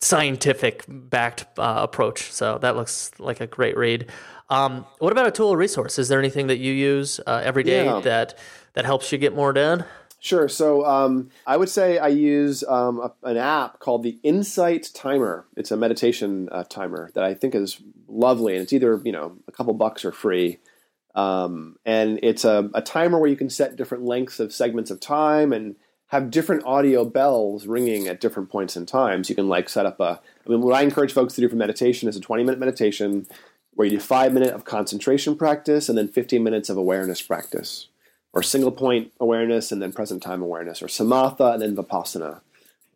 scientific 0.00 0.84
backed 0.86 1.46
uh, 1.58 1.78
approach. 1.78 2.30
So 2.32 2.58
that 2.58 2.76
looks 2.76 3.10
like 3.18 3.40
a 3.40 3.48
great 3.48 3.76
read. 3.76 4.06
Um, 4.50 4.86
what 5.00 5.10
about 5.10 5.26
a 5.26 5.32
tool 5.32 5.48
or 5.48 5.56
resource? 5.56 5.98
Is 5.98 6.06
there 6.08 6.20
anything 6.20 6.46
that 6.46 6.58
you 6.58 6.72
use 6.72 7.18
uh, 7.26 7.40
every 7.42 7.64
day 7.64 7.86
Yeah. 7.86 8.00
that 8.00 8.38
that 8.74 8.84
helps 8.84 9.10
you 9.10 9.18
get 9.18 9.34
more 9.34 9.52
done? 9.52 9.84
Sure. 10.26 10.48
So 10.48 10.84
um, 10.84 11.30
I 11.46 11.56
would 11.56 11.68
say 11.68 11.98
I 11.98 12.08
use 12.08 12.64
um, 12.64 12.98
a, 12.98 13.12
an 13.22 13.36
app 13.36 13.78
called 13.78 14.02
the 14.02 14.18
Insight 14.24 14.90
Timer. 14.92 15.46
It's 15.56 15.70
a 15.70 15.76
meditation 15.76 16.48
uh, 16.50 16.64
timer 16.64 17.12
that 17.14 17.22
I 17.22 17.32
think 17.32 17.54
is 17.54 17.80
lovely, 18.08 18.54
and 18.54 18.62
it's 18.64 18.72
either 18.72 19.00
you 19.04 19.12
know 19.12 19.36
a 19.46 19.52
couple 19.52 19.72
bucks 19.74 20.04
or 20.04 20.10
free. 20.10 20.58
Um, 21.14 21.76
and 21.86 22.18
it's 22.24 22.44
a, 22.44 22.68
a 22.74 22.82
timer 22.82 23.20
where 23.20 23.30
you 23.30 23.36
can 23.36 23.48
set 23.48 23.76
different 23.76 24.02
lengths 24.02 24.40
of 24.40 24.52
segments 24.52 24.90
of 24.90 24.98
time 24.98 25.52
and 25.52 25.76
have 26.08 26.32
different 26.32 26.64
audio 26.64 27.04
bells 27.04 27.68
ringing 27.68 28.08
at 28.08 28.20
different 28.20 28.50
points 28.50 28.76
in 28.76 28.84
time. 28.84 29.22
So 29.22 29.30
you 29.30 29.36
can 29.36 29.48
like 29.48 29.68
set 29.68 29.86
up 29.86 30.00
a. 30.00 30.20
I 30.44 30.50
mean, 30.50 30.60
what 30.60 30.74
I 30.74 30.82
encourage 30.82 31.12
folks 31.12 31.34
to 31.34 31.40
do 31.40 31.48
for 31.48 31.54
meditation 31.54 32.08
is 32.08 32.16
a 32.16 32.20
20 32.20 32.42
minute 32.42 32.58
meditation 32.58 33.28
where 33.74 33.86
you 33.86 33.92
do 33.98 34.00
five 34.00 34.32
minutes 34.32 34.54
of 34.54 34.64
concentration 34.64 35.36
practice 35.36 35.88
and 35.88 35.96
then 35.96 36.08
15 36.08 36.42
minutes 36.42 36.68
of 36.68 36.76
awareness 36.76 37.22
practice 37.22 37.86
or 38.36 38.42
single 38.42 38.70
point 38.70 39.10
awareness 39.18 39.72
and 39.72 39.80
then 39.80 39.92
present 39.92 40.22
time 40.22 40.42
awareness, 40.42 40.82
or 40.82 40.88
samatha 40.88 41.54
and 41.54 41.62
then 41.62 41.74
vipassana, 41.74 42.40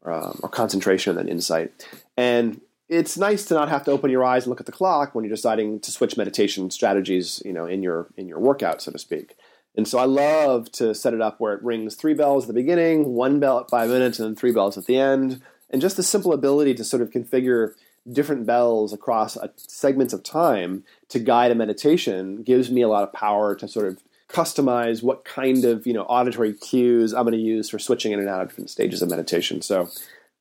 um, 0.04 0.38
or 0.42 0.50
concentration 0.50 1.16
and 1.16 1.18
then 1.18 1.32
insight. 1.32 1.72
And 2.14 2.60
it's 2.90 3.16
nice 3.16 3.46
to 3.46 3.54
not 3.54 3.70
have 3.70 3.82
to 3.84 3.90
open 3.90 4.10
your 4.10 4.22
eyes 4.22 4.44
and 4.44 4.50
look 4.50 4.60
at 4.60 4.66
the 4.66 4.72
clock 4.72 5.14
when 5.14 5.24
you're 5.24 5.34
deciding 5.34 5.80
to 5.80 5.90
switch 5.90 6.18
meditation 6.18 6.70
strategies, 6.70 7.40
you 7.42 7.54
know, 7.54 7.64
in 7.64 7.82
your 7.82 8.08
in 8.18 8.28
your 8.28 8.38
workout, 8.38 8.82
so 8.82 8.92
to 8.92 8.98
speak. 8.98 9.34
And 9.76 9.88
so 9.88 9.98
I 9.98 10.04
love 10.04 10.70
to 10.72 10.94
set 10.94 11.14
it 11.14 11.22
up 11.22 11.40
where 11.40 11.54
it 11.54 11.62
rings 11.62 11.94
three 11.94 12.12
bells 12.12 12.44
at 12.44 12.48
the 12.48 12.60
beginning, 12.60 13.14
one 13.14 13.40
bell 13.40 13.60
at 13.60 13.70
five 13.70 13.88
minutes, 13.88 14.18
and 14.18 14.28
then 14.28 14.36
three 14.36 14.52
bells 14.52 14.76
at 14.76 14.84
the 14.84 14.98
end. 14.98 15.40
And 15.70 15.80
just 15.80 15.96
the 15.96 16.02
simple 16.02 16.34
ability 16.34 16.74
to 16.74 16.84
sort 16.84 17.00
of 17.00 17.10
configure 17.10 17.72
different 18.12 18.44
bells 18.44 18.92
across 18.92 19.38
segments 19.56 20.12
of 20.12 20.22
time 20.22 20.84
to 21.08 21.18
guide 21.18 21.50
a 21.50 21.54
meditation 21.54 22.42
gives 22.42 22.70
me 22.70 22.82
a 22.82 22.88
lot 22.88 23.04
of 23.04 23.12
power 23.14 23.54
to 23.54 23.66
sort 23.66 23.86
of 23.86 24.02
customize 24.32 25.02
what 25.02 25.24
kind 25.24 25.64
of 25.64 25.86
you 25.86 25.92
know 25.92 26.02
auditory 26.02 26.54
cues 26.54 27.12
I'm 27.12 27.24
going 27.24 27.32
to 27.32 27.38
use 27.38 27.70
for 27.70 27.78
switching 27.78 28.12
in 28.12 28.20
and 28.20 28.28
out 28.28 28.42
of 28.42 28.48
different 28.48 28.70
stages 28.70 29.02
of 29.02 29.10
meditation. 29.10 29.60
So 29.62 29.88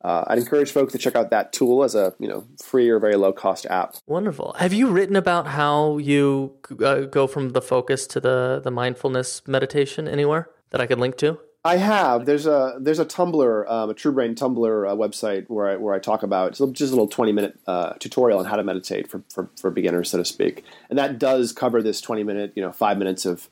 uh, 0.03 0.23
I'd 0.27 0.37
encourage 0.37 0.71
folks 0.71 0.93
to 0.93 0.97
check 0.97 1.15
out 1.15 1.29
that 1.31 1.51
tool 1.51 1.83
as 1.83 1.95
a 1.95 2.13
you 2.19 2.27
know 2.27 2.45
free 2.63 2.89
or 2.89 2.99
very 2.99 3.15
low 3.15 3.33
cost 3.33 3.65
app. 3.69 3.95
Wonderful. 4.07 4.53
Have 4.59 4.73
you 4.73 4.89
written 4.89 5.15
about 5.15 5.47
how 5.47 5.97
you 5.97 6.53
uh, 6.83 7.01
go 7.01 7.27
from 7.27 7.49
the 7.49 7.61
focus 7.61 8.07
to 8.07 8.19
the 8.19 8.61
the 8.63 8.71
mindfulness 8.71 9.41
meditation 9.47 10.07
anywhere 10.07 10.49
that 10.69 10.81
I 10.81 10.87
could 10.87 10.99
link 10.99 11.17
to? 11.17 11.39
I 11.65 11.75
have. 11.75 12.25
There's 12.25 12.45
a 12.45 12.77
there's 12.79 12.99
a 12.99 13.05
Tumblr, 13.05 13.69
um, 13.69 13.89
a 13.89 13.93
truBrain 13.93 14.35
Tumblr 14.35 14.89
uh, 14.89 14.95
website 14.95 15.49
where 15.49 15.71
I, 15.71 15.75
where 15.75 15.93
I 15.93 15.99
talk 15.99 16.23
about 16.23 16.49
it's 16.49 16.59
just 16.59 16.93
a 16.93 16.95
little 16.95 17.07
20 17.07 17.33
minute 17.33 17.59
uh, 17.67 17.93
tutorial 17.99 18.39
on 18.39 18.45
how 18.45 18.55
to 18.55 18.63
meditate 18.63 19.09
for, 19.09 19.23
for 19.29 19.49
for 19.59 19.69
beginners, 19.69 20.09
so 20.09 20.19
to 20.19 20.25
speak, 20.25 20.63
and 20.89 20.97
that 20.97 21.19
does 21.19 21.51
cover 21.51 21.83
this 21.83 21.99
20 21.99 22.23
minute, 22.23 22.53
you 22.55 22.63
know, 22.63 22.71
five 22.71 22.97
minutes 22.97 23.25
of 23.25 23.49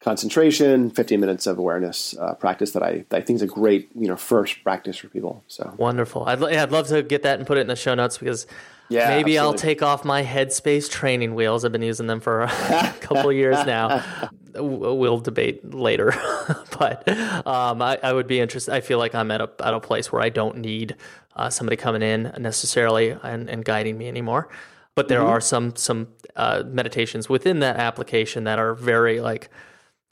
concentration, 0.00 0.90
15 0.90 1.20
minutes 1.20 1.46
of 1.46 1.58
awareness 1.58 2.16
uh, 2.18 2.34
practice 2.34 2.72
that 2.72 2.82
I 2.82 3.04
that 3.08 3.16
I 3.18 3.20
think 3.20 3.36
is 3.36 3.42
a 3.42 3.46
great 3.46 3.90
you 3.94 4.08
know 4.08 4.16
first 4.16 4.62
practice 4.62 4.96
for 4.98 5.08
people. 5.08 5.42
So 5.48 5.74
Wonderful. 5.76 6.24
I'd, 6.26 6.40
yeah, 6.40 6.62
I'd 6.62 6.72
love 6.72 6.88
to 6.88 7.02
get 7.02 7.22
that 7.24 7.38
and 7.38 7.46
put 7.46 7.58
it 7.58 7.62
in 7.62 7.66
the 7.66 7.76
show 7.76 7.94
notes 7.94 8.18
because 8.18 8.46
Yeah, 8.88 9.08
maybe 9.08 9.38
I'll 9.38 9.54
take 9.54 9.82
off 9.82 10.04
my 10.04 10.22
Headspace 10.24 10.90
training 10.90 11.34
wheels. 11.34 11.64
I've 11.64 11.72
been 11.72 11.82
using 11.82 12.06
them 12.06 12.20
for 12.20 12.42
a 12.42 12.48
couple 13.00 13.32
years 13.32 13.64
now. 13.66 14.02
We'll 14.54 15.20
debate 15.20 15.72
later, 15.72 16.12
but 16.78 17.06
um, 17.46 17.80
I, 17.82 17.98
I 18.02 18.12
would 18.12 18.26
be 18.26 18.40
interested. 18.40 18.72
I 18.74 18.80
feel 18.80 18.98
like 18.98 19.14
I'm 19.14 19.30
at 19.30 19.40
a 19.40 19.50
at 19.62 19.72
a 19.74 19.78
place 19.78 20.10
where 20.10 20.22
I 20.22 20.30
don't 20.30 20.56
need 20.56 20.96
uh, 21.36 21.48
somebody 21.50 21.76
coming 21.76 22.02
in 22.02 22.32
necessarily 22.38 23.10
and, 23.22 23.48
and 23.48 23.64
guiding 23.64 23.98
me 23.98 24.08
anymore. 24.08 24.48
But 24.96 25.06
there 25.08 25.20
Mm-hmm. 25.20 25.28
are 25.28 25.40
some 25.40 25.76
some 25.76 26.08
uh, 26.34 26.64
meditations 26.66 27.28
within 27.28 27.60
that 27.60 27.76
application 27.76 28.44
that 28.44 28.58
are 28.58 28.74
very 28.74 29.20
like 29.20 29.48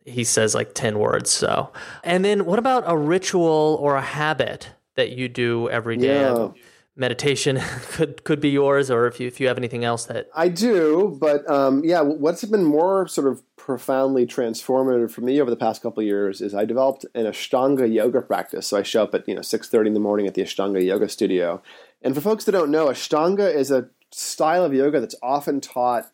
he 0.06 0.24
says 0.24 0.54
like 0.54 0.72
10 0.74 0.98
words 0.98 1.30
so 1.30 1.70
and 2.04 2.24
then 2.24 2.44
what 2.46 2.58
about 2.58 2.84
a 2.86 2.96
ritual 2.96 3.76
or 3.80 3.96
a 3.96 4.00
habit 4.02 4.70
that 4.94 5.10
you 5.10 5.28
do 5.28 5.68
every 5.68 5.96
day 5.96 6.20
Yeah. 6.20 6.48
meditation 6.94 7.58
could 7.90 8.24
could 8.24 8.40
be 8.40 8.48
yours 8.50 8.90
or 8.90 9.06
if 9.06 9.20
you 9.20 9.26
if 9.26 9.40
you 9.40 9.48
have 9.48 9.58
anything 9.58 9.84
else 9.84 10.06
that 10.06 10.28
I 10.34 10.48
do, 10.48 11.16
but 11.20 11.48
um, 11.50 11.84
yeah, 11.84 12.00
what's 12.00 12.44
been 12.44 12.64
more 12.64 13.06
sort 13.06 13.26
of 13.26 13.42
profoundly 13.56 14.26
transformative 14.26 15.10
for 15.10 15.20
me 15.22 15.40
over 15.40 15.50
the 15.50 15.56
past 15.56 15.82
couple 15.82 16.00
of 16.00 16.06
years 16.06 16.40
is 16.40 16.54
I 16.54 16.64
developed 16.64 17.04
an 17.14 17.26
Ashtanga 17.26 17.92
yoga 17.92 18.22
practice. 18.22 18.66
So 18.68 18.78
I 18.78 18.82
show 18.82 19.02
up 19.02 19.14
at 19.14 19.28
you 19.28 19.34
know 19.34 19.42
six 19.42 19.68
thirty 19.68 19.88
in 19.88 19.94
the 19.94 20.00
morning 20.00 20.26
at 20.26 20.34
the 20.34 20.42
Ashtanga 20.42 20.82
yoga 20.82 21.08
studio, 21.08 21.60
and 22.00 22.14
for 22.14 22.20
folks 22.22 22.44
that 22.44 22.52
don't 22.52 22.70
know, 22.70 22.86
Ashtanga 22.86 23.52
is 23.54 23.70
a 23.70 23.88
style 24.12 24.64
of 24.64 24.72
yoga 24.72 25.00
that's 25.00 25.16
often 25.22 25.60
taught. 25.60 26.10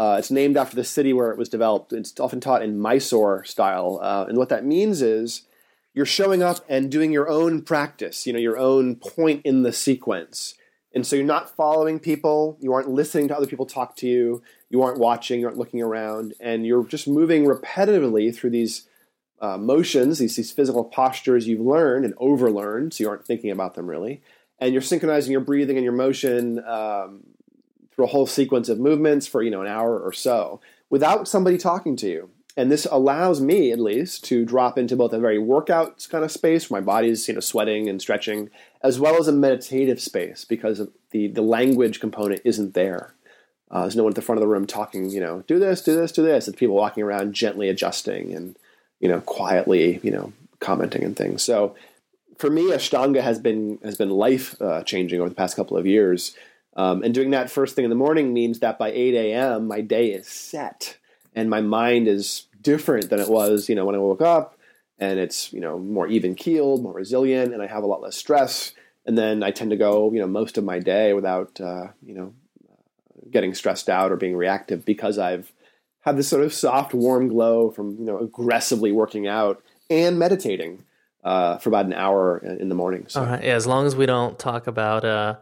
Uh, 0.00 0.16
it's 0.18 0.30
named 0.30 0.56
after 0.56 0.74
the 0.74 0.82
city 0.82 1.12
where 1.12 1.30
it 1.30 1.36
was 1.36 1.50
developed. 1.50 1.92
It's 1.92 2.18
often 2.18 2.40
taught 2.40 2.62
in 2.62 2.78
Mysore 2.80 3.44
style, 3.44 4.00
uh, 4.00 4.24
and 4.26 4.38
what 4.38 4.48
that 4.48 4.64
means 4.64 5.02
is 5.02 5.42
you're 5.92 6.06
showing 6.06 6.42
up 6.42 6.64
and 6.70 6.90
doing 6.90 7.12
your 7.12 7.28
own 7.28 7.60
practice. 7.60 8.26
You 8.26 8.32
know, 8.32 8.38
your 8.38 8.56
own 8.56 8.96
point 8.96 9.42
in 9.44 9.62
the 9.62 9.74
sequence. 9.74 10.54
And 10.94 11.06
so 11.06 11.16
you're 11.16 11.26
not 11.26 11.54
following 11.54 11.98
people, 12.00 12.56
you 12.60 12.72
aren't 12.72 12.88
listening 12.88 13.28
to 13.28 13.36
other 13.36 13.46
people 13.46 13.66
talk 13.66 13.94
to 13.96 14.08
you, 14.08 14.42
you 14.70 14.82
aren't 14.82 14.98
watching, 14.98 15.38
you 15.38 15.46
aren't 15.46 15.58
looking 15.58 15.82
around, 15.82 16.32
and 16.40 16.64
you're 16.64 16.86
just 16.86 17.06
moving 17.06 17.44
repetitively 17.44 18.34
through 18.34 18.50
these 18.50 18.88
uh, 19.42 19.58
motions, 19.58 20.18
these, 20.18 20.34
these 20.34 20.50
physical 20.50 20.84
postures 20.84 21.46
you've 21.46 21.60
learned 21.60 22.06
and 22.06 22.16
overlearned, 22.16 22.94
so 22.94 23.04
you 23.04 23.10
aren't 23.10 23.26
thinking 23.26 23.50
about 23.50 23.74
them 23.74 23.86
really. 23.86 24.22
And 24.58 24.72
you're 24.72 24.82
synchronizing 24.82 25.30
your 25.30 25.42
breathing 25.42 25.76
and 25.76 25.84
your 25.84 25.92
motion 25.92 26.58
um, 26.64 27.24
a 28.02 28.08
whole 28.08 28.26
sequence 28.26 28.68
of 28.68 28.78
movements 28.78 29.26
for 29.26 29.42
you 29.42 29.50
know 29.50 29.62
an 29.62 29.68
hour 29.68 29.98
or 29.98 30.12
so 30.12 30.60
without 30.88 31.28
somebody 31.28 31.58
talking 31.58 31.96
to 31.96 32.08
you. 32.08 32.30
And 32.56 32.70
this 32.70 32.84
allows 32.90 33.40
me, 33.40 33.70
at 33.70 33.78
least, 33.78 34.24
to 34.24 34.44
drop 34.44 34.76
into 34.76 34.96
both 34.96 35.12
a 35.12 35.20
very 35.20 35.38
workout 35.38 36.06
kind 36.10 36.24
of 36.24 36.32
space 36.32 36.68
where 36.68 36.80
my 36.80 36.84
body's 36.84 37.28
you 37.28 37.34
know 37.34 37.40
sweating 37.40 37.88
and 37.88 38.00
stretching, 38.00 38.50
as 38.82 38.98
well 38.98 39.16
as 39.16 39.28
a 39.28 39.32
meditative 39.32 40.00
space 40.00 40.44
because 40.44 40.82
the 41.10 41.28
the 41.28 41.42
language 41.42 42.00
component 42.00 42.42
isn't 42.44 42.74
there. 42.74 43.14
Uh, 43.70 43.82
there's 43.82 43.96
no 43.96 44.02
one 44.02 44.10
at 44.10 44.16
the 44.16 44.22
front 44.22 44.38
of 44.38 44.40
the 44.40 44.48
room 44.48 44.66
talking, 44.66 45.10
you 45.10 45.20
know, 45.20 45.44
do 45.46 45.58
this, 45.58 45.80
do 45.80 45.94
this, 45.94 46.10
do 46.10 46.22
this. 46.22 46.48
It's 46.48 46.58
people 46.58 46.74
walking 46.74 47.04
around 47.04 47.34
gently 47.34 47.68
adjusting 47.68 48.34
and, 48.34 48.56
you 48.98 49.08
know, 49.08 49.20
quietly, 49.20 50.00
you 50.02 50.10
know, 50.10 50.32
commenting 50.58 51.04
and 51.04 51.16
things. 51.16 51.44
So 51.44 51.76
for 52.36 52.50
me, 52.50 52.70
Ashtanga 52.70 53.22
has 53.22 53.38
been 53.38 53.78
has 53.84 53.96
been 53.96 54.10
life 54.10 54.60
uh, 54.60 54.82
changing 54.82 55.20
over 55.20 55.28
the 55.28 55.34
past 55.34 55.54
couple 55.54 55.76
of 55.76 55.86
years. 55.86 56.34
Um, 56.76 57.02
and 57.02 57.12
doing 57.12 57.30
that 57.30 57.50
first 57.50 57.74
thing 57.74 57.84
in 57.84 57.90
the 57.90 57.96
morning 57.96 58.32
means 58.32 58.60
that 58.60 58.78
by 58.78 58.90
8 58.90 59.14
a.m. 59.14 59.66
my 59.66 59.80
day 59.80 60.12
is 60.12 60.28
set 60.28 60.98
and 61.34 61.50
my 61.50 61.60
mind 61.60 62.08
is 62.08 62.46
different 62.60 63.10
than 63.10 63.20
it 63.20 63.28
was, 63.28 63.68
you 63.68 63.74
know, 63.74 63.84
when 63.84 63.94
I 63.94 63.98
woke 63.98 64.22
up. 64.22 64.56
And 64.98 65.18
it's 65.18 65.50
you 65.50 65.60
know 65.60 65.78
more 65.78 66.06
even 66.08 66.34
keeled, 66.34 66.82
more 66.82 66.92
resilient, 66.92 67.54
and 67.54 67.62
I 67.62 67.66
have 67.66 67.82
a 67.82 67.86
lot 67.86 68.02
less 68.02 68.16
stress. 68.16 68.74
And 69.06 69.16
then 69.16 69.42
I 69.42 69.50
tend 69.50 69.70
to 69.70 69.76
go, 69.78 70.12
you 70.12 70.20
know, 70.20 70.26
most 70.26 70.58
of 70.58 70.64
my 70.64 70.78
day 70.78 71.14
without, 71.14 71.58
uh, 71.58 71.88
you 72.04 72.12
know, 72.12 72.34
getting 73.30 73.54
stressed 73.54 73.88
out 73.88 74.12
or 74.12 74.16
being 74.16 74.36
reactive 74.36 74.84
because 74.84 75.16
I've 75.18 75.52
had 76.00 76.16
this 76.16 76.28
sort 76.28 76.44
of 76.44 76.52
soft, 76.52 76.92
warm 76.92 77.28
glow 77.28 77.70
from 77.70 77.96
you 77.98 78.04
know 78.04 78.18
aggressively 78.18 78.92
working 78.92 79.26
out 79.26 79.62
and 79.88 80.18
meditating 80.18 80.84
uh, 81.24 81.58
for 81.58 81.68
about 81.68 81.86
an 81.86 81.92
hour 81.92 82.38
in 82.38 82.68
the 82.68 82.74
morning. 82.74 83.06
So. 83.08 83.22
Yeah, 83.22 83.36
as 83.36 83.66
long 83.66 83.86
as 83.86 83.96
we 83.96 84.06
don't 84.06 84.38
talk 84.38 84.66
about 84.66 85.04
uh, 85.04 85.36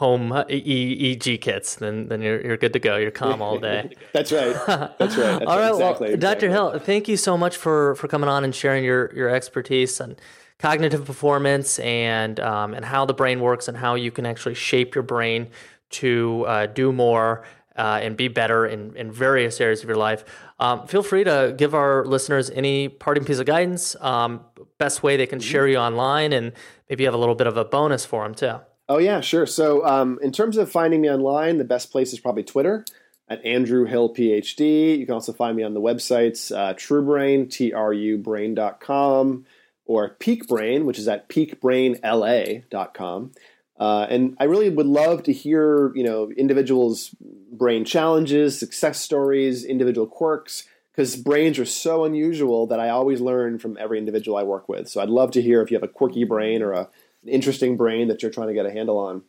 home 0.00 0.30
EEG 0.30 1.42
kits, 1.42 1.74
then 1.74 2.08
then 2.08 2.22
you're 2.22 2.40
you're 2.40 2.56
good 2.56 2.72
to 2.72 2.78
go. 2.78 2.96
You're 2.96 3.10
calm 3.10 3.42
all 3.42 3.58
day. 3.58 3.90
That's 4.14 4.32
right. 4.32 4.54
That's 4.66 4.98
right. 4.98 4.98
That's 4.98 5.18
all 5.18 5.58
right. 5.58 5.72
Exactly, 5.72 6.06
well, 6.06 6.14
exactly. 6.14 6.16
Dr. 6.16 6.48
Hill, 6.48 6.78
thank 6.78 7.06
you 7.06 7.18
so 7.18 7.36
much 7.36 7.54
for 7.58 7.94
for 7.96 8.08
coming 8.08 8.30
on 8.30 8.42
and 8.42 8.54
sharing 8.54 8.82
your 8.82 9.14
your 9.14 9.28
expertise 9.28 10.00
and 10.00 10.18
cognitive 10.58 11.04
performance 11.04 11.78
and 11.80 12.40
um, 12.40 12.72
and 12.72 12.86
how 12.86 13.04
the 13.04 13.12
brain 13.12 13.40
works 13.40 13.68
and 13.68 13.76
how 13.76 13.94
you 13.94 14.10
can 14.10 14.24
actually 14.24 14.54
shape 14.54 14.94
your 14.94 15.04
brain 15.04 15.48
to 15.90 16.46
uh, 16.48 16.64
do 16.64 16.92
more 16.92 17.44
uh, 17.76 18.00
and 18.02 18.16
be 18.16 18.28
better 18.28 18.66
in, 18.66 18.96
in 18.96 19.12
various 19.12 19.60
areas 19.60 19.82
of 19.82 19.88
your 19.88 19.98
life. 19.98 20.24
Um, 20.58 20.86
feel 20.86 21.02
free 21.02 21.24
to 21.24 21.54
give 21.58 21.74
our 21.74 22.06
listeners 22.06 22.48
any 22.48 22.88
parting 22.88 23.26
piece 23.26 23.38
of 23.38 23.44
guidance, 23.44 23.96
um, 24.00 24.40
best 24.78 25.02
way 25.02 25.18
they 25.18 25.26
can 25.26 25.40
share 25.40 25.68
you 25.68 25.76
online, 25.76 26.32
and 26.32 26.52
maybe 26.88 27.02
you 27.02 27.06
have 27.06 27.14
a 27.14 27.18
little 27.18 27.34
bit 27.34 27.46
of 27.46 27.58
a 27.58 27.66
bonus 27.66 28.06
for 28.06 28.22
them 28.22 28.34
too. 28.34 28.60
Oh, 28.90 28.98
yeah, 28.98 29.20
sure. 29.20 29.46
So, 29.46 29.86
um, 29.86 30.18
in 30.20 30.32
terms 30.32 30.56
of 30.56 30.68
finding 30.68 31.00
me 31.00 31.08
online, 31.08 31.58
the 31.58 31.64
best 31.64 31.92
place 31.92 32.12
is 32.12 32.18
probably 32.18 32.42
Twitter 32.42 32.84
at 33.28 33.44
Andrew 33.44 33.84
Hill 33.84 34.12
PhD. 34.12 34.98
You 34.98 35.06
can 35.06 35.14
also 35.14 35.32
find 35.32 35.56
me 35.56 35.62
on 35.62 35.74
the 35.74 35.80
websites 35.80 36.50
uh, 36.50 36.74
truBrain, 36.74 38.24
Brain.com, 38.24 39.46
or 39.84 40.08
Peak 40.18 40.48
Brain, 40.48 40.86
which 40.86 40.98
is 40.98 41.06
at 41.06 41.28
peakbrainla.com. 41.28 43.30
Uh, 43.78 44.06
and 44.10 44.36
I 44.40 44.44
really 44.44 44.70
would 44.70 44.88
love 44.88 45.22
to 45.22 45.32
hear, 45.32 45.94
you 45.94 46.02
know, 46.02 46.32
individuals' 46.36 47.14
brain 47.52 47.84
challenges, 47.84 48.58
success 48.58 49.00
stories, 49.00 49.64
individual 49.64 50.08
quirks, 50.08 50.64
because 50.90 51.14
brains 51.14 51.60
are 51.60 51.64
so 51.64 52.04
unusual 52.04 52.66
that 52.66 52.80
I 52.80 52.88
always 52.88 53.20
learn 53.20 53.60
from 53.60 53.78
every 53.78 53.98
individual 53.98 54.36
I 54.36 54.42
work 54.42 54.68
with. 54.68 54.88
So 54.88 55.00
I'd 55.00 55.10
love 55.10 55.30
to 55.30 55.42
hear 55.42 55.62
if 55.62 55.70
you 55.70 55.76
have 55.76 55.84
a 55.84 55.88
quirky 55.88 56.24
brain 56.24 56.60
or 56.60 56.72
a, 56.72 56.88
interesting 57.26 57.76
brain 57.76 58.08
that 58.08 58.22
you're 58.22 58.30
trying 58.30 58.48
to 58.48 58.54
get 58.54 58.66
a 58.66 58.70
handle 58.70 58.98
on. 58.98 59.22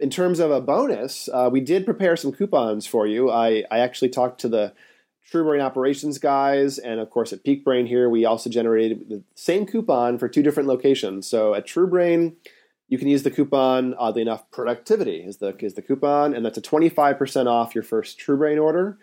In 0.00 0.10
terms 0.10 0.40
of 0.40 0.50
a 0.50 0.60
bonus, 0.60 1.28
uh, 1.32 1.48
we 1.52 1.60
did 1.60 1.84
prepare 1.84 2.16
some 2.16 2.32
coupons 2.32 2.86
for 2.86 3.06
you. 3.06 3.30
I, 3.30 3.64
I 3.70 3.78
actually 3.80 4.08
talked 4.08 4.40
to 4.40 4.48
the 4.48 4.72
truBrain 5.32 5.60
operations 5.60 6.18
guys, 6.18 6.78
and 6.78 7.00
of 7.00 7.10
course 7.10 7.32
at 7.32 7.44
Peak 7.44 7.64
Brain 7.64 7.86
here, 7.86 8.08
we 8.08 8.24
also 8.24 8.50
generated 8.50 9.08
the 9.08 9.22
same 9.34 9.66
coupon 9.66 10.18
for 10.18 10.28
two 10.28 10.42
different 10.42 10.68
locations. 10.68 11.26
So 11.26 11.54
at 11.54 11.66
truBrain, 11.66 12.34
you 12.88 12.98
can 12.98 13.08
use 13.08 13.22
the 13.22 13.30
coupon, 13.30 13.94
oddly 13.94 14.22
enough, 14.22 14.50
productivity 14.50 15.16
is 15.16 15.38
the, 15.38 15.56
is 15.58 15.74
the 15.74 15.82
coupon, 15.82 16.34
and 16.34 16.44
that's 16.44 16.58
a 16.58 16.62
25% 16.62 17.46
off 17.46 17.74
your 17.74 17.84
first 17.84 18.18
truBrain 18.18 18.62
order. 18.62 18.98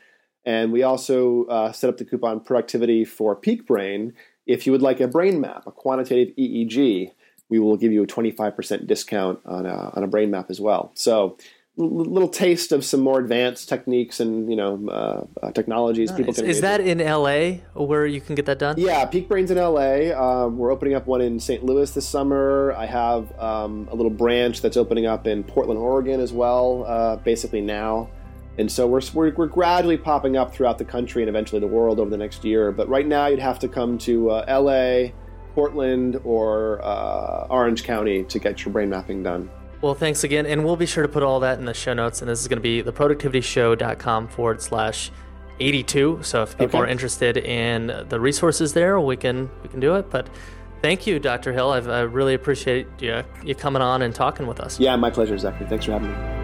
And 0.45 0.71
we 0.71 0.83
also 0.83 1.45
uh, 1.45 1.71
set 1.71 1.89
up 1.89 1.97
the 1.97 2.05
coupon 2.05 2.39
productivity 2.39 3.05
for 3.05 3.35
Peak 3.35 3.67
Brain. 3.67 4.13
If 4.47 4.65
you 4.65 4.71
would 4.71 4.81
like 4.81 4.99
a 4.99 5.07
brain 5.07 5.39
map, 5.39 5.67
a 5.67 5.71
quantitative 5.71 6.35
EEG, 6.35 7.11
we 7.51 7.59
will 7.59 7.77
give 7.77 7.91
you 7.91 8.01
a 8.01 8.07
25% 8.07 8.87
discount 8.87 9.39
on 9.45 9.67
a, 9.67 9.91
on 9.93 10.03
a 10.03 10.07
brain 10.07 10.31
map 10.31 10.49
as 10.49 10.59
well. 10.59 10.91
So 10.95 11.37
a 11.77 11.83
little 11.83 12.29
taste 12.29 12.71
of 12.71 12.83
some 12.83 13.01
more 13.01 13.19
advanced 13.19 13.69
techniques 13.69 14.19
and 14.19 14.49
you 14.49 14.57
know 14.57 14.87
uh, 14.89 15.45
uh, 15.45 15.51
technologies 15.51 16.09
nice. 16.09 16.17
people 16.17 16.33
can. 16.33 16.45
Is 16.45 16.61
that 16.61 16.81
in 16.81 16.99
LA 16.99 17.59
where 17.73 18.05
you 18.05 18.19
can 18.19 18.35
get 18.35 18.45
that 18.45 18.59
done? 18.59 18.75
Yeah, 18.77 19.05
Peak 19.05 19.27
Brains 19.27 19.51
in 19.51 19.57
LA. 19.57 20.11
Um, 20.11 20.57
we're 20.57 20.71
opening 20.71 20.95
up 20.95 21.07
one 21.07 21.21
in 21.21 21.39
St. 21.39 21.63
Louis 21.63 21.89
this 21.91 22.07
summer. 22.07 22.73
I 22.77 22.85
have 22.85 23.37
um, 23.39 23.87
a 23.91 23.95
little 23.95 24.11
branch 24.11 24.61
that's 24.61 24.77
opening 24.77 25.05
up 25.05 25.27
in 25.27 25.43
Portland, 25.43 25.79
Oregon 25.79 26.19
as 26.19 26.33
well. 26.33 26.85
Uh, 26.87 27.15
basically 27.17 27.61
now. 27.61 28.09
And 28.57 28.69
so 28.69 28.85
we're, 28.85 29.01
we're, 29.13 29.33
we're, 29.33 29.47
gradually 29.47 29.97
popping 29.97 30.35
up 30.35 30.53
throughout 30.53 30.77
the 30.77 30.83
country 30.83 31.23
and 31.23 31.29
eventually 31.29 31.61
the 31.61 31.67
world 31.67 32.01
over 32.01 32.09
the 32.09 32.17
next 32.17 32.43
year. 32.43 32.73
But 32.73 32.89
right 32.89 33.07
now, 33.07 33.27
you'd 33.27 33.39
have 33.39 33.59
to 33.59 33.69
come 33.69 33.97
to 33.99 34.29
uh, 34.29 34.45
LA, 34.61 35.13
Portland, 35.53 36.19
or 36.23 36.81
uh, 36.83 37.47
Orange 37.49 37.83
County 37.83 38.23
to 38.23 38.39
get 38.39 38.63
your 38.65 38.73
brain 38.73 38.89
mapping 38.89 39.23
done. 39.23 39.49
Well, 39.81 39.95
thanks 39.95 40.23
again. 40.23 40.45
And 40.45 40.63
we'll 40.63 40.75
be 40.75 40.85
sure 40.85 41.01
to 41.01 41.09
put 41.09 41.23
all 41.23 41.39
that 41.39 41.57
in 41.59 41.65
the 41.65 41.73
show 41.73 41.93
notes. 41.93 42.21
And 42.21 42.29
this 42.29 42.39
is 42.39 42.47
going 42.47 42.57
to 42.57 42.61
be 42.61 42.83
theproductivityshow.com 42.83 44.27
forward 44.27 44.61
slash 44.61 45.11
82. 45.59 46.19
So 46.21 46.43
if 46.43 46.51
people 46.51 46.79
okay. 46.79 46.79
are 46.79 46.87
interested 46.87 47.37
in 47.37 48.05
the 48.09 48.19
resources 48.19 48.73
there, 48.73 48.99
we 48.99 49.17
can 49.17 49.49
we 49.63 49.69
can 49.69 49.79
do 49.79 49.95
it. 49.95 50.09
But 50.09 50.29
thank 50.81 51.07
you, 51.07 51.19
Dr. 51.19 51.53
Hill. 51.53 51.71
I've, 51.71 51.87
I 51.87 52.01
really 52.01 52.33
appreciate 52.33 52.87
you, 52.99 53.23
you 53.43 53.55
coming 53.55 53.81
on 53.81 54.01
and 54.01 54.13
talking 54.13 54.47
with 54.47 54.59
us. 54.59 54.79
Yeah, 54.79 54.95
my 54.95 55.09
pleasure, 55.09 55.37
Zachary. 55.37 55.67
Thanks 55.67 55.85
for 55.85 55.93
having 55.93 56.11
me. 56.11 56.40